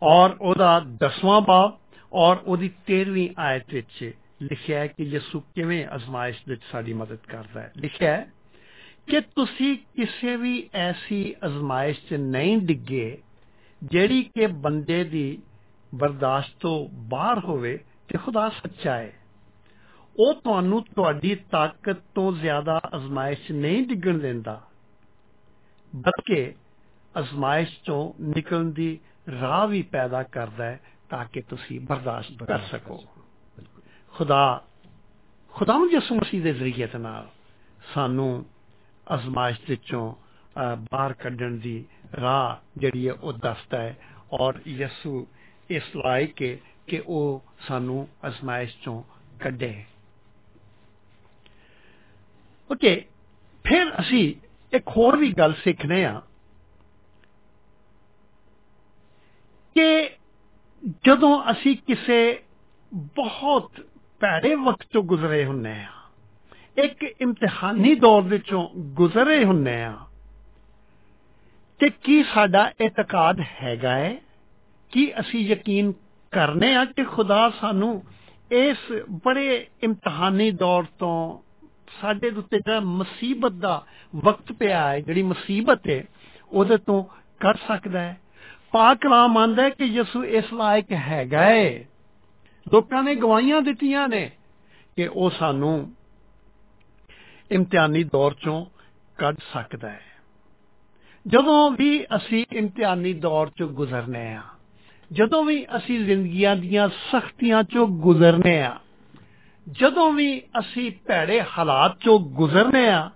ਔਰ 0.04 0.36
ਉਹਦਾ 0.42 0.82
10ਵਾਂ 1.04 1.42
ਬਾਬ 1.42 1.80
ਔਰ 2.14 2.38
ਉਹਦੀ 2.46 2.72
13ਵੀਂ 2.88 3.30
ਆਇਤ 3.38 3.74
ਵਿੱਚ 3.74 4.12
ਲਿਖਿਆ 4.42 4.80
ਹੈ 4.80 4.88
ਕਿ 4.88 5.04
ਯਿਸੂ 5.04 5.40
ਕਿਵੇਂ 5.40 5.88
ਅਜ਼ਮਾਇਸ਼ 5.96 6.42
ਵਿੱਚ 6.48 6.62
ਸਾਡੀ 6.72 6.94
ਮਦਦ 6.94 7.16
ਕਰਦਾ 7.16 7.62
ਹੈ। 7.62 7.72
ਲਿਖਿਆ 7.78 8.12
ਹੈ 8.12 8.28
ਕਿ 9.08 9.22
ਤੁਸੀਂ 9.22 9.78
ਕਿਸੇ 9.78 10.36
ਵੀ 10.36 10.70
ਐਸੀ 10.74 11.36
ਅਜ਼ਮਾਇਸ਼ 11.46 12.00
'ਚ 12.10 12.14
ਨਹੀਂ 12.14 12.58
ਡਿੱਗੇ 12.58 13.18
ਜਿਹੜੀ 13.84 14.24
ਕਿ 14.24 14.48
ਬੰਦੇ 14.48 15.04
ਦੀ 15.04 15.42
ਬਰਦਾਸ਼ਤ 15.96 16.60
ਤੋਂ 16.60 16.88
ਬਾਹਰ 17.08 17.40
ਹੋਵੇ 17.40 17.80
ਤੇ 18.08 18.18
ਖੁਦਾ 18.18 18.50
ਸੱਚਾ 18.50 18.94
ਹੈ। 18.94 19.14
ਉਹ 20.20 20.34
ਤੁਹਾਨੂੰ 20.34 20.84
ਤੁਹਾਡੀ 20.84 21.36
ਤਾਕਤ 21.36 21.98
ਤੋਂ 22.16 22.32
ਜ਼ਿਆਦਾ 22.34 22.80
ਅਜ਼ਮਾਇਸ਼ 22.96 23.40
'ਚ 23.40 23.52
ਨਹੀਂ 23.52 23.88
ਡਿੱਗਣ 23.88 24.18
ਦਿੰਦਾ, 24.18 24.62
ਬਲਕਿ 25.96 26.54
ਅਜ਼ਮਾਇਸ਼ 27.20 27.80
ਤੋਂ 27.86 28.24
ਨਿਕਲਣ 28.24 28.66
ਦੀ 28.72 29.00
ਰਾਹ 29.42 29.68
ਵੀ 29.68 29.82
ਪੈਦਾ 29.82 30.24
ਕਰਦਾ 30.24 30.66
ਹੈ 30.66 30.80
ਤਾਂ 31.10 31.26
ਕਿ 31.26 31.42
ਤੁਸੀਂ 31.42 31.80
ਬਰਦਾਸ਼ਤ 31.80 32.44
ਕਰ 32.44 32.60
ਸਕੋ। 32.60 33.04
ਖੁਦਾ 34.14 34.64
ਖੁਦਾਵੰਦ 35.54 35.94
ਯਿਸੂ 35.94 36.16
ਮਸੀਹ 36.16 36.44
ਦੇ 36.44 36.54
ਜ਼ਰੀਏ 36.54 36.86
ਦੇ 36.86 36.98
ਨਾਲ 36.98 37.28
ਸਾਨੂੰ 37.94 38.46
ਅਜ਼ਮਾਇਸ਼ 39.16 39.60
ਵਿੱਚੋਂ 39.70 40.16
ਬਾਹਰ 40.92 41.14
ਕੱਢਣ 41.14 41.58
ਦੀ 41.58 41.86
ਰਾਹ 42.22 42.56
ਜਿਹੜੀ 42.78 43.08
ਹੈ 43.08 43.14
ਉਹ 43.14 43.34
ਦੱਸਦਾ 43.34 43.82
ਹੈ 43.82 43.98
ਔਰ 44.32 44.60
ਯਿਸੂ 44.68 45.28
ਇਸ 45.70 45.84
ਲਾਇਕ 45.96 46.42
ਹੈ 46.42 46.58
ਕਿ 46.88 47.04
ਉਹ 47.08 47.44
ਸਾਨੂੰ 47.68 48.08
ਅਜ਼ਮਾਇਸ਼ 48.28 48.78
ਚੋਂ 48.82 49.04
ਕੱਢੇ। 49.40 49.86
ਓਕੇ 52.72 53.06
ਫਿਰ 53.64 54.00
ਅਸੀਂ 54.00 54.36
ਇੱਕ 54.76 54.88
ਹੋਰ 54.88 55.18
ਵੀ 55.18 55.32
ਗੱਲ 55.34 55.54
ਸਿੱਖਨੇ 55.54 56.06
ਆ 56.06 56.22
ਕਿ 59.78 60.10
ਜਦੋਂ 61.08 61.44
ਅਸੀਂ 61.52 61.78
ਕਿਸੇ 61.78 62.40
ਬਹੁਤ 63.16 63.82
ਭੈੜੇ 64.22 64.56
ਵਕਤ 64.56 64.86
ਤੋਂ 64.94 65.04
ਗੁਜ਼ਰੇ 65.04 65.46
ਹੁੰਨੇ 65.46 65.72
ਆ, 65.72 65.92
ਇੱਕ 66.78 67.04
ਇਮਤਿਹਾਨੀ 67.22 67.96
ਦੌਰ 67.96 68.22
ਵਿੱਚੋਂ 68.22 68.70
ਗੁਜ਼ਰੇ 68.78 69.44
ਹੁੰਨੇ 69.46 69.84
ਆ, 69.84 69.98
ਤੇ 71.80 71.90
ਕੀ 71.90 72.24
ਸਾਡਾ 72.24 72.72
ਇਤਕਾਦ 72.82 73.42
ਹੈਗਾ 73.64 73.96
ਹੈ 73.96 74.16
ਕਿ 74.92 75.12
ਅਸੀਂ 75.20 75.46
ਯਕੀਨ 75.48 75.94
ਕਰਨੇ 76.34 76.76
ਆ 76.76 76.86
ਕਿ 76.86 77.04
ਖੁਦਾ 77.04 77.50
ਸਾਨੂੰ 77.50 78.04
ਇਸ 78.52 78.78
ਬੜੇ 79.26 79.68
ਇਮਤਿਹਾਨੀ 79.84 80.52
ਦੌਰ 80.52 80.86
ਤੋਂ 81.00 81.40
ਸਾਡੇ 82.02 82.30
ਦੇ 82.30 82.38
ਉੱਤੇ 82.40 82.58
ਜਿਹੜਾ 82.58 82.80
ਮੁਸੀਬਤ 82.80 83.52
ਦਾ 83.52 83.86
ਵਕਤ 84.16 84.52
ਪਿਆ 84.52 84.88
ਹੈ 84.88 85.00
ਜਿਹੜੀ 85.00 85.24
ਮੁਸੀਬਤ 85.24 85.88
ਹੈ 85.90 86.04
ਉਹਦੇ 86.52 86.78
ਤੋਂ 86.78 87.04
ਕੱਢ 87.42 87.58
ਸਕਦਾ 87.68 88.00
ਹੈ 88.00 88.18
ਪਾਕ 88.74 88.98
ਕਲਾਮ 88.98 89.38
ਆਂਦਾ 89.38 89.64
ਹੈ 89.64 89.70
ਕਿ 89.70 89.86
ਯਿਸੂ 89.86 90.24
ਇਸ 90.24 90.54
ਲਾਇਕ 90.54 90.92
ਹੈਗਾ 90.92 91.42
ਹੈ 91.42 91.70
ਲੋਕਾਂ 92.66 93.04
ਨੇ 93.04 93.16
ਗਵਾਹੀਆਂ 93.16 93.62
ਦਿੱਤੀਆਂ 93.62 94.08
ਨੇ 94.08 94.30
ਕਿ 94.98 95.08
ਉਹ 95.08 95.30
ਸਾਨੂੰ 95.30 95.76
ਇਮਤਿਹਾਨੀ 97.52 98.04
ਦੌਰ 98.04 98.34
ਚੋਂ 98.34 98.66
ਕੱਢ 99.18 99.36
ਸਕਦਾ 99.54 99.90
ਹੈ। 99.90 100.06
ਜਦੋਂ 101.26 101.72
ਵੀ 101.72 102.06
ਅਸੀਂ 102.16 102.46
ਇਮਤਿਹਾਨੀ 102.52 103.14
ਦੌਰ 103.14 103.50
ਚੋਂ 103.56 103.68
ਗੁਜ਼ਰਨੇ 103.70 104.34
ਆ, 104.34 104.44
ਜਦੋਂ 105.12 105.44
ਵੀ 105.44 105.66
ਅਸੀਂ 105.78 106.00
ਜ਼ਿੰਦਗੀਆਂ 106.06 106.56
ਦੀਆਂ 106.56 106.88
ਸਖਤੀਆਂ 107.12 107.64
ਚੋਂ 107.64 107.88
ਗੁਜ਼ਰਨੇ 107.88 108.62
ਆ, 108.62 108.80
ਜਦੋਂ 109.68 110.12
ਵੀ 110.14 110.42
ਅਸੀਂ 110.60 110.92
ਭੈੜੇ 111.08 111.42
ਹਾਲਾਤ 111.58 111.98
ਚੋਂ 112.00 112.20
ਗੁਜ਼ਰਨੇ 112.20 112.88
ਆ 112.90 113.10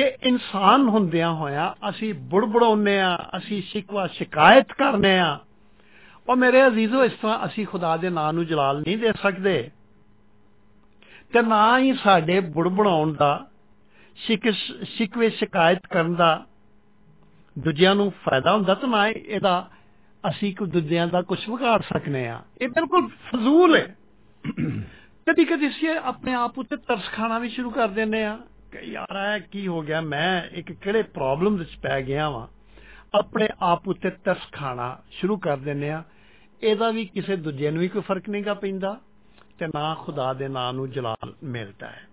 ਕਿ 0.00 0.12
ਇਨਸਾਨ 0.22 0.88
ਹੁੰਦਿਆਂ 0.88 1.32
ਹੋਇਆ 1.32 1.74
ਅਸੀਂ 1.88 2.14
ਬੁੜਬੜਾਉਨੇ 2.14 3.00
ਆ 3.00 3.28
ਅਸੀਂ 3.36 3.62
ਸ਼ਿਕਵਾ 3.62 4.06
ਸ਼ਿਕਾਇਤ 4.06 4.72
ਕਰਨੇ 4.72 5.18
ਆ 5.18 5.38
ਉਹ 6.28 6.36
ਮੇਰੇ 6.36 6.66
ਅਜ਼ੀਜ਼ੋ, 6.66 7.04
ਇਸ 7.04 7.12
ਤਰ੍ਹਾਂ 7.12 7.46
ਅਸੀਂ 7.46 7.66
ਖੁਦਾ 7.66 7.96
ਦੇ 7.96 8.10
ਨਾਂ 8.10 8.32
ਨੂੰ 8.32 8.46
ਜਲਾਲ 8.46 8.80
ਨਹੀਂ 8.80 8.98
ਦੇ 8.98 9.12
ਸਕਦੇ 9.22 9.70
ਤੇ 11.32 11.42
ਨਾ 11.42 11.78
ਹੀ 11.78 11.92
ਸਾਡੇ 11.92 12.40
ਬੁੜਬੜਾਉਣ 12.40 13.12
ਦਾ 13.12 13.46
ਸ਼ਿਕ 14.16 14.50
ਸ਼ਿਕਵੇ 14.84 15.30
ਸ਼ਿਕਾਇਤ 15.30 15.86
ਕਰਨ 15.86 16.14
ਦਾ 16.14 16.46
ਦੂਜਿਆਂ 17.58 17.94
ਨੂੰ 17.94 18.12
ਫਾਇਦਾ 18.24 18.52
ਹੁੰਦਾ 18.52 18.74
ਤਾਂ 18.74 18.88
ਨਾ 18.88 19.08
ਇਹਦਾ 19.08 19.70
ਅਸੀਂ 20.30 20.56
ਕੋਈ 20.56 20.68
ਦੂਜਿਆਂ 20.68 21.06
ਦਾ 21.06 21.22
ਕੁਝ 21.22 21.48
ਵਿਗਾੜ 21.48 21.82
ਸਕਨੇ 21.82 22.28
ਆ 22.28 22.42
ਇਹ 22.60 22.68
ਬਿਲਕੁਲ 22.68 23.08
ਫਜ਼ੂਲ 23.08 23.76
ਹੈ। 23.76 23.96
ਕਦੀ 25.26 25.44
ਕਦੀ 25.44 25.68
ਅਸੀਂ 25.68 25.88
ਆਪਣੇ 25.88 26.34
ਆਪ 26.34 26.58
ਉੱਤੇ 26.58 26.76
ਤਰਸ 26.76 27.10
ਖਾਣਾ 27.12 27.38
ਵੀ 27.38 27.48
ਸ਼ੁਰੂ 27.48 27.70
ਕਰ 27.70 27.88
ਦਿੰਦੇ 27.88 28.24
ਆ 28.24 28.36
ਕਿ 28.36 28.59
ਯਾਰ 28.76 29.36
ਇਹ 29.36 29.40
ਕੀ 29.40 29.66
ਹੋ 29.66 29.82
ਗਿਆ? 29.82 30.00
ਮੈਂ 30.00 30.42
ਇੱਕ 30.50 30.72
ਕਿਹੜੇ 30.72 31.02
ਪ੍ਰੋਬਲਮ 31.02 31.56
ਵਿੱਚ 31.56 31.76
ਪੈ 31.82 32.02
ਗਿਆ 32.02 32.30
ਵਾਂ? 32.30 32.46
ਆਪਣੇ 33.14 33.48
ਆਪ 33.60 33.88
ਉੱਤੇ 33.88 34.10
ਤਰਸ 34.10 34.38
ਖਾਣਾ 34.52 35.02
ਸ਼ੁਰੂ 35.10 35.36
ਕਰ 35.36 35.56
ਦਿੰਦੇ 35.56 35.90
ਆ 35.90 36.02
ਇਹਦਾ 36.62 36.90
ਵੀ 36.90 37.04
ਕਿਸੇ 37.06 37.36
ਦੂਜੇ 37.36 37.70
ਨੂੰ 37.70 37.80
ਵੀ 37.80 37.88
ਕੋਈ 37.88 38.02
ਫ਼ਰਕ 38.02 38.28
ਨਹੀਂਗਾ 38.28 38.54
ਪੈਂਦਾ 38.54 39.00
ਤੇ 39.58 39.66
ਨਾ 39.66 39.94
ਖੁਦਾ 39.94 40.32
ਦੇ 40.32 40.48
ਨਾਂ 40.48 40.72
ਨੂੰ 40.72 40.90
ਜਲਾਲ 40.90 41.34
ਮਿਲਦਾ 41.44 41.86
ਹੈ। 41.86 42.08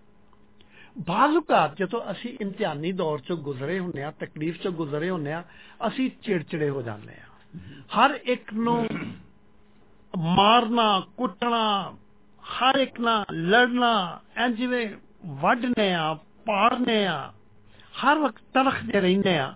ਬਾਜ਼ੂਕਾਤ 1.06 1.76
ਜਦੋਂ 1.76 2.10
ਅਸੀਂ 2.10 2.38
ਇਮਤਿਹਾਨੀ 2.40 2.92
ਦੌਰ 2.92 3.18
ਚੋਂ 3.20 3.36
ਗੁਜ਼ਰੇ 3.36 3.78
ਹੁੰਨੇ 3.78 4.02
ਆ 4.02 4.10
ਤਕਲੀਫ 4.10 4.62
ਚੋਂ 4.62 4.72
ਗੁਜ਼ਰੇ 4.72 5.10
ਹੁੰਨੇ 5.10 5.32
ਆ 5.32 5.44
ਅਸੀਂ 5.86 6.10
ਚਿੜਚਿੜੇ 6.22 6.68
ਹੋ 6.68 6.82
ਜਾਂਦੇ 6.82 7.12
ਆ 7.12 7.58
ਹਰ 7.96 8.18
ਇੱਕ 8.24 8.54
ਨੂੰ 8.54 8.88
ਮਾਰਨਾ, 10.18 11.02
ਕੁੱਟਣਾ, 11.16 11.94
ਹਰ 12.42 12.74
ਇੱਕ 12.74 13.00
ਨਾਲ 13.00 13.24
ਲੜਨਾ, 13.32 14.20
ਐਂ 14.36 14.48
ਜਿਵੇਂ 14.48 14.88
ਵੱਢਨੇ 15.26 15.94
ਆ 15.94 16.18
ਪਾੜਨੇ 16.48 17.04
ਆ 17.06 17.20
ਹਰ 18.02 18.18
ਵਕਤ 18.18 18.42
ਤਲਖਦੇ 18.54 19.00
ਰਹਿੰਦੇ 19.00 19.36
ਆ। 19.38 19.54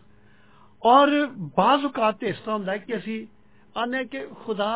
ਔਰ 0.83 1.11
ਬਾਜ਼ 1.57 1.85
ਔਕਾਤ 1.87 2.23
ਇਸ 2.25 2.39
ਤਰ੍ਹਾਂ 2.39 2.57
ਹੁੰਦਾ 2.59 2.77
ਕਿ 2.77 2.97
ਅਸੀਂ 2.97 3.27
ਆਨੇ 3.77 4.05
ਕਿ 4.05 4.27
ਖੁਦਾ 4.45 4.73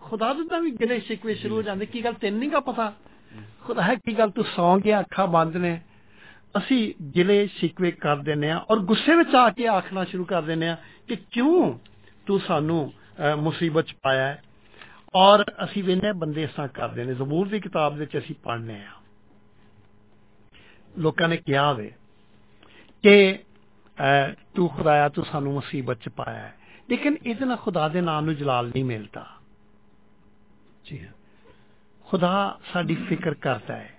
ਖੁਦਾ 0.00 0.32
ਦੇ 0.32 0.60
ਵੀ 0.60 0.70
ਗਿਲੇ 0.80 0.98
ਸ਼ਿਕਵੇ 1.00 1.34
ਸ਼ੁਰੂ 1.34 1.54
ਹੋ 1.56 1.62
ਜਾਂਦੇ 1.62 1.86
ਕੀ 1.86 2.04
ਗੱਲ 2.04 2.14
ਤੈਨੂੰ 2.20 2.38
ਨਹੀਂ 2.38 2.50
ਕਾ 2.50 2.60
ਪਤਾ? 2.60 2.92
ਖੁਦਾ 3.64 3.82
ਹੈ 3.82 3.94
ਕੀ 3.94 4.18
ਗੱਲ 4.18 4.30
ਤੂੰ 4.30 4.44
ਸੌਂ 4.56 4.78
ਗਿਆ 4.78 5.00
ਅੱਖਾਂ 5.00 5.26
ਬੰਦ 5.26 5.56
ਨੇ। 5.56 5.80
ਅਸੀਂ 6.58 6.80
ਗਿਲੇ 7.16 7.46
ਸ਼ਿਕਵੇ 7.46 7.90
ਕਰ 7.90 8.16
ਦਿੰਦੇ 8.16 8.50
ਆ 8.50 8.56
ਔਰ 8.70 8.78
ਗੁੱਸੇ 8.90 9.14
ਵਿੱਚ 9.16 9.34
ਆ 9.34 9.48
ਕੇ 9.50 9.66
ਆਖਣਾ 9.68 10.04
ਸ਼ੁਰੂ 10.04 10.24
ਕਰ 10.24 10.42
ਦਿੰਦੇ 10.42 10.68
ਆ 10.68 10.76
ਕਿ 11.08 11.16
ਕਿਉਂ 11.32 11.72
ਤੂੰ 12.26 12.40
ਸਾਨੂੰ 12.40 12.80
ਮੁਸੀਬਤ 13.40 13.86
ਚ 13.86 13.94
ਪਾਇਆ 14.02 14.36
ਔਰ 15.14 15.44
ਅਸੀਂ 15.64 15.84
ਵੇਨੇ 15.84 16.12
ਬੰਦੇ 16.12 16.42
ਇਸ 16.42 16.50
ਤਰ੍ਹਾਂ 16.50 16.68
ਕਰਦੇ 16.68 17.04
ਨੇ 17.04 17.14
ਜ਼ਬੂਰ 17.14 17.48
ਦੀ 17.48 17.60
ਕਿਤਾਬ 17.60 17.96
ਵਿੱਚ 17.96 18.18
ਅਸੀਂ 18.18 18.34
ਪੜ੍ਹਨੇ 18.44 18.80
ਆ। 18.84 18.92
ਲੋਕਾਂ 20.98 21.28
ਨੇ 21.28 21.36
ਕਿਹਾ 21.36 21.72
ਹੋਵੇ 21.72 21.92
ਕਿ 23.02 23.38
ਤੂੰ 24.54 24.68
ਖੁਦਾਇਆ 24.68 25.08
ਤੂੰ 25.08 25.24
ਸਾਨੂੰ 25.24 25.52
ਮੁਸੀਬਤ 25.52 25.98
ਚ 26.00 26.08
ਪਾਇਆ 26.08 26.38
ਹੈ। 26.38 26.54
ਲੇਕਿਨ 26.90 27.16
ਇਹਦੇ 27.26 27.44
ਨਾਲ 27.44 27.56
ਖੁਦਾ 27.56 27.88
ਦੇ 27.88 28.00
ਨਾਮ 28.00 28.24
ਨੂੰ 28.24 28.36
ਜਲਾਲ 28.36 28.68
ਨਹੀਂ 28.68 28.84
ਮਿਲਦਾ। 28.84 29.26
ਜੀ 30.84 31.08
ਖੁਦਾ 32.04 32.58
ਸਾਡੀ 32.72 32.94
ਫਿਕਰ 32.94 33.34
ਕਰਦਾ 33.34 33.76
ਹੈ। 33.76 33.94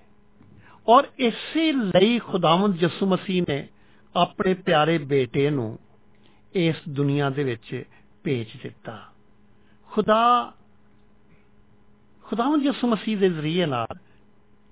ਔਰ 0.87 1.07
ਇਸੇ 1.19 1.71
ਲਈ 1.71 2.19
ਖੁਦਾਵੰਦ 2.19 2.83
ਯਿਸੂ 2.83 3.05
ਮਸੀਹ 3.05 3.43
ਨੇ 3.49 3.67
ਆਪਣੇ 4.15 4.53
ਪਿਆਰੇ 4.53 4.97
ਬੇਟੇ 4.97 5.49
ਨੂੰ 5.49 5.79
ਇਸ 6.53 6.75
ਦੁਨੀਆ 6.89 7.29
ਦੇ 7.29 7.43
ਵਿੱਚ 7.43 7.83
ਭੇਜ 8.23 8.47
ਦਿੱਤਾ। 8.63 9.09
ਖੁਦਾ, 9.91 10.53
ਖੁਦਾਵੰਦ 12.23 12.63
ਯਿਸੂ 12.63 12.87
ਮਸੀਹ 12.87 13.17
ਦੇ 13.17 13.29
ਜ਼ਰੀਏ 13.29 13.65
ਨਾਲ 13.65 13.87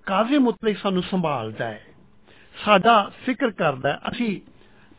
ਕਾਜ਼ੇ 0.05 0.37
ਮੁਤਲਕ 0.37 0.77
ਸਾਨੂੰ 0.77 1.03
ਸੰਭਾਲਦਾ 1.03 1.65
ਹੈ। 1.65 1.85
ਸਾਡਾ 2.65 2.93
ਫਿਕਰ 3.25 3.51
ਕਰਦਾ 3.51 3.91
ਹੈ। 3.91 3.99
ਅਸੀਂ 4.11 4.39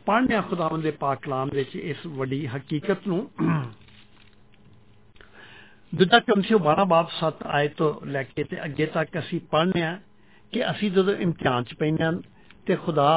ਪੜ੍ਹਨੇ 0.07 0.35
ਆ 0.35 0.41
ਖੁਦਾਵੰਦ 0.41 0.83
ਦੇ 0.83 0.91
ਪਾਕ 0.91 1.19
ਕਲਾਮ 1.21 1.49
ਵਿੱਚ 1.53 1.75
ਇਸ 1.75 2.05
ਵੱਡੀ 2.13 2.45
ਹਕੀਕਤ 2.47 3.07
ਨੂੰ 3.07 3.19
ਦੂਜਾ 5.93 6.19
ਕਮਸਿਓ 6.19 6.57
12 6.59 6.85
ਬਾਬ 6.87 7.07
7 7.19 7.45
ਆਏ 7.49 7.67
ਤੋਂ 7.77 7.93
ਲੈ 8.07 8.23
ਕੇ 8.23 8.43
ਤੇ 8.43 8.63
ਅੱਗੇ 8.65 8.85
ਤੱਕ 8.85 9.17
ਅਸੀਂ 9.19 9.39
ਪੜ੍ਹਨੇ 9.51 9.81
ਆ 9.81 9.97
ਕਿ 10.53 10.69
ਅਸੀਂ 10.71 10.91
ਜਦੋਂ 10.91 11.13
ਇਮਤਿਹਾਨ 11.17 11.63
ਚ 11.63 11.73
ਪੈਂਦੇ 11.73 12.03
ਹਾਂ 12.03 12.11
ਤੇ 12.65 12.75
ਖੁਦਾ 12.75 13.07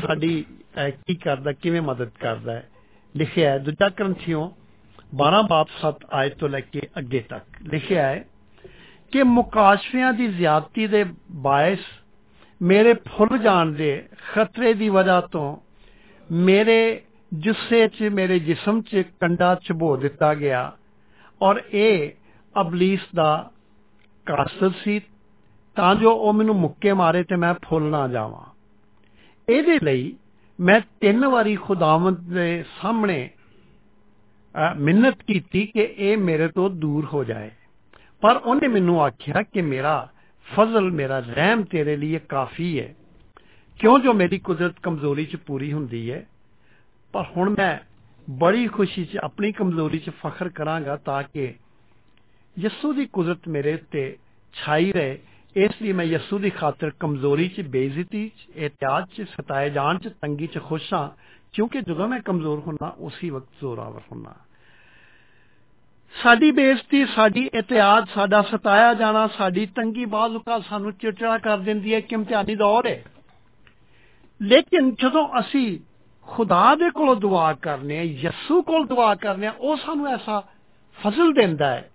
ਸਾਡੀ 0.00 0.44
ਅਹ, 0.78 0.90
ਕੀ 0.90 1.14
ਕਰਦਾ 1.14 1.52
ਕਿਵੇਂ 1.52 1.80
ਮਦਦ 1.82 2.10
ਕਰਦਾ 2.20 2.52
ਹੈ। 2.52 2.68
ਲਿਖਿਆ 3.14 3.50
ਹੈ 3.50 3.58
ਦੂਜਾ 3.58 3.88
ਗ੍ਰੰਥੀਓ 3.88 4.44
12 5.16 5.42
ਬਾਬ 5.48 5.66
7 5.80 6.04
ਆਇਤ 6.12 6.36
ਤੋਂ 6.36 6.48
ਲੈ 6.48 6.60
ਕੇ 6.60 6.80
ਅੱਗੇ 6.98 7.20
ਤੱਕ 7.28 7.60
ਲਿਖਿਆ 7.62 8.06
ਹੈ 8.06 8.24
ਕਿ 9.12 9.22
ਮੁਕਾਸ਼ਫਿਆਂ 9.22 10.12
ਦੀ 10.12 10.26
ਜ਼ਿਆਦਤੀ 10.28 10.86
ਦੇ 10.86 11.04
ਬਾਇਸ 11.42 11.78
ਮੇਰੇ 12.62 12.94
ਫੁੱਲ 12.94 13.38
ਜਾਣ 13.38 13.72
ਦੇ 13.72 14.08
ਖਤਰੇ 14.32 14.74
ਦੀ 14.74 14.88
ਵਜ੍ਹਾ 14.88 15.20
ਤੋਂ 15.20 15.56
ਮੇਰੇ 16.32 17.02
ਜੁੱਸੇ 17.32 17.88
'ਚ, 17.88 18.02
ਮੇਰੇ 18.02 18.38
ਜਿਸਮ 18.38 18.82
'ਚ 18.82 19.02
ਕੰਡਾ 19.20 19.54
ਚਬੋ 19.54 19.96
ਦਿੱਤਾ 19.96 20.34
ਗਿਆ 20.34 20.72
ਔਰ 21.42 21.62
ਇਹ 21.72 22.10
ਅਬਲੀਸ 22.60 23.00
ਦਾ 23.14 23.50
ਕਾਸਦ 24.26 24.72
ਸੀ। 24.84 25.00
ਤਾਂ 25.74 25.94
ਜੋ 25.94 26.12
ਉਹ 26.12 26.32
ਮੈਨੂੰ 26.32 26.54
ਮੁੱਕੇ 26.54 26.92
ਮਾਰੇ 26.92 27.22
ਤੇ 27.22 27.36
ਮੈਂ 27.36 27.54
ਫੁੱਲ 27.54 27.82
ਨਾ 27.82 28.08
ਜਾਵਾਂ। 28.08 28.44
ਇਹਦੇ 29.48 29.78
ਲਈ 29.82 30.16
ਮੈਂ 30.60 30.80
ਤਿੰਨ 31.00 31.26
ਵਾਰੀ 31.26 31.56
ਖੁਦਾਵੰਦ 31.56 32.18
ਦੇ 32.18 32.64
ਸਾਹਮਣੇ 32.82 33.30
ਮਿੰਨਤ 34.76 35.22
ਕੀਤੀ 35.22 35.66
ਕਿ 35.66 35.94
ਇਹ 35.96 36.18
ਮੇਰੇ 36.18 36.48
ਤੋਂ 36.48 36.70
ਦੂਰ 36.70 37.04
ਹੋ 37.04 37.24
ਜਾਏ। 37.24 37.50
ਪਰ 38.20 38.36
ਉਹਨੇ 38.36 38.68
ਮੈਨੂੰ 38.68 39.02
ਆਖਿਆ 39.02 39.42
ਕਿ 39.42 39.62
ਮੇਰਾ 39.62 40.08
ਫਜ਼ਲ 40.56 40.90
ਮੇਰਾ 40.90 41.18
ਰਹਿਮ 41.18 41.62
ਤੇਰੇ 41.64 41.96
ਲਈ 41.96 42.18
ਕਾਫੀ 42.28 42.78
ਹੈ 42.80 42.94
ਕਿਉਂ 43.80 43.98
ਜੋ 43.98 44.12
ਮੇਰੀ 44.12 44.38
ਕੁਦਰਤ 44.38 44.80
ਕਮਜ਼ੋਰੀ 44.82 45.24
'ਚ 45.24 45.36
ਪੂਰੀ 45.36 45.72
ਹੁੰਦੀ 45.72 46.10
ਹੈ 46.10 46.26
ਪਰ 47.14 47.24
ਹੁਣ 47.36 47.54
ਮੈਂ 47.58 47.78
ਬੜੀ 48.28 48.66
ਖੁਸ਼ੀ 48.66 49.04
'ਚ 49.04 49.16
ਆਪਣੀ 49.16 49.52
ਕਮਜ਼ੋਰੀ 49.52 49.98
'ਚ 49.98 50.10
ਫਖਰ 50.10 50.48
ਕਰਾਂਗਾ 50.48 50.96
ਤਾਂ 50.96 51.22
ਕਿ 51.22 51.54
ਯਿਸੂ 52.56 52.92
ਦੀ 52.92 53.06
ਕੁਦਰਤ 53.06 53.48
ਮੇਰੇ 53.48 53.74
ਉੱਤੇ 53.74 54.16
ਛਾਈ 54.54 54.92
ਰਹੇ 54.92 55.18
ਇਸ 55.56 55.82
ਲਈ 55.82 55.92
ਮੈਂ 55.92 56.04
ਯਿਸੂ 56.04 56.38
ਦੀ 56.38 56.50
ਖਾਤਰ 56.50 56.90
ਕਮਜ਼ੋਰੀ 57.00 57.48
'ਚ 57.48 57.60
ਬੇਇੱਜ਼ਤੀ 57.60 58.28
'ਚ 58.28 58.56
ਇਤਿਆਦ 58.56 59.06
'ਚ 59.06 59.26
ਸਤਾਏ 59.30 59.70
ਜਾਣ 59.70 59.98
'ਚ 59.98 60.08
ਤੰਗੀ 60.08 60.46
'ਚ 60.46 60.58
ਖੁਸ਼ 60.58 60.92
ਹਾਂ 60.94 61.08
ਕਿਉਂਕਿ 61.52 61.80
ਜਦੋਂ 61.80 62.08
ਮੈਂ 62.08 62.20
ਕਮਜ਼ੋਰ 62.20 62.58
ਹੁੰਨਾ 62.58 62.88
ਉਸੇ 62.98 63.30
ਵਕਤ 63.30 63.60
ਜ਼ੋਰਾਵਰ 63.60 64.00
ਹੁੰਨਾ 64.12 64.34
ਸਾਡੀ 66.22 66.50
ਬੇਇੱਜ਼ਤੀ, 66.50 67.06
ਸਾਡੀ 67.06 67.50
ਇਤਿਆਦ 67.54 68.06
ਸਾਡਾ 68.14 68.42
ਸਤਾਇਆ 68.42 68.94
ਜਾਣਾ, 68.94 69.28
ਸਾਡੀ 69.28 69.66
ਤੰਗੀ 69.66 70.04
ਬਾਜ਼ 70.04 70.36
ਉਕਾ 70.36 70.60
ਸਾਨੂੰ 70.60 70.92
ਚਿੜਚਿੜਾ 70.92 71.38
ਕਰ 71.38 71.58
ਦਿੰਦੀ 71.58 71.94
ਹੈ 71.94 72.00
ਕਿ 72.00 72.14
ਇਮਤਿਹਾਨੀ 72.14 72.54
ਦੌਰ 72.54 72.86
ਹੈ। 72.86 73.04
ਲੇਕਿਨ 74.42 74.94
ਜਦੋਂ 74.94 75.28
ਅਸੀਂ 75.40 75.78
ਖੁਦਾ 76.26 76.74
ਦੇ 76.74 76.90
ਕੋਲੋਂ 76.90 77.16
ਦੁਆ 77.16 77.52
ਕਰਨੇ 77.52 77.98
ਆ 77.98 78.02
ਯਿਸੂ 78.02 78.62
ਕੋਲ 78.62 78.86
ਦੁਆ 78.86 79.14
ਕਰਨੇ 79.14 79.46
ਆ 79.46 79.54
ਉਹ 79.58 79.76
ਸਾਨੂੰ 79.76 80.06
ਐਸਾ 80.06 80.44
ਫਜ਼ਲ 81.04 81.32
ਦਿੰਦਾ 81.32 81.70
ਹੈ। 81.70 81.90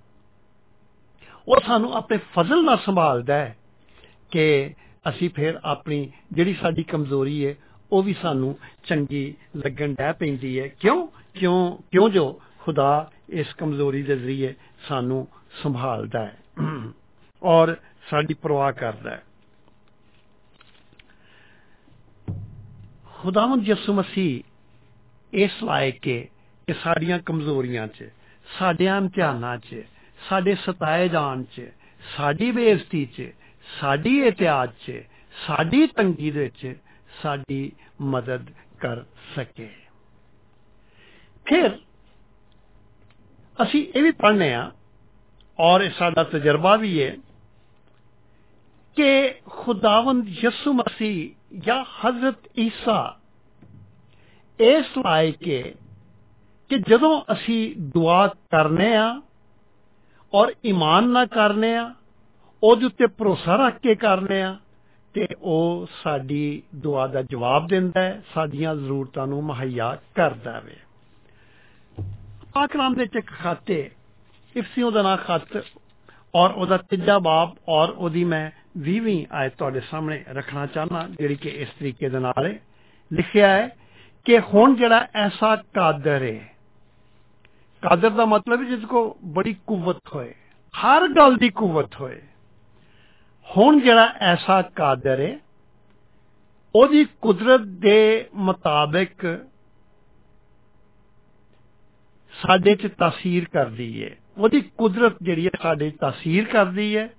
ਉਹ 1.47 1.59
ਸਾਨੂੰ 1.67 1.93
ਆਪਣੇ 1.93 2.17
ਫਜ਼ਲ 2.17 2.65
ਨਾਲ 2.65 2.77
ਸੰਭਾਲਦਾ 2.77 3.33
ਹੈ 3.33 3.57
ਕਿ 4.31 4.73
ਅਸੀਂ 5.09 5.29
ਫਿਰ 5.35 5.59
ਆਪਣੀ 5.65 6.11
ਜਿਹੜੀ 6.31 6.53
ਸਾਡੀ 6.53 6.83
ਕਮਜ਼ੋਰੀ 6.83 7.47
ਹੈ, 7.47 7.55
ਉਹ 7.91 8.03
ਵੀ 8.03 8.15
ਸਾਨੂੰ 8.21 8.57
ਚੰਗੀ 8.87 9.35
ਲੱਗਣ 9.55 9.93
ਡੈ 9.93 10.13
ਪੈਂਦੀ 10.13 10.59
ਹੈ। 10.59 10.67
ਕਿਉਂ? 10.67 11.07
ਕਿਉਂ? 11.33 11.77
ਕਿਉਂ 11.91 12.09
ਜੋ 12.09 12.41
ਖੁਦਾ 12.59 13.11
ਇਸ 13.29 13.53
ਕਮਜ਼ੋਰੀ 13.53 14.03
ਦੇ 14.03 14.17
ਜ਼ਰੀਏ 14.17 14.53
ਸਾਨੂੰ 14.87 15.27
ਸੰਭਾਲਦਾ 15.63 16.25
ਹੈ 16.25 16.37
ਔਰ 17.43 17.75
ਸਾਡੀ 18.09 18.33
ਪਰਵਾਹ 18.33 18.73
ਕਰਦਾ 18.73 19.11
ਹੈ। 19.11 19.23
ਖੁਦਾਵੰਦ 23.15 23.67
ਯਿਸੂ 23.67 23.93
ਮਸੀਹ 23.93 24.43
ਇਸ 25.33 25.63
ਲਾਇਕ 25.63 26.07
ਹੈ 26.07 26.19
ਕਿ 26.67 26.73
ਸਾਡੀਆਂ 26.73 27.19
ਕਮਜ਼ੋਰੀਆਂ 27.19 27.87
'ਚ 27.87 28.09
ਸਾਡੇ 28.59 28.85
ਇਮਤਿਹਾਨਾਂ 28.85 29.57
'ਚ, 29.57 29.83
ਸਾਡੇ 30.29 30.55
ਸਤਾਏ 30.55 31.09
ਜਾਣ 31.09 31.43
'ਚ, 31.43 31.61
ਸਾਡੀ 32.17 32.51
ਬੇਇੱਜ਼ਤੀ 32.51 33.05
'ਚ, 33.05 33.31
ਸਾਡੀ 33.79 34.19
ਇਤਿਆਜ਼ 34.21 34.71
'ਚ, 34.85 35.03
ਸਾਡੀ 35.47 35.87
ਤੰਗੀ 35.87 36.31
ਦੇ 36.31 36.39
ਵਿੱਚ 36.39 36.75
ਸਾਡੀ 37.23 37.71
ਮਦਦ 38.01 38.49
ਕਰ 38.79 39.03
ਸਕੇ। 39.35 39.69
ਫਿਰ 41.45 41.79
ਅਸੀਂ 43.57 43.85
ਇਹ 43.95 44.03
ਵੀ 44.03 44.11
ਪੜ੍ਹਨੇ 44.11 44.53
ਆ, 44.53 44.69
ਔਰ 45.59 45.81
ਇਹ 45.81 45.89
ਸਾਡਾ 45.97 46.23
ਤਜਰਬਾ 46.23 46.75
ਵੀ 46.75 47.01
ਹੈ 47.01 47.15
ਕਿ 48.97 49.33
ਖੁਦਾਵੰਦ 49.49 50.27
ਯਿਸੂ 50.43 50.73
ਮਸੀਹ 50.73 51.57
ਜਾਂ 51.59 51.83
ਹਜ਼ਰਤ 51.99 52.47
ਈਸਾ 52.59 52.99
ਇਸ 54.59 54.97
ਲਾਇਕ 54.97 55.47
ਹੈ 55.47 55.61
ਕਿ 56.71 56.77
ਜਦੋਂ 56.87 57.21
ਅਸੀਂ 57.31 57.59
ਦੁਆ 57.93 58.25
ਕਰਨੇ 58.51 58.95
ਆ 58.95 59.09
ਔਰ 60.33 60.53
ਈਮਾਨ 60.65 61.09
ਨਾਲ 61.09 61.27
ਕਰਨੇ 61.27 61.75
ਆ, 61.75 61.91
ਉਹਦੇ 62.63 62.85
ਉੱਤੇ 62.85 63.07
ਭਰੋਸਾ 63.07 63.55
ਰੱਖ 63.55 63.77
ਕੇ 63.81 63.95
ਕਰਨੇ 63.95 64.41
ਆ, 64.41 64.55
ਤੇ 65.15 65.27
ਉਹ 65.41 65.87
ਸਾਡੀ 66.03 66.61
ਦੁਆ 66.75 67.05
ਦਾ 67.07 67.21
ਜਵਾਬ 67.21 67.67
ਦਿੰਦਾ 67.67 68.01
ਹੈ, 68.01 68.21
ਸਾਡੀਆਂ 68.33 68.75
ਜ਼ਰੂਰਤਾਂ 68.75 69.27
ਨੂੰ 69.27 69.43
ਮੁਹੱਈਆ 69.43 69.95
ਕਰਦਾ 70.15 70.51
ਹੈ 70.53 70.75
ਪਾਕਰਾਮ 72.57 72.93
ਦੇ 72.93 73.05
ਚ 73.05 73.15
ਇੱਕ 73.15 73.31
ਇਫਸੀਓ 74.57 74.91
ਦਾ 74.91 75.01
ਨਾਂ 75.01 75.17
ਖੱਤ 75.17 75.65
ਔਰ 76.35 76.51
ਉਹਦਾ 76.51 76.77
ਤੀਜਾ 76.77 77.19
ਬਾਪ 77.19 77.55
ਔਰ 77.69 77.89
ਉਹਦੀ 77.89 78.23
ਮੈਂ 78.23 78.51
20ਵੀਂ 78.79 79.25
ਆਇਤ 79.31 79.53
ਤੁਹਾਡੇ 79.57 79.79
ਸਾਹਮਣੇ 79.79 80.23
ਰੱਖਣਾ 80.29 80.65
ਚਾਹਨਾ 80.65 81.07
ਜਿਹੜੀ 81.07 81.35
ਕਿ 81.35 81.49
ਇਸ 81.49 81.69
ਤਰੀਕੇ 81.79 82.09
ਦੇ 82.09 82.19
ਨਾਲ 82.19 82.53
ਲਿਖਿਆ 83.13 83.47
ਹੈ 83.47 83.69
ਕਿ 84.25 84.39
ਹੁਣ 84.39 84.75
ਜਿਹੜਾ 84.75 85.07
ਐਸਾ 85.15 85.55
ਕਾਦਰ 85.55 86.23
ਹੈ, 86.23 86.55
ਕਾਦਰ 87.81 88.09
ਦਾ 88.09 88.25
ਮਤਲਬ 88.25 88.61
ਹੈ 88.61 88.69
ਜਿਸ 88.69 88.85
ਕੋ 88.85 89.17
ਬੜੀ 89.25 89.55
ਕੁਵਤ 89.67 89.97
ਹੋਏ, 90.15 90.33
ਹਰ 90.73 91.07
ਗੱਲ 91.07 91.35
ਦੀ 91.35 91.49
ਕੁਵਤ 91.49 91.95
ਹੋਏ। 92.01 92.21
ਹੁਣ 93.47 93.79
ਜਿਹੜਾ 93.79 94.13
ਐਸਾ 94.19 94.61
ਕਾਦਰ 94.61 95.19
ਹੈ, 95.19 95.39
ਉਹਦੀ 96.75 97.05
ਕੁਦਰਤ 97.21 97.61
ਦੇ 97.61 98.29
ਮੁਤਾਬਕ 98.35 99.25
ਸਾਡੇ 102.37 102.75
'ਚ 102.75 102.87
ਤਾਸੀਰ 102.87 103.45
ਕਰਦੀ 103.53 104.03
ਹੈ 104.03 104.15
ਉਹਦੀ 104.37 104.61
ਕੁਦਰਤ 104.77 105.15
ਜਿਹੜੀ 105.23 105.45
ਹੈ 105.45 105.51
ਸਾਡੇ 105.61 105.89
'ਚ 105.89 105.95
ਤਾਸੀਰ 105.99 106.45
ਕਰਦੀ 106.45 106.95
ਹੈ 106.97 107.09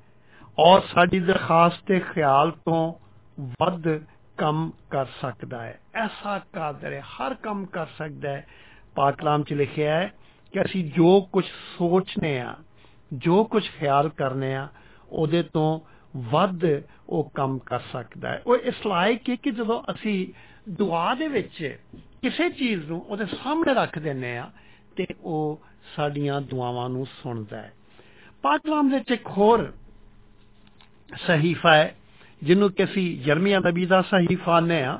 ਔਰ 0.59 0.81
ਸਾਡੀ 0.95 1.20
ਦਰਖਾਸਤ 1.20 1.85
ਤੇ 1.86 1.99
ਖਿਆਲ 2.01 2.51
ਤੋਂ 2.51 2.93
ਵੱਧ 3.61 3.89
ਕੰਮ 4.39 4.70
ਕਰ 4.90 5.07
ਸਕਦਾ 5.23 5.62
ਹੈ 5.62 5.78
ਐਸਾ 5.95 6.39
ਕਾਦਰ 6.53 6.93
ਹੈ 6.93 7.01
ਹਰ 7.12 7.35
ਕੰਮ 7.35 7.65
ਕਰ 7.66 7.86
ਸਕਦਾ 7.99 8.31
ਹੈ 8.31 8.47
ਪਾਕ 8.97 9.16
ਕਲਾਮ 9.16 9.43
'ਚ 9.43 9.53
ਲਿਖਿਆ 9.53 9.95
ਹੈ 9.95 10.11
ਕਿ 10.55 10.61
ਅਸੀਂ 10.62 10.85
ਜੋ 10.93 11.20
ਕੁਝ 11.32 11.45
ਸੋਚਨੇ 11.78 12.39
ਆ, 12.40 12.55
ਜੋ 13.12 13.43
ਕੁਝ 13.45 13.62
ਖਿਆਲ 13.70 14.09
ਕਰਨੇ 14.09 14.55
ਆ, 14.55 14.69
ਉਹਦੇ 15.11 15.43
ਤੋਂ 15.43 15.81
ਵੱਧ 16.31 16.65
ਉਹ 17.09 17.31
ਕੰਮ 17.35 17.59
ਕਰ 17.59 17.81
ਸਕਦਾ 17.93 18.28
ਹੈ 18.28 18.43
ਉਹ 18.47 18.57
ਇਸ 18.57 18.86
ਲਾਇਕ 18.86 19.28
ਹੈ 19.31 19.35
ਕਿ 19.35 19.51
ਜਦੋਂ 19.51 19.82
ਅਸੀਂ 19.90 20.27
ਦੁਆ 20.69 21.15
ਦੇ 21.15 21.28
ਵਿੱਚ 21.28 21.77
ਕਿਸੇ 22.23 22.49
ਚੀਜ਼ 22.51 22.89
ਨੂੰ 22.89 23.01
ਉਹਦੇ 23.01 23.24
ਸਾਹਮਣੇ 23.24 23.74
ਰੱਖ 23.74 23.99
ਦਿੰਨੇ 23.99 24.36
ਆ 24.39 24.51
ਤੇ 24.99 25.07
ਉਹ 25.23 25.61
ਸਾਡੀਆਂ 25.97 26.41
ਦੁਆਵਾਂ 26.41 26.89
ਨੂੰ 26.89 27.07
ਸੁਣਦਾ 27.23 27.57
ਹੈ 27.57 27.73
ਪਾਕ 28.43 28.61
ਕਲਾਮ 28.61 28.89
ਦੇ 28.91 28.97
ਵਿੱਚ 28.97 29.11
ਇੱਕ 29.11 29.29
ਹੋਰ 29.29 29.73
ਸਹੀਫਾ 31.11 31.75
ਹੈ 31.77 31.95
ਜਿਹਨੂੰ 32.43 32.70
ਕਿ 32.73 32.85
ਅਸੀਂ 32.85 33.05
ਜਰਮੀਆ 33.23 33.59
ਨਬੀ 33.59 33.87
ਦਾ 33.87 34.01
ਸਹੀਫਾ 34.03 34.59
ਨੇ 34.61 34.83
ਆ 34.83 34.99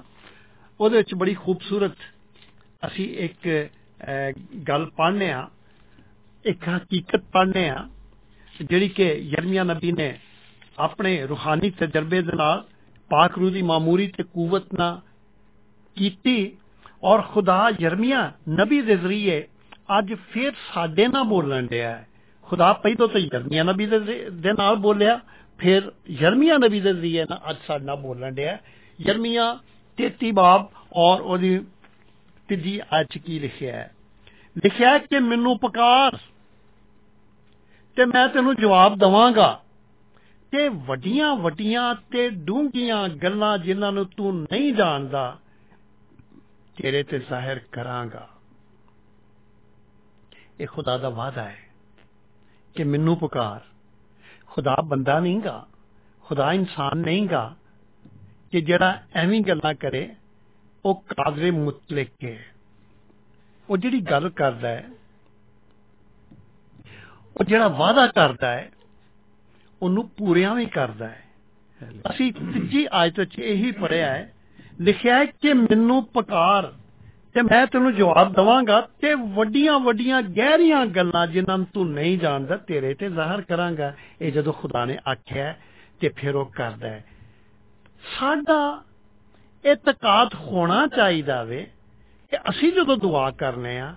ਉਹਦੇ 0.81 0.97
ਵਿੱਚ 0.97 1.15
ਬੜੀ 1.15 1.35
ਖੂਬਸੂਰਤ 1.35 1.97
ਅਸੀਂ 2.87 3.09
ਇੱਕ 3.19 3.49
ਗੱਲ 4.69 4.87
ਪੜ੍ਹਨੇ 4.97 5.31
ਆ 5.33 5.49
ਇੱਕ 6.45 6.69
ਹਕੀਕਤ 6.69 7.25
ਪੜ੍ਹਨੇ 7.33 7.69
ਆ 7.69 7.87
ਜਿਹੜੀ 8.61 8.89
ਕਿ 8.89 9.13
ਯਰਮੀਆ 9.27 9.65
ਨਬੀ 9.65 9.93
ਨੇ 9.93 10.13
ਆਪਣੇ 10.79 11.21
ਰੂਹਾਨੀ 11.27 11.71
ਤਜਰਬੇ 11.71 12.23
ਦੇ 12.23 12.37
ਨਾਲ 12.37 12.65
ਪਾਕ 13.11 13.39
ਰੂਹ 13.39 13.51
ਦੀ 13.51 13.63
ਮਾਮੂਰੀ 13.63 14.07
ਤੇ 14.09 14.23
ਕੂਵਤ 14.25 14.75
ਨਾਲ 14.75 15.01
ਕੀਤੀ 15.97 16.57
ਔਰ 17.03 17.23
ਖੁਦਾ 17.23 17.61
ਯਰਮੀਆ 17.81 18.33
ਨਬੀ 18.49 18.81
ਦੇ 18.83 18.97
ਜ਼ਰੀਏ 18.97 19.43
ਅੱਜ 19.99 20.15
ਫੇਰ 20.15 20.53
ਸਾਡੇ 20.75 21.07
ਨਾਲ 21.09 21.25
ਬੋਲਣ 21.25 21.67
ਡਿਆ 21.67 21.91
ਹੈ। 21.91 22.07
ਖੁਦਾ 22.43 22.73
ਪਹਿਲਾਂ 22.73 23.09
ਤਾਂ 23.09 23.21
ਯਰਮੀਆ 23.21 23.63
ਨਬੀ 23.63 23.87
ਦੇ 24.33 24.53
ਨਾਲ 24.53 24.77
ਬੋਲਿਆ, 24.77 25.21
ਫਿਰ 25.59 25.93
ਯਰਮੀਆ 26.11 26.59
ਨਬੀ 26.59 26.81
ਦੇ 26.81 26.95
ਜ਼ਰੀਏ 26.95 27.25
ਨਾਲ 27.25 27.41
ਅੱਜ 27.51 27.57
ਸਾਡੇ 27.67 27.85
ਨਾਲ 27.85 27.97
ਬੋਲਣ 27.97 28.33
ਡਿਆ 28.33 28.59
ਯਰਮੀਆ 29.01 29.59
33 29.99 30.31
ਬਾਬ 30.31 30.71
ਔਰ 30.93 31.21
ਉਹਦੀ 31.21 31.65
ਤੀਜੀ 32.49 32.81
ਅੱਜ 33.01 33.19
ਕੀ 33.19 33.39
ਲਿਖਿਆ 33.39 33.73
ਹੈ? 33.73 33.95
ਲਿਖਿਆ 34.65 34.99
ਕਿ 34.99 35.19
ਮੈਨੂੰ 35.21 35.59
ਪੁਕਾਰ 35.59 36.19
ਤੇ 37.97 38.05
ਮੈਂ 38.05 38.29
ਤੈਨੂੰ 38.29 38.55
ਜਵਾਬ 38.57 38.99
ਦਵਾਂਗਾ 38.99 39.61
ਤੇ 40.51 40.69
ਵੱਡੀਆਂ 40.69 41.35
ਵੱਡੀਆਂ 41.37 41.95
ਤੇ 42.11 42.29
ਡੂੰਘੀਆਂ 42.31 43.09
ਗੱਲਾਂ 43.09 43.59
ਜਿਨ੍ਹਾਂ 43.59 43.93
ਨੂੰ 43.93 44.07
ਤੂੰ 44.07 44.43
ਨਹੀਂ 44.43 44.73
ਜਾਣਦਾ, 44.75 45.37
ਤੇਰੇ 46.77 47.03
ਤੇ 47.03 47.19
ਜ਼ਾਹਿਰ 47.19 47.59
ਕਰਾਂਗਾ। 47.73 48.29
ਇਹ 50.61 50.67
ਖੁਦਾ 50.67 50.97
ਦਾ 50.99 51.09
ਵਾਅਦਾ 51.09 51.45
ਹੈ 51.45 51.57
ਕਿ 52.75 52.85
ਮੈਨੂੰ 52.85 53.17
ਪੁਕਾਰ 53.17 53.61
ਖੁਦਾ 54.47 54.77
ਬੰਦਾ 54.85 55.19
ਨਹੀਂਗਾ 55.21 55.67
ਖੁਦਾ 56.25 56.53
ਇਨਸਾਨ 56.53 56.99
ਨਹੀਂਗਾ 56.99 57.55
ਕਿ 58.51 58.61
ਜਿਹੜਾ 58.61 59.03
ਐਵੇਂ 59.15 59.41
ਗੱਲਾਂ 59.41 59.75
ਕਰੇ 59.75 60.09
ਉਹ 60.85 61.05
ਕਾਦਰੇ 61.09 61.51
ਮੁਤਲਕ 61.51 62.25
ਹੈ 62.25 62.39
ਉਹ 63.69 63.77
ਜਿਹੜੀ 63.77 64.01
ਗੱਲ 64.01 64.29
ਕਰਦਾ 64.31 64.69
ਹੈ 64.69 64.89
ਉਹ 67.37 67.45
ਜਿਹੜਾ 67.45 67.69
ਵਾਅਦਾ 67.69 68.07
ਕਰਦਾ 68.07 68.51
ਹੈ 68.53 68.71
ਉਹਨੂੰ 69.83 70.09
ਪੂਰਿਆਂ 70.09 70.55
ਵੀ 70.55 70.67
ਕਰਦਾ 70.67 71.09
ਹੈ 71.09 71.27
ਅਸੀਂ 72.11 72.33
ਤੀਜੀ 72.33 72.87
ਆਇਤ 72.93 73.19
ਵਿੱਚ 73.21 73.39
ਇਹੀ 73.39 73.71
ਪੜਿਆ 73.73 74.07
ਹੈ 74.07 74.33
ਲਿਖਿਆ 74.81 75.19
ਹੈ 75.19 75.25
ਕਿ 75.25 75.53
ਮੈਨੂੰ 75.53 76.05
ਪੁਕਾਰ 76.05 76.73
ਤੇ 77.35 77.43
ਮੈਂ 77.43 77.67
ਤੈਨੂੰ 77.67 77.95
ਜਵਾਬ 77.95 78.33
ਦਵਾਂਗਾ 78.33 78.81
ਤੇ 78.81 79.15
ਵੱਡੀਆਂ 79.15 79.79
ਵੱਡੀਆਂ 79.79 80.23
ਗਹਿਰੀਆਂ 80.23 80.87
ਗੱਲਾਂ 80.87 81.27
ਜਿਨ੍ਹਾਂ 81.27 81.59
ਨੂੰ 81.59 81.67
ਤੂੰ 81.75 81.91
ਨਹੀਂ 81.91 82.19
ਜਾਣਦਾ, 82.19 82.57
ਤੇਰੇ 82.57 82.95
ਤੇ 82.95 83.11
ਜ਼ਾਹਰ 83.11 83.41
ਕਰਾਂਗਾ। 83.41 83.95
ਇਹ 84.21 84.33
ਜਦੋਂ 84.33 84.53
ਖੁਦਾ 84.53 84.85
ਨੇ 84.85 84.99
ਆਖਿਆ 85.13 85.57
ਤੇ 86.01 86.09
ਫਿਰ 86.09 86.35
ਉਹ 86.35 86.47
ਕਰਦਾ 86.47 86.89
ਹੈ। 86.89 87.05
ਸਾਡਾ 88.21 88.85
ਇਤਕਾਦ 89.65 90.35
ਹੋਣਾ 90.35 90.87
ਚਾਹੀਦਾ 90.87 91.43
ਵੇ 91.43 91.71
ਕਿ 92.31 92.37
ਅਸੀਂ 92.37 92.73
ਜਦੋਂ 92.73 92.97
ਦੁਆ 92.97 93.31
ਕਰਨੇ 93.31 93.81
ਆ 93.81 93.95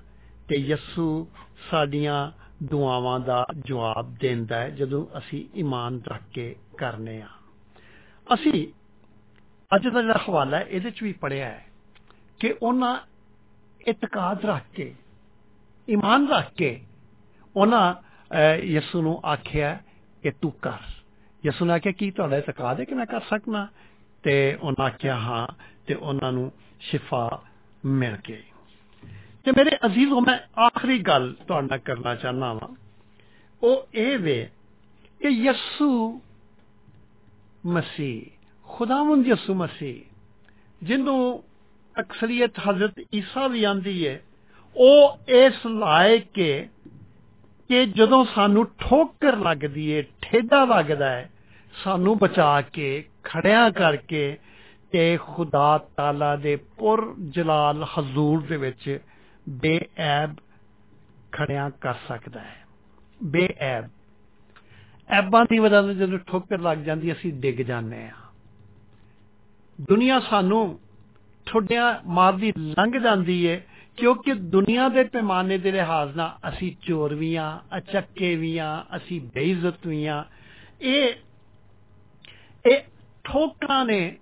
ਤੇ 0.47 0.55
ਯਿਸੂ 0.55 1.27
ਸਾਡੀਆਂ 1.71 2.31
ਦੁਆਵਾਂ 2.63 3.19
ਦਾ 3.19 3.45
ਜਵਾਬ 3.65 4.15
ਦਿੰਦਾ 4.19 4.57
ਹੈ 4.57 4.69
ਜਦੋਂ 4.69 5.17
ਅਸੀਂ 5.17 5.59
ਈਮਾਨ 5.59 6.01
ਰੱਖ 6.07 6.21
ਕੇ 6.33 6.55
ਕਰਨੇ 6.77 7.21
ਆ। 7.21 7.27
ਅਸੀਂ 8.33 8.67
ਅੱਜ 9.75 9.87
ਦਾ 9.87 10.01
ਜਿਹੜਾ 10.01 10.19
ਹਵਾਲਾ 10.29 10.57
ਹੈ, 10.57 10.65
ਇਹਦੇ 10.69 10.89
ਚ 10.89 11.03
ਵੀ 11.03 11.13
ਪੜਿਆ 11.13 11.45
ਹੈ 11.45 11.65
ਕਿ 12.39 12.55
ਉਹਨਾਂ 12.61 12.97
ਇਤਕਾਦ 13.87 14.45
ਰੱਖ 14.45 14.63
ਕੇ 14.73 14.93
ਈਮਾਨ 15.87 16.27
ਰੱਖ 16.27 16.53
ਕੇ 16.53 16.79
ਉਹਨਾਂ 17.55 17.93
ਅਹ, 17.93 18.63
ਯਿਸੂ 18.63 19.01
ਨੂੰ 19.01 19.19
ਆਖਿਆ 19.25 19.77
ਕਿ 20.23 20.31
ਤੂੰ 20.31 20.51
ਕਰ 20.51 20.79
ਯਿਸੂ 21.43 21.65
ਨੇ 21.65 21.73
ਆਖਿਆ 21.73 21.91
ਕੀ 21.91 22.11
ਤੁਹਾਡਾ 22.11 22.37
ਇਤਕਾਦ 22.37 22.79
ਹੈ 22.79 22.85
ਕਿ 22.85 22.95
ਮੈਂ 22.95 23.05
ਕਰ 23.05 23.21
ਸਕਣਾ 23.29 23.67
ਤੇ 24.23 24.33
ਉਹਨਾਂ 24.61 24.85
ਆਖਿਆ 24.85 25.15
ਹਾਂ 25.15 25.47
ਤੇ 25.87 25.93
ਉਹਨਾਂ 25.93 26.31
ਨੂੰ 26.31 26.51
ਸ਼ਿਫਾ 26.79 27.41
ਮਿਲ 27.85 28.17
ਗਈ 28.29 28.41
ਤੇ 29.43 29.51
ਮੇਰੇ 29.51 29.77
ਅਜ਼ੀਜ਼ੋ 29.85 30.21
ਮੈਂ 30.21 30.37
ਆਖਰੀ 30.61 30.99
ਗੱਲ 30.99 31.33
ਤੁਹਾਡੇ 31.47 31.67
ਨਾਲ 31.67 31.79
ਕਰਨਾ 31.79 32.15
ਚਾਹਨਾ 32.15 32.53
ਵਾਂ 32.53 32.67
ਉਹ 33.61 33.87
ਇਹ 33.93 34.17
ਵੇ 34.17 34.49
ਕਿ 35.21 35.27
ਯਿਸੂ 35.27 36.21
ਮਸੀਹ 37.65 38.21
ਖੁਦਾਵੰਦ 38.69 39.27
ਯਿਸੂ 39.27 39.53
ਮਸੀਹ 39.53 40.01
ਜਿਹਨੂੰ 40.83 41.43
ਅਕਸਰੀਅਤ 41.99 42.51
ਹਜ਼ਰਤ 42.59 42.93
ਈਸਾ 43.13 43.47
ਵੀ 43.47 43.63
ਆਂਦੀ 43.63 44.07
ਹੈ 44.07 44.21
ਉਹ 44.75 45.17
ਇਸ 45.27 45.65
ਲਾਇਕ 45.65 46.39
ਹੈ 46.39 46.69
ਕਿ 47.69 47.85
ਜਦੋਂ 47.85 48.25
ਸਾਨੂੰ 48.25 48.65
ਠੋਕਰ 48.65 49.37
ਲੱਗਦੀ 49.37 49.95
ਹੈ 49.95 50.03
ਠੇਡਾ 50.21 50.65
ਲੱਗਦਾ 50.65 51.09
ਹੈ 51.09 51.29
ਸਾਨੂੰ 51.83 52.17
ਬਚਾ 52.17 52.61
ਕੇ, 52.61 53.05
ਖੜਿਆ 53.23 53.69
ਕਰਕੇ 53.69 54.37
ਤੇ 54.91 55.17
ਖੁਦਾ 55.17 55.77
ਤਾਲਾ 55.97 56.35
ਦੇ 56.35 56.55
ਪੁਰ 56.55 57.15
ਜਲਾਲ 57.29 57.83
ਹਜ਼ੂਰ 57.83 58.41
ਦੇ 58.41 58.57
ਵਿੱਚ 58.57 58.99
ਬੇਐਬ 59.49 60.35
ਖੜਿਆ 61.31 61.69
ਕਰ 61.69 61.93
ਸਕਦਾ 62.07 62.39
ਹੈ 62.39 62.65
ਬੇਐਬ। 63.23 63.89
ਐਬਾਂ 65.09 65.45
ਦੀ 65.45 65.59
ਵਜ੍ਹਾ 65.59 65.81
ਨਾਲ 65.81 65.95
ਜਦੋਂ 65.95 66.19
ਠੋਕਰ 66.19 66.59
ਲੱਗ 66.59 66.77
ਜਾਂਦੀ, 66.77 67.11
ਅਸੀਂ 67.11 67.33
ਡਿੱਗ 67.33 67.57
ਜਾਂਦੇ 67.57 68.03
ਆ। 68.03 68.11
ਦੁਨੀਆ 69.81 70.19
ਸਾਨੂੰ 70.19 70.79
ਠੋਡਿਆਂ 71.45 71.93
ਮਾਰਦੀ 72.09 72.51
ਲੰਘ 72.57 72.97
ਜਾਂਦੀ 72.99 73.43
ਏ, 73.45 73.59
ਕਿਉਂਕਿ 73.97 74.33
ਦੁਨੀਆ 74.51 74.87
ਦੇ 74.89 75.03
ਪੈਮਾਨੇ 75.03 75.57
ਦੇ 75.57 75.71
ਲਿਹਾਜ਼ 75.71 76.15
ਨਾਲ 76.17 76.49
ਅਸੀਂ 76.49 76.71
ਚੋਰ 76.81 77.13
ਵੀ 77.15 77.33
ਆ, 77.35 77.59
ਅਚੱਕੇ 77.77 78.35
ਵੀ 78.35 78.57
ਆ, 78.57 78.85
ਅਸੀਂ 78.95 79.19
ਬੇਇੱਜ਼ਤ 79.35 79.87
ਵੀ 79.87 80.05
ਆ। 80.05 80.23
ਇਹ 80.81 81.13
ਇਹ 82.65 82.79
ਠੋਕਰਾਂ 83.25 83.85
ਨੇ 83.85 84.17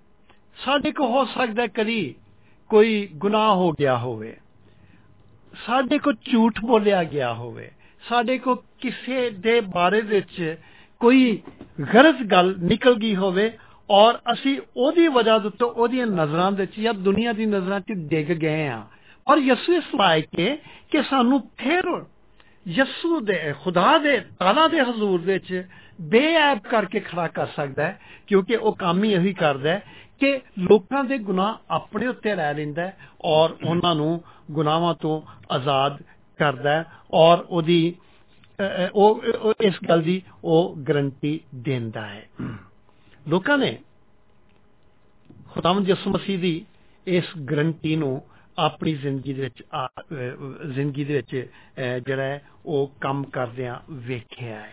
ਸਾਡੇ 0.56 0.92
ਕੋ 0.92 1.06
ਹੋ 1.08 1.24
ਸਕਦਾ 1.24 1.62
ਹੈ 1.62 1.68
ਕਦੀ 1.74 2.14
ਕੋਈ 2.70 3.06
ਗੁਨਾਹ 3.16 3.54
ਹੋ 3.54 3.70
ਗਿਆ 3.72 3.96
ਹੋਵੇ, 3.98 4.36
ਸਾਡੇ 5.66 5.98
ਕੋ 5.98 6.12
ਝੂਠ 6.24 6.60
ਬੋਲਿਆ 6.64 7.02
ਗਿਆ 7.04 7.32
ਹੋਵੇ, 7.34 7.70
ਸਾਡੇ 8.02 8.38
ਕੋ 8.38 8.54
ਕਿਸੇ 8.80 9.28
ਦੇ 9.38 9.60
ਬਾਰੇ 9.74 10.00
ਵਿੱਚ 10.00 10.56
ਕੋਈ 11.00 11.40
ਗਲਤ 11.94 12.22
ਗੱਲ 12.22 12.54
ਨਿਕਲ 12.62 12.94
ਗਈ 12.94 13.14
ਹੋਵੇ 13.16 13.50
ਔਰ 13.90 14.18
ਅਸੀਂ 14.32 14.58
ਉਹਦੀ 14.76 15.06
ਵਜ੍ਹਾ 15.08 15.38
ਦੇ 15.38 15.46
ਉੱਤੇ 15.46 15.64
ਉਹਦੀਆਂ 15.64 16.06
ਨਜ਼ਰਾਂ 16.06 16.50
ਦੇ 16.52 16.62
ਵਿੱਚ 16.62 16.80
ਜਾਂ 16.80 16.94
ਦੁਨੀਆ 16.94 17.32
ਦੀ 17.32 17.46
ਨਜ਼ਰਾਂ 17.46 17.80
'ਚ 17.80 17.92
ਡਿੱਗ 18.10 18.30
ਗਏ 18.32 18.66
ਆ 18.68 18.82
ਔਰ 19.26 19.38
ਯਿਸੂ 19.38 19.72
ਇਸ 19.72 19.94
ਲਾਇਕ 19.94 20.38
ਹੈ 20.38 20.56
ਕਿ 20.90 21.02
ਸਾਨੂੰ 21.02 21.40
ਫਿਰ 21.56 21.88
ਯਿਸੂ 22.68 23.20
ਦੇ, 23.20 23.54
ਖੁਦਾ 23.64 23.98
ਦੇ, 23.98 24.18
ਤਾਲਾ 24.38 24.66
ਦੇ 24.68 24.80
ਹਜ਼ੂਰ 24.80 25.20
ਦੇ 25.20 25.32
ਵਿੱਚ 25.32 25.64
ਬੇਅਬ 26.00 26.58
ਕਰਕੇ 26.70 27.00
ਖੜਾ 27.00 27.26
ਕਰ 27.28 27.46
ਸਕਦਾ 27.46 27.82
ਹੈ, 27.82 27.98
ਕਿਉਂਕਿ 28.26 28.56
ਉਹ 28.56 28.74
ਕੰਮ 28.74 29.02
ਹੀ 29.04 29.12
ਇਹੀ 29.12 29.32
ਕਰਦਾ 29.34 29.70
ਹੈ 29.70 29.82
ਕਿ 30.20 30.40
ਲੋਕਾਂ 30.58 31.02
ਦੇ 31.04 31.18
ਗੁਨਾਹ 31.18 31.74
ਆਪਣੇ 31.74 32.06
ਉੱਤੇ 32.06 32.34
ਲੈ 32.34 32.52
ਲੈਂਦਾ 32.54 32.82
ਹੈ 32.82 32.96
ਔਰ 33.24 33.56
ਉਹਨਾਂ 33.64 33.94
ਨੂੰ 33.94 34.20
ਗੁਨਾਹਾਂ 34.50 34.94
ਤੋਂ 34.94 35.20
ਆਜ਼ਾਦ 35.50 35.98
ਕਰਦਾ 36.38 36.70
ਹੈ 36.70 36.84
ਔਰ 37.14 37.44
ਉਹਦੀ 37.48 37.94
ਉਹ 38.94 39.22
ਉਹ 39.40 39.52
ਇਸ 39.60 39.74
ਗੱਲ 39.88 40.02
ਦੀ 40.02 40.20
ਉਹ 40.44 40.74
ਗਰੰਟੀ 40.88 41.38
ਦਿੰਦਾ 41.54 42.06
ਹੈ। 42.06 42.26
ਲੋਕਾਂ 43.28 43.58
ਨੇ 43.58 43.78
ਖੁਦਾਵੰਦ 45.50 45.88
ਯਿਸੂ 45.88 46.10
ਮਸੀਹ 46.10 46.38
ਦੀ 46.38 46.66
ਇਸ 47.06 47.24
ਗਰੰਟੀ 47.50 47.96
ਨੂੰ 47.96 48.22
ਆਪਣੀ 48.58 48.94
ਜ਼ਿੰਦਗੀ 48.94 49.32
ਦੇ 49.32 49.42
ਵਿੱਚ 49.42 49.62
ਆ- 49.74 49.86
ਅਹ, 49.86 50.68
ਜ਼ਿੰਦਗੀ 50.68 51.04
ਦੇ 51.04 51.14
ਵਿੱਚ, 51.14 51.48
ਅਹ, 51.52 51.98
ਜਿਹੜਾ 51.98 52.22
ਹੈ, 52.22 52.42
ਉਹ 52.66 52.94
ਕੰਮ 53.00 53.24
ਕਰਦਿਆਂ 53.24 53.78
ਵੇਖਿਆ 53.90 54.60
ਹੈ। 54.60 54.72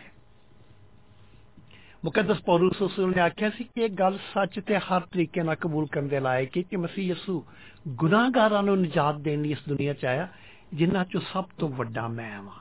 ਮੁਕੱਦਸ 2.06 2.41
ਪੌਲੁਸ 2.41 2.82
ਰਸੂਲ 2.82 3.14
ਨੇ 3.15 3.22
ਆਖਿਆ 3.22 3.49
ਸੀ 3.49 3.64
ਕਿ 3.64 3.82
ਇਹ 3.82 3.90
ਗੱਲ 3.90 4.18
ਸੱਚ 4.34 4.60
ਤੇ 4.60 4.78
ਹਰ 4.78 5.02
ਤਰੀਕੇ 5.02 5.44
ਨਾਲ 5.44 5.56
ਕਬੂਲ 5.56 5.88
ਕਰਨ 5.88 6.07
ਦੇ 6.07 6.19
ਲਾਇਕ 6.19 6.57
ਹੈ 6.57 6.61
ਕਿ 6.61 6.76
ਮਸੀਹ 6.78 7.06
ਯਿਸੂ 7.06 7.45
ਗੁਨਾਹਗਾਰਾਂ 7.88 8.64
ਨੂੰ 8.64 8.82
ਨਿਜਾਤ 8.82 9.15
ਦੇਣ 9.15 9.41
ਲਈ 9.41 9.52
ਇਸ 9.52 9.60
ਦੁਨੀਆ 9.69 9.94
'ਚ 9.94 10.06
ਆਇਆ, 10.06 10.28
ਜਿਨ੍ਹਾਂ 10.74 11.06
'ਚੋਂ 11.06 11.22
ਸਭ 11.34 11.45
ਤੋਂ 11.60 11.69
ਵੱਡਾ 11.69 12.07
ਮੈਂ 12.07 12.32
ਹਾਂ 12.32 12.52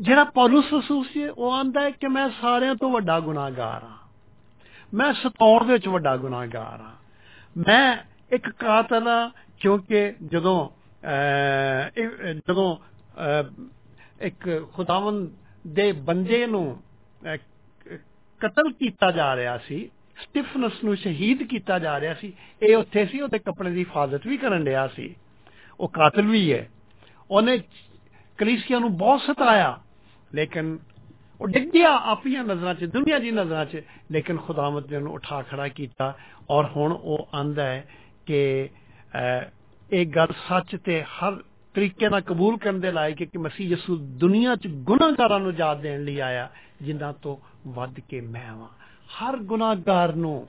ਜਿਹੜਾ 0.00 0.24
ਪੌਲੁਸ 0.24 0.74
ਰਸੂਲ 0.74 1.04
ਸੀ 1.04 1.24
ਉਹ 1.24 1.52
ਆਂਦਾ 1.52 1.80
ਹੈ 1.80 1.90
ਕਿ 1.90 2.08
ਮੈਂ 2.08 2.30
ਸਾਰਿਆਂ 2.42 2.74
ਤੋਂ 2.74 2.90
ਵੱਡਾ 2.90 3.20
ਗੁਨਾਹਗਾਰ 3.20 3.84
ਹਾਂ। 3.84 3.99
ਮੈਂ 4.94 5.12
ਸਤੌਰ 5.12 5.64
ਦੇ 5.64 5.72
ਵਿੱਚ 5.72 5.88
ਵੱਡਾ 5.88 6.16
ਗੁਨਾਹਗਾਰ 6.16 6.80
ਹਾਂ। 6.80 6.94
ਮੈਂ 7.58 7.96
ਇੱਕ 8.32 8.50
ਕਾਤਲ 8.50 9.08
ਹਾਂ 9.08 9.30
ਕਿਉਂਕਿ 9.60 10.14
ਜਦੋਂ 10.26 10.68
ਅਹ, 10.68 12.00
ਇਹ- 12.00 12.34
ਜਦੋਂ 12.48 12.76
ਅਹ, 12.76 13.64
ਇੱਕ 14.20 14.66
ਖੁਦਾਵੰਦ 14.72 15.30
ਦੇ 15.66 15.92
ਬੰਦੇ 15.92 16.46
ਨੂੰ 16.46 16.82
ਅਹ, 17.34 17.36
ਕਤਲ 18.40 18.72
ਕੀਤਾ 18.72 19.10
ਜਾ 19.10 19.36
ਰਿਹਾ 19.36 19.58
ਸੀ 19.58 19.90
ਸਟੀਫਨਸ 20.22 20.72
ਨੂੰ 20.84 20.96
ਸ਼ਹੀਦ 20.96 21.42
ਕੀਤਾ 21.42 21.78
ਜਾ 21.78 22.00
ਰਿਹਾ 22.00 22.14
ਸੀ 22.14 22.32
ਇਹ 22.62 22.76
ਉੱਥੇ 22.76 23.06
ਸੀ 23.06 23.20
ਉਹਦੇ 23.20 23.38
ਕੱਪੜੇ 23.38 23.70
ਦੀ 23.70 23.80
ਹਿਫਾਜ਼ਤ 23.80 24.26
ਵੀ 24.26 24.36
ਕਰਨ 24.36 24.64
ਰਿਹਾ 24.64 24.88
ਸੀ। 24.88 25.16
ਉਹ 25.80 25.88
ਕਾਤਲ 25.88 26.22
ਵੀ 26.22 26.52
ਹੈ। 26.52 26.68
ਉਹਨੇ 27.30 27.58
ਕਲੀਸਿਆ 28.38 28.78
ਨੂੰ 28.78 28.96
ਬਹੁਤ 28.96 29.20
ਸਤਾਇਆ 29.20 29.80
ਲੇਕਿਨ 30.34 30.78
ਉਹ 31.40 31.48
ਡਿੱਗ 31.48 31.68
ਗਿਆ 31.68 31.96
ਆਪਣੀਆਂ 31.96 32.44
ਨਜ਼ਰਾਂ 32.44 32.74
'ਚ 32.74 32.84
ਦੁਨੀਆ 32.84 33.18
ਦੀ 33.18 33.30
ਨਜ਼ਰਾਂ 33.30 33.64
'ਚ। 33.64 33.82
ਲੇਕਿਨ 34.12 34.36
ਖੁਦਾਵੰਦ 34.36 34.90
ਨੇ 34.90 34.96
ਉਹਨੂੰ 34.96 35.12
ਉਠਾ 35.12 35.42
ਖੜਾ 35.42 35.68
ਕੀਤਾ 35.68 36.18
ਔਰ 36.50 36.64
ਹੁਣ 36.66 36.92
ਉਹ 36.92 37.28
ਆਂਦਾ 37.34 37.64
ਹੈ 37.64 37.88
ਕਿ 38.26 38.68
ਅਹ, 39.16 39.44
ਇਹ 39.92 40.06
ਗੱਲ 40.06 40.26
ਸੱਚ 40.48 40.76
ਤੇ 40.84 41.02
ਹਰ 41.02 41.36
ਤਰੀਕੇ 41.74 42.08
ਨਾਲ 42.08 42.20
ਕਬੂਲ 42.20 42.58
ਕਰਨ 42.58 42.80
ਦੇ 42.80 42.92
ਲਾਇਕ 42.92 43.22
ਹੈ 43.22 43.26
ਕਿ 43.26 43.38
ਮਸੀਹ 43.38 43.68
ਯਿਸੂ 43.68 43.96
ਦੁਨੀਆ 43.96 44.56
'ਚ 44.56 44.66
ਗੁਨਾਹਗਾਰਾਂ 44.66 45.40
ਨੂੰ 45.40 45.54
ਜਾਤ 45.54 45.80
ਦੇਣ 45.80 46.04
ਲਈ 46.04 46.18
ਆਇਆ 46.18 46.50
ਜਿਨ੍ਹਾਂ 46.82 47.12
ਤੋਂ 47.12 47.36
ਵੱਧ 47.66 48.00
ਕੇ 48.00 48.20
ਮੈਂ 48.20 48.46
ਹਾਂ 48.46 48.68
ਹਰ 49.20 49.36
ਗੁਨਾਹਗਾਰ 49.36 50.14
ਨੂੰ 50.14 50.48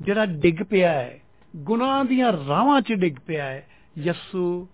ਜਿਹੜਾ 0.00 0.26
ਡਿੱਗ 0.26 0.62
ਪਿਆ 0.70 0.92
ਹੈ 0.92 1.20
ਗੁਨਾਹ 1.56 2.04
ਦੀਆਂ 2.04 2.32
ਰਾਵਾਂ 2.48 2.80
'ਚ 2.80 2.92
ਡਿੱਗ 2.92 3.14
ਪਿਆ 3.26 3.44
ਹੈ 3.44 3.66
ਯਿਸੂ 3.98 4.68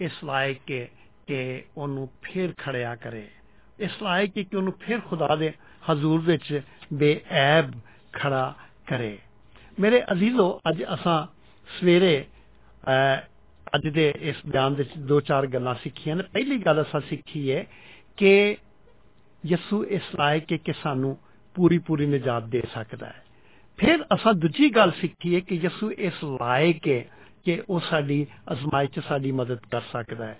ਇਸ 0.00 0.24
ਲਾਇਕ 0.24 0.70
ਹੈ 0.70 0.88
ਕਿ 1.26 1.62
ਉਹਨੂੰ 1.76 2.08
ਫੇਰ 2.22 2.54
ਖੜਿਆ 2.58 2.96
ਕਰੇ। 2.96 3.28
ਇਸ 3.80 4.02
ਲਾਇਕ 4.02 4.38
ਹੈ 4.38 4.42
ਕਿ 4.42 4.56
ਉਹਨੂੰ 4.56 4.72
ਫੇਰ 4.80 5.00
ਖੁਦਾ 5.00 5.36
ਦੇ 5.36 5.52
ਹਜ਼ੂਰ 5.92 6.20
ਵਿੱਚ 6.20 6.60
ਬੇਅਬ 6.92 7.72
ਖੜਾ 8.12 8.54
ਕਰੇ। 8.86 9.18
ਮੇਰੇ 9.80 10.02
ਅਜ਼ੀਜ਼ੋ 10.12 10.60
ਅੱਜ 10.70 10.84
ਅਸਾਂ 10.94 11.26
ਸਵੇਰੇ 11.80 12.24
ਅਹ, 12.88 13.20
ਅੱਜ 13.74 13.88
ਦੇ 13.88 14.14
ਇਸ 14.20 14.36
ਬਿਆਨ 14.46 14.74
ਦੇ 14.74 14.82
ਵਿੱਚ 14.82 14.98
ਦੋ 14.98 15.20
ਚਾਰ 15.20 15.46
ਗੱਲਾਂ 15.46 15.74
ਸਿੱਖੀਆਂ 15.74 16.16
ਨੇ। 16.16 16.22
ਪਹਿਲੀ 16.22 16.58
ਗੱਲ 16.58 16.82
ਅਸਾਂ 16.82 17.00
ਸਿੱਖੀ 17.00 17.52
ਹੈ 17.52 17.66
ਕਿ 18.16 18.56
ਯਿਸੂ 19.46 19.84
ਇਸ 19.84 20.02
ਲਾਇਕ 20.18 20.52
ਹੈ 20.52 20.56
ਕਿ 20.56 20.72
ਸਾਨੂੰ 20.82 21.18
ਪੂਰੀ 21.54 21.78
ਪੂਰੀ 21.78 22.06
ਨਿਜਾਤ 22.06 22.42
ਦੇ 22.42 22.62
ਸਕਦਾ 22.74 23.06
ਹੈ। 23.06 23.24
ਫਿਰ 23.76 24.04
ਅਸਾਂ 24.14 24.34
ਦੂਜੀ 24.34 24.70
ਗੱਲ 24.70 24.92
ਸਿੱਖੀ 24.92 25.34
ਹੈ 25.34 25.40
ਕਿ 25.40 25.54
ਯਿਸੂ 25.54 25.90
ਇਸ 25.90 26.12
ਲਾਇਕ 26.24 26.88
ਹੈ 26.88 27.04
ਕਿ 27.44 27.62
ਉਹ 27.68 27.80
ਸਾਡੀ 27.80 28.26
ਅਜ਼ਮਾਇਸ਼ 28.52 28.90
'ਚ 28.90 29.04
ਸਾਡੀ 29.08 29.32
ਮਦਦ 29.32 29.58
ਕਰ 29.70 29.80
ਸਕਦਾ 29.80 30.26
ਹੈ। 30.26 30.38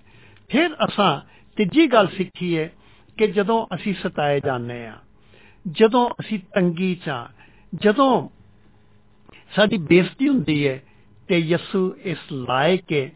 ਫਿਰ 0.48 0.74
ਅਸਾਂ 0.74 1.20
ਤੀਜੀ 1.56 1.86
ਗੱਲ 1.86 2.06
ਸਿੱਖੀ 2.06 2.58
ਹੈ 2.58 2.72
ਕਿ 3.18 3.26
ਜਦੋਂ 3.26 3.66
ਅਸੀਂ 3.74 3.94
ਸਤਾਏ 3.94 4.40
ਜਾਂਦੇ 4.40 4.86
ਆ 4.86 4.96
ਜਦੋਂ 5.70 6.10
ਅਸੀਂ 6.10 6.38
ਤੰਗੀ 6.38 6.94
'ਚ 6.94 7.08
ਆ 7.08 7.28
ਜਦੋਂ 7.74 8.28
ਸਾਡੀ 9.56 9.76
ਬੇਇੱਜ਼ਤੀ 9.76 10.28
ਹੁੰਦੀ 10.28 10.68
ਹੈ 10.68 10.82
ਤੇ 11.28 11.38
ਯਿਸੂ 11.38 11.96
ਇਸ 12.04 12.18
ਲਾਇਕ 12.32 12.92
ਹੈ 12.92 13.10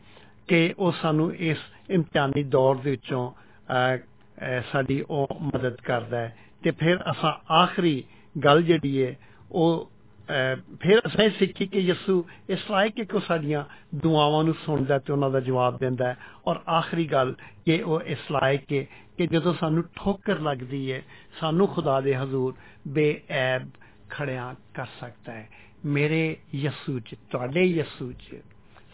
ਕਿ 0.49 0.75
ਉਹ 0.79 0.93
ਸਾਨੂੰ 0.93 1.35
ਇਸ 1.35 1.59
ਇਮਤਿਹਾਨੀ 1.91 2.43
ਦੌਰ 2.43 2.77
ਦੇ 2.77 2.91
ਵਿੱਚੋਂ 2.91 3.31
ਅਹ, 3.31 3.97
ਅਹ, 3.97 4.63
ਸਾਡੀ 4.73 5.05
ਉਹ 5.11 5.27
ਮਦਦ 5.41 5.75
ਕਰਦਾ 5.75 6.19
ਹੈ। 6.19 6.37
ਤੇ 6.63 6.71
ਫਿਰ 6.71 6.99
ਅਸਾਂ 7.11 7.53
ਆਖਰੀ 7.53 8.05
ਗੱਲ 8.45 8.63
ਜਿਹੜੀ 8.63 9.03
ਹੈ 9.03 9.17
ਉਹ 9.53 9.91
ਅਹ, 10.29 10.57
ਫਿਰ 10.81 11.01
ਅਸਾਂ 11.07 11.25
ਇਹ 11.25 11.31
ਸਿੱਖੀ 11.31 11.67
ਕਿ 11.67 11.79
ਯਿਸੂ 11.79 12.25
ਇਸ 12.49 12.71
ਲਾਇਕ 12.71 12.99
ਹੈ 12.99 13.05
ਕਿ 13.05 13.17
ਉਹ 13.17 13.21
ਸਾਡੀਆਂ 13.21 13.65
ਦੁਆਵਾਂ 13.95 14.43
ਨੂੰ 14.45 14.55
ਸੁਣਦਾ 14.55 14.99
ਤੇ 14.99 15.13
ਉਹਨਾਂ 15.13 15.31
ਦਾ 15.31 15.41
ਜਵਾਬ 15.41 15.79
ਦਿੰਦਾ 15.79 16.09
ਹੈ 16.09 16.17
ਔਰ 16.47 16.61
ਆਖਰੀ 16.69 17.07
ਗੱਲ 17.07 17.35
ਕਿ 17.65 17.81
ਉਹ 17.83 18.01
ਇਸ 18.07 18.31
ਲਾਇਕ 18.31 18.73
ਹੈ 18.73 18.83
ਕਿ 19.19 19.27
ਜਦੋਂ 19.27 19.55
ਸਾਨੂੰ 19.55 19.83
ਠੋਕਰ 19.97 20.41
ਲੱਗਦੀ 20.41 20.93
ਹੈ 20.93 21.03
ਸਾਨੂੰ 21.41 21.67
ਖੁਦਾ 21.69 22.01
ਦੇ 22.01 22.17
ਹਜ਼ੂਰ 22.17 22.55
ਬੇਅਬ 22.89 23.69
ਖੜਿਆ 24.11 24.55
ਕਰ 24.75 24.87
ਸਕਦਾ 25.01 25.33
ਹੈ 25.33 25.49
ਮੇਰੇ 25.85 26.37
ਯਿਸੂ 26.55 26.99
ਚ 27.01 27.15
ਤੁਹਾਡੇ 27.31 27.63
ਯਿਸੂ 27.65 28.13
ਚ 28.13 28.37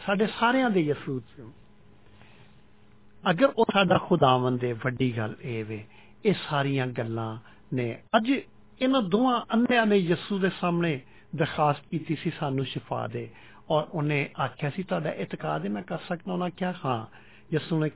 ਸਾਡੇ 0.06 0.26
ਸਾਰਿਆਂ 0.40 0.70
ਦੇ 0.70 0.80
ਯਿਸੂ 0.80 1.20
ਚ 1.20 1.42
ਅਗਰ 3.30 3.52
ਉਹ 3.56 3.64
ਸਾਡਾ 3.72 3.98
ਖੁਦਾਵੰਦ 3.98 4.64
ਹੈ 4.64 4.74
ਵੱਡੀ 4.74 5.16
ਗੱਲ 5.16 5.34
ਇਹ 5.42 5.64
ਵੇ 5.64 5.84
ਇਹ 6.24 6.34
ਸਾਰੀਆਂ 6.50 6.86
ਗੱਲਾਂ 6.86 7.36
ਨੇ 7.74 7.96
ਅੱਜ 8.16 8.30
ਇਹਨਾਂ 8.80 9.02
ਦੋਵਾਂ 9.02 9.40
ਅੰਨਿਆਂ 9.54 9.86
ਨੇ 9.86 9.96
ਯਿਸੂ 9.96 10.38
ਦੇ 11.34 11.44
ਸਾਹਮਣੇ 11.44 11.46
ਦਰਖਾਸਤ 11.46 11.88
ਕੀਤੀ 11.90 12.14
ਸੀ 12.14 12.30
ਸਾਨੂੰ 12.30 12.64
ਸ਼ਿਫਾ 12.64 13.06
ਦੇ 13.06 13.28
ਔਰ 13.70 13.86
ਉਹਨੇ 13.92 14.28
ਆਖਿਆ 14.40 14.70
ਸੀ 14.70 14.82
ਤੁਹਾਡਾ 14.82 15.10
ਇਤਕਾਦ 15.10 15.64
ਹੈ 15.64 15.70
ਮੈਂ 15.70 15.82
ਕਰ 15.82 15.98
ਸਕਦਾ 15.98 16.32
ਉਹਨਾਂ 16.32 16.50
ਕਿਹਾ 16.50 16.74
ਹਾਂ 16.84 17.06
ਯਿਸੂ 17.52 17.78
ਨੇ 17.78 17.90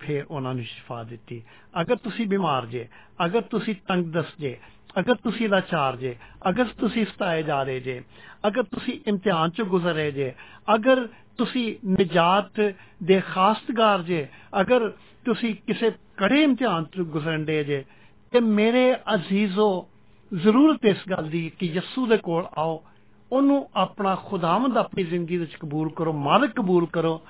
ਫਿਰ 0.00 0.24
ਉਹਨਾਂ 0.30 0.54
ਨੂੰ 0.54 0.64
ਸ਼ਿਫਾ 0.64 1.02
ਦਿੱਤੀ 1.02 1.42
ਅਗਰ 1.80 1.96
ਤੁਸੀਂ 1.96 2.26
ਬਿਮਾਰ 2.26 2.66
ਜੇ 2.66 2.88
ਅਗਰ 3.24 3.40
ਤੁਸੀਂ 3.40 3.74
ਤੰਗਦਸ 3.88 4.26
ਜੇ 4.38 4.56
ਅਗਰ 4.98 5.14
ਤੁਸੀਂ 5.14 5.48
ਲਾਚਾਰ 5.48 5.96
ਜੇ 5.96 6.16
ਅਗਰ 6.48 6.64
ਤੁਸੀਂ 6.64 7.06
ਸਤਾਏ 7.06 7.42
ਜਾ 7.42 7.62
ਰਹੇ 7.62 7.80
ਜੇ 7.80 8.02
ਅਗਰ 8.46 8.62
ਤੁਸੀਂ 8.62 9.00
ਇਮਤਿਹਾਨ 9.08 9.50
ਚੋਂ 9.50 9.66
ਗੁਜ਼ਰ 9.66 9.94
ਰਹੇ 9.94 10.10
ਜੇ 10.10 10.34
ਅਗਰ 10.74 11.08
ਤੁਸੀਂ 11.36 11.76
ਨਿਜਾਤ 11.86 12.60
ਦੇ 13.02 13.20
ਖਾਸਤਗਾਰ 13.20 14.02
ਜੇ 14.02 14.28
ਅਗਰ 14.60 14.92
ਤੁਸੀਂ 15.24 15.54
ਕਿਸੇ 15.66 15.90
ਕੜੇ 16.16 16.42
ਇਮਤਿਹਾਨ 16.42 16.84
ਤੋਂ 16.84 17.04
ਗੁਜ਼ਰਨ 17.04 17.44
ਦੇ 17.44 17.64
ਜੇ 17.64 17.84
ਤੇ 18.32 18.40
ਮੇਰੇ 18.40 18.96
ਅਜ਼ੀਜ਼ੋ 19.14 19.88
ਜ਼ਰੂਰਤ 20.34 20.84
ਇਸ 20.84 20.96
ਗੱਲ 21.10 21.28
ਦੀ 21.28 21.52
ਕਿ 21.58 21.66
ਯਿਸੂ 21.66 22.06
ਦੇ 22.06 22.16
ਕੋਲ 22.16 22.46
ਆਓ 22.58 22.84
ਉਹਨੂੰ 23.32 23.68
ਆਪਣਾ 23.76 24.14
ਖੁਦਾਵੰਦ 24.14 24.76
ਆਪਣੀ 24.76 25.02
ਜ਼ਿੰਦਗੀ 25.04 25.36
ਵਿੱਚ 25.36 25.54
ਕਬੂਲ 25.54 25.90
ਕਰੋ 25.90 26.12
ਮਾਲਕ 26.12 26.50
ਕਬੂਲ 26.50 26.86
ਕਰੋ 26.86 27.22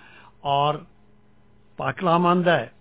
ਔਰ 0.45 0.85
ਪਾਕਲਾਮ 1.77 2.27
ਆਂਦਾ 2.27 2.59
ਹੈ 2.59 2.73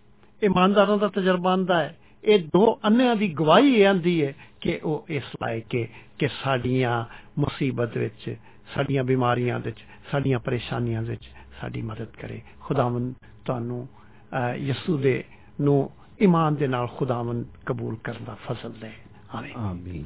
ਇਮਾਨਦਾਰਾਂ 0.44 0.98
ਦਾ 0.98 1.08
ਤਜਰਬਾ 1.08 1.52
ਆਂਦਾ 1.54 1.80
ਹੈ 1.80 1.98
ਇਹ 2.24 2.40
ਦੋ 2.40 2.80
ਅੰਨਿਆਂ 2.86 3.16
ਦੀ 3.16 3.28
ਗਵਾਹੀ 3.34 3.74
ਇਹ 3.76 3.88
ਆਂਦੀ 3.88 4.26
ਹੈ 4.26 4.34
ਕਿ 4.62 4.80
ਉਹ 4.84 5.06
ਇਸ 5.10 5.24
ਲਾਇਕ 5.44 5.76
ਹੈ 5.76 5.88
ਕਿ 6.20 6.28
ਸਾਡੀਆਂ 6.44 7.06
ਮੁਸੀਬਤ 7.40 7.98
ਵਿੱਚ 7.98 8.36
ਸਾਡੀਆਂ 8.76 9.04
ਬਿਮਾਰੀਆਂ 9.04 9.60
ਵਿੱਚ 9.60 9.78
ਸਾਡੀਆਂ 10.12 10.40
ਪਰੇਸ਼ਾਨੀਆਂ 10.40 11.02
ਵਿੱਚ 11.02 11.30
ਸਾਡੀ 11.62 11.82
ਮਦਦ 11.82 12.08
ਕਰੇ। 12.22 12.42
ਖੁਦਾਵੰਦ 12.60 13.14
ਤੁਹਾਨੂੰ 13.46 13.88
ਅਹ, 13.88 14.56
ਯਿਸੂ 14.56 14.98
ਦੇ 14.98 15.24
ਨੂੰ 15.62 15.90
ਈਮਾਨ 16.22 16.56
ਦੇ 16.56 16.68
ਨਾਲ 16.68 16.88
ਖੁਦਾਵੰਦ 16.88 17.46
ਕਬੂਲ 17.66 17.96
ਕਰਨ 17.96 18.24
ਦਾ 18.26 18.36
ਫਜ਼ਲ 18.48 18.72
ਦੇ। 18.72 18.92
ਆਮੀਨ 19.30 19.56
ਆਮੀਨ 19.58 20.06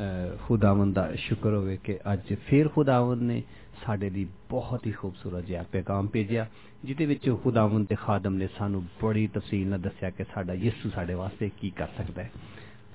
ਅਹ 0.00 0.36
ਖੁਦਾਵੰਦ 0.46 0.94
ਦਾ 0.94 1.08
ਸ਼ੁਕਰ 1.16 1.54
ਹੋਵੇ 1.54 1.76
ਕਿ 1.84 1.98
ਅੱਜ 2.12 2.34
ਫਿਰ 2.46 2.68
ਖੁਦਾਵੰਦ 2.68 3.22
ਨੇ 3.22 3.42
ਸਾਡੇ 3.84 4.10
ਲਈ 4.10 4.26
ਬਹੁਤ 4.50 4.86
ਹੀ 4.86 4.92
ਖੂਬਸੂਰਤ 4.92 5.44
ਜਿਹਾ 5.44 5.62
ਪੈਗਾਮ 5.72 6.06
ਭੇਜਿਆ 6.06 6.46
ਜਿਹਦੇ 6.84 7.06
ਵਿੱਚ 7.06 7.30
ਖੁਦਾਵੰਦ 7.42 7.86
ਦੇ 7.88 7.94
ਖਾਦਮ 7.94 8.34
ਨੇ 8.34 8.48
ਸਾਨੂੰ 8.58 8.84
ਬੜੀ 9.02 9.26
ਤਫਸੀਲ 9.26 9.68
ਨਾਲ 9.68 9.80
ਦੱਸਿਆ 9.80 10.10
ਕਿ 10.10 10.24
ਸਾਡਾ 10.24 10.54
ਯਿਸੂ 10.54 10.90
ਸਾਡੇ 10.90 11.14
ਵਾਸਤੇ 11.14 11.50
ਕੀ 11.60 11.70
ਕਰ 11.70 11.88
ਸਕਦਾ 11.98 12.22
ਹੈ 12.22 12.30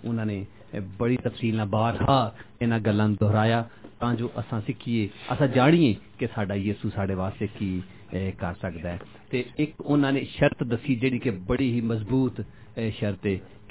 ਉਹਨਾਂ 0.05 0.25
ਨੇ 0.25 0.45
ਇਹ 0.73 0.81
ਬੜੀ 0.99 1.17
ਤਫਸੀਲ 1.17 1.55
ਨਾਲ 1.55 1.67
ਬਾਰਹਾ 1.67 2.33
ਇਹਨਾਂ 2.61 2.79
ਗੱਲਾਂ 2.79 3.07
ਨੂੰ 3.07 3.17
ਦੁਹਰਾਇਆ 3.19 3.69
ਤਾਂ 3.99 4.13
ਜੋ 4.15 4.29
ਅਸਾਂ 4.39 4.61
ਸਿੱਖੀਏ 4.61 5.09
ਅਸਾਂ 5.33 5.47
ਜਾਣੀਏ 5.47 5.95
ਕਿ 6.19 6.27
ਸਾਡਾ 6.35 6.55
ਯਿਸੂ 6.55 6.89
ਸਾਡੇ 6.89 7.13
ਵਾਸਤੇ 7.13 7.47
ਕੀ 7.59 7.81
ਇਹ, 8.13 8.31
ਕਰ 8.33 8.53
ਸਕਦਾ 8.61 8.89
ਹੈ 8.89 8.99
ਤੇ 9.29 9.43
ਇੱਕ 9.57 9.81
ਉਹਨਾਂ 9.81 10.11
ਨੇ 10.13 10.23
ਸ਼ਰਤ 10.23 10.63
ਦੱਸੀ 10.63 10.95
ਜਿਹੜੀ 10.95 11.19
ਕਿ 11.19 11.29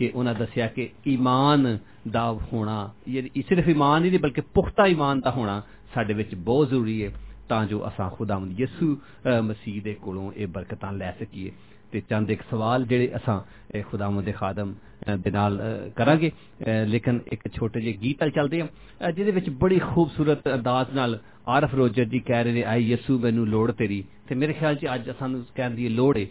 ਬੜੀ 0.01 0.09
ਹੀ 0.09 0.09
ਮਜ਼ਬੂਤ 0.09 0.09
ਇਹ, 0.09 0.09
ਸ਼ਰਤ 0.09 0.09
ਹੈ 0.09 0.09
ਕਿ 0.09 0.11
ਉਹਨਾਂ 0.15 0.35
ਦੱਸਿਆ 0.35 0.67
ਕਿ 0.67 0.89
ਈਮਾਨ 1.09 1.79
ਦਾ 2.09 2.33
ਹੋਣਾ 2.53 2.93
ਇਹ 3.09 3.43
ਸਿਰਫ 3.49 3.69
ਈਮਾਨ 3.69 4.05
ਹੀ 4.05 4.11
ਨਹੀਂ 4.11 4.21
ਬਲਕਿ 4.21 4.41
ਪੁਖਤਾ 4.41 4.87
ਈਮਾਨ 4.87 5.21
ਦਾ 5.21 5.31
ਹੋਣਾ 5.31 5.63
ਸਾਡੇ 5.95 6.15
ਵਿੱਚ 6.15 6.35
ਬਹੁਤ 6.35 6.69
ਜ਼ਰੂਰੀ 6.69 7.05
ਹੈ 7.05 7.11
ਤਾਂ 7.49 7.67
ਜੋ 7.67 7.89
ਅਸਾਂ 7.89 8.11
ਖੁਦਾਵੰਦ 8.11 8.61
ਯਿਸੂ 8.61 8.97
ਅਹ, 9.27 9.43
ਮਸੀਹ 9.43 9.83
ਦੇ 9.83 9.95
ਕੋਲੋਂ 9.95 10.33
ਇਹ 10.33 10.47
ਬਰਕਤਾਂ 10.47 10.93
ਲੈ 10.93 11.13
ਸਕੀਏ 11.21 11.51
ਤੇ 11.93 12.01
ਚੰਦ 12.01 12.31
ਇੱਕ 12.31 12.43
ਸਵਾਲ 12.51 12.85
ਜਿਹੜੇ 12.87 13.11
ਅਸਾਂ 13.17 13.41
ਇਹ 13.75 13.83
ਖੁਦਾਵੰਦ 13.83 14.25
ਦੇ 14.25 14.33
ਖਾਦਮ 14.33 14.75
ਅਹ, 15.09 15.17
ਦੇ 15.17 15.31
ਨਾਲ 15.31 15.61
ਅਹ, 15.61 15.91
ਕਰਾਂਗੇ 15.91 16.31
ਅਹ, 16.31 16.87
ਲੇਕਿਨ 16.87 17.21
ਇੱਕ 17.33 17.49
ਛੋਟੇ 17.55 17.81
ਜਿਹੇ 17.81 17.93
ਗੀਤ 17.93 18.23
ਵੱਲ 18.23 18.31
ਚੱਲਦੇ 18.31 18.61
ਹਾਂ 18.61 18.69
ਅਹ, 19.07 19.11
ਜਿਹਦੇ 19.11 19.31
ਵਿੱਚ 19.31 19.51
ਬੜੀ 19.51 19.79
ਖੂਬਸੂਰਤ 19.79 20.55
ਅੰਦਾਜ਼ 20.55 20.91
ਨਾਲ 20.95 21.21
ਆਰਫ 21.49 21.75
ਰੋਜਰ 21.75 22.05
ਜੀ 22.05 22.19
ਕਹਿ 22.19 22.45
ਰਹੇ 22.45 22.53
ਨੇ 22.53 22.63
ਆਈ 22.65 22.85
ਯਿਸੂ 22.85 23.19
ਮੈਨੂੰ 23.19 23.49
ਲੋੜ 23.49 23.73
ਤੇਰੀ 23.73 24.05
ਤੇ 24.29 24.35
ਮੇਰੇ 24.35 24.53
ਖਿਆਲ 24.53 24.75
'ਚ 24.75 24.87
ਅੱਜ 24.95 25.11
ਸਾਨੂੰ 25.11 25.45
ਕਹਿਣ 25.55 25.71
ਦੀ 25.71 25.85
ਇਹ 25.85 25.91
ਲੋੜ 25.91 26.19
ਹੈ 26.19 26.27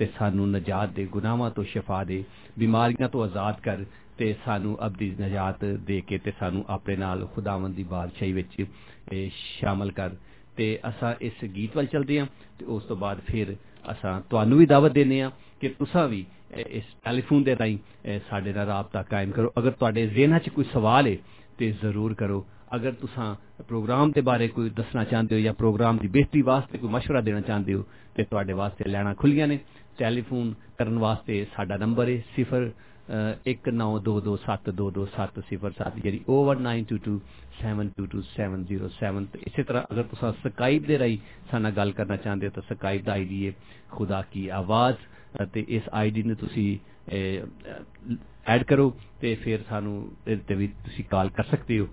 ਕਿ 0.00 0.04
ਯਿਸੂ 0.04 0.18
ਸਾਨੂੰ 0.18 0.52
ਤੇਰੀ 0.52 0.54
ਲੋੜ 0.54 0.78
ਹੈ 0.78 0.86
ਸਾਡੀ 0.86 0.86
ਜ਼ਿੰਦਗੀਆਂ 0.86 0.86
'ਚ 0.86 0.86
ਆ 0.86 0.86
ਤੇ 0.86 0.86
ਸਾਨੂੰ 0.86 0.86
ਨਜਾਤ 0.86 0.90
ਦੇ 0.90 1.06
ਗੁਨਾਹਾਂ 1.06 1.50
ਤੋਂ 1.50 1.64
ਸ਼ਿਫਾ 1.64 2.04
ਦੇ 2.04 2.24
ਬਿਮਾਰੀਆਂ 2.58 3.08
ਤੋਂ 3.08 3.22
ਆਜ਼ਾਦ 3.24 3.60
ਕਰ 3.60 3.84
ਤੇ 4.18 4.34
ਸਾਨੂੰ 4.44 4.76
ਅਬਦੀ 4.86 5.16
ਨਜਾਤ 5.20 5.64
ਦੇ 5.64 6.00
ਕੇ 6.00 6.18
ਤੇ 6.18 6.32
ਸਾਨੂੰ 6.40 6.64
ਆਪਣੇ 6.68 6.96
ਨਾਲ 6.96 7.26
ਖੁਦਾਵੰਦ 7.26 7.74
ਦੀ 7.74 7.82
ਬਾਦਸ਼ਾਹੀ 7.82 8.32
ਵਿੱਚ 8.32 8.60
ਇਹ 9.12 9.30
ਸ਼ਾਮਲ 9.34 9.90
ਕਰ 9.90 10.10
ਤੇ 10.56 10.78
ਅਸਾਂ 10.88 11.14
ਇਸ 11.20 11.44
ਗੀਤ 11.44 11.76
ਵੱਲ 11.76 11.86
ਚੱਲਦੇ 11.86 12.20
ਹਾਂ 12.20 12.26
ਤੇ 12.58 12.64
ਉਸ 12.64 12.82
ਤੋਂ 12.84 12.96
ਬਾਅਦ 12.96 13.20
ਫਿਰ 13.26 13.56
ਅਸਾਂ 13.90 14.20
ਤੁਹਾਨੂੰ 14.20 14.58
ਵੀ 14.58 14.66
ਦਾਵਤ 14.66 14.92
ਦਿੰਦੇ 14.92 15.22
ਹਾਂ 15.22 15.30
ਕਿ 15.60 15.68
ਤੁਸੀਂ 15.68 16.08
ਵੀ 16.08 16.26
ਇਹ- 16.54 16.66
ਇਸ 16.66 16.84
ਟੈਲੀਫੋਨ 17.04 17.42
ਦੇ 17.42 17.56
ਰਾਹੀਂ 17.56 17.78
ਇਹ 18.04 18.20
ਸਾਡੇ 18.30 18.52
ਨਾਲ 18.52 18.66
ਰਾਬਤਾ 18.66 19.02
ਕਾਇਮ 19.02 19.30
ਕਰੋ 19.30 19.52
ਅਗਰ 19.58 19.70
ਤੁਹਾਡੇ 19.70 20.06
ਜ਼ਿਹਨਾਂ 20.06 20.38
'ਚ 20.38 20.48
ਕੋਈ 20.48 20.64
ਸਵਾਲ 20.72 21.06
ਹੈ 21.06 21.16
ਤੇ 21.58 21.70
ਜ਼ਰੂਰ 21.72 22.14
ਕਰੋ 22.14 22.46
ਅਗਰ 22.74 22.92
ਤੁਸੀਂ 22.92 23.34
ਪ੍ਰੋਗਰਾਮ 23.68 24.10
ਦੇ 24.12 24.20
ਬਾਰੇ 24.20 24.48
ਕੋਈ 24.48 24.70
ਦੱਸਣਾ 24.70 25.04
ਚਾਹੁੰਦੇ 25.04 25.34
ਹੋ 25.36 25.40
ਜਾਂ 25.40 25.52
ਪ੍ਰੋਗਰਾਮ 25.54 25.98
ਦੀ 25.98 26.08
ਬਿਹਤਰੀ 26.08 26.42
ਵਾਸਤੇ 30.04 30.22
ਕੋਈ 30.22 30.42
ਮਸ਼ਵਰਾ 30.42 30.44
ਦੇਣਾ 30.44 30.46
ਚਾਹੁੰਦੇ 30.46 30.46
ਹੋ 30.46 30.46
ਤੇ 30.46 30.46
ਤੁਹਾਡੇ 30.48 30.48
ਵਾਸਤੇ 30.50 30.50
ਲੈਣਾ 30.50 30.50
ਖੁੱਲੀਆਂ 30.50 30.50
ਨੇ 30.50 30.50
ਟੈਲੀਫੋਨ 30.50 30.54
ਕਰਨ 30.78 30.98
ਵਾਸਤੇ 30.98 31.46
ਸਾਡਾ 31.56 31.76
ਨੰਬਰ 31.76 32.08
ਹੈ 32.08 32.22
0 32.40 32.68
1922722707 33.46 36.00
ਜਿਹੜੀ 36.00 36.24
01922722707 36.28 39.24
ਤੇ 39.32 39.38
ਇਸੇ 39.46 39.62
ਤਰ੍ਹਾਂ 39.62 39.82
ਅਗਰ 39.92 40.02
ਤੁਸੀਂ 40.02 40.50
ਸਕਾਈਪ 40.50 40.86
ਦੇ 40.86 40.98
ਰਾਹੀਂ 40.98 41.18
ਸਾਡੇ 41.50 41.62
ਨਾਲ 41.62 41.72
ਗੱਲ 41.72 41.92
ਕਰਨਾ 41.92 42.16
ਚਾਹੁੰਦੇ 42.16 42.46
ਹੋ 42.46 42.52
ਤਾਂ 42.54 42.74
ਸਕਾਈਪ 42.74 43.04
ਦਾ 43.04 43.12
ਆਈਡੀ 43.12 43.46
ਹੈ 43.46 43.52
ਖੁਦਾ 43.90 44.22
ਕੀ 44.22 44.48
ਆਵਾਜ਼ 44.48 44.96
ਤੇ 45.52 45.64
ਇਸ 45.68 45.82
ਆਈਡੀ 45.92 46.22
ਨੂੰ 46.22 46.36
ਤੁਸੀਂ 46.36 46.78
ਐਡ 48.46 48.62
ਕਰੋ 48.62 48.96
ਤੇ 49.20 49.34
ਫਿਰ 49.34 49.58
ਸਾਨੂੰ 49.68 50.12
ਇਹਦੇ 50.28 50.42
ਤੇ 50.48 50.54
ਵੀ 50.54 50.68
ਤੁਸੀਂ 50.68 51.04
ਕਾਲ 51.04 51.28
ਕਰ 51.28 51.44
ਸਕਦੇ 51.44 51.78
ਹੋ। 51.78 51.88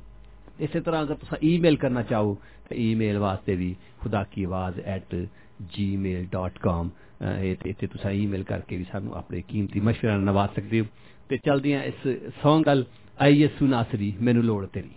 ਇਸੇ 0.59 0.79
ਤਰ੍ਹਾਂ 0.79 1.03
ਅਗਰ 1.03 1.15
ਤੁਸੀਂ 1.15 1.49
ਈਮੇਲ 1.49 1.77
ਕਰਨਾ 1.77 2.01
ਚਾਹੋ 2.01 2.37
ਤਾਂ 2.69 2.77
ਈਮੇਲ 2.77 3.17
ਵਾਸਤੇ 3.17 3.55
ਵੀ 3.55 3.75
ਖੁਦਾ 3.99 4.23
ਕੀ 4.23 4.43
ਆਵਾਜ਼ 4.43 4.79
@gmail.com 4.79 6.87
ਇਹ 6.87 6.89
ਤੇ 6.89 7.06
ਇੱਥੇ 7.41 7.87
ਤੁਸੀਂ 7.87 8.09
ਈਮੇਲ 8.09 8.43
ਕਰਕੇ 8.43 8.77
ਵੀ 8.77 8.85
ਸਾਨੂੰ 8.91 9.15
ਆਪਣੇ 9.15 9.41
ਕੀਮਤੀ 9.41 9.79
ਮਸ਼ਵਰਾ 9.79 10.17
ਨਵਾਜ਼ 10.17 10.51
ਸਕਦੇ 10.55 10.79
ਹੋ। 10.79 10.85
ਤੇ 11.29 11.37
ਚਲਦੀਆਂ 11.37 11.83
ਇਸ 11.83 12.07
ਸੌਂਗ 12.43 12.63
ਗੱਲ 12.63 12.85
ਆਈ 13.21 13.33
ਯਸੂ 13.33 13.67
ਨਾਸਰੀ 13.67 14.13
ਮੈਨੂੰ 14.21 14.43
ਲੋੜ 14.43 14.65
ਤੇਰੀ। 14.65 14.91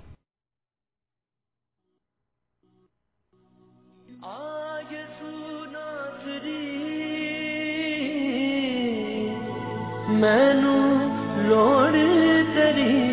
ਮੈਨੂੰ 10.11 11.01
ਲੋੜ 11.49 11.93
ਤੇਰੀ। 12.55 13.11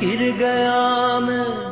ਫਿਰ 0.00 0.32
ਗਿਆ 0.32 1.18
ਮੈਂ 1.18 1.65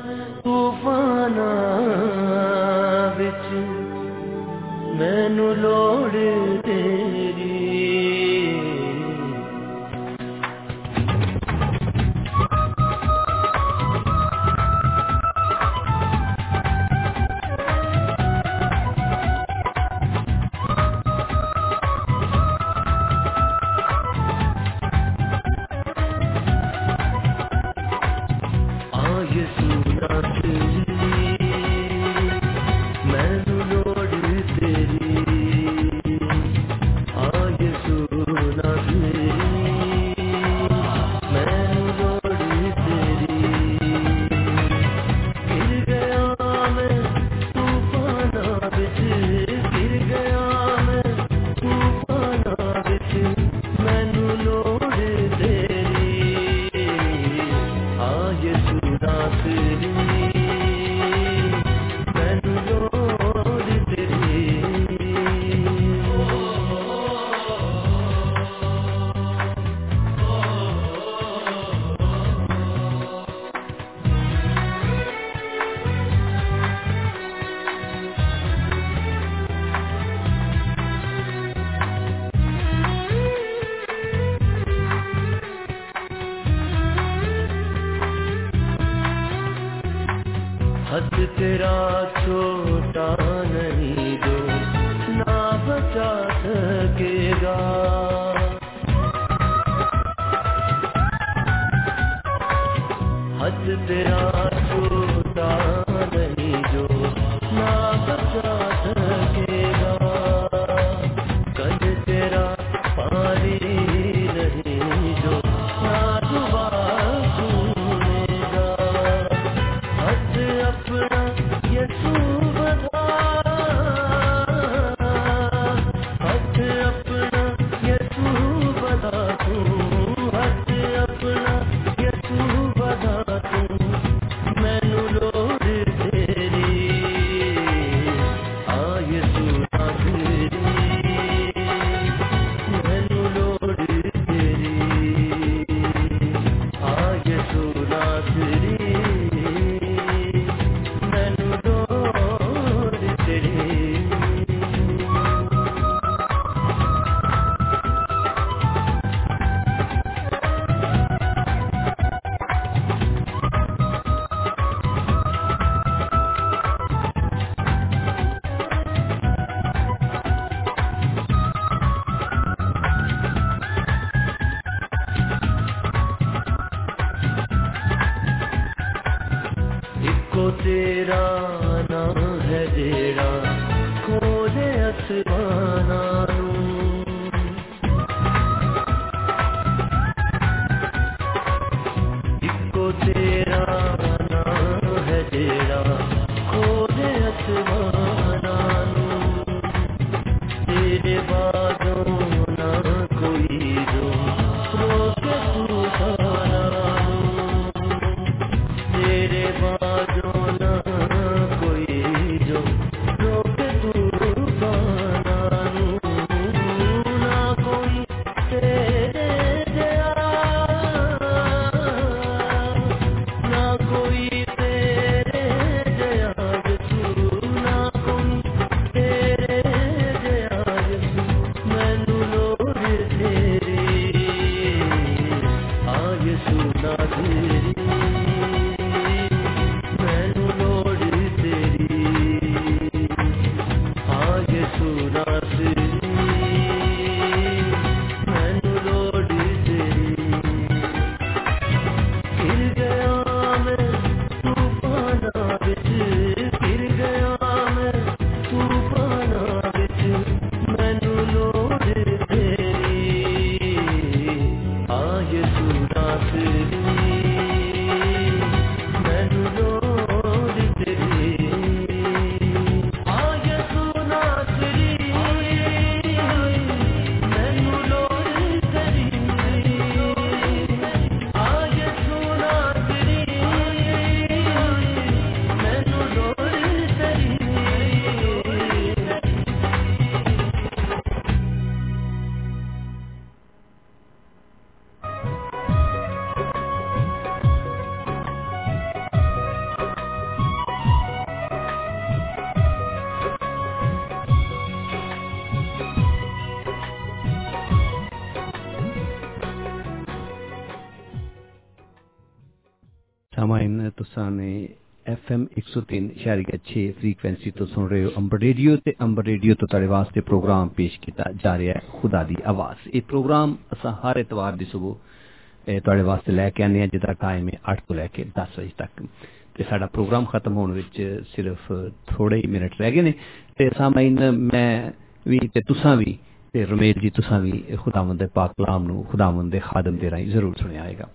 103.6 316.24 316.92
ਫ੍ਰੀਕਵੈਂਸੀ 316.98 317.50
ਤੋਂ 317.50 317.66
ਸੁਣ 317.66 317.88
ਰਹੇ 317.88 318.04
ਹੋ 318.04 318.10
ਅੰਬਰ 318.18 318.38
ਰੇਡੀਓ 318.38 318.76
ਤੇ 318.76 318.92
ਅੰਬਰ 319.00 319.24
ਰੇਡੀਓ 319.24 319.54
ਤੋਂ 319.54 319.68
ਤੁਹਾਡੇ 319.68 319.86
ਵਾਸਤੇ 319.86 320.20
ਪ੍ਰੋਗਰਾਮ 320.20 320.68
ਪੇਸ਼ 320.68 321.00
ਕੀਤਾ 321.00 321.24
ਜਾ 321.44 321.58
ਰਿਹਾ 321.58 321.74
ਹੈ, 321.74 321.82
ਖੁਦਾ 321.92 322.22
ਦੀ 322.22 322.36
ਆਵਾਜ਼। 322.44 322.88
ਇਹ 322.94 323.02
ਪ੍ਰੋਗਰਾਮ 323.02 323.56
ਅਸਾਂ 323.72 323.92
ਹਰ 323.92 324.16
ਇਤਵਾਰ 324.16 324.52
ਦੀ 324.52 324.64
ਸਵੇਰ 324.64 325.80
ਤੁਹਾਡੇ 325.80 326.02
ਵਾਸਤੇ 326.02 326.32
ਲੈ 326.32 326.50
ਕੇ 326.50 326.62
ਆਨੇ 326.62 326.82
ਆ 326.82 326.86
ਜਿਹਦਾ 326.86 327.12
ਟਾਈਮ 327.12 327.48
ਹੈ 327.48 327.58
8 327.72 327.76
ਤੋਂ 327.88 327.96
ਲੈ 327.96 328.06
ਕੇ 328.06 328.24
10 328.24 328.58
ਵਜੇ 328.58 328.70
ਤੱਕ। 328.78 329.06
ਤੇ 329.54 329.64
ਸਾਡਾ 329.70 329.86
ਪ੍ਰੋਗਰਾਮ 329.86 330.24
ਖਤਮ 330.24 330.56
ਹੋਣ 330.56 330.72
ਵਿੱਚ 330.72 331.22
ਸਿਰਫ 331.36 331.72
ਥੋੜੇ 332.06 332.36
ਹੀ 332.36 332.46
ਮਿੰਟ 332.46 332.72
ਰਹਿ 332.80 332.92
ਗਏ 332.92 333.02
ਨੇ। 333.02 333.12
ਤੇ 333.58 333.70
ਸਾਮਾਈਨ 333.78 334.30
ਮੈਂ 334.30 334.92
ਵੀ 335.28 335.38
ਤੇ 335.38 335.60
ਤੁਸਾਂ 335.60 335.96
ਵੀ 335.96 336.18
ਤੇ 336.52 336.66
ਰਮੇਲ 336.66 337.00
ਜੀ, 337.00 337.10
ਤੁਸਾਂ 337.10 337.40
ਵੀ 337.40 337.64
ਖੁਦਾਵੰਦ 337.80 338.18
ਦੇ 338.18 338.26
ਪਾਕ 338.34 338.52
ਕਲਾਮ 338.52 338.84
ਨੂੰ, 338.84 339.04
ਖੁਦਾਵੰਦ 339.04 339.52
ਦੇ 339.52 339.60
ਖਾਦਮ 339.60 339.96
ਦੇ 339.96 340.10
ਰਾਹੀਂ 340.10 340.26
ਜ਼ਰੂਰ 340.26 340.54
ਸੁਣਿਆ 340.62 340.82
ਆਏਗਾ 340.82 341.08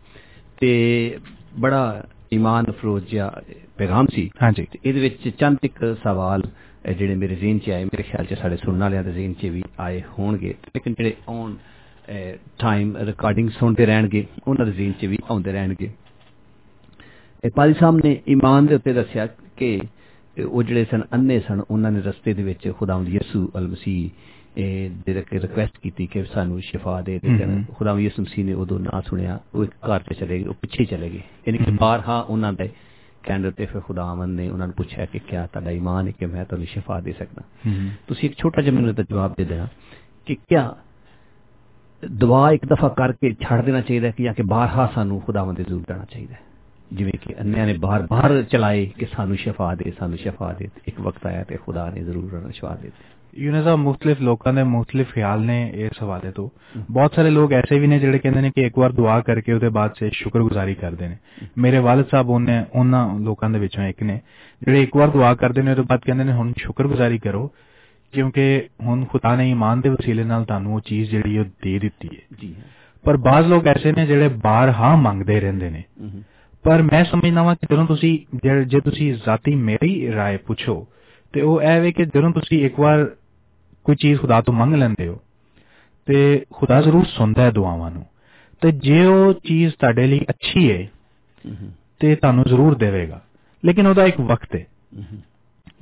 ਤੇ 0.60 1.18
ਬੜਾ 1.60 2.04
ਈਮਾਨ 2.34 2.66
ਅਫਰੋਜ਼ 2.70 3.06
ਜਿਹਾ 3.06 3.32
ਪੈਗਾਮ 3.78 4.08
ਸੀ। 4.14 4.30
ਹਾਂਜੀ। 4.44 4.66
ਤੇ 4.72 4.80
ਇਹਦੇ 4.86 5.00
ਵਿੱਚ 5.00 5.30
ਚੰਦ 5.30 5.58
ਇੱਕ 5.64 5.96
ਸਵਾਲ 6.04 6.44
ਜਿਹੜੇ 6.98 7.16
ਮੇਰੇ 7.16 7.36
ਜ਼ਿਹਨ 7.36 7.60
'ਚ 7.60 7.70
ਆਏ 7.70 7.86
ਮੇਰੇ 7.86 8.04
ਖਿਆਲ 8.04 8.26
'ਚ 8.26 8.34
ਸਾਡੇ 8.34 8.58
ਸੁਣਨ 8.58 8.80
ਵਾਲਿਆਂ 8.80 9.04
ਦੇ 9.04 9.12
ਜ਼ਿਹਨ 9.14 9.34
'ਚ 9.34 9.46
ਵੀ 9.46 9.64
ਆਏ 9.80 10.02
ਹੋਣਗੇ। 10.18 10.50
ਲੇਕਿਨ 10.50 10.94
ਜਿਹੜੇ 10.94 11.14
ਔਨ 11.30 11.56
ਟਾਈਮ 12.60 12.96
ਰਿਕਾਰਡਿੰਗ 12.98 13.50
ਸੁਣਦੇ 13.50 13.86
ਰਹਿਣਗੇ 13.86 14.26
ਉਹਨਾਂ 14.48 14.66
ਦੇ 14.66 14.72
ਜ਼ਿਹਨ 14.72 14.92
'ਚ 14.92 15.06
ਵੀ 15.06 15.18
ਆਉਂਦੇ 15.32 15.52
ਰਹਿਣਗੇ। 15.52 15.90
ਇਹ 17.46 17.52
ਪਾਲੀ 17.56 17.74
ਸਾਹਿਬ 17.80 18.00
ਨੇ 18.06 18.20
ਈਮਾਨ 18.30 18.66
ਦੇ 18.66 18.76
ਉੱਤੇ 18.76 18.94
ਦੱਸਿਆ 18.94 19.28
ਕਿ 19.58 19.80
ਉਹ 20.48 20.64
ਜਿਹੜੇ 20.64 20.86
ਸਨ 20.92 21.02
ਅੰਨੇ 21.14 21.40
ਸਨ 21.40 21.62
ਉਹਨਾਂ 21.72 21.92
ਨੇ 21.92 22.02
ਰਸਤੇ 22.02 22.34
ਦੇ 22.34 22.44
ਵਿੱਚ 22.44 22.72
ਖੁਦਾਵੰਦ 22.78 23.10
ਯਿਸੂ 23.10 23.50
ਅਲ 23.58 23.68
ਮਸੀਹ 23.68 24.10
ਇਹ 24.60 24.90
ਦੇ 25.06 25.14
ਰਿਕਵੈਸਟ 25.14 25.78
ਕੀਤੀ 25.78 26.08
ਕਿ 26.08 26.24
ਸਾਨੂੰ 26.24 26.62
ਸ਼ਿਫਾ 26.62 27.02
ਦੇ 27.02 27.20
ਦੇ 27.20 27.30
ਹਮ। 27.44 27.64
ਖੁਦਾਵੰਦ 27.76 28.02
ਯਿਸੂ 28.02 28.22
ਮਸੀਹ 28.22 28.46
ਨੇ 28.46 28.54
ਉਦੋਂ 28.54 28.80
ਨਾ 28.80 29.02
ਸੁਣਿਆ 29.02 29.40
ਉਹ 29.56 29.64
ਇੱਕ 29.64 29.74
ਘਰ 29.88 30.00
ਤੇ 30.00 30.16
ਚਲੇ 30.16 30.40
ਗਏ 30.40 30.46
ਉਹ 30.46 30.54
ਪਿੱਛੇ 30.54 30.86
ਚਲੇ 30.86 31.10
ਗਏ 31.10 31.22
ਯਾਨੀ 31.48 31.58
ਕਿ 31.58 31.72
ਬਾਰਹਾ 31.72 32.20
ਉਹਨਾਂ 32.22 32.54
ਦੇ 32.54 32.70
ਕਹਿੰਦੇ 33.24 33.52
ਤੇ 33.52 33.66
ਫਿਰ 33.66 33.82
ਖੁਦਾਵੰਦ 33.82 34.36
ਨੇ 34.36 34.50
ਉਹਨਾਂ 34.50 34.68
ਨੂੰ 34.68 34.76
ਪੁੱਛਿਆ 34.76 35.06
ਕਿ 35.06 35.20
ਕਿਆ 35.20 35.46
ਤੁਹਾਡਾ 35.48 35.72
ਈਮਾਨ 35.72 36.08
ਹੈ 36.08 36.12
ਕਿ 36.12 36.26
ਮੈਂ 36.26 36.46
ਤੁਹਾਨੂੰ 36.46 36.68
ਸ਼ਿਫਾ 36.68 37.00
ਦੇ 37.02 37.12
ਸਕਦਾ 37.12 37.42
ਹਮ। 37.68 37.90
ਤੁਸੀਂ 38.08 38.30
ਇੱਕ 38.30 38.38
ਛੋਟਾ 38.38 38.62
ਜਿਹਾ 38.62 38.76
ਮੈਨੂੰ 38.76 38.90
ਇਹਦਾ 38.90 39.04
ਜਵਾਬ 39.04 39.34
ਦੇ 39.38 39.46
ਦੇਣਾ 39.46 39.68
ਕਿ 40.26 40.36
ਕਿਆ 40.36 40.76
ਦੁਆ 42.04 42.52
ਇੱਕ 42.52 42.66
ਦਫਾ 42.66 42.88
ਕਰਕੇ 42.88 43.34
ਛੱਡ 43.42 43.66
ਦੇਣਾ 43.66 43.82
ਚਾਹੀਦਾ 43.82 44.08
ਹੈ 44.08 44.12
ਕਿ 44.12 44.24
ਜਾਂ 44.24 44.34
ਕਿ 44.34 44.44
ਬਾਰਹਾ 44.44 44.92
ਸਾਨੂੰ 44.96 45.22
ਖੁਦਾਵੰਦ 45.22 45.58
ਦੇ 45.58 45.64
ਜ਼ਰੂਰ 45.64 45.84
ਕਰਨਾ 45.84 46.06
ਚਾਹੀਦਾ 46.06 46.34
ਹੈ 46.34 46.40
ਜਿਵੇਂ 46.94 47.14
ਕਿ 47.22 47.36
ਅੰਨਿਆਂ 47.42 47.66
ਨੇ 47.68 47.74
ਬਾਰ-ਬਾਰ 47.74 48.44
ਚਲਾਏ 48.44 48.86
ਕਿ 48.86 49.06
ਸਾਨੂੰ 49.06 49.38
ਸ਼ਫਾ 49.38 49.76
ਦੇ 49.76 49.92
ਸਾਨੂੰ 50.00 50.18
ਸ਼ਫਾ 50.18 50.54
ਦੇ 50.54 50.66
ਤੇ 50.66 50.82
ਇੱਕ 50.88 51.02
ਵਕਤ 51.02 51.26
ਆਇਆ 51.26 51.44
ਤੇ 51.44 51.58
ਖੁਦਾ 51.58 51.90
ਨੇ 51.90 52.02
ਜ਼ਰੂਰ 52.02 52.24
ਉਹਨਾਂ 52.24 52.42
ਨੂੰ 52.42 52.52
ਸ਼ਫਾ 52.52 52.76
ਦੇ 52.76 52.82
ਦਿੱਤੀ 52.82 53.44
ਯੂਨਸ 53.44 53.64
ਸਾਹਿਬ 53.64 53.80
ਮੁxtਲਿਫ 53.80 54.22
ਲੋਕਾਂ 54.22 54.54
ਦੇ 54.54 54.64
ਮੁxtਲਿਫ 54.64 55.14
ਖਿਆਲ 55.14 55.42
ਨੇ 55.42 55.72
ਇਸ 55.76 56.04
ਹਵਾਲੇ 56.04 56.32
ਤੋਂ 56.32 56.50
ਬਹੁਤ 56.92 57.16
ਸਾਰੇ 57.16 57.30
ਲੋਕ 57.30 57.54
ਐਸੇ 57.54 57.80
ਵੀ 57.80 57.88
ਨੇ 57.88 58.00
ਜਿਹੜੇ 58.00 58.20
ਕਹਿੰਦੇ 58.20 58.42
ਨੇ 58.42 58.52
ਕਿ 58.56 58.62
ਇੱਕ 58.62 58.80
ਵਾਰ 58.80 58.92
ਦੁਆ 58.92 59.20
ਕਰਕੇ 59.20 59.54
ਉਹਦੇ 59.54 59.70
ਬਾਅਦ 59.70 59.92
ਸੇ 60.00 60.10
ਸ਼ੁਕਰਗੁਜ਼ਾਰੀ 60.14 60.76
ਕਰਦੇ 60.76 61.08
ਨੇ 61.08 61.18
ਮੇਰੇ 61.58 61.78
ਵਾਲਿਦ 61.78 62.06
ਸਾਹਿਬ 62.12 62.30
ਉਹਨੇ 62.30 62.66
ਉਹਨਾਂ 62.76 63.20
ਲੋਕਾਂ 63.20 63.50
ਦੇ 63.50 63.60
ਵਿੱਚੋਂ 63.60 63.84
ਇੱਕ 63.84 64.04
ਨੇ 64.04 64.20
ਜਿਹੜੇ 64.62 64.84
ਇੱਕ 64.84 64.98
ਵਾਰ 64.98 65.08
ਦੁਆ 65.08 65.34
ਕਰਦੇ 65.36 65.62
ਨੇ 65.62 65.72
ਉਹਦੇ 65.72 65.82
ਬਾਅਦ 65.82 66.00
ਕਹਿੰਦੇ 66.00 66.24
ਨੇ 66.24 66.32
ਹੁਣ 66.32 66.54
ਸ਼ੁਕਰਗੁਜ਼ਾਰੀ 66.58 67.18
ਕਰੋ 67.18 67.52
ਕਿਉਂਕਿ 68.14 68.68
ਹੁਣ 68.82 69.06
ਖੁਦਾ 69.06 69.36
ਨੇ 69.36 69.50
ਈਮਾਨ 69.50 69.82
ਦੇ 69.82 69.90
ਵਸੀਲੇ 69.90 70.24
ਨਾਲ 70.24 70.46
ਤੁਹਾਨੂੰ 70.46 70.74
ਉਹ 70.74 70.80
ਚੀਜ਼ 70.80 71.12
ਜਿਹੜੀ 71.12 71.38
ਉਹ 71.38 71.46
ਦੇ 71.64 71.80
ਦਿੱਤੀ 71.80 72.10
ਹੈ 72.14 72.38
ਜੀ 72.42 72.56
ਪਰ 73.04 73.18
ਬਾਜ਼ 73.18 73.48
ਲੋਕ 73.48 73.68
ਐਸੇ 73.68 73.92
ਨੇ 73.92 74.06
ਜਿਹੜੇ 74.06 74.28
ਬਾਰ-ਹਾਂ 74.28 74.98
ਮੰਗਦੇ 74.98 75.40
ਰਹਿੰਦੇ 75.40 75.70
ਨੇ 75.70 75.84
ਹੂੰ 76.02 76.24
ਪਰ 76.65 76.83
ਮੈਂ 76.83 77.05
ਸਮਝਦਾ 77.05 77.43
ਵਾਂ 77.43 77.55
ਕਿ 77.55 77.67
ਜਦੋਂ 77.71 77.87
ਤੁਸੀਂ 77.87 78.19
ਜੇ 78.45 78.65
ਜੇ 78.65 78.81
ਤੁਸੀਂ 78.81 79.15
ਜ਼ਾਤੀ 79.15 79.55
ਮੇਰੀ 79.55 80.11
رائے 80.13 80.39
ਪੁੱਛੋ 80.47 80.87
ਤੇ 81.33 81.41
ਉਹ 81.41 81.63
ਇਹ 81.63 81.81
ਵੇ 81.81 81.93
ਕਿ 81.93 82.05
ਜਦੋਂ 82.05 82.31
ਤੁਸੀਂ 82.31 82.67
ਇੱਕ 82.67 82.81
ਵਾਰ 82.81 83.11
ਕੋਈ 83.85 83.97
ਚੀਜ਼ 83.97 84.21
ਖੁਦਾ 84.21 84.41
ਤੋਂ 84.41 84.55
ਮੰਗ 84.55 84.75
ਲੈਂਦੇ 84.75 85.09
ਹੋ 85.09 85.21
ਤੇ 86.07 86.45
ਖੁਦਾ 86.51 86.81
ਜ਼ਰੂਰ 86.81 87.05
ਸੁਣਦਾ 87.05 87.43
ਹੈ 87.43 87.51
ਦੁਆਵਾਂ 87.51 87.91
ਨੂੰ 87.91 88.05
ਤੇ 88.61 88.73
ਜੇ 88.73 89.05
ਉਹ 89.07 89.33
ਚੀਜ਼ 89.33 89.75
ਤੁਹਾਡੇ 89.75 90.07
ਲਈ 90.07 90.21
ਅੱਛੀ 90.31 90.73
ਹੈ 90.73 90.89
ਹੂੰ 91.47 91.73
ਤੇ 92.01 92.15
ਤੁਹਾਨੂੰ 92.15 92.45
ਜ਼ਰੂਰ 92.45 92.75
ਦੇਵੇਗਾ 92.75 93.21
ਲੇਕਿਨ 93.65 93.87
ਉਹਦਾ 93.87 94.05
ਇੱਕ 94.05 94.21
ਵਕਤ 94.21 94.55
ਹੈ 94.55 94.67
ਹੂੰ 94.97 95.23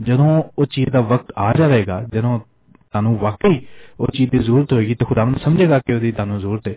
ਜਦੋਂ 0.03 0.43
ਉਹ 0.59 0.67
ਚੀਜ਼ 0.67 0.91
ਦਾ 0.91 1.01
ਵਕਤ 1.01 1.33
ਆ 1.39 1.53
ਜਾਵੇਗਾ 1.53 2.03
ਜਦੋਂ 2.15 2.39
ਤੁਹਾਨੂੰ 2.39 3.19
ਵਾਕਈ 3.19 3.61
ਉਹ 4.01 4.07
ਚੀਜ਼ 4.07 4.31
ਦੀ 4.31 4.39
ਜ਼ਰੂਰਤ 4.39 4.73
ਹੋਏਗੀ 4.73 4.95
ਤੇ 4.95 5.05
ਖੁਦਾਵੰਦ 5.05 5.37
ਸਮਝੇਗਾ 5.37 5.79
ਕਿ 5.79 5.93
ਉਹਦੀ 5.93 6.13
ਤੁਹਾਨੂੰ 6.13 6.41
ਜ਼ਰੂਰਤ 6.41 6.69
ਹੈ 6.69 6.75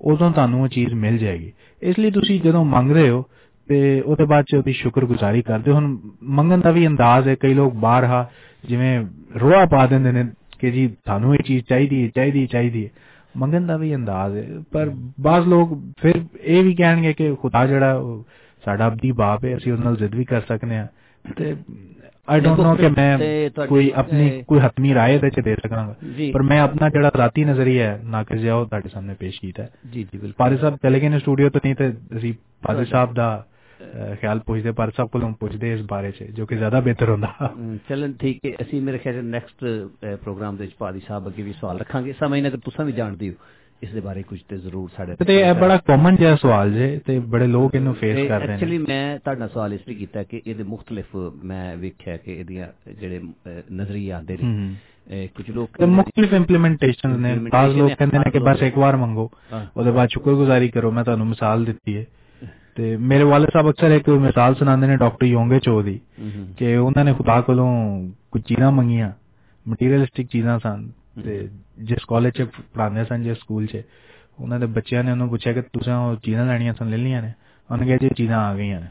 ਉਦੋਂ 0.00 0.30
ਤੁਹਾਨੂੰ 0.30 0.62
ਉਹ 0.62 0.68
ਚੀਜ਼ 0.68 0.94
ਮਿਲ 0.94 1.18
ਜਾਏਗੀ 1.18 1.52
ਇਸ 1.82 1.98
ਲਈ 1.98 2.10
ਤੁਸੀਂ 2.10 2.40
ਜਦੋਂ 2.40 2.64
ਮੰਗ 2.64 2.90
ਰਹੇ 2.92 3.08
ਹੋ 3.10 3.24
ਤੇ 3.69 4.01
ਉਹਦੇ 4.01 4.25
ਬਾਅਦ 4.25 4.45
ਚ 4.45 4.55
ਉਹਦੀ 4.55 4.73
ਸ਼ੁਕਰਗੁਜ਼ਾਰੀ 4.73 5.41
ਕਰਦੇ 5.41 5.71
ਹੁਣ 5.71 5.97
ਮੰਗਣ 6.23 6.59
ਦਾ 6.59 6.71
ਵੀ 6.71 6.87
ਅੰਦਾਜ਼ 6.87 7.27
ਹੈ 7.27 7.35
ਕਈ 7.35 7.53
ਲੋਕ 7.53 7.73
ਬਾਹਰ 7.73 8.03
ਆ 8.03 8.29
ਜਿਵੇਂ 8.67 9.05
ਰੋਆ 9.39 9.65
ਪਾ 9.65 9.85
ਦਿੰਦੇ 9.85 10.11
ਨੇ 10.11 10.25
ਕਿ 10.59 10.71
ਜੀ 10.71 10.87
ਤੁਹਾਨੂੰ 10.87 11.33
ਇਹ 11.35 11.39
ਚੀਜ਼ 11.43 11.63
ਚਾਹੀਦੀ 11.63 12.03
ਹੈ 12.03 12.09
ਚਾਹੀਦੀ 12.15 12.45
ਚਾਹੀਦੀ 12.47 12.85
ਹੈ। 12.85 12.89
ਮੰਗਣ 13.37 13.65
ਦਾ 13.65 13.77
ਵੀ 13.77 13.95
ਅੰਦਾਜ਼ 13.95 14.37
ਹੈ 14.37 14.45
ਪਰ 14.71 14.91
ਬਾਜ਼ 15.21 15.47
ਲੋਕ 15.47 15.79
ਫਿਰ 16.01 16.21
ਇਹ 16.41 16.63
ਵੀ 16.63 16.75
ਕਹਿਣਗੇ 16.75 17.13
ਕਿ 17.13 17.35
ਖੁਦਾ 17.35 17.65
ਜਿਹੜਾ 17.67 18.01
ਸਾਡਾ 18.65 18.87
ਅਬਦੀ 18.87 19.11
ਬਾਪ 19.11 19.45
ਹੈ 19.45 19.57
ਅਸੀਂ 19.57 19.71
ਉਹਦੇ 19.71 19.83
ਨਾਲ 19.83 19.95
ਜ਼ਿੱਦ 19.95 20.15
ਵੀ 20.15 20.25
ਕਰ 20.25 20.41
ਸਕਨੇ 20.41 20.77
ਆ। 20.77 20.87
ਤੇ 21.37 21.55
ਆਈ 22.29 22.39
ਡੋਨਟ 22.39 22.59
ਨੋ 22.59 22.75
ਕਿ 22.75 22.89
ਮੈਂ 22.89 23.17
ਕੋਈ 23.67 23.91
ਆਪਣੀ 23.95 24.43
ਕੋਈ 24.47 24.59
ਹਤਮੀ 24.59 24.93
ਰਾਏ 24.93 25.17
ਦੇ 25.17 25.29
ਚ 25.29 25.39
ਦੇ 25.39 25.55
ਸਕਾਂਗਾ। 25.55 25.95
ਪਰ 26.33 26.41
ਮੈਂ 26.41 26.59
ਆਪਣਾ 26.61 26.89
ਜਿਹੜਾ 26.89 27.11
ਜ਼ਾਤੀ 27.17 27.45
ਨਜ਼ਰੀਆ 27.45 27.87
ਹੈ 27.87 27.99
ਨਾਕਿਸ 28.03 28.41
ਜਿਹਾ 28.41 28.55
ਉਹ 28.55 28.65
ਤੁਹਾਡੇ 28.65 28.89
ਸਾਹਮਣੇ 28.89 29.13
ਪੇਸ਼ 29.19 29.39
ਕੀਤਾ 29.41 29.63
ਜੀ 29.63 30.03
ਜੀ 30.03 30.07
ਬਿਲਕੁਲ। 30.13 30.31
ਪਾਰੀ 30.37 30.57
ਸਾਹਿਬ 30.57 30.77
ਚਲੇ 30.83 30.99
ਗਏ 30.99 31.09
ਨੇ 31.09 31.19
ਸਟੂਡੀਓ 31.19 31.49
ਤੋਂ 31.49 31.61
ਨਹੀਂ 31.65 31.75
ਤੇ 31.75 31.91
ਅਸੀਂ 32.17 32.33
ਪਾਰੀ 32.67 32.85
ਸਾਹਿਬ 32.85 33.13
ਦਾ 33.13 33.45
ਖਿਆਲ 34.21 34.39
ਪੁੱਛਦੇ 34.39 34.71
ਪਾਰੀ 34.71 34.91
ਸਾਹਿਬ 34.95 35.09
ਕੋਲੋਂ 35.11 35.31
ਪੁੱਛਦੇ 35.39 35.73
ਇਸ 35.73 35.81
ਬਾਰੇ 35.87 36.11
'ਚ 36.11 36.23
ਜੋ 36.35 36.45
ਕਿ 36.45 36.55
ਜ਼ਿਆਦਾ 36.55 36.79
ਬਿਹਤਰ 36.81 37.09
ਹੁੰਦਾ। 37.09 37.51
ਚਲਨ 37.89 38.13
ਠੀਕ 38.19 38.39
ਹੈ 38.45 38.51
ਅਸੀਂ 38.61 38.81
ਮੇਰੇ 38.81 38.97
ਖਿਆਲ 38.97 39.23
ਨੈਕਸਟ 39.25 39.65
ਪ੍ਰੋਗਰਾਮ 40.23 40.57
ਦੇ 40.57 40.63
ਵਿੱਚ 40.63 40.75
ਪਾਦੀ 40.79 41.01
ਸਾਹਿਬ 41.07 41.27
ਅੱਗੇ 41.27 41.43
ਵੀ 41.43 41.53
ਸਵਾਲ 41.53 41.79
ਰੱਖਾਂਗੇ। 41.79 42.13
ਸਮਝ 42.19 42.39
ਨਗਰ 42.41 42.57
ਤੁਸੀਂ 42.65 42.85
ਵੀ 42.85 42.91
ਜਾਣਦੇ 42.91 43.29
ਹੋ 43.29 43.33
ਇਸ 43.83 43.93
ਦੇ 43.93 43.99
ਬਾਰੇ 43.99 44.21
ਕੁਝ 44.23 44.39
ਤੇ 44.49 44.57
ਜ਼ਰੂਰ 44.57 44.89
ਸਾਡੇ 44.95 45.15
ਤੇ 45.23 45.39
ਇਹ 45.39 45.53
ਬੜਾ 45.53 45.77
ਕਾਮਨ 45.87 46.15
ਜਿਹਾ 46.15 46.35
ਸਵਾਲ 46.35 46.71
ਜੇ 46.73 46.87
ਤੇ 47.05 47.17
ਬੜੇ 47.33 47.47
ਲੋਕ 47.47 47.75
ਇਹਨੂੰ 47.75 47.93
ਫੇਸ 47.95 48.27
ਕਰ 48.27 48.39
ਰਹੇ 48.41 48.53
ਐਕਚੁਅਲੀ 48.53 48.77
ਨੇ 48.77 48.85
ਮੈਂ 48.87 49.17
ਤੁਹਾਡਾ 49.19 49.47
ਸਵਾਲ 49.47 49.73
ਇਸ 49.73 49.81
ਲਈ 49.87 49.95
ਕੀਤਾ 49.95 50.23
ਕਿ 50.23 50.41
ਇਹਦੇ 50.45 50.63
ਮੁxtਲਿਫ 50.63 51.15
ਮੈਂ 51.43 51.75
ਵੇਖਿਆ 51.77 52.17
ਕਿ 52.17 52.31
ਇਹਦੀਆਂ 52.33 52.67
ਜਿਹੜੇ 52.91 53.19
ਨਜ਼ਰੀਏ 53.73 54.11
ਆਉਂਦੇ 54.11 54.37
ਨੇ। 54.37 55.27
ਕੁਝ 55.35 55.49
ਲੋਕ 55.51 55.77
ਤੇ 55.79 55.85
ਮੁxtਲਿਫ 55.85 56.33
ਇੰਪਲੀਮੈਂਟੇਸ਼ਨ 56.33 57.19
ਨੇ 57.21 57.35
ਬਾਜ਼ 57.51 57.75
ਲੋਕ 57.77 57.91
ਕਹਿੰਦੇ 57.91 58.19
ਨੇ 58.19 58.31
ਕਿ 58.31 58.39
ਬਸ 58.39 58.61
ਇੱਕ 58.63 58.77
ਵਾਰ 58.77 58.95
ਮੰਗੋ। 58.97 59.29
ਉਹਦੇ 59.77 59.91
ਬਾਅਦ 59.91 60.09
ਸ਼ੁਕਰਗੁਜ਼ਾਰੀ 60.09 60.69
ਕਰੋ 60.69 60.91
ਮੈਂ 60.91 61.03
ਤੁਹਾਨੂੰ 61.03 61.27
ਮਿਸਾਲ 61.27 61.65
ਦਿੱਤੀ 61.65 61.97
ਹੈ। 61.97 62.05
ਤੇ 62.75 62.95
ਮੇਰੇ 62.97 63.23
ਵਾਲਿਦ 63.23 63.49
ਸਾਹਿਬ 63.53 63.69
ਅਕਸਰ 63.69 63.91
ਇੱਕ 63.91 64.09
ਮਿਸਾਲ 64.09 64.55
ਸੁਣਾਉਂਦੇ 64.55 64.87
ਨੇ 64.87 64.95
ਡਾਕਟਰ 64.97 65.25
ਯੋਂਗੇ 65.25 65.59
ਚੋ 65.59 65.81
ਦੀ 65.81 65.99
ਕਿ 66.57 66.75
ਉਹਨਾਂ 66.75 67.05
ਨੇ 67.05 67.13
ਖੁਦਾ 67.13 67.41
ਕੋਲੋਂ 67.41 67.67
ਕੁਝ 68.31 68.41
ਚੀਜ਼ਾਂ 68.41 68.71
ਮੰਗੀਆਂ 68.71 69.11
ਮਟੀਰੀਅਲਿਸਟਿਕ 69.67 70.27
ਚੀਜ਼ਾਂ 70.27 70.59
ਸਨ 70.59 70.89
ਤੇ 71.23 71.47
ਜਿਸ 71.79 72.05
ਕਾਲਜ 72.07 72.33
'ਚ 72.33 72.43
ਪੜ੍ਹਾਉਂਦੇ 72.73 73.05
ਸਨ 73.05 73.23
ਜਿਸ 73.23 73.37
ਸਕੂਲ 73.37 73.65
'ਚ 73.65 73.81
ਉਹਨਾਂ 74.39 74.59
ਦੇ 74.59 74.65
ਬੱਚਿਆਂ 74.65 75.03
ਨੇ 75.03 75.11
ਉਹਨੂੰ 75.11 75.29
ਪੁੱਛਿਆ 75.29 75.53
ਕਿ 75.53 75.61
ਤੁਸੀਂ 75.61 75.93
ਉਹ 75.93 76.15
ਚੀਜ਼ਾਂ 76.15 76.45
ਲੈਣੀਆਂ 76.45 76.73
ਸਨ 76.73 76.89
ਲੈ 76.89 76.97
ਲਈਆਂ 76.97 77.21
ਨੇ? 77.21 77.31
ਉਹਨੇ 77.69 77.85
ਕਿਹਾ 77.85 77.97
ਜੀ 77.97 78.09
ਚੀਜ਼ਾਂ 78.17 78.39
ਆ 78.39 78.55
ਗਈਆਂ 78.55 78.79
ਨੇ। 78.81 78.87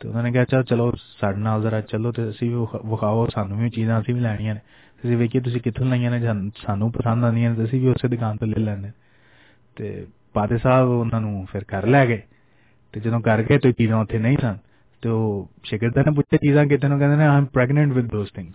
ਤੇ 0.00 0.08
ਉਹਨਾਂ 0.08 0.22
ਨੇ 0.22 0.32
ਕਿਹਾ 0.32 0.44
ਚੱਲ 0.44 0.92
ਸਾਡੇ 1.20 1.38
ਨਾਲ 1.38 1.62
ਜ਼ਰਾ 1.62 1.80
ਚੱਲੋ 1.80 2.12
ਤੇ 2.12 2.28
ਅਸੀਂ 2.30 2.48
ਵੀ 2.50 2.54
ਵਿਖ- 2.56 2.84
ਵਿਖਾਓ 2.90 3.26
ਸਾਨੂੰ 3.34 3.58
ਵੀ 3.58 3.70
ਚੀਜ਼ਾਂ 3.70 4.00
ਅਸੀਂ 4.00 4.14
ਵੀ 4.14 4.20
ਲੈਣੀਆਂ 4.20 4.54
ਨੇ। 4.54 4.60
ਤੁਸੀਂ 5.02 5.16
ਵੇਖੀਏ 5.16 5.40
ਤੁਸੀਂ 5.40 5.60
ਕਿੱਥੋਂ 5.60 5.86
ਲਈਆਂ 5.86 6.10
ਨੇ 6.10 6.20
ਸਾਨੂੰ 6.66 6.90
ਪਸੰਦ 6.92 7.24
ਆਉਂਦੀਆਂ 7.24 7.50
ਨੇ 7.54 7.64
ਅਸੀਂ 7.64 7.80
ਵੀ 7.80 7.88
ਉਸੇ 7.88 8.08
ਦੁਕਾਨ 8.08 8.36
ਤੋਂ 8.36 8.46
ਲੈ 8.48 8.58
ਲੈਣੇ 8.58 8.90
ਤੇ 9.76 10.06
ਪਾਦੇ 10.34 10.58
ਸਾਹਿਬ 10.58 10.88
ਉਹਨਾਂ 10.88 11.20
ਨੂੰ 11.20 11.46
ਫਿਰ 11.52 11.64
ਘਰ 11.74 11.86
ਲੈ 11.86 12.06
ਗਏ। 12.06 12.22
ਤੇ 12.94 13.00
ਜਦੋਂ 13.00 13.20
ਘਰ 13.20 13.42
ਗਏ 13.42 13.58
ਤੇ 13.58 13.72
ਚੀਜ਼ਾਂ 13.72 13.98
ਉੱਥੇ 13.98 14.18
ਨਹੀਂ 14.18 14.36
ਸਨ 14.40 14.56
ਤੇ 15.02 15.08
ਉਹ 15.08 15.50
ਸ਼ਾਗਿਰਦਾਂ 15.64 16.04
ਨੇ 16.06 16.12
ਪੁੱਛਿਆ 16.14 16.36
ਚੀਜ਼ਾਂ 16.36 16.66
ਕਿਤੇ 16.66 16.88
ਨੂੰ 16.88 16.98
ਕਹਿੰਦੇ 16.98 17.16
ਨੇ 17.16 17.24
ਆਮ 17.24 17.44
pregnant 17.44 17.92
with 17.92 18.06
those 18.06 18.32
things 18.32 18.54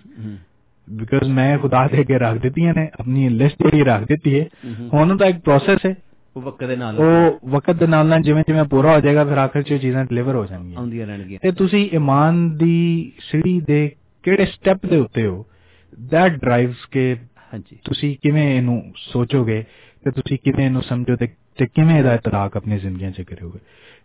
because 0.89 1.29
ਮੈਂ 1.29 1.57
ਖੁਦਾ 1.57 1.87
ਦੇ 1.87 2.03
ਕੇ 2.03 2.19
ਰੱਖ 2.19 2.37
ਦਿੱਤੀਆਂ 2.37 2.73
ਨੇ 2.73 2.89
ਆਪਣੀ 2.99 3.29
ਲਿਸਟ 3.29 3.55
ਜਿਹੜੀ 3.63 3.83
ਰੱਖ 3.83 4.03
ਦਿੱਤੀ 4.03 4.39
ਹੈ। 4.39 4.45
ਹੁਣ 4.93 5.11
ਉਹਦਾ 5.11 5.25
ਇੱਕ 5.25 5.39
ਪ੍ਰੋਸੈਸ 5.39 5.79
ਹੈ। 5.85 5.95
ਉਹ 6.35 6.41
ਵਕਤ 6.41 6.63
ਦੇ 6.63 6.75
ਨਾਲ। 6.75 6.95
ਉਹ 6.95 7.39
ਵਕਤ 7.49 7.71
ਦੇ 7.71 7.87
ਨਾਲ 7.87 8.05
ਨਾਲ 8.05 8.21
ਜਿਵੇਂ 8.21 8.43
ਜਿਵੇਂ 8.47 8.63
ਪੂਰਾ 8.63 8.95
ਹੋ 8.95 8.99
ਜਾਏਗਾ 8.99 9.25
ਫਿਰ 9.25 9.37
ਆਖਰ 9.37 9.61
'ਚ 9.61 9.73
ਚੀਜ਼ਾਂ 9.73 10.05
ਡਿਲੀਵਰ 10.05 10.35
ਹੋ 10.35 10.45
ਜਾਣਗੀਆਂ। 10.45 10.77
ਆਉਂਦੀਆਂ 10.77 11.07
ਰਹਿਣਗੀਆਂ। 11.07 11.39
ਤੇ 11.41 11.51
ਤੁਸੀਂ 11.51 11.89
ਇਮਾਨ 11.93 12.57
ਦੀ 12.57 13.11
ਸਿੜੀ 13.19 13.61
ਦੇ 13.61 13.91
ਕਿਹੜੇ 14.23 14.45
ਸਟੈਪ 14.45 14.85
ਦੇ 14.85 14.97
ਉੱਤੇ 14.97 15.25
ਹੋ? 15.25 15.45
That 15.93 16.39
ਡਰਾਈਵਸ 16.39 16.85
ਕਿ 16.91 17.15
ਹਾਂਜੀ। 17.53 17.77
ਤੁਸੀਂ 17.83 18.17
ਕਿਵੇਂ 18.21 18.57
ਇਹਨੂੰ 18.57 18.93
ਸੋਚੋਗੇ 18.95 19.63
ਤੇ 20.03 20.11
ਤੁਸੀਂ 20.11 20.37
ਕਿਵੇਂ 20.43 20.65
ਇਹਨੂੰ 20.65 20.81
ਸਮਝੋਗੇ 20.81 21.27
ਤੇ 21.57 21.65
ਕਿਵੇਂ 21.65 21.97
ਇਹਦਾ 21.97 22.13
ਇਤਲਾਕ 22.13 22.57
ਆਪਣੀ 22.57 22.79
ਜ਼ਿੰਦਗੀਆਂ 22.79 23.11
'ਚ 23.11 23.21
ਕਰੋਗੇ? 23.21 23.59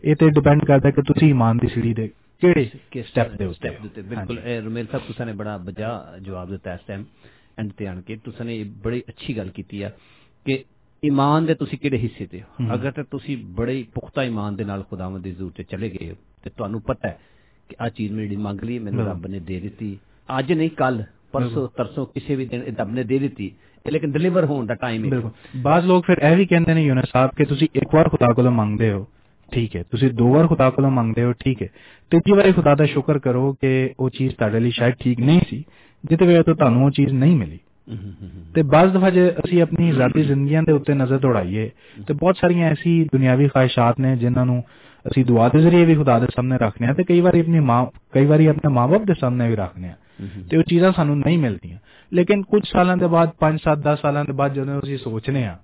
ਇਹ 0.05 0.17
ਤੇ 0.17 0.29
ਡਿਪੈਂਡ 0.31 0.65
ਕਰਦਾ 0.65 0.91
ਕਿ 0.91 1.03
ਤੁਸੀਂ 1.03 1.29
ਇਮਾਨ 1.31 1.59
ਦੀ 1.59 1.69
ਸਿੜੀ 1.69 1.93
ਦੇ 1.95 2.09
ਕਿਹੜੇ 2.43 2.69
ਕਿਸ 2.91 3.07
ਸਟੈਪ 3.07 3.33
ਦੇ 3.33 3.45
ਉੱਤੇ 3.45 3.69
step 3.69 3.81
ਦੇ 3.83 3.87
ਉੱਤੇ 3.87 4.03
ਹੋ। 4.03 4.07
ਬਿਲਕੁਲ 4.09 4.39
ਹਾਂਜੀ। 4.39 4.51
ਇਹ 4.51 4.61
ਰਮੇਲ 4.63 4.87
ਸਾਹਿਬ 4.87 5.07
ਤੁਸੀਂ 5.07 5.27
ਨੇ 5.27 5.33
ਬੜਾ 5.33 5.57
ਬਜਾ 5.59 5.91
ਜਵਾਬ 6.23 6.51
ਦਿੱਤਾ 6.51 6.75
ਇਸ 6.75 6.81
ਟਾਈਮ 6.87 7.05
ਐਂਡ 7.59 7.71
ਤੇ 7.73 7.87
ਆਣ 7.87 8.01
ਕੇ 8.01 8.17
ਤੁਸੀਂ 8.17 8.45
ਨੇ 8.45 8.63
ਬੜੀ 8.85 9.03
ਅੱਛੀ 9.09 9.37
ਗੱਲ 9.37 9.49
ਕੀਤੀ 9.51 9.83
ਆ 9.83 9.91
ਕਿ 10.47 10.63
ਈਮਾਨ 11.03 11.47
ਦੇ 11.47 11.55
ਤੁਸੀਂ 11.55 11.79
ਕਿਹੜੇ 11.79 11.99
ਹਿੱਸੇ 11.99 12.27
ਤੇ 12.27 12.41
ਹੋ 12.41 12.47
ਹਮ। 12.61 12.75
ਅਗਰ 12.75 12.91
ਤੇ 12.93 13.03
ਤੁਸੀਂ 13.03 13.37
ਬੜੇ 13.55 13.73
ਹੀ 13.73 13.83
ਪੁਖਤਾ 13.95 14.23
ਈਮਾਨ 14.25 14.57
ਦੇ 14.57 14.65
ਨਾਲ 14.65 14.83
ਖੁਦਾਵੰਦ 14.83 15.23
ਦੀ 15.23 15.33
ਜ਼ਰੂਰਤ 15.33 15.55
ਤੇ 15.55 15.63
ਚਲੇ 15.63 15.89
ਗਏ 15.91 16.11
ਹੋ 16.11 16.17
ਤੇ 16.43 16.51
ਤੁਹਾਨੂੰ 16.51 16.81
ਪਤਾ 16.83 17.09
ਹੈ 17.09 17.19
ਕਿ 17.71 17.77
ਆ 17.81 17.89
ਚੀਜ਼ 17.89 18.13
ਮੇਰੀ 18.13 18.37
ਮੰਗ 18.37 18.65
ਲਈ 18.65 18.79
ਮੈਨੂੰ 18.79 18.99
ਬਿਲਕੁਲ। 18.99 19.13
ਰੱਬ 19.15 19.27
ਨੇ 19.27 19.39
ਦੇ 19.41 19.61
ਦਿੱਤੀ 19.61 19.97
ਅੱਜ 20.39 20.53
ਨਹੀਂ 20.53 20.71
ਕੱਲ 20.71 21.05
ਪਰਸੋਂ 21.33 21.69
ਤਰਸੋਂ 21.69 22.07
ਕਿਸੇ 22.07 22.37
ਵੀ 22.37 22.47
ਦਿਨ 22.47 22.63
ਇਹ 22.63 22.73
ਰੱਬ 22.79 22.91
ਨੇ 22.91 23.03
ਦੇ 23.05 23.19
ਦਿੱਤੀ 23.19 23.51
ਇਹ 23.87 23.93
ਲੇਕਿਨ 23.93 24.13
ਡਿਲੀਵਰ 24.13 24.45
ਹੋਣ 24.45 24.67
ਦਾ 24.67 24.75
ਟਾਈਮ 24.75 25.05
ਹੈ 25.05 25.11
ਬਿਲਕੁਲ 25.11 25.61
ਬਾਜ਼ 25.63 25.87
ਲੋਕ 25.87 26.05
ਫਿਰ 26.07 26.19
ਇਹ 26.23 26.37
ਵੀ 26.37 26.47
ਕਹਿੰਦੇ 26.47 26.75
ਨੇ 26.75 26.83
ਯੂਨਸ 26.85 27.09
ਸਾਹਿਬ 27.13 27.31
ਕਿ 27.37 27.45
ਤੁਸੀਂ 27.45 27.69
ਠੀਕ 29.55 29.77
ਹੈ 29.77 29.83
ਤੁਸੀਂ 29.83 30.11
ਦੋ 30.11 30.35
ਵਾਰ 30.35 30.47
ਖੁਦਾ 30.47 30.71
ਕੋਲੋਂ 30.71 30.91
ਮੰਗਦੇ 30.91 31.25
ਹੋ 31.25 31.33
ਠੀਕ 31.33 31.63
ਹੈ 31.63 31.69
ਤੀਜੀ 32.11 32.33
ਵਾਰੀ 32.33 32.53
ਖੁਦਾ 32.53 32.75
ਦਾ 32.75 32.85
ਸ਼ੁਕਰ 32.85 33.19
ਕਰੋ 33.19 33.53
ਕਿ 33.53 33.91
ਉਹ 34.01 34.11
ਚੀਜ਼ 34.11 34.35
ਤੁਹਾਡੇ 34.35 34.61
ਲਈ 34.61 34.71
ਸ਼ਾਇਦ 34.71 34.95
ਠੀਕ 35.01 35.21
ਨਹੀਂ 35.21 35.41
ਸੀ 35.49 35.65
ਜਿੱਤੇ 36.05 36.27
ਵਜ੍ਹਾ 36.27 36.43
ਤੋਂ 36.43 36.55
ਤੁਹਾਨੂੰ 36.55 36.85
ਉਹ 36.85 36.91
ਚੀਜ਼ 36.91 37.13
ਨਹੀਂ 37.15 37.37
ਮਿਲੀ। 37.37 37.59
ਤੇ 38.55 38.63
ਬਾਜ਼ 38.63 38.93
ਦਫਾ 38.93 39.11
ਜੇ 39.11 39.31
ਅਸੀਂ 39.31 39.63
ਆਪਣੀ 39.63 39.93
ਜ਼ਾਤੀ 39.93 40.23
ਜ਼ਿੰਦਗੀਆਂ 40.23 40.63
ਦੇ 40.63 40.73
ਉੱਤੇ 40.73 40.95
ਨਜ਼ਰ 40.95 41.19
ਦੌੜਾਈਏ 41.19 41.71
ਤੇ 42.07 42.15
ਬਹੁਤ 42.15 42.37
ਸਾਰੀਆਂ 42.37 42.71
ਐਸੀ 42.71 43.05
ਦੁਨਿਆਵੀ 43.05 43.49
ਖਾਹਿਸ਼ਾਤ 43.49 44.01
ਨੇ 44.01 44.17
ਜਿਨ੍ਹਾਂ 44.17 44.47
ਨੂੰ 44.47 44.65
ਅਸੀਂ 45.09 45.25
ਦੁਆ 45.25 45.49
ਦੇ 45.49 45.61
ਜ਼ਰੀਏ 45.61 45.85
ਵੀ 45.85 45.95
ਖੁਦਾ 45.95 46.19
ਦੇ 46.19 46.27
ਸਾਹਮਣੇ 46.27 46.59
ਰੱਖਨੇ 46.59 46.87
ਆ 46.87 46.93
ਤੇ 46.93 47.05
ਕਈ 47.05 47.21
ਵਾਰੀ 47.21 47.41
ਆਪਣੀ 47.41 47.61
ਮਾਂ 47.61 47.87
ਕਈ 48.13 48.27
ਵਾਰੀ 48.27 48.47
ਆਪਣੇ 48.47 48.73
ਮਾਪੇ 48.73 48.99
ਦੇ 48.99 49.15
ਸਾਹਮਣੇ 49.21 49.49
ਵੀ 49.51 49.57
ਰੱਖਨੇ 49.57 49.89
ਆ। 49.89 49.95
ਤੇ 50.51 50.57
ਉਹ 50.57 50.63
ਚੀਜ਼ਾਂ 50.63 50.93
ਸਾਨੂੰ 50.93 51.19
ਨਹੀਂ 51.19 51.39
ਮਿਲਦੀਆਂ 51.39 51.79
ਲੇਕਿਨ 52.13 52.43
ਕੁਝ 52.43 52.63
ਸਾਲਾਂ 52.69 52.97
ਦੇ 52.97 53.07
ਬਾਅਦ 53.07 53.31
5 53.41 53.57
7 53.69 53.81
10 53.83 53.97
ਸਾਲਾਂ 54.03 54.25
ਦੇ 54.25 54.33
ਬਾਅਦ 54.33 54.55
ਜਦੋਂ 54.55 54.81
ਅਸੀਂ 54.81 54.99
ਸੋਚਨੇ 54.99 55.45
ਆ 55.47 55.59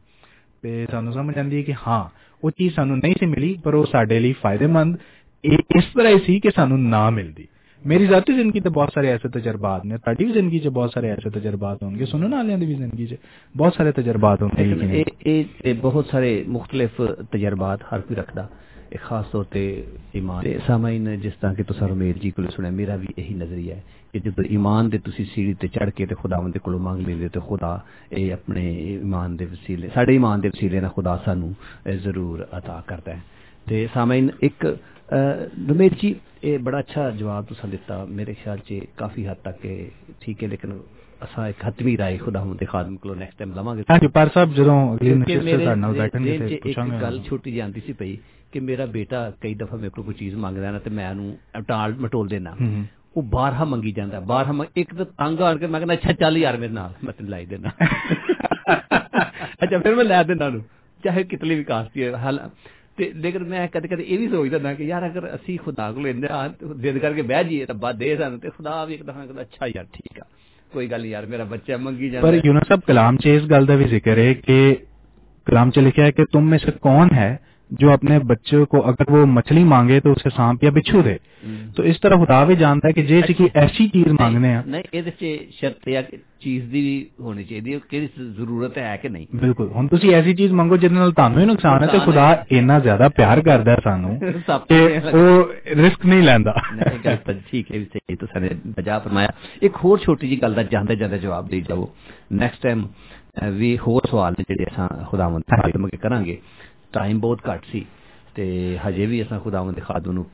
ਤੇ 0.62 0.86
ਸਾਨੂੰ 0.90 1.12
ਸਮਝ 1.12 1.38
ਆਉਂਦੀ 1.38 1.56
ਹੈ 1.56 1.62
ਕਿ 1.62 1.74
ਹਾਂ 1.88 2.30
ਉਹ 2.44 2.50
ਚੀਜ਼ 2.50 2.74
ਸਾਨੂੰ 2.74 2.98
ਨਹੀਂ 2.98 3.14
ਸੀ 3.20 3.26
ਮਿਲੀ, 3.26 3.58
ਪਰ 3.64 3.74
ਉਹ 3.74 3.86
ਸਾਡੇ 3.86 4.20
ਲਈ 4.20 4.32
ਫਾਇਦੇਮੰਦ। 4.32 4.96
ਇਹ 5.44 5.58
ਇਸ 5.76 5.84
ਤਰ੍ਹਾਂ 5.84 6.12
ਹੀ 6.12 6.18
ਸੀ 6.18 6.40
ਕਿ 6.40 6.50
ਸਾਨੂੰ 6.50 6.82
ਨਾ 6.82 7.10
ਮਿਲਦੀ। 7.10 7.48
ਮੇਰੀ 7.86 8.06
ਜ਼ਾਤੀ 8.06 8.34
ਜ਼ਿੰਦਗੀ 8.34 8.60
ਤੇ 8.60 8.68
ਬਹੁਤ 8.68 8.92
ਸਾਰੇ 8.94 9.08
ਐਸੇ 9.08 9.28
ਤਜਰਬਾਤ 9.28 9.84
ਨੇ। 9.84 9.98
ਤੁਹਾਡੀ 9.98 10.24
ਵੀ 10.24 10.32
ਜ਼ਿੰਦਗੀ 10.32 10.58
'ਚ 10.58 10.68
ਬਹੁਤ 10.68 10.90
ਸਾਰੇ 10.94 11.08
ਐਸੇ 11.08 11.30
ਤਜਰਬਾਤ 11.30 11.82
ਹੋਣਗੇ। 11.82 12.04
ਸੁਣਨ 12.04 12.30
ਵਾਲਿਆਂ 12.30 12.58
ਦੀ 12.58 12.66
ਵੀ 12.66 12.74
ਜ਼ਿੰਦਗੀ 12.74 13.06
'ਚ। 13.06 13.16
ਬਹੁਤ 13.56 13.74
ਸਾਰੇ 13.74 13.92
ਤਜਰਬਾਤ 13.92 14.42
ਹੋਣਗੇ। 14.42 14.64
ਲੇਕਿਨ 14.64 14.88
ਯਕੀਨਨ। 14.88 14.94
ਇਹ 14.94 15.04
ਇਹ 15.26 15.44
ਇਹ 15.64 15.74
ਬਹੁਤ 15.74 16.06
ਸਾਰੇ 16.06 16.44
ਮੁxtਲਿਫ 16.48 17.02
ਤਜਰਬਾਤ 17.32 17.82
ਹਰ 17.82 18.00
خاص 19.00 19.30
طور 19.30 19.44
تے 19.52 19.62
ایمان 20.18 20.44
تے 20.44 20.56
سامعین 20.66 21.08
جس 21.22 21.38
طرح 21.40 21.52
کہ 21.54 21.62
تساں 21.68 21.88
رمیر 21.88 22.18
جی 22.22 22.30
کولے 22.30 22.50
سنیا 22.56 22.70
میرا 22.70 22.96
بھی 22.96 23.06
یہی 23.16 23.34
نظریہ 23.34 23.74
ہے 23.74 23.80
کہ 24.12 24.18
جب 24.24 24.40
ایمان 24.48 24.90
دے 24.92 24.98
تسی 25.04 25.24
سیڑھی 25.34 25.54
تے 25.60 25.68
چڑھ 25.74 25.90
کے 25.96 26.06
تے 26.06 26.14
خداوند 26.22 26.54
دے 26.54 26.58
کولوں 26.64 26.78
مانگ 26.86 27.06
لیندے 27.06 27.28
تے 27.34 27.40
خدا 27.48 27.72
اے 28.16 28.22
اپنے 28.32 28.64
ایمان 28.86 29.38
دے 29.38 29.44
وسیلے 29.52 29.88
ساڈے 29.94 30.12
ایمان 30.12 30.42
دے 30.42 30.48
وسیلے 30.48 30.80
نال 30.80 30.90
خدا 30.96 31.16
سانو 31.24 31.50
ضرور 32.04 32.38
عطا 32.58 32.80
کردا 32.86 33.12
ہے۔ 33.16 33.20
تے 33.68 33.86
سامعین 33.92 34.28
ایک 34.44 34.64
رمیر 35.70 35.92
جی 36.00 36.12
اے 36.44 36.56
بڑا 36.64 36.78
اچھا 36.78 37.08
جواب 37.18 37.48
تساں 37.48 37.70
دتا 37.72 38.04
میرے 38.16 38.34
خیال 38.42 38.58
چ 38.66 38.72
کافی 39.00 39.28
حد 39.28 39.42
تک 39.42 39.66
ٹھیک 40.20 40.42
ہے 40.42 40.48
لیکن 40.48 40.72
اسا 41.24 41.46
ایک 41.46 41.64
حتمی 41.66 41.96
رائے 41.96 42.16
خدا 42.24 42.40
ہوں 42.42 42.54
دے 42.60 42.66
خادم 42.72 42.96
کلو 42.96 43.14
نیکسٹ 43.14 43.38
ٹائم 43.38 43.52
لواں 43.54 43.74
گے۔ 43.76 43.82
ہاں 43.90 43.98
جی 44.02 44.08
پار 44.16 44.26
صاحب 44.34 44.56
جدوں 44.56 44.78
اگلی 44.92 45.14
نشست 45.14 45.48
ساڈے 45.50 45.74
نال 45.74 45.98
بیٹھن 45.98 46.24
گے 46.24 46.38
تے 46.38 46.56
پوچھاں 46.62 46.86
گے۔ 46.86 47.00
گل 47.00 47.18
چھوٹی 47.28 47.52
جاندی 47.56 47.80
سی 47.86 47.92
پئی 47.98 48.16
کہ 48.52 48.60
میرا 48.60 48.85
بیٹا 48.85 49.28
کئی 49.40 49.55
دفعہ 49.55 49.78
میرے 49.78 49.90
کو 49.90 50.02
کوئی 50.02 50.16
چیز 50.18 50.35
منگتا 50.35 50.70
نا 50.70 50.78
تو 50.78 50.90
میں 50.90 51.12
ٹال 51.68 51.93
مٹول 51.98 52.31
دینا۔ 52.31 52.55
وہ 53.16 53.22
بارہ 53.31 53.64
منگی 53.64 53.93
جانا 53.93 54.18
بارہ 54.27 54.52
ایک 54.74 54.90
تو 54.98 55.05
تنگ 55.06 55.40
آ 55.40 55.52
کے 55.55 55.66
میں 55.66 55.81
کہنا 55.81 55.93
اچھا 55.93 56.12
چل 56.14 56.36
یار 56.36 56.55
میرے 56.55 56.72
نال 56.72 56.93
میں 57.02 57.12
تین 57.12 57.31
لائی 57.31 57.47
دینا۔ 57.47 57.68
اچھا 59.60 59.78
پھر 59.78 59.94
میں 59.94 60.05
لے 60.05 60.22
دینا 60.28 60.48
چاہے 61.01 61.22
کتنی 61.24 61.55
بھی 61.55 61.64
کاستی 61.64 62.05
ہے 62.05 62.12
حال 62.16 62.39
لیکن 62.98 63.48
میں 63.48 63.66
کدے 63.72 63.89
کدے 63.89 64.02
یہ 64.02 64.16
بھی 64.18 64.28
سوچتا 64.28 64.59
نا 64.62 64.72
کہ 64.74 64.82
یار 64.82 65.02
اگر 65.02 65.24
اسی 65.24 65.56
خدا 65.64 65.90
کو 65.93 66.01
لینا 66.01 66.28
ہاں، 66.31 66.48
دل 66.82 66.98
کر 66.98 67.14
کے 67.14 67.22
بہ 67.22 67.43
جائیے 67.43 67.66
تو 67.66 67.74
بعد 67.74 67.94
دے 68.01 68.16
سن۔ 68.16 68.39
تو 68.39 68.48
خدا 68.59 68.85
بھی 68.85 68.94
ایک 68.94 69.06
دفعہ 69.09 69.40
اچھا 69.40 69.66
یار 69.66 69.85
ٹھیک 69.93 70.18
ہے۔ 70.18 70.24
کوئی 70.72 70.90
گل 70.90 71.05
یار 71.05 71.22
میرا 71.24 71.44
بچہ 71.44 71.77
منگی 71.81 72.10
جانا 72.10 72.27
پر 72.27 72.35
یونس 72.44 72.68
صاحب 72.68 72.86
کلام 72.86 73.16
چ 73.16 73.27
اس 73.27 73.51
گل 73.51 73.66
کا 73.66 73.77
بھی 73.77 73.86
ذکر 73.90 74.16
ہے 74.16 74.35
کہ 74.36 74.59
کلام 75.47 75.70
چ 75.70 75.78
لکھا 75.78 76.02
ہے 76.02 76.12
کہ 76.12 76.24
تم 76.32 76.51
میں 76.51 76.59
سے 76.59 76.70
کون 76.81 77.09
ہے 77.14 77.31
جو 77.70 77.92
اپنے 77.92 78.18
بچے 78.18 78.64
کو 78.64 78.86
اگر 78.86 79.10
وہ 79.10 79.26
مچھلی 79.26 79.64
مانگے 79.64 80.01
تو 80.01 80.12
اسے 80.12 80.28
سانپ 80.36 80.64
یا 80.64 80.70
بچھو 80.70 81.02
دے۔ 81.02 81.16
تو 81.76 81.82
اس 81.82 82.01
طرح 82.01 82.24
خدا 82.24 82.44
بھی 82.44 82.56
جانتا 82.56 82.88
ہے 82.88 82.92
کہ 82.92 83.02
جی 83.02 83.20
کی 83.22 83.44
اچھا۔ 83.44 83.60
ایسی 83.60 83.88
چیز 83.88 84.06
مانگنے 84.20 84.48
ہیں۔ 84.48 84.62
نہیں 84.66 84.82
یہ 84.92 85.36
شرط 85.60 85.88
یا 85.88 86.02
چیز 86.38 86.72
دی 86.72 87.05
ہونی 87.18 87.44
چاہیے 87.44 87.78
کہ 87.90 88.06
ضرورت 88.16 88.78
ہے 88.78 88.97
کہ 89.02 89.09
نہیں؟ 89.09 89.26
بالکل۔ 89.36 89.68
ہن 89.76 89.88
تسی 89.88 90.14
ایسی 90.14 90.34
چیز 90.34 90.52
منگو 90.52 90.76
جس 90.76 90.92
نال 90.92 91.12
تانوں 91.12 91.40
ہی 91.40 91.47
نقصان 91.47 91.82
ہے 91.82 91.86
تے 91.86 91.98
خدا 92.05 92.30
اتنا 92.30 92.78
زیادہ 92.78 93.09
پیار 93.16 93.38
کردا 93.38 93.72
ہے 93.72 93.76
سانو 93.84 94.14
کہ 94.68 94.98
او 95.12 95.42
رسک 95.86 96.06
نہیں 96.06 96.22
لیندا۔ 96.22 96.52
ٹھیک 97.51 97.72
ہے 97.72 97.84
صحیح 97.92 98.16
تو 98.20 98.26
سارے 98.26 98.48
بجا 98.76 98.98
فرمایا۔ 98.98 99.28
ایک 99.60 99.72
اور 99.82 99.98
چھوٹی 99.98 100.28
جی 100.28 100.42
گل 100.42 100.56
دا 100.56 100.62
جاندے 100.62 100.94
جاندے 100.97 101.18
جواب 101.18 101.51
دی 101.51 101.60
جاؤ۔ 101.60 101.84
نیکسٹ 102.30 102.62
ٹائم 102.62 102.86
وی 103.59 103.76
ہور 103.86 104.01
سوال 104.10 104.34
جڑے 104.38 104.62
اساں 104.62 104.88
خداوند 105.10 105.42
تعالی 105.42 105.78
مگے 105.78 105.97
کرانگے۔ 105.97 106.36
ਟਾਈਮ 106.92 107.20
ਬਹੁਤ 107.20 107.40
ਘੱਟ 107.52 107.64
ਸੀ 107.72 107.84
ਤੇ 108.34 108.78
ਹਜੇ 108.86 109.06
ਵੀ 109.06 109.22
ਅਸਾਂ 109.22 109.38
ਖੁਦਾਵੰਦ 109.40 109.74
ਦੇ 109.74 109.80
ਖਾਦਮ 109.80 110.12
ਨੂੰ 110.12 110.26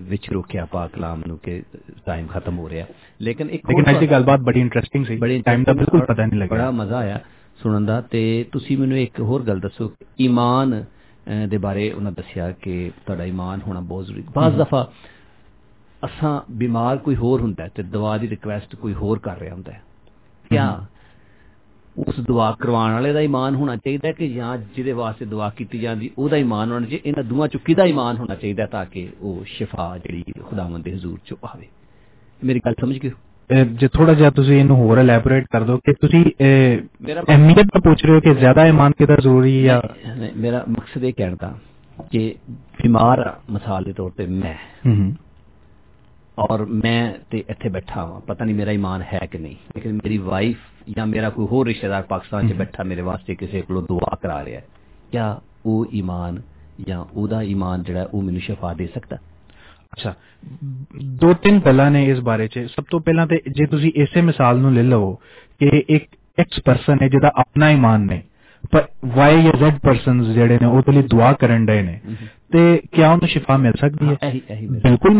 ਵਿੱਚ 0.00 0.30
ਰੋਕਿਆ 0.30 0.64
ਪਾਕ 0.64 0.90
ਕਲਾਮ 0.90 1.22
ਨੂੰ 1.26 1.38
ਕਿ 1.38 1.62
ਟਾਈਮ 2.06 2.26
ਖਤਮ 2.26 2.58
ਹੋ 2.58 2.68
ਰਿਹਾ। 2.68 2.86
ਲੇਕਿਨ 3.22 3.50
ਇੱਕ 3.50 3.70
ਲੇਕਿਨ 3.70 3.98
ਦੀ 4.00 4.10
ਗੱਲਬਾਤ 4.10 4.40
ਬੜੀ 4.40 4.60
ਇੰਟਰਸਟਿੰਗ 4.60 5.04
ਸੀ। 5.06 5.16
ਬੜੀ 5.16 5.40
ਟਾਈਮ 5.42 5.64
ਦਾ 5.64 5.72
ਬਿਲਕੁਲ 5.72 6.00
ਪਤਾ 6.00 6.26
ਨਹੀਂ 6.26 6.40
ਬੜਾ 6.40 6.44
ਲੱਗਿਆ 6.44 6.70
ਮਜ਼ਾ 6.70 6.96
ਆਇਆ 6.96 7.20
ਸੁਣਨ 7.62 7.86
ਦਾ। 7.86 8.00
ਤੇ 8.00 8.44
ਤੁਸੀਂ 8.52 8.78
ਮੈਨੂੰ 8.78 8.98
ਇੱਕ 8.98 9.20
ਹੋਰ 9.20 9.42
ਗੱਲ 9.42 9.60
ਦੱਸੋ 9.60 9.92
ਈਮਾਨ 10.20 10.84
ਦੇ 11.48 11.58
ਬਾਰੇ 11.58 11.90
ਉਹਨਾਂ 11.92 12.12
ਦੱਸਿਆ 12.12 12.50
ਕਿ 12.52 12.90
ਤੁਹਾਡਾ 13.06 13.24
ਈਮਾਨ 13.24 13.60
ਹੋਣਾ 13.66 13.80
ਬਹੁਤ 13.80 14.06
ਜ਼ਰੂਰੀ। 14.06 14.24
ਬਾਜ਼ 14.34 14.56
ਦਫਾ 14.56 14.88
ਅਸਾਂ 16.04 16.40
ਬਿਮਾਰ 16.52 16.96
ਕੋਈ 16.96 17.16
ਹੋਰ 17.16 17.40
ਹੁੰਦਾ 17.40 17.68
ਤੇ 17.74 17.82
ਦਵਾ 17.82 18.16
ਦੀ 18.18 18.28
ਰਿਕੁਐਸਟ 18.28 18.74
ਕੋਈ 18.76 18.94
ਹੋਰ 18.94 19.18
ਕਰ 19.18 19.38
ਰਿਹਾ 19.38 19.54
ਹੁੰਦਾ 19.54 19.72
ਹੈ। 19.72 19.82
ਕਿਆ? 20.50 20.86
ਉਸ 21.96 22.18
ਦੁਆ 22.20 22.50
ਕਰਵਾਉਣ 22.60 22.92
ਵਾਲੇ 22.92 23.12
ਦਾ 23.12 23.20
ਈਮਾਨ 23.20 23.54
ਹੋਣਾ 23.54 23.76
ਚਾਹੀਦਾ 23.76 24.08
ਹੈ 24.08 24.12
ਕਿ 24.12 24.28
ਜਾਂ 24.28 24.56
ਜਿਹਦੇ 24.76 24.92
ਵਾਸਤੇ 24.92 25.24
ਦੁਆ 25.24 25.48
ਕੀਤੀ 25.50 25.78
ਜਾਂਦੀ 25.78 26.10
ਉਹਦਾ 26.18 26.36
ਈਮਾਨ 26.36 26.72
ਹੋਣਾ 26.72 26.86
ਚਾਹੀਦਾ 26.86 27.08
ਇਹਨਾਂ 27.08 27.24
ਦੋਵਾਂ 27.24 27.48
ਚੋਂ 27.48 27.60
ਕਿਹਦਾ 27.64 27.84
ਈਮਾਨ 27.84 28.16
ਹੋਣਾ 28.16 28.34
ਚਾਹੀਦਾ 28.34 28.66
ਤਾਂ 28.66 28.84
ਕਿ 28.86 29.08
ਉਹ 29.20 29.44
ਸ਼ਿਫਾ 29.46 29.96
ਜਿਹੜੀ 29.98 30.22
ਖੁਦਾਵੰਦ 30.42 30.84
ਦੇ 30.84 30.92
ਹਜ਼ੂਰ 30.92 31.18
ਚੋਂ 31.24 31.36
ਆਵੇ 31.48 31.66
ਮੇਰੀ 32.44 32.60
ਗੱਲ 32.66 32.74
ਸਮਝ 32.80 32.98
ਗਏ 32.98 33.10
ਹੋ? 33.10 33.16
ਅਹ, 33.50 33.64
ਜੇ 33.64 33.88
ਥੋੜਾ 33.88 34.14
ਜਿਹਾ 34.14 34.30
ਤੁਸੀਂ 34.30 34.58
ਇਹਨੂੰ 34.58 34.76
ਹੋਰ 34.76 34.98
ਐਲੈਬੋਰੇਟ 34.98 35.46
ਕਰ 35.52 35.62
ਦਿਓ 35.62 35.76
ਕਿ 35.76 35.92
ਤੁਸੀਂ 35.92 36.24
ਅਹ, 36.24 36.80
ਮੇਰਾ 37.02 37.22
ਅਹਿਮੀਅਤ 37.22 37.66
ਤਾਂ 37.72 37.80
ਪੁੱਛ 37.80 38.04
ਰਹੇ 38.04 38.14
ਹੋ 38.14 38.20
ਕਿ 38.20 38.34
ਜ਼ਿਆਦਾ 38.34 38.66
ਇਮਾਨ 38.66 38.92
ਕਿਹਦਾ 38.98 39.16
ਜ਼ਰੂਰੀ 39.16 39.56
ਹੈ 39.58 39.64
ਜਾਂ 39.64 39.80
ਨਹੀਂ, 39.82 40.16
ਨਹੀਂ, 40.20 40.30
ਮੇਰਾ 40.36 40.64
ਮਕਸਦ 40.68 41.04
ਇਹ 41.04 41.12
ਕਹਿਣ 41.14 41.36
ਦਾ 41.40 41.54
ਕਿ 42.12 42.34
ਬਿਮਾਰ 42.82 43.18
ਆ, 43.18 43.38
ਮਿਸਾਲ 43.50 43.84
ਦੇ 43.84 43.92
ਤੌਰ 43.92 44.10
ਤੇ 44.10 44.26
ਮੈਂ 44.26 44.54
ਹੂੰ 44.86 44.96
ਹੂੰ 44.96 45.14
ਔਰ 46.38 46.64
ਮੈਂ 46.66 47.12
ਤੇ 47.30 47.44
ਇੱਥੇ 47.48 47.68
ਬੈਠਾ 47.68 48.04
ਜਾਂ 50.90 51.06
ਮੇਰਾ 51.06 51.30
ਕੋਈ 51.30 51.46
ਹੋਰ 51.46 51.66
ਰਿਸ਼ਤੇਦਾਰ 51.66 52.02
ਪਾਕਿਸਤਾਨ 52.02 52.48
'ਚ 52.48 52.52
ਬੈਠਾ 52.52 52.82
ਮੇਰੇ 52.82 53.00
ਵਾਸਤੇ 53.00 53.34
ਕਿਸੇ 53.34 53.60
ਕੋਲੋਂ 53.60 53.82
ਦੁਆ 53.82 54.16
ਕਰਾ 54.22 54.44
ਰਿਹਾ 54.44 54.60
ਹੈ 54.60 54.64
ਕਿਆ 55.12 55.40
ਉਹ 55.66 55.86
ਈਮਾਨ 55.94 56.42
ਜਾਂ 56.86 57.04
ਉਹਦਾ 57.12 57.42
ਈਮਾਨ 57.42 57.82
ਜਿਹੜਾ 57.82 58.08
ਉਹ 58.14 58.22
ਮੈਨੂੰ 58.22 58.40
ਸ਼ਫਾ 58.40 58.74
ਦੇ 58.74 58.86
ਸਕਦਾ? 58.86 59.16
ਅੱਛਾ 59.92 60.14
ਦੋ 61.04 61.32
ਤਿੰਨ 61.32 61.60
ਗੱਲਾਂ 61.66 61.90
ਨੇ 61.90 62.04
ਇਸ 62.06 62.18
ਬਾਰੇ 62.18 62.48
'ਚ। 62.48 62.58
ਸਭ 62.58 62.84
ਤੋਂ 62.90 63.00
ਪਹਿਲਾਂ 63.00 63.26
ਤੇ 63.26 63.40
ਜੇ 63.50 63.66
ਤੁਸੀਂ 63.66 63.92
ਇਸੇ 63.94 64.22
ਮਿਸਾਲ 64.22 64.58
ਨੂੰ 64.58 64.72
ਲੈ 64.74 64.82
ਲਵੋ 64.82 65.14
ਕਿ 65.58 65.84
ਇੱਕ 65.88 66.04
ਐਕਸ 66.38 66.60
ਪਰਸਨ 66.64 66.98
ਹੈ 67.02 67.08
ਜਿਹਦਾ 67.08 67.32
ਆਪਣਾ 67.36 67.70
ਈਮਾਨ 67.70 68.00
ਨਹੀਂ 68.00 68.20
ਪਰ 68.72 68.88
ਵਾਈ 69.06 69.42
ਜਾਂ 69.42 69.52
ਜ਼ੈਡ 69.52 69.78
ਪਰਸਨਸ 69.78 70.26
ਜਿਹੜੇ 70.26 70.58
ਨੇ 70.62 70.66
ਉਹਦੇ 70.66 70.92
ਲਈ 70.92 71.02
ਦੁਆ 71.02 71.32
ਕਰਨ 71.32 71.66
ਡਏ 71.66 71.82
ਨੇ 71.82 72.00
ਤੇ 72.52 72.80
ਕਿਆ 72.92 73.12
ਉਹਨੂੰ 73.12 73.28
ਸ਼ਿਫਾ 73.28 73.56
ਮਿਲ 73.56 73.72
ਸਕਦੀ 73.80 74.16
ਹੈ? 74.22 74.32
ਬਿਲਕੁਲ 74.70 75.10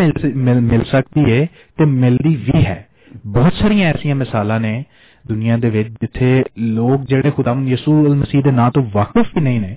ਮਿਲ 0.60 0.84
ਸਕਦੀ 0.84 1.32
ਹੈ 1.32 1.46
ਤੇ 1.78 1.84
ਮਿਲਦੀ 1.84 2.34
ਵੀ 2.36 2.64
ਹੈ। 2.64 2.88
ਬਹੁਤ 3.26 3.52
ਸਾਰੀਆਂ 3.52 3.88
ਐਸੀਆਂ 3.90 4.14
ਮਿਸਾਲਾਂ 4.16 4.60
ਨੇ 4.60 4.84
ਦੁਨੀਆ 5.24 5.56
ਦੇ 5.56 5.70
ਵਿੱਚ 5.70 5.88
ਜਿੱਥੇ 6.00 6.42
ਲੋਕ 6.58 7.04
ਜਿਹੜੇ 7.04 7.30
ਖੁਦਾਮ 7.30 7.66
ਯਿਸੂ 7.68 7.92
ਅਲ 8.06 8.14
ਮਸੀਹ 8.14 8.42
ਦੇ 8.42 8.50
ਨਾਂ 8.50 8.70
ਤੋਂ 8.70 8.82
ਵਾਕਿਫ 8.92 9.26
ਵੀ 9.36 9.40
ਨਹੀਂ 9.40 9.60
ਨੇ 9.60 9.76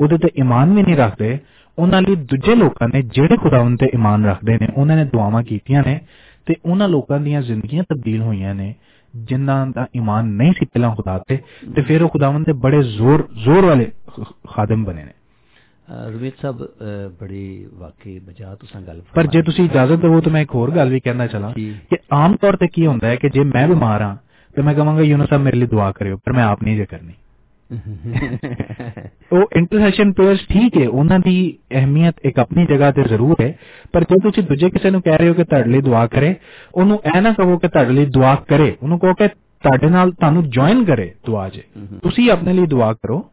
ਉਹਦੇ 0.00 0.18
ਤੇ 0.18 0.28
ਈਮਾਨ 0.38 0.72
ਵੀ 0.74 0.82
ਨਹੀਂ 0.82 0.96
ਰੱਖਦੇ 0.96 1.38
ਉਹਨਾਂ 1.78 2.00
ਲਈ 2.02 2.14
ਦੂਜੇ 2.14 2.54
ਲੋਕਾਂ 2.54 2.88
ਨੇ 2.88 3.02
ਜਿਹੜੇ 3.02 3.36
ਖੁਦਾਵੰਦ 3.36 3.78
ਤੇ 3.78 3.86
ਈਮਾਨ 3.94 4.24
ਰੱਖਦੇ 4.26 4.56
ਨੇ 4.60 4.68
ਉਹਨਾਂ 4.74 4.96
ਨੇ 4.96 5.04
ਦੁਆਵਾਂ 5.04 5.42
ਕੀਤੀਆਂ 5.42 5.82
ਨੇ 5.86 5.98
ਤੇ 6.46 6.54
ਉਹਨਾਂ 6.64 6.88
ਲੋਕਾਂ 6.88 7.20
ਦੀਆਂ 7.20 7.42
ਜ਼ਿੰਦਗੀਆਂ 7.42 7.84
ਤਬਦੀਲ 7.88 8.22
ਹੋਈਆਂ 8.22 8.54
ਨੇ 8.54 8.74
ਜਿਨ੍ਹਾਂ 9.14 9.66
ਦਾ 9.66 9.86
ਈਮਾਨ 9.96 10.26
ਨਹੀਂ 10.32 10.52
ਸੀ 10.52 10.66
ਪਹਿਲਾਂ 10.66 10.94
ਖੁਦਾ 10.96 11.18
ਤੇ 11.28 11.38
ਤੇ 11.76 11.82
ਫਿਰ 11.82 12.02
ਉਹ 12.02 12.08
ਖੁਦਾਵੰਦ 12.08 12.46
ਦੇ 12.46 12.52
ਬੜੇ 12.52 12.82
ਜ਼ੋਰ 12.82 13.26
ਜ਼ੋਰ 13.44 13.64
ਵਾਲੇ 13.64 13.90
ਖ- 14.10 14.32
ਖਾਦਮ 14.48 14.84
ਬਣੇ 14.84 15.04
ਨੇ 15.04 15.10
ਅਹ 15.88 16.08
ਰਵੀਤ 16.10 16.34
ਸਾਹਿਬ 16.42 16.62
ਅਹ 16.62 17.08
ਬੜੀ 17.20 17.66
ਵਾਕਈ 17.74 18.18
ਬਜਾ 18.18 18.54
ਤੁਸੀਂ 18.54 18.80
ਗੱਲ 18.80 19.02
ਪਰ 19.14 19.26
ਜੇ 19.26 19.42
ਤੁਸੀਂ 19.42 19.64
ਇਜਾਜ਼ਤ 19.64 20.00
ਦਿਵੋ 20.00 20.20
ਤਾਂ 20.20 20.32
ਮੈਂ 20.32 20.42
ਇੱਕ 20.42 20.54
ਹੋਰ 20.54 20.70
ਗੱਲ 20.70 20.88
ਵੀ 20.88 21.00
ਕਹਿਣਾ 21.00 21.26
ਚਾਹਾਂ 21.26 21.52
ਜੀ। 21.56 21.72
ਕਿ 21.90 21.96
ਆਮ 22.12 22.36
ਤੌਰ 22.36 22.56
ਤੇ 22.56 22.66
ਕੀ 22.68 22.86
ਹੁੰਦਾ 22.86 23.08
ਹੈ 23.08 23.16
ਕਿ 23.16 23.28
ਜੇ 23.28 23.44
ਮੈਂ 23.44 23.66
ਬਿਮਾਰ 23.68 24.02
ਹਾਂ 24.02 24.16
ਤੇ 24.56 24.62
ਮੈਂ 24.62 24.74
ਕਹਾਂਗਾ 24.74 25.02
ਯੂਨਸ 25.02 25.28
ਸਾਹਿਬ 25.28 25.42
ਮੇਰੇ 25.42 25.56
ਲਈ 25.56 25.66
ਦੁਆ 25.66 25.90
ਕਰਿਓ 25.92 26.16
ਪਰ 26.16 26.32
ਮੈਂ 26.32 26.44
ਆਪ 26.44 26.62
ਨਹੀਂ 26.62 26.76
ਜੇ 26.76 26.84
ਕਰਨੀ 26.84 27.12
ਉਹ 29.32 29.48
ਇੰਟਰਸੈਸ਼ਨ 29.56 30.12
ਪ੍ਰੇਅਰਸ 30.12 30.40
ਠੀਕ 30.48 30.76
ਹੈ 30.76 30.88
ਉਹਨਾਂ 30.88 31.18
ਦੀ 31.18 31.34
ਅਹਿਮੀਅਤ 31.72 32.14
ਇੱਕ 32.24 32.38
ਆਪਣੀ 32.38 32.66
ਜਗ੍ਹਾ 32.66 32.90
ਤੇ 32.90 33.02
ਜ਼ਰੂਰ 33.02 33.40
ਹੈ 33.40 33.54
ਪਰ 33.92 34.04
ਜੇ 34.04 34.18
ਤੁਸੀਂ 34.22 34.42
ਦੂਜੇ 34.42 34.70
ਕਿਸੇ 34.70 34.90
ਨੂੰ 34.90 35.00
ਕਹਿ 35.02 35.18
ਰਹੇ 35.18 35.28
ਹੋ 35.28 35.34
ਕਿ 35.34 35.44
ਤੁਹਾਡੇ 35.44 35.70
ਲਈ 35.70 35.80
ਦੁਆ 35.80 36.06
ਕਰੇ 36.06 36.34
ਉਹਨੂੰ 36.74 37.00
ਇਹ 37.06 37.20
ਨਾ 37.22 37.32
ਕਹੋ 37.32 37.56
ਕਿ 37.58 37.68
ਤੁਹਾਡੇ 37.68 37.92
ਲਈ 37.92 38.06
ਦੁਆ 38.06 38.34
ਕਰੇ 38.48 38.76
ਉਹਨੂੰ 38.82 38.98
ਕਹੋ 38.98 39.14
ਕਿ 39.14 39.28
ਤੁਹਾਡੇ 39.28 39.88
ਨਾਲ 39.88 40.10
ਤੁਹਾਨੂੰ 40.10 40.48
ਜੁਆਇਨ 40.50 40.84
ਕਰੇ 40.84 41.12
ਦੁਆ 41.26 41.48
'ਚ 41.48 41.60
ਤੁਸੀਂ 42.02 42.30
ਆਪਣੇ 42.30 42.52
ਲਈ 42.52 42.66
ਦੁਆ 42.66 42.92
ਕਰੋ 42.92 43.30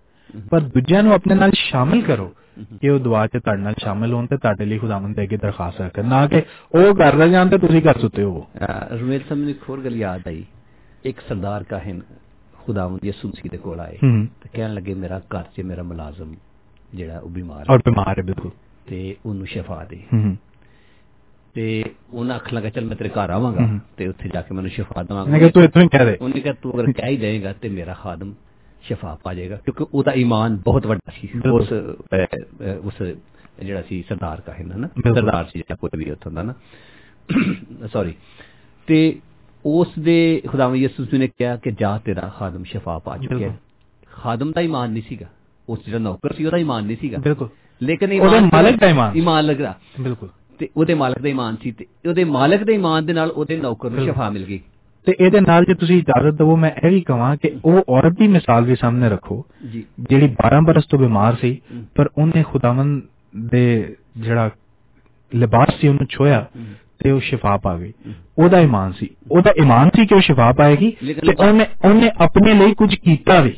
ਪਰ 0.50 0.60
ਦੂਜਿਆਂ 0.60 1.04
ਨੂੰ 1.04 1.14
ਆਪਣੇ 1.14 1.36
ਨਾਲ 1.36 1.52
ਸ਼ਾਮਿਲ 1.56 2.02
ਕਰੋ 2.02 2.34
ਕਿ 2.82 2.90
ਉਹ 2.90 3.00
ਦੁਆ 3.00 3.26
'ਚ 3.28 3.38
ਤੁਹਾਡੇ 3.38 3.62
ਨਾਲ 3.62 3.74
ਸ਼ਾਮਿਲ 3.80 4.14
ਹੋਣ 4.14 4.26
ਤੇ 4.26 4.38
ਤੁਹਾਡੇ 4.38 4.66
ਲਈ 4.66 4.78
ਖੁਦਾਵੰਦ 4.78 5.16
ਦੇ 5.16 5.24
ਅੱਗੇ 5.24 5.38
ਦਰਖਾਸਤ 5.38 5.82
ਰੱਖਣ 5.82 6.06
ਨਾ 6.06 6.26
ਕਿ 6.28 6.42
ਉਹ 6.76 6.94
ਕਰ 6.96 7.14
ਰਹੇ 7.14 7.30
ਜਾਣ 7.30 7.50
ਤੇ 7.50 7.58
ਤੁਸੀਂ 7.58 7.82
ਕਰ 7.82 8.00
ਸੁੱਤੇ 8.00 8.24
ਹੋ 8.24 8.46
ਰਵੀਤ 8.92 9.22
ਸਾਹਿਬ 9.30 9.42
ਨੂੰ 9.42 9.50
ਇੱਕ 9.50 9.70
ਹੋਰ 9.70 9.82
ਗੱਲ 9.82 9.96
ਯਾਦ 9.96 10.28
ਆਈ 10.28 10.44
ਇੱਕ 11.04 11.20
ਸਰਦਾਰ 11.30 11.64
ਕਾਹਨ 11.64 12.02
ਖੁਦਾਵੰਦ 12.54 13.06
ਯਿਸੂ 13.06 13.28
ਮਸੀਹ 13.28 13.52
ਦੇ 13.52 13.58
ਕੋਲ 13.58 13.80
ਆਏ 13.80 13.98
ਤੇ 14.42 14.50
ਕਹਿਣ 14.54 14.74
ਲੱਗੇ 14.74 14.94
ਮੇਰਾ 14.94 15.20
ਘਰ 15.20 15.44
'ਚ 15.44 15.62
ਮੇਰਾ 15.62 15.84
ਮੁਲਾਜ਼ਮ 15.84 16.36
ਜਿਹੜਾ 16.96 17.20
ਉਹ 17.20 17.30
ਬਿਮਾਰ 17.30 17.60
ਹੈ 17.60 17.66
ਔਰ 17.72 17.80
ਬਿਮਾਰ 17.80 18.20
ਹੈ 18.20 18.24
ਬਿਲਕੁਲ। 18.24 18.52
ਤੇ 18.88 19.16
ਉਹਨੂੰ 19.26 19.48
ਸ਼ਿਫਾ 19.48 19.86
ਦੇ। 19.86 20.04
ਤੇ 21.54 21.84
ਉਹਨਾਂ 22.14 22.36
ਅੱਖ 22.36 22.54
ਲਗਾ 22.54 22.70
ਚੱਲ 22.70 22.86
ਮੈਂ 22.86 22.96
ਤੇਰੇ 22.96 23.10
ਘਰ 23.10 23.30
ਆਵਾਂਗਾ। 23.30 23.80
ਤੇ 23.98 24.08
ਉੱਥੇ 24.08 24.30
ਜਾ 24.30 24.42
ਕੇ 24.42 24.56
ਮੈਨੂੰ 24.56 24.72
ਸ਼ਿਫਾ 24.72 24.94
ਮੈਂ 24.96 25.06
ਕਿਹਾ 25.06 25.24
ਦਵਾਂਗਾ 25.24 25.50
ਤੂੰ 25.50 25.64
ਇੱਥੋਂ 25.64 25.82
ਹੀ 25.82 25.88
ਕਹਿ 25.88 26.06
ਦੇ। 26.06 26.18
ਉਹਨੇ 26.22 26.42
ਕਿਹਾ 26.42 26.54
ਤੂੰ 26.54 26.74
ਅਗਰ 26.74 26.92
ਕਹਿ 26.92 27.10
ਹੀ 27.10 27.18
ਦੇਗਾ 27.18 27.54
ਤੇ 27.54 27.70
ਮੇਰਾ 27.70 27.94
ਖਾਦਮ 27.94 28.34
ਸ਼ਿਫਾ 28.82 29.20
ਪਾ 29.24 29.34
ਜਾਏਗਾ। 29.34 29.56
ਕਿਉਂਕਿ 29.56 29.86
ਉਹਦਾ 29.94 30.14
ਈਮਾਨ 30.14 30.58
ਬਹੁਤ 30.58 30.88
ਵੱਡਾ 30.88 31.12
ਸੀ। 31.22 31.50
ਉਸ 31.50 31.74
ਉਸ 32.84 33.02
ਜਿਹੜਾ 33.64 33.82
ਸੀ 33.82 34.04
ਸਰਦਾਰ 34.10 34.42
ਕਾਹਨ 34.42 34.80
ਨਾ। 34.80 34.88
ਸਰਦਾਰ 34.88 35.46
ਸੀ 35.46 35.60
ਜਿਹੜਾ 35.60 35.76
ਕੋਈ 35.76 36.06
ਵੀ 36.06 36.12
ਉੱਥੋਂ 36.12 36.32
ਦਾ 36.32 36.44
ਨਾ। 36.44 36.54
ਸੌਰੀ 37.94 38.14
ਤੇ 38.88 39.20
ਉਸ 39.66 39.88
ਦੇ 40.00 40.42
ਖੁਦਾਵੰ 40.48 40.76
ਯਿਸੂ 40.76 41.06
ਨੇ 41.14 41.28
ਕਿਹਾ 41.28 41.56
ਕਿ 41.56 41.72
ਜਾ 41.72 41.98
ਤੇਰਾ 41.98 42.22
ਖਾਦਮ 42.22 42.64
ਸ਼ਿਫਾ 42.64 43.00
ਪਾ 43.00 43.18
ਚੁੱਕਿਆ 43.18 43.38
ਹੈ। 43.38 43.44
ਬਿਲਕੁਲ। 43.44 44.22
ਖਾਦਮ 44.22 44.52
ਦਾ 44.52 44.62
ਈਮਾਨ 44.62 44.92
ਨਹੀਂ 44.92 45.04
ਸੀਗਾ 45.10 45.26
ਉਸ 45.70 45.80
ਜਿਹੜਾ 45.86 46.00
ਨੌਕਰ 46.00 46.34
ਸੀ 46.34 46.46
ਉਹਦਾ 46.46 46.58
ਈਮਾਨ 46.58 46.84
ਨਹੀਂ 46.86 46.98
ਸੀਗਾ 46.98 47.18
ਬਿਲਕੁਲ 47.18 47.50
ਲੇਕਿਨ 47.84 48.22
ਉਹਦੇ 48.22 48.38
ਈਮਾਨ 48.38 48.50
ਮਾਲਕ 48.54 48.80
ਦਾ 48.80 48.88
ਈਮਾਨ। 48.88 49.18
ਈਮਾਨ 49.18 49.46
ਲੱਗਦਾ 49.46 49.76
ਬਿਲਕੁਲ 50.02 50.30
ਤੇ 50.60 50.70
ਉਹਦੇ 50.78 50.94
ਮਾਲਕ 50.94 51.20
ਦਾ 51.20 51.30
ਈਮਾਨ 51.30 51.56
ਸੀ 51.64 51.72
ਤੇ 51.72 51.86
ਉਹਦੇ 52.10 52.24
ਮਾਲਕ 52.24 52.64
ਦੇ 52.64 52.74
ਈਮਾਨ 52.74 53.06
ਦੇ 53.06 53.14
ਨਾਲ 53.14 53.32
ਉਹਦੇ 53.32 53.58
ਨੌਕਰ 53.58 53.90
ਨੂੰ 53.90 53.96
ਬਿਲਕੁਲ। 53.96 54.14
ਸ਼ਿਫਾ 54.14 54.30
ਮਿਲ 54.30 54.46
ਗਈ 54.46 54.60
ਤੇ 55.06 55.16
ਇਹਦੇ 55.20 55.42
ਨਾਲ 55.42 55.66
ਜੇ 55.66 55.74
ਤੁਸੀਂ 55.74 55.98
ਇਜਾਜ਼ਤ 55.98 56.38
ਦਿਵੋ 56.38 56.56
ਮੈਂ 56.56 56.72
ਇਹ 56.86 56.92
ਵੀ 56.92 57.02
ਕਹਾਂ 57.02 57.36
ਕਿ 57.38 57.52
ਉਹ 57.66 57.84
ਔਰਤ 57.90 58.14
ਦੀ 58.14 58.28
ਮਿਸਾਲ 58.28 58.64
ਵੀ 58.64 58.76
ਸਾਹਮਣੇ 58.76 59.10
ਰੱਖੋ 59.10 59.46
ਜੀ 59.72 59.84
ਜਿਹੜੀ 60.00 60.26
12 60.26 60.62
ਬਰਸ 60.66 60.86
ਤੋਂ 60.86 61.00
ਬਿਮਾਰ 61.00 61.36
ਸੀ 61.36 61.62
ਹਮ। 61.74 61.86
ਪਰ 61.96 62.10
ਉਹਨੇ 62.18 62.44
ਖੁਦਾਵੰਦ 62.44 63.02
ਦੇ 63.50 63.96
ਜਿਹੜਾ 64.18 64.50
ਲਿਬਾਸ 65.36 65.74
ਸੀ 65.82 65.88
ਉਹਨੂੰ 65.88 66.06
ਛੋਇਆ 66.10 66.48
ਹਮ। 66.58 66.66
ਤੇ 67.00 67.12
ਉਹ 67.12 67.20
ਸ਼ਿਫਾ 67.20 67.58
ਪਾ 67.58 67.78
ਗਈ। 67.78 67.94
ਉਹਦਾ 68.38 68.60
ਈਮਾਨ 68.60 68.92
ਸੀ। 68.92 69.10
ਉਹਦਾ 69.32 69.54
ਈਮਾਨ 69.62 69.90
ਸੀ 69.90 70.06
ਕਿ 70.06 70.16
ਉਹ 70.16 70.22
ਸ਼ਿਫਾ 70.22 70.52
ਪਾਏਗੀ 70.52 70.92
ਤੇ 70.92 71.34
ਉਹਨੇ 71.40 71.66
ਉਹਨੇ 71.86 72.10
ਆਪਣੇ 72.18 72.54
ਲਈ 72.54 72.74
ਕੁਝ 72.74 72.96
ਕੀਤਾ 72.96 73.40
ਵੀ। 73.42 73.54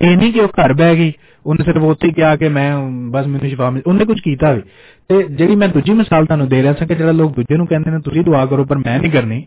ਇਹ 0.00 0.16
ਨਹੀਂ 0.16 0.32
ਕਿ 0.32 0.40
ਉਹ 0.40 0.48
ਘਰ 0.48 0.72
ਬਹਿ 0.72 0.96
ਗਈ। 0.96 1.12
ਉਹਨੇ 1.46 1.64
ਸਿਰਫ 1.64 1.82
ਉੱਥੇ 1.82 2.10
ਕਿਹਾ 2.10 2.36
ਕਿ 2.36 2.48
ਮੈਂ 2.48 2.78
ਬਸ 3.10 3.26
ਮੈਨੂੰ 3.26 3.48
ਸ਼ਿਫਾ 3.48 3.70
ਮਿਲ 3.70 3.82
ਉਹਨੇ 3.86 4.04
ਕੁਝ 4.04 4.20
ਕੀਤਾ 4.20 4.52
ਵੀ। 4.52 4.62
ਤੇ 5.08 5.22
ਜਿਹੜੀ 5.22 5.56
ਮੈਂ 5.56 5.68
ਦੂਜੀ 5.68 5.92
ਮਿਸਾਲ 5.92 6.26
ਤੁਹਾਨੂੰ 6.26 6.48
ਦੇ 6.48 6.62
ਰਿਹਾ 6.62 6.72
ਸੀ 6.72 6.86
ਕਿ 6.86 6.94
ਜਿਹੜਾ 6.94 7.12
ਲੋਕ 7.12 7.36
ਦੂਜੇ 7.36 7.56
ਨੂੰ 7.56 7.66
ਕਹਿੰਦੇ 7.66 7.90
ਨੇ 7.90 8.00
ਤੁਸੀਂ 8.00 8.22
ਦੁਆ 8.22 8.46
ਕਰੋ 8.46 8.64
ਪਰ 8.64 8.78
ਮੈਂ 8.78 8.98
ਨਹੀਂ 8.98 9.10
ਕਰਨੀ। 9.10 9.46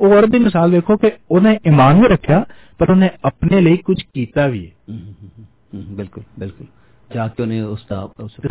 ਉਹ 0.00 0.14
ਔਰਤ 0.14 0.28
ਦੀ 0.28 0.38
ਮਿਸਾਲ 0.38 0.70
ਵੇਖੋ 0.70 0.96
ਕਿ 0.96 1.10
ਉਹਨੇ 1.30 1.58
ਈਮਾਨ 1.66 2.02
ਵੀ 2.02 2.08
ਰੱਖਿਆ 2.08 2.44
ਪਰ 2.78 2.90
ਉਹਨੇ 2.90 3.10
ਆਪਣੇ 3.24 3.60
ਲਈ 3.60 3.76
ਕੁਝ 3.76 4.02
ਕੀਤਾ 4.14 4.46
ਵੀ 4.46 4.70
ਬਿਲਕੁਲ 5.74 6.22
ਬਿਲਕੁਲ। 6.38 6.66
ਜਾ 7.14 7.28
ਕੇ 7.28 7.42
ਉਹਨੇ 7.42 7.60
ਉਸ 7.60 7.86
ਦਾ 7.90 8.08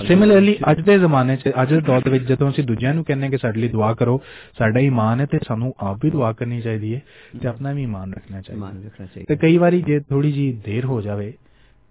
ਸਿਮਿਲਰਲੀ 0.08 0.58
ਅੱਜ 0.72 0.82
ਦੇ 0.82 0.98
ਜ਼ਮਾਨੇ 1.00 1.36
'ਚ 1.36 1.50
ਅੱਜ 1.62 1.74
ਦੇ 1.74 1.80
ਦੌਰ 1.82 2.02
ਦੇ 2.02 2.10
ਵਿੱਚ 2.10 2.24
ਜਦੋਂ 2.24 2.50
ਅਸੀਂ 2.50 2.64
ਦੂਜਿਆਂ 2.64 2.94
ਨੂੰ 2.94 3.04
ਕਹਿੰਦੇ 3.04 3.24
ਹਾਂ 3.24 3.32
ਕਿ 3.32 3.38
ਸਾਡੇ 3.38 3.60
ਲਈ 3.62 3.68
ਦੁਆ 3.68 3.94
ਕਰੋ 3.94 4.22
ਸਾਡਾ 4.58 4.80
ਈਮਾਨ 4.80 5.20
ਹੈ 5.20 5.26
ਤੇ 5.26 5.40
ਸਾਨੂੰ 5.48 5.74
ਆਪ 5.80 5.98
ਵੀ 6.04 6.10
ਦੁਆ 6.10 6.34
ਕਰਨੀ 6.34 6.62
ਚਾਹੀਦੀ 6.62 6.96
ਹੈ 6.96 7.02
ਤੇ 7.42 7.48
ਆਪਣਾ 7.48 7.72
ਵੀ 7.72 7.84
ਈਮਾਨ 7.84 8.14
ਰੱਖਣਾ 8.14 8.42
ਚਾਹੀਦਾ। 8.42 8.68
ਇਮਾਨ 8.68 8.86
ਰੱਖਣਾ 8.86 9.06
ਤੇ 9.06 9.14
ਚਾਹੀਦਾ 9.16 9.36
ਕਈ 9.36 9.58
ਵਾਰੀ 9.58 9.82
ਜੇ 9.82 10.00
ਥੋੜੀ 10.00 10.32
ਜੀ 10.32 10.52
ਦੇਰ 10.66 10.86
ਹੋ 10.86 11.02
ਜਾਵੇ 11.02 11.34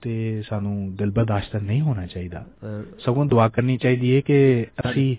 ਤੇ 0.02 0.42
ਸਾਨੂੰ 0.48 0.94
ਦਿਲ 0.96 1.10
ਬਰਦਾਸ਼ਤ 1.10 1.56
ਨਹੀਂ 1.56 1.80
ਹੋਣਾ 1.80 2.06
ਚਾਹੀਦਾ। 2.06 2.46
ਸਗੋਂ 2.98 3.26
ਦੁਆ 3.26 3.48
ਕਰਨੀ 3.48 3.76
ਚਾਹੀਦੀ 3.76 4.14
ਹੈ 4.16 4.20
ਕਿ 4.20 4.66
ਅਸੀਂ 4.90 5.16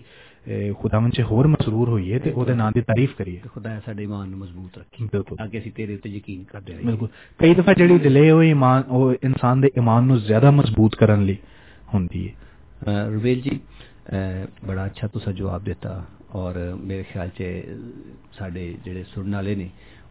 ਖੁਦਾਵੰਦ 0.78 1.12
'ਚ 1.12 1.20
ਹੋਰ 1.20 1.46
ਮਸਰੂਰ 1.46 1.88
ਹੋਈਏ 1.88 2.18
ਤੇ 2.18 2.30
ਉਹਦੇ 2.30 2.54
ਨਾਂ 2.54 2.72
ਦੀ 2.72 2.80
ਤਾਰੀਫ 2.80 3.14
ਕਰੀਏ। 3.18 3.40
ਖੁਦਾ 3.54 3.80
ਸਾਡੇ 3.86 4.02
ਇਮਾਨ 4.02 4.28
ਨੂੰ 4.28 4.38
ਮਜ਼ਬੂਤ 4.38 4.78
ਰੱਖੇ। 4.78 5.04
ਬਿਲਕੁਲ। 5.04 5.38
ਅੱਗੇ 5.44 5.58
ਅਸੀਂ 5.58 5.72
ਤੇਰੇ 5.72 5.94
ਉੱਤੇ 5.94 6.10
ਯਕੀਨ 6.10 6.44
ਕਰਦੇ 6.44 6.72
ਰਹੀਏ। 6.72 6.84
ਬਿਲਕੁਲ। 6.84 7.08
ਕਈ 7.38 7.54
ਦਫਾ 7.54 7.72
ਜਿਹੜੀ 7.72 7.98
ਡਿਲੇ 7.98 8.30
ਉਹ 8.30 8.42
ਈਮਾਨ 8.42 8.82
ਉਹ 8.88 9.14
ਇਨਸਾਨ 9.22 9.60
ਦੇ 9.60 9.70
ਈਮਾਨ 9.78 10.04
ਨੂੰ 10.04 10.20
ਜ਼ਿਆਦਾ 10.20 10.50
ਮਜ਼ਬੂਤ 10.50 10.94
ਕਰਨ 10.94 11.24
ਲਈ 11.24 11.36
ਹੁੰਦੀ 11.94 12.28
ਹੈ 12.28 12.34
ਰਵੇਲ 13.08 13.40
ਜੀ 13.40 13.60
ਬੜਾ 14.66 14.86
ਅੱਛਾ 14.86 15.06
ਤੁਸੀਂ 15.06 15.32
ਜਵਾਬ 15.32 15.64
ਦਿੱਤਾ 15.64 16.04
ਔਰ 16.34 16.78
ਮੇਰੇ 16.84 17.02
ਖਿਆਲ 17.02 17.28
'ਚ 17.28 17.44
ਸਾਡੇ 18.38 18.74
ਜਿਹੜੇ 18.84 19.04
ਸੁਣਨ 19.14 19.34
ਵਾਲੇ 19.34 19.54
ਨੇ 19.54 19.70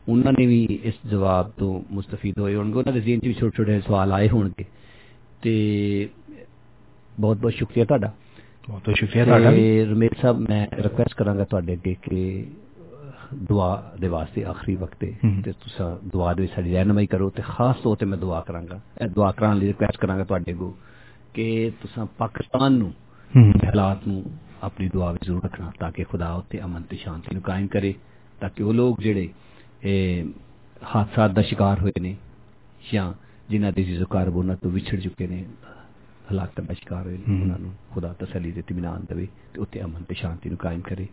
ਉਹਨਾਂ 0.10 0.34
ਨੇ 0.34 0.46
ਵੀ 0.46 0.80
ਇਸ 0.84 0.94
ਜਵਾਬ 1.10 1.52
ਤੋਂ 1.58 1.84
ਮੁਸਤਫੀਦ 1.92 2.40
ਹੋਏ 2.40 2.56
ਹੋਣਗੇ। 2.56 2.78
ਉਹਨਾਂ 2.78 2.94
ਦੇ 2.94 3.00
ਜ਼ਿਹਨ 3.00 3.20
'ਚ 3.20 3.28
ਵੀ 3.28 3.34
ਛੋਟੇ 3.34 3.58
ਛੋਟੇ 3.58 3.82
ਸਵਾਲ 3.82 4.12
ਆਏ 4.12 4.30
ਹੋਣਗੇ। 4.30 4.66
ਤੇ 5.42 6.10
ਬਹੁਤ 7.20 7.38
ਬਹੁਤ 7.38 7.54
ਸ਼ੁਕਰੀਆ 7.54 7.86
ਤੁਹਾਡਾ। 7.86 8.14
ਬਹੁਤ 8.70 8.84
ਬਹੁਤ 8.86 8.98
ਸ਼ੁਕਰੀਆ 8.98 9.26
ਤੁਹਾਡਾ। 9.26 9.52
ਤੇ 9.52 9.86
ਰਮੇਸ਼ 9.86 10.22
ਸਾਹਿਬ 10.22 10.40
ਮੈਂ 10.50 10.68
ਰਿਕੁਐਸਟ 10.76 11.14
ਕਰਾਂਗਾ 11.14 11.44
ਤੁਹਾਡੇ 11.44 11.74
ਅੱਗੇ 11.74 11.96
ਕਿ 12.02 12.46
ਦੁਆ 13.34 13.94
ਦੇ 14.00 14.08
ਵਾਸਤੇ 14.08 14.46
ਆਖਰੀ 14.46 14.76
ਵਕਤ 14.76 15.00
ਤੇ 15.00 15.52
ਤੁਸੀਂ 15.52 16.10
ਦੁਆ 16.14 16.34
ਦੇ 16.34 16.48
ਸਾਡੀ 16.48 16.74
ਰਹਿਨਮਾਈ 16.74 17.08
ਕਰੋ 17.08 17.30
ਤੇ 17.30 17.44
ਖਾਸ 17.46 17.76
ਤੌਰ 17.84 17.96
ਤੇ 17.96 18.06
ਮੈਂ 18.06 18.18
ਦੁਆ 18.18 18.42
ਕਰਾਂਗਾ। 18.42 18.80
ਇਹ 19.02 19.10
ਦੁਆ 19.10 19.32
ਕਰਾਉਣ 19.32 19.58
ਲਈ 19.58 19.68
ਰਿਕੁਐਸਟ 19.68 19.98
ਕਰਾਂਗਾ 19.98 20.24
ਤੁਹਾਡੇ 20.24 20.52
ਅੱਗੋਂ 20.52 20.74
ਕਿ 21.34 21.72
ਤੁਸੀਂ 21.82 22.06
ਪਾਕਿਸਤਾਨ 22.18 22.72
ਨੂੰ 22.72 22.94
ਹਾਲਾਤ 23.66 24.08
ਨੂੰ 24.08 24.24
ਆਪਣੀ 24.64 24.90
ਦੁਆ 24.94 25.12
ਵਿੱਚ 25.12 25.26
ਜ਼ਰੂਰ 25.26 25.44
ਰੱਖਣਾ 25.44 25.72
ਤਾਂ 25.80 25.92
ਕਿ 25.92 26.04
ਖੁਦਾ 26.04 26.34
ਉੱਤੇ 26.34 26.60
ਅਮਨ 26.62 26.82
ਤੇ 26.82 26.98
ਸ਼ਾਂਤੀ 26.98 27.34
ਨੂੰ 27.34 27.42
ਕਾਇਮ 27.42 27.68
ਕਰੇ 27.68 27.94
ਤਾਂ 28.42 28.50
ਕਿ 28.50 28.64
ਉਹ 28.64 28.74
ਲੋਕ 28.74 29.02
ਜਿਹੜੇ 29.02 29.30
ਇਹ 29.84 30.26
ਹਾਦਸਾਤ 30.96 31.32
ਦਾ 31.32 31.42
ਸ਼ਿਕਾਰ 31.42 31.80
ਹੋਏ 31.80 31.92
ਨੇ 32.02 32.16
ਜਾਂ 32.94 33.14
ਜਿਨ੍ਹਾਂ 33.50 33.72
ਦੇ 33.72 33.84
ਜਿਜ਼ੋ 33.84 34.06
ਕਾਰਬ 34.06 34.36
ਉਹਨਾਂ 34.36 34.56
ਤੋਂ 34.56 34.72
ਵਿਛੜ 34.72 35.00
ਚੁੱਕੇ 35.00 35.28
ਨੇ 35.28 35.46
ਹਲਾਕ 36.32 36.50
ਤਾਂ 36.56 36.64
ਬਚਕਾਰ 36.64 37.06
ਹੋਏ 37.06 37.18
ਉਹਨਾਂ 37.42 37.60
ਨੂੰ 37.60 37.74
ਖੁਦਾ 37.92 38.16
ਤਸੱਲੀ 38.20 38.52
ਦੇ 38.52 38.60
ਇਤਮਾਨ 38.60 39.06
ਦੇਵੇ 39.10 39.28
ਤੇ 39.54 39.62
ਉੱਤੇ 39.62 39.82
ਅਮਨ 39.82 40.04
ਤੇ 40.04 40.16
ਸ਼ਾਂਤੀ 40.16 40.50
ਨੂੰ 40.50 40.58
ਕਾਇਮ 40.58 40.82
ਕਰੇ 40.82 41.08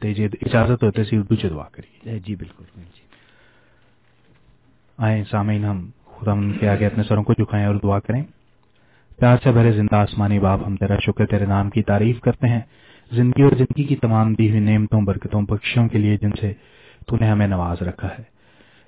ਤੇ 0.00 0.14
ਜੇ 0.14 0.24
ਇਜਾਜ਼ਤ 0.24 0.84
ਹੋਵੇ 0.84 1.04
ਸੀ 1.04 1.18
اردو 1.18 1.36
ਚ 1.36 1.46
دعا 1.46 1.64
کریے۔ 1.72 2.18
جی 2.18 2.36
بالکل 2.36 2.64
جی۔ 2.76 3.02
آئیں 4.98 5.24
سامعین 5.30 5.64
ہم 5.64 5.90
خدا 6.18 6.32
ان 6.32 6.52
کے 6.52 6.68
آگے 6.68 6.86
اپنے 6.86 7.02
سروں 7.02 7.22
کو 7.22 7.32
جھکائیں 7.32 7.66
اور 7.66 7.74
دعا 7.74 7.98
کریں۔ 8.00 8.22
پیار 9.18 9.36
سے 9.42 9.52
بھرے 9.52 9.72
زندہ 9.72 9.96
آسمانی 9.96 10.38
باپ 10.38 10.60
ہم 10.66 10.76
تیرا 10.76 10.96
شکر 11.06 11.26
تیرے 11.26 11.46
نام 11.46 11.70
کی 11.70 11.82
تعریف 11.82 12.20
کرتے 12.20 12.48
ہیں۔ 12.48 12.60
زندگی 13.12 13.42
اور 13.42 13.52
زندگی 13.52 13.84
کی 13.84 13.96
تمام 13.96 14.34
دی 14.34 14.50
ہوئی 14.50 14.60
نعمتوں 14.60 15.02
برکتوں 15.02 15.42
بخشوں 15.42 15.88
کے 15.88 15.98
لیے 15.98 16.16
جن 16.16 16.30
سے 16.40 16.52
تو 17.06 17.16
نے 17.20 17.26
ہمیں 17.26 17.46
نواز 17.46 17.82
رکھا 17.82 18.08
ہے۔ 18.18 18.39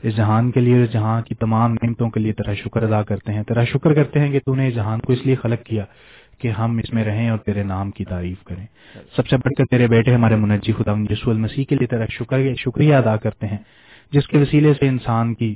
اس 0.03 0.17
جہان 0.17 0.51
کے 0.51 0.61
لیے 0.61 0.87
جہاں 0.87 1.23
کی 1.23 1.35
تمام 1.35 1.75
نعمتوں 1.75 2.11
کے 2.11 2.21
لیے 2.21 2.33
تیرا 2.33 2.55
شکر 2.55 2.83
ادا 2.83 3.03
کرتے 3.03 3.33
ہیں۔ 3.33 3.43
تیرا 3.43 3.65
شکر 3.65 3.95
کرتے 3.95 4.21
ہیں 4.21 4.33
کہ 4.33 4.41
تو 4.47 4.55
نے 4.55 4.69
اس 4.69 4.75
جہان 4.75 5.01
کو 5.01 5.13
اس 5.13 5.27
لیے 5.27 5.35
خلق 5.35 5.67
کیا 5.67 5.85
کہ 6.39 6.49
ہم 6.49 6.79
اس 6.79 6.93
میں 6.93 7.05
رہیں 7.05 7.31
اور 7.31 7.39
تیرے 7.39 7.63
نام 7.63 7.91
کی 7.91 8.05
تعریف 8.05 8.45
کریں۔ 8.45 8.67
سب 9.17 9.29
سے 9.29 9.37
بڑھ 9.37 9.53
کر 9.59 9.65
تیرے 9.65 9.87
بیٹے 9.87 10.15
ہمارے 10.15 10.37
منجی 10.37 10.73
خدا 10.73 10.93
یسو 11.11 11.31
المسیح 11.31 11.65
کے 11.65 11.75
لیے 11.75 11.87
تیرا 11.87 12.07
شکر، 12.11 12.55
شکریہ 12.55 12.95
ادا 12.95 13.17
کرتے 13.17 13.47
ہیں، 13.47 13.59
جس 14.13 14.29
کے 14.29 14.39
وسیلے 14.39 14.75
سے 14.75 14.89
انسان 14.89 15.35
کی 15.35 15.55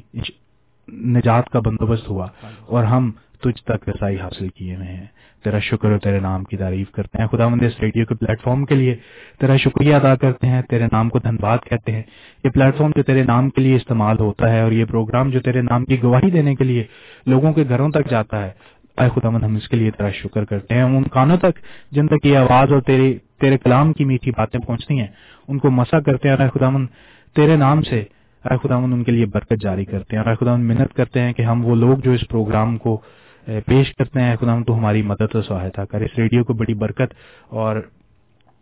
نجات 0.93 1.51
کا 1.51 1.61
بندوبست 1.61 2.09
ہوا۔ 2.09 2.27
اور 2.67 2.85
ہم 2.85 3.11
تجھ 3.41 3.65
تک 3.65 3.89
رسائی 3.89 4.17
حاصل 4.17 4.49
کیے 4.49 4.77
ہوئے 4.77 4.87
ہیں۔ 4.87 5.07
تیرا 5.45 5.59
شکر 5.59 5.91
اور 5.91 5.99
تیرے 5.99 6.21
نام 6.21 6.45
کی 6.45 6.57
تعریف 6.57 6.91
کرتے 6.91 7.19
ہیں۔ 7.19 7.27
خدا 7.27 7.49
مند 7.49 7.63
اس 7.63 7.81
ریڈیو 7.81 8.07
کے 8.07 8.15
پلیٹ 8.15 8.43
فارم 8.43 8.65
کے 8.65 8.75
لیے 8.75 8.97
تیرا 9.41 9.57
شکریہ 9.57 9.95
ادا 9.95 10.15
کرتے 10.15 10.47
ہیں۔ 10.47 10.63
تیرے 10.63 10.87
نام 10.93 11.09
کو 11.09 11.19
دھن 11.19 11.37
باد 11.41 11.59
کہتے 11.65 11.93
ہیں۔ 11.93 12.03
یہ 12.45 12.51
پلیٹ 12.51 12.77
فارم 12.77 12.91
جو 12.97 13.03
تیرے 13.03 13.23
نام 13.23 13.51
کے 13.51 13.61
لیے 13.61 13.77
استعمال 13.77 14.19
ہوتا 14.19 14.53
ہے 14.53 14.61
اور 14.61 14.73
یہ 14.73 14.85
پروگرام 14.85 15.31
جو 15.31 15.41
تیرے 15.41 15.63
نام 15.63 15.85
کی 15.85 16.03
گواہی 16.03 16.31
دینے 16.31 16.55
کے 16.55 16.65
لیے 16.65 16.85
لوگوں 17.27 17.53
کے 17.53 17.65
گھروں 17.69 17.91
تک 17.91 18.11
جاتا 18.11 18.47
ہے۔ 18.47 18.51
اے 18.99 19.21
خدا 19.21 19.31
مند، 19.31 19.45
ہم 19.45 19.57
اس 19.57 19.69
کے 19.69 19.77
لیے 19.77 19.91
تیرا 19.91 20.11
شکر 20.11 20.45
کرتے 20.45 20.75
ہیں۔ 20.75 20.83
ان 20.83 21.03
کانوں 21.03 21.37
تک 21.37 21.59
جن 21.91 22.07
تک 22.07 22.27
یہ 22.27 22.37
آواز 22.37 22.73
اور 22.73 22.81
تیرے 22.81 23.15
تیرے 23.41 23.59
کلام 23.59 23.93
کی 23.93 24.05
میٹھی 24.05 24.31
باتیں 24.31 24.61
پہنچتی 24.61 25.01
ہیں، 25.01 25.07
ان 25.49 25.59
کو 25.59 25.71
مسا 25.71 26.01
کرتے 26.01 26.29
ہیں۔ 26.29 26.37
اے 26.37 26.59
خدا 26.59 26.71
مند، 26.71 26.87
تیرے 27.35 27.57
نام 27.57 27.83
سے 27.83 28.05
اے 28.45 28.69
خدا 28.69 28.79
مند 28.79 28.93
ان 28.93 29.05
کے 29.05 29.13
لیے 29.13 29.27
برکت 29.27 29.55
جاری 29.61 29.85
کرتے 29.85 30.17
ہیں۔ 30.17 30.23
اے 30.23 30.35
خدا 30.35 30.57
مند 30.57 30.65
محنت 30.65 30.95
کرتے 30.95 31.21
ہیں 31.21 31.33
کہ 31.33 31.43
ہم 31.43 31.67
وہ 31.67 31.77
لوگ 31.77 31.99
جو 31.99 32.11
اس 32.13 32.29
پروگرام 32.29 32.79
کو 32.79 33.01
پیش 33.47 33.95
کرتے 33.95 34.21
ہیں۔ 34.21 34.37
خدا 34.37 34.59
تو 34.67 34.79
ہماری 34.79 35.03
مدد 35.03 35.35
و 35.35 35.43
سہایتا 35.43 35.85
کر 35.85 36.01
اس 36.01 36.19
ریڈیو 36.19 36.45
کو 36.45 36.53
بڑی 36.53 36.75
برکت 36.75 37.15
اور 37.49 37.77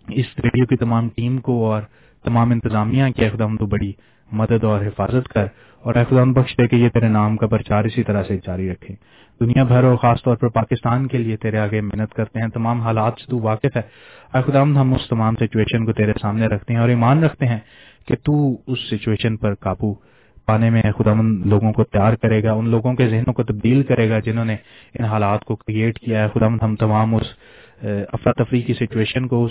اس 0.08 0.26
ریڈیو 0.44 0.66
کی 0.66 0.76
تمام 0.76 1.08
ٹیم 1.08 1.38
کو 1.38 1.72
اور 1.72 1.82
تمام 2.24 2.50
انتظامیہ 2.50 3.04
کی 3.16 3.28
خدا 3.28 3.44
تو 3.58 3.66
بڑی 3.66 3.92
مدد 4.32 4.64
اور 4.64 4.80
حفاظت 4.80 5.28
کر۔ 5.28 5.46
اور 5.82 5.94
خدا 5.94 6.24
بخش 6.24 6.56
دے 6.58 6.68
کہ 6.68 6.76
یہ 6.76 6.88
تیرے 6.88 7.08
نام 7.08 7.36
کا 7.36 7.46
پرچار 7.46 7.84
اسی 7.84 8.02
طرح 8.02 8.22
سے 8.22 8.38
جاری 8.46 8.72
رکھے۔ 8.72 8.94
دنیا 9.40 9.64
بھر 9.64 9.84
اور 9.84 9.96
خاص 9.96 10.22
طور 10.22 10.36
پر 10.36 10.48
پاکستان 10.48 11.06
کے 11.06 11.18
لیے 11.18 11.36
تیرے 11.36 11.58
آگے 11.58 11.80
محنت 11.80 12.14
کرتے 12.14 12.40
ہیں۔ 12.40 12.48
تمام 12.48 12.80
حالات 12.80 13.12
سے 13.18 13.30
تو 13.30 13.38
واقف 13.38 13.76
ہے۔ 13.76 13.82
اقدام 14.32 14.78
ہم 14.78 14.94
اس 14.94 15.08
تمام 15.08 15.36
سچویشن 15.36 15.86
کو 15.86 15.92
تیرے 15.92 16.12
سامنے 16.22 16.46
رکھتے 16.46 16.72
ہیں 16.72 16.80
اور 16.80 16.88
ایمان 16.88 17.24
رکھتے 17.24 17.46
ہیں 17.46 17.58
کہ 18.08 18.14
تو 18.24 18.56
اس 18.66 18.78
سچویشن 18.90 19.36
پر 19.36 19.54
قابو 19.54 19.94
پانے 20.46 20.70
میں 20.70 20.82
خدا 20.98 21.12
مند 21.14 21.46
لوگوں 21.46 21.72
کو 21.72 21.84
تیار 21.84 22.14
کرے 22.14 22.42
گا، 22.42 22.52
ان 22.52 22.68
لوگوں 22.68 22.92
کے 22.94 23.08
ذہنوں 23.08 23.32
کو 23.34 23.42
تبدیل 23.42 23.82
کرے 23.82 24.08
گا 24.10 24.18
جنہوں 24.18 24.44
نے 24.44 24.56
ان 24.98 25.04
حالات 25.04 25.44
کو 25.44 25.56
کریٹ 25.56 25.98
کیا 25.98 26.22
ہے۔ 26.22 26.28
خدا 26.34 26.48
مند 26.48 26.62
ہم 26.62 26.74
تمام 26.76 27.14
اس 27.14 27.26
افراتفری 28.12 28.60
کی 28.62 28.74
سچویشن 28.74 29.26
کو 29.28 29.48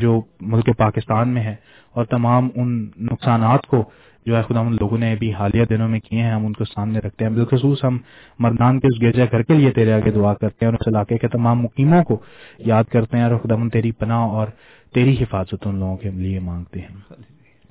جو 0.00 0.20
ملک 0.40 0.68
پاکستان 0.78 1.28
میں 1.28 1.42
ہے، 1.42 1.54
اور 1.94 2.04
تمام 2.04 2.48
ان 2.54 2.68
نقصانات 3.10 3.66
کو 3.66 3.82
جو 4.26 4.36
ہے 4.36 4.42
خدا 4.42 4.60
ان 4.60 4.76
لوگوں 4.80 4.98
نے 4.98 5.14
بھی 5.18 5.32
حالیہ 5.32 5.64
دنوں 5.64 5.88
میں 5.88 6.00
کیے 6.00 6.22
ہیں، 6.22 6.32
ہم 6.32 6.46
ان 6.46 6.52
کو 6.52 6.64
سامنے 6.64 6.98
رکھتے 6.98 7.24
ہیں۔ 7.24 7.32
بالخصوص 7.32 7.84
ہم 7.84 7.98
مردان 8.38 8.80
کے 8.80 8.86
اس 8.86 9.00
گرجا 9.02 9.24
گھر 9.30 9.42
کے 9.42 9.54
لیے 9.54 9.70
تیرے 9.70 9.92
آگے 9.92 10.10
دعا 10.10 10.34
کرتے 10.34 10.64
ہیں 10.64 10.70
اور 10.72 10.78
اس 10.80 10.88
علاقے 10.88 11.18
کے 11.18 11.28
تمام 11.28 11.62
مقیموں 11.62 12.02
کو 12.04 12.18
یاد 12.66 12.84
کرتے 12.84 13.16
ہیں۔ 13.16 13.24
اور 13.24 13.38
خدا 13.38 13.56
تیری 13.72 13.92
پناہ 14.00 14.22
اور 14.36 14.46
تیری 14.94 15.14
حفاظت 15.20 15.66
ان 15.66 15.78
لوگوں 15.78 15.96
کے 15.96 16.10
لیے 16.10 16.40
مانگتے 16.40 16.80
ہیں۔ 16.80 16.94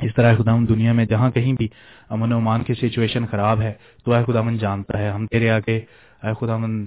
اس 0.02 0.16
طرح 0.16 0.36
خداون 0.36 0.68
دنیا 0.68 0.94
میں 0.94 1.06
جہاں 1.06 1.32
کہیں 1.32 1.54
بھی 1.54 1.68
امن 2.10 2.34
و 2.34 2.38
امان 2.38 2.64
کی 2.64 2.74
سچویشن 2.74 3.26
خراب 3.26 3.62
ہے 3.62 3.74
تو 4.06 4.14
اے 4.14 4.24
خدا 4.28 4.42
من 4.42 4.58
جانتا 4.58 4.98
ہے 4.98 5.10
ہم 5.10 5.28
تیرے 5.28 5.50
آگے 5.50 5.78
اے 6.24 6.34
خداون 6.40 6.86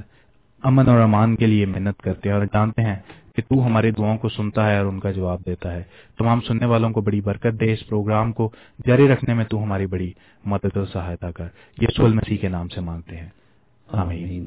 امن 0.63 0.89
اور 0.89 0.99
امان 0.99 1.37
کے 1.37 1.47
لیے 1.47 1.67
محنت 1.67 2.03
کرتے 2.03 2.29
ہیں 2.29 2.37
اور 2.37 2.45
جانتے 2.45 2.83
ہیں 2.83 2.97
کہ 3.37 3.43
تو 3.43 3.67
ہمارے 3.67 3.91
دعاؤں 3.91 4.19
کو 4.19 4.29
سنتا 4.29 4.71
ہے 4.71 4.79
اور 4.79 4.87
ان 4.87 5.01
کا 5.01 5.11
جواب 5.11 5.41
دیتا 5.47 5.73
ہے۔ 5.73 5.83
تمام 6.19 6.41
سننے 6.41 6.67
والوں 6.67 6.91
کو 6.91 7.01
بڑی 7.01 7.21
برکت 7.21 7.61
دے 7.61 7.73
اس 7.73 7.89
پروگرام 7.89 8.33
کو 8.33 8.51
جاری 8.87 9.09
رکھنے 9.09 9.35
میں 9.35 9.45
تو 9.45 9.63
ہماری 9.63 9.87
بڑی 9.87 10.13
مدد 10.45 10.77
اور 10.77 10.87
سہایتا 10.87 11.31
کر۔ 11.31 11.47
یہ 11.81 11.87
سول 11.97 12.13
مسیح 12.13 12.37
کے 12.37 12.49
نام 12.49 12.69
سے 12.69 12.81
مانگتے 12.81 13.17
ہیں۔ 13.17 13.29
آمین۔ 13.93 14.47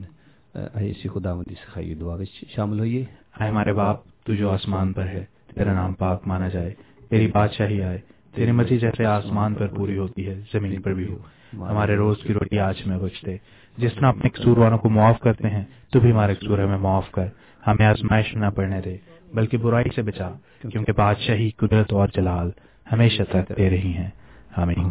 اسی 0.56 1.08
خدا 1.08 1.44
سخائی 1.44 1.96
دعا 1.96 2.16
شامل 2.56 2.80
ہوئیے۔ 2.80 3.06
ہمارے 3.40 3.74
باپ 3.74 3.98
تو 4.24 4.34
جو 4.34 4.52
آسمان 4.52 4.94
پر 4.94 5.08
ہے 5.08 5.26
تیرا 5.56 5.74
نام 5.74 5.94
پاک 5.94 6.28
مانا 6.28 6.48
جائے 6.48 6.74
تیری 7.10 7.28
بادشاہی 7.28 7.84
آئے 7.84 8.15
تیری 8.36 8.52
مرضی 8.52 8.78
جیسے 8.78 9.06
آسمان 9.06 9.54
پر 9.54 9.68
پوری 9.68 9.98
ہوتی 9.98 10.28
ہے 10.28 10.42
زمین 10.54 10.82
پر 10.82 10.94
بھی 10.94 11.08
ہو۔ 11.08 11.18
ہمارے 11.54 11.96
روز 11.96 12.18
کی 12.24 12.34
روٹی 12.34 12.60
آج 12.60 12.76
میں 12.86 12.98
بچتے۔ 12.98 13.32
دے 13.32 13.38
جس 13.78 13.94
طرح 13.94 14.08
اپنے 14.08 14.30
قصور 14.30 14.58
والوں 14.58 14.78
کو 14.78 14.90
معاف 14.90 15.20
کرتے 15.20 15.50
ہیں 15.50 15.64
تو 15.92 16.00
بھی 16.00 16.12
ہمارے 16.12 16.36
قصور 16.36 16.60
ہمیں 16.60 16.78
معاف 16.78 17.12
کر۔ 17.12 17.26
ہمیں 17.68 17.86
آزمائش 17.86 18.36
نہ 18.36 18.46
پڑنے 18.56 18.82
دے 18.82 18.98
بلکہ 19.34 19.58
برائی 19.58 19.90
سے 19.96 20.02
بچا 20.02 20.30
کیونکہ 20.72 20.92
بادشاہی 20.92 21.50
قدرت 21.50 21.94
اور 21.94 22.08
جلال 22.16 22.50
ہمیشہ 22.92 23.24
تک 23.24 23.58
دے 23.58 23.70
رہی 23.70 23.94
ہیں۔ 23.94 24.10
آمین۔ 24.56 24.86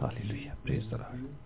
آمین۔ 0.00 1.45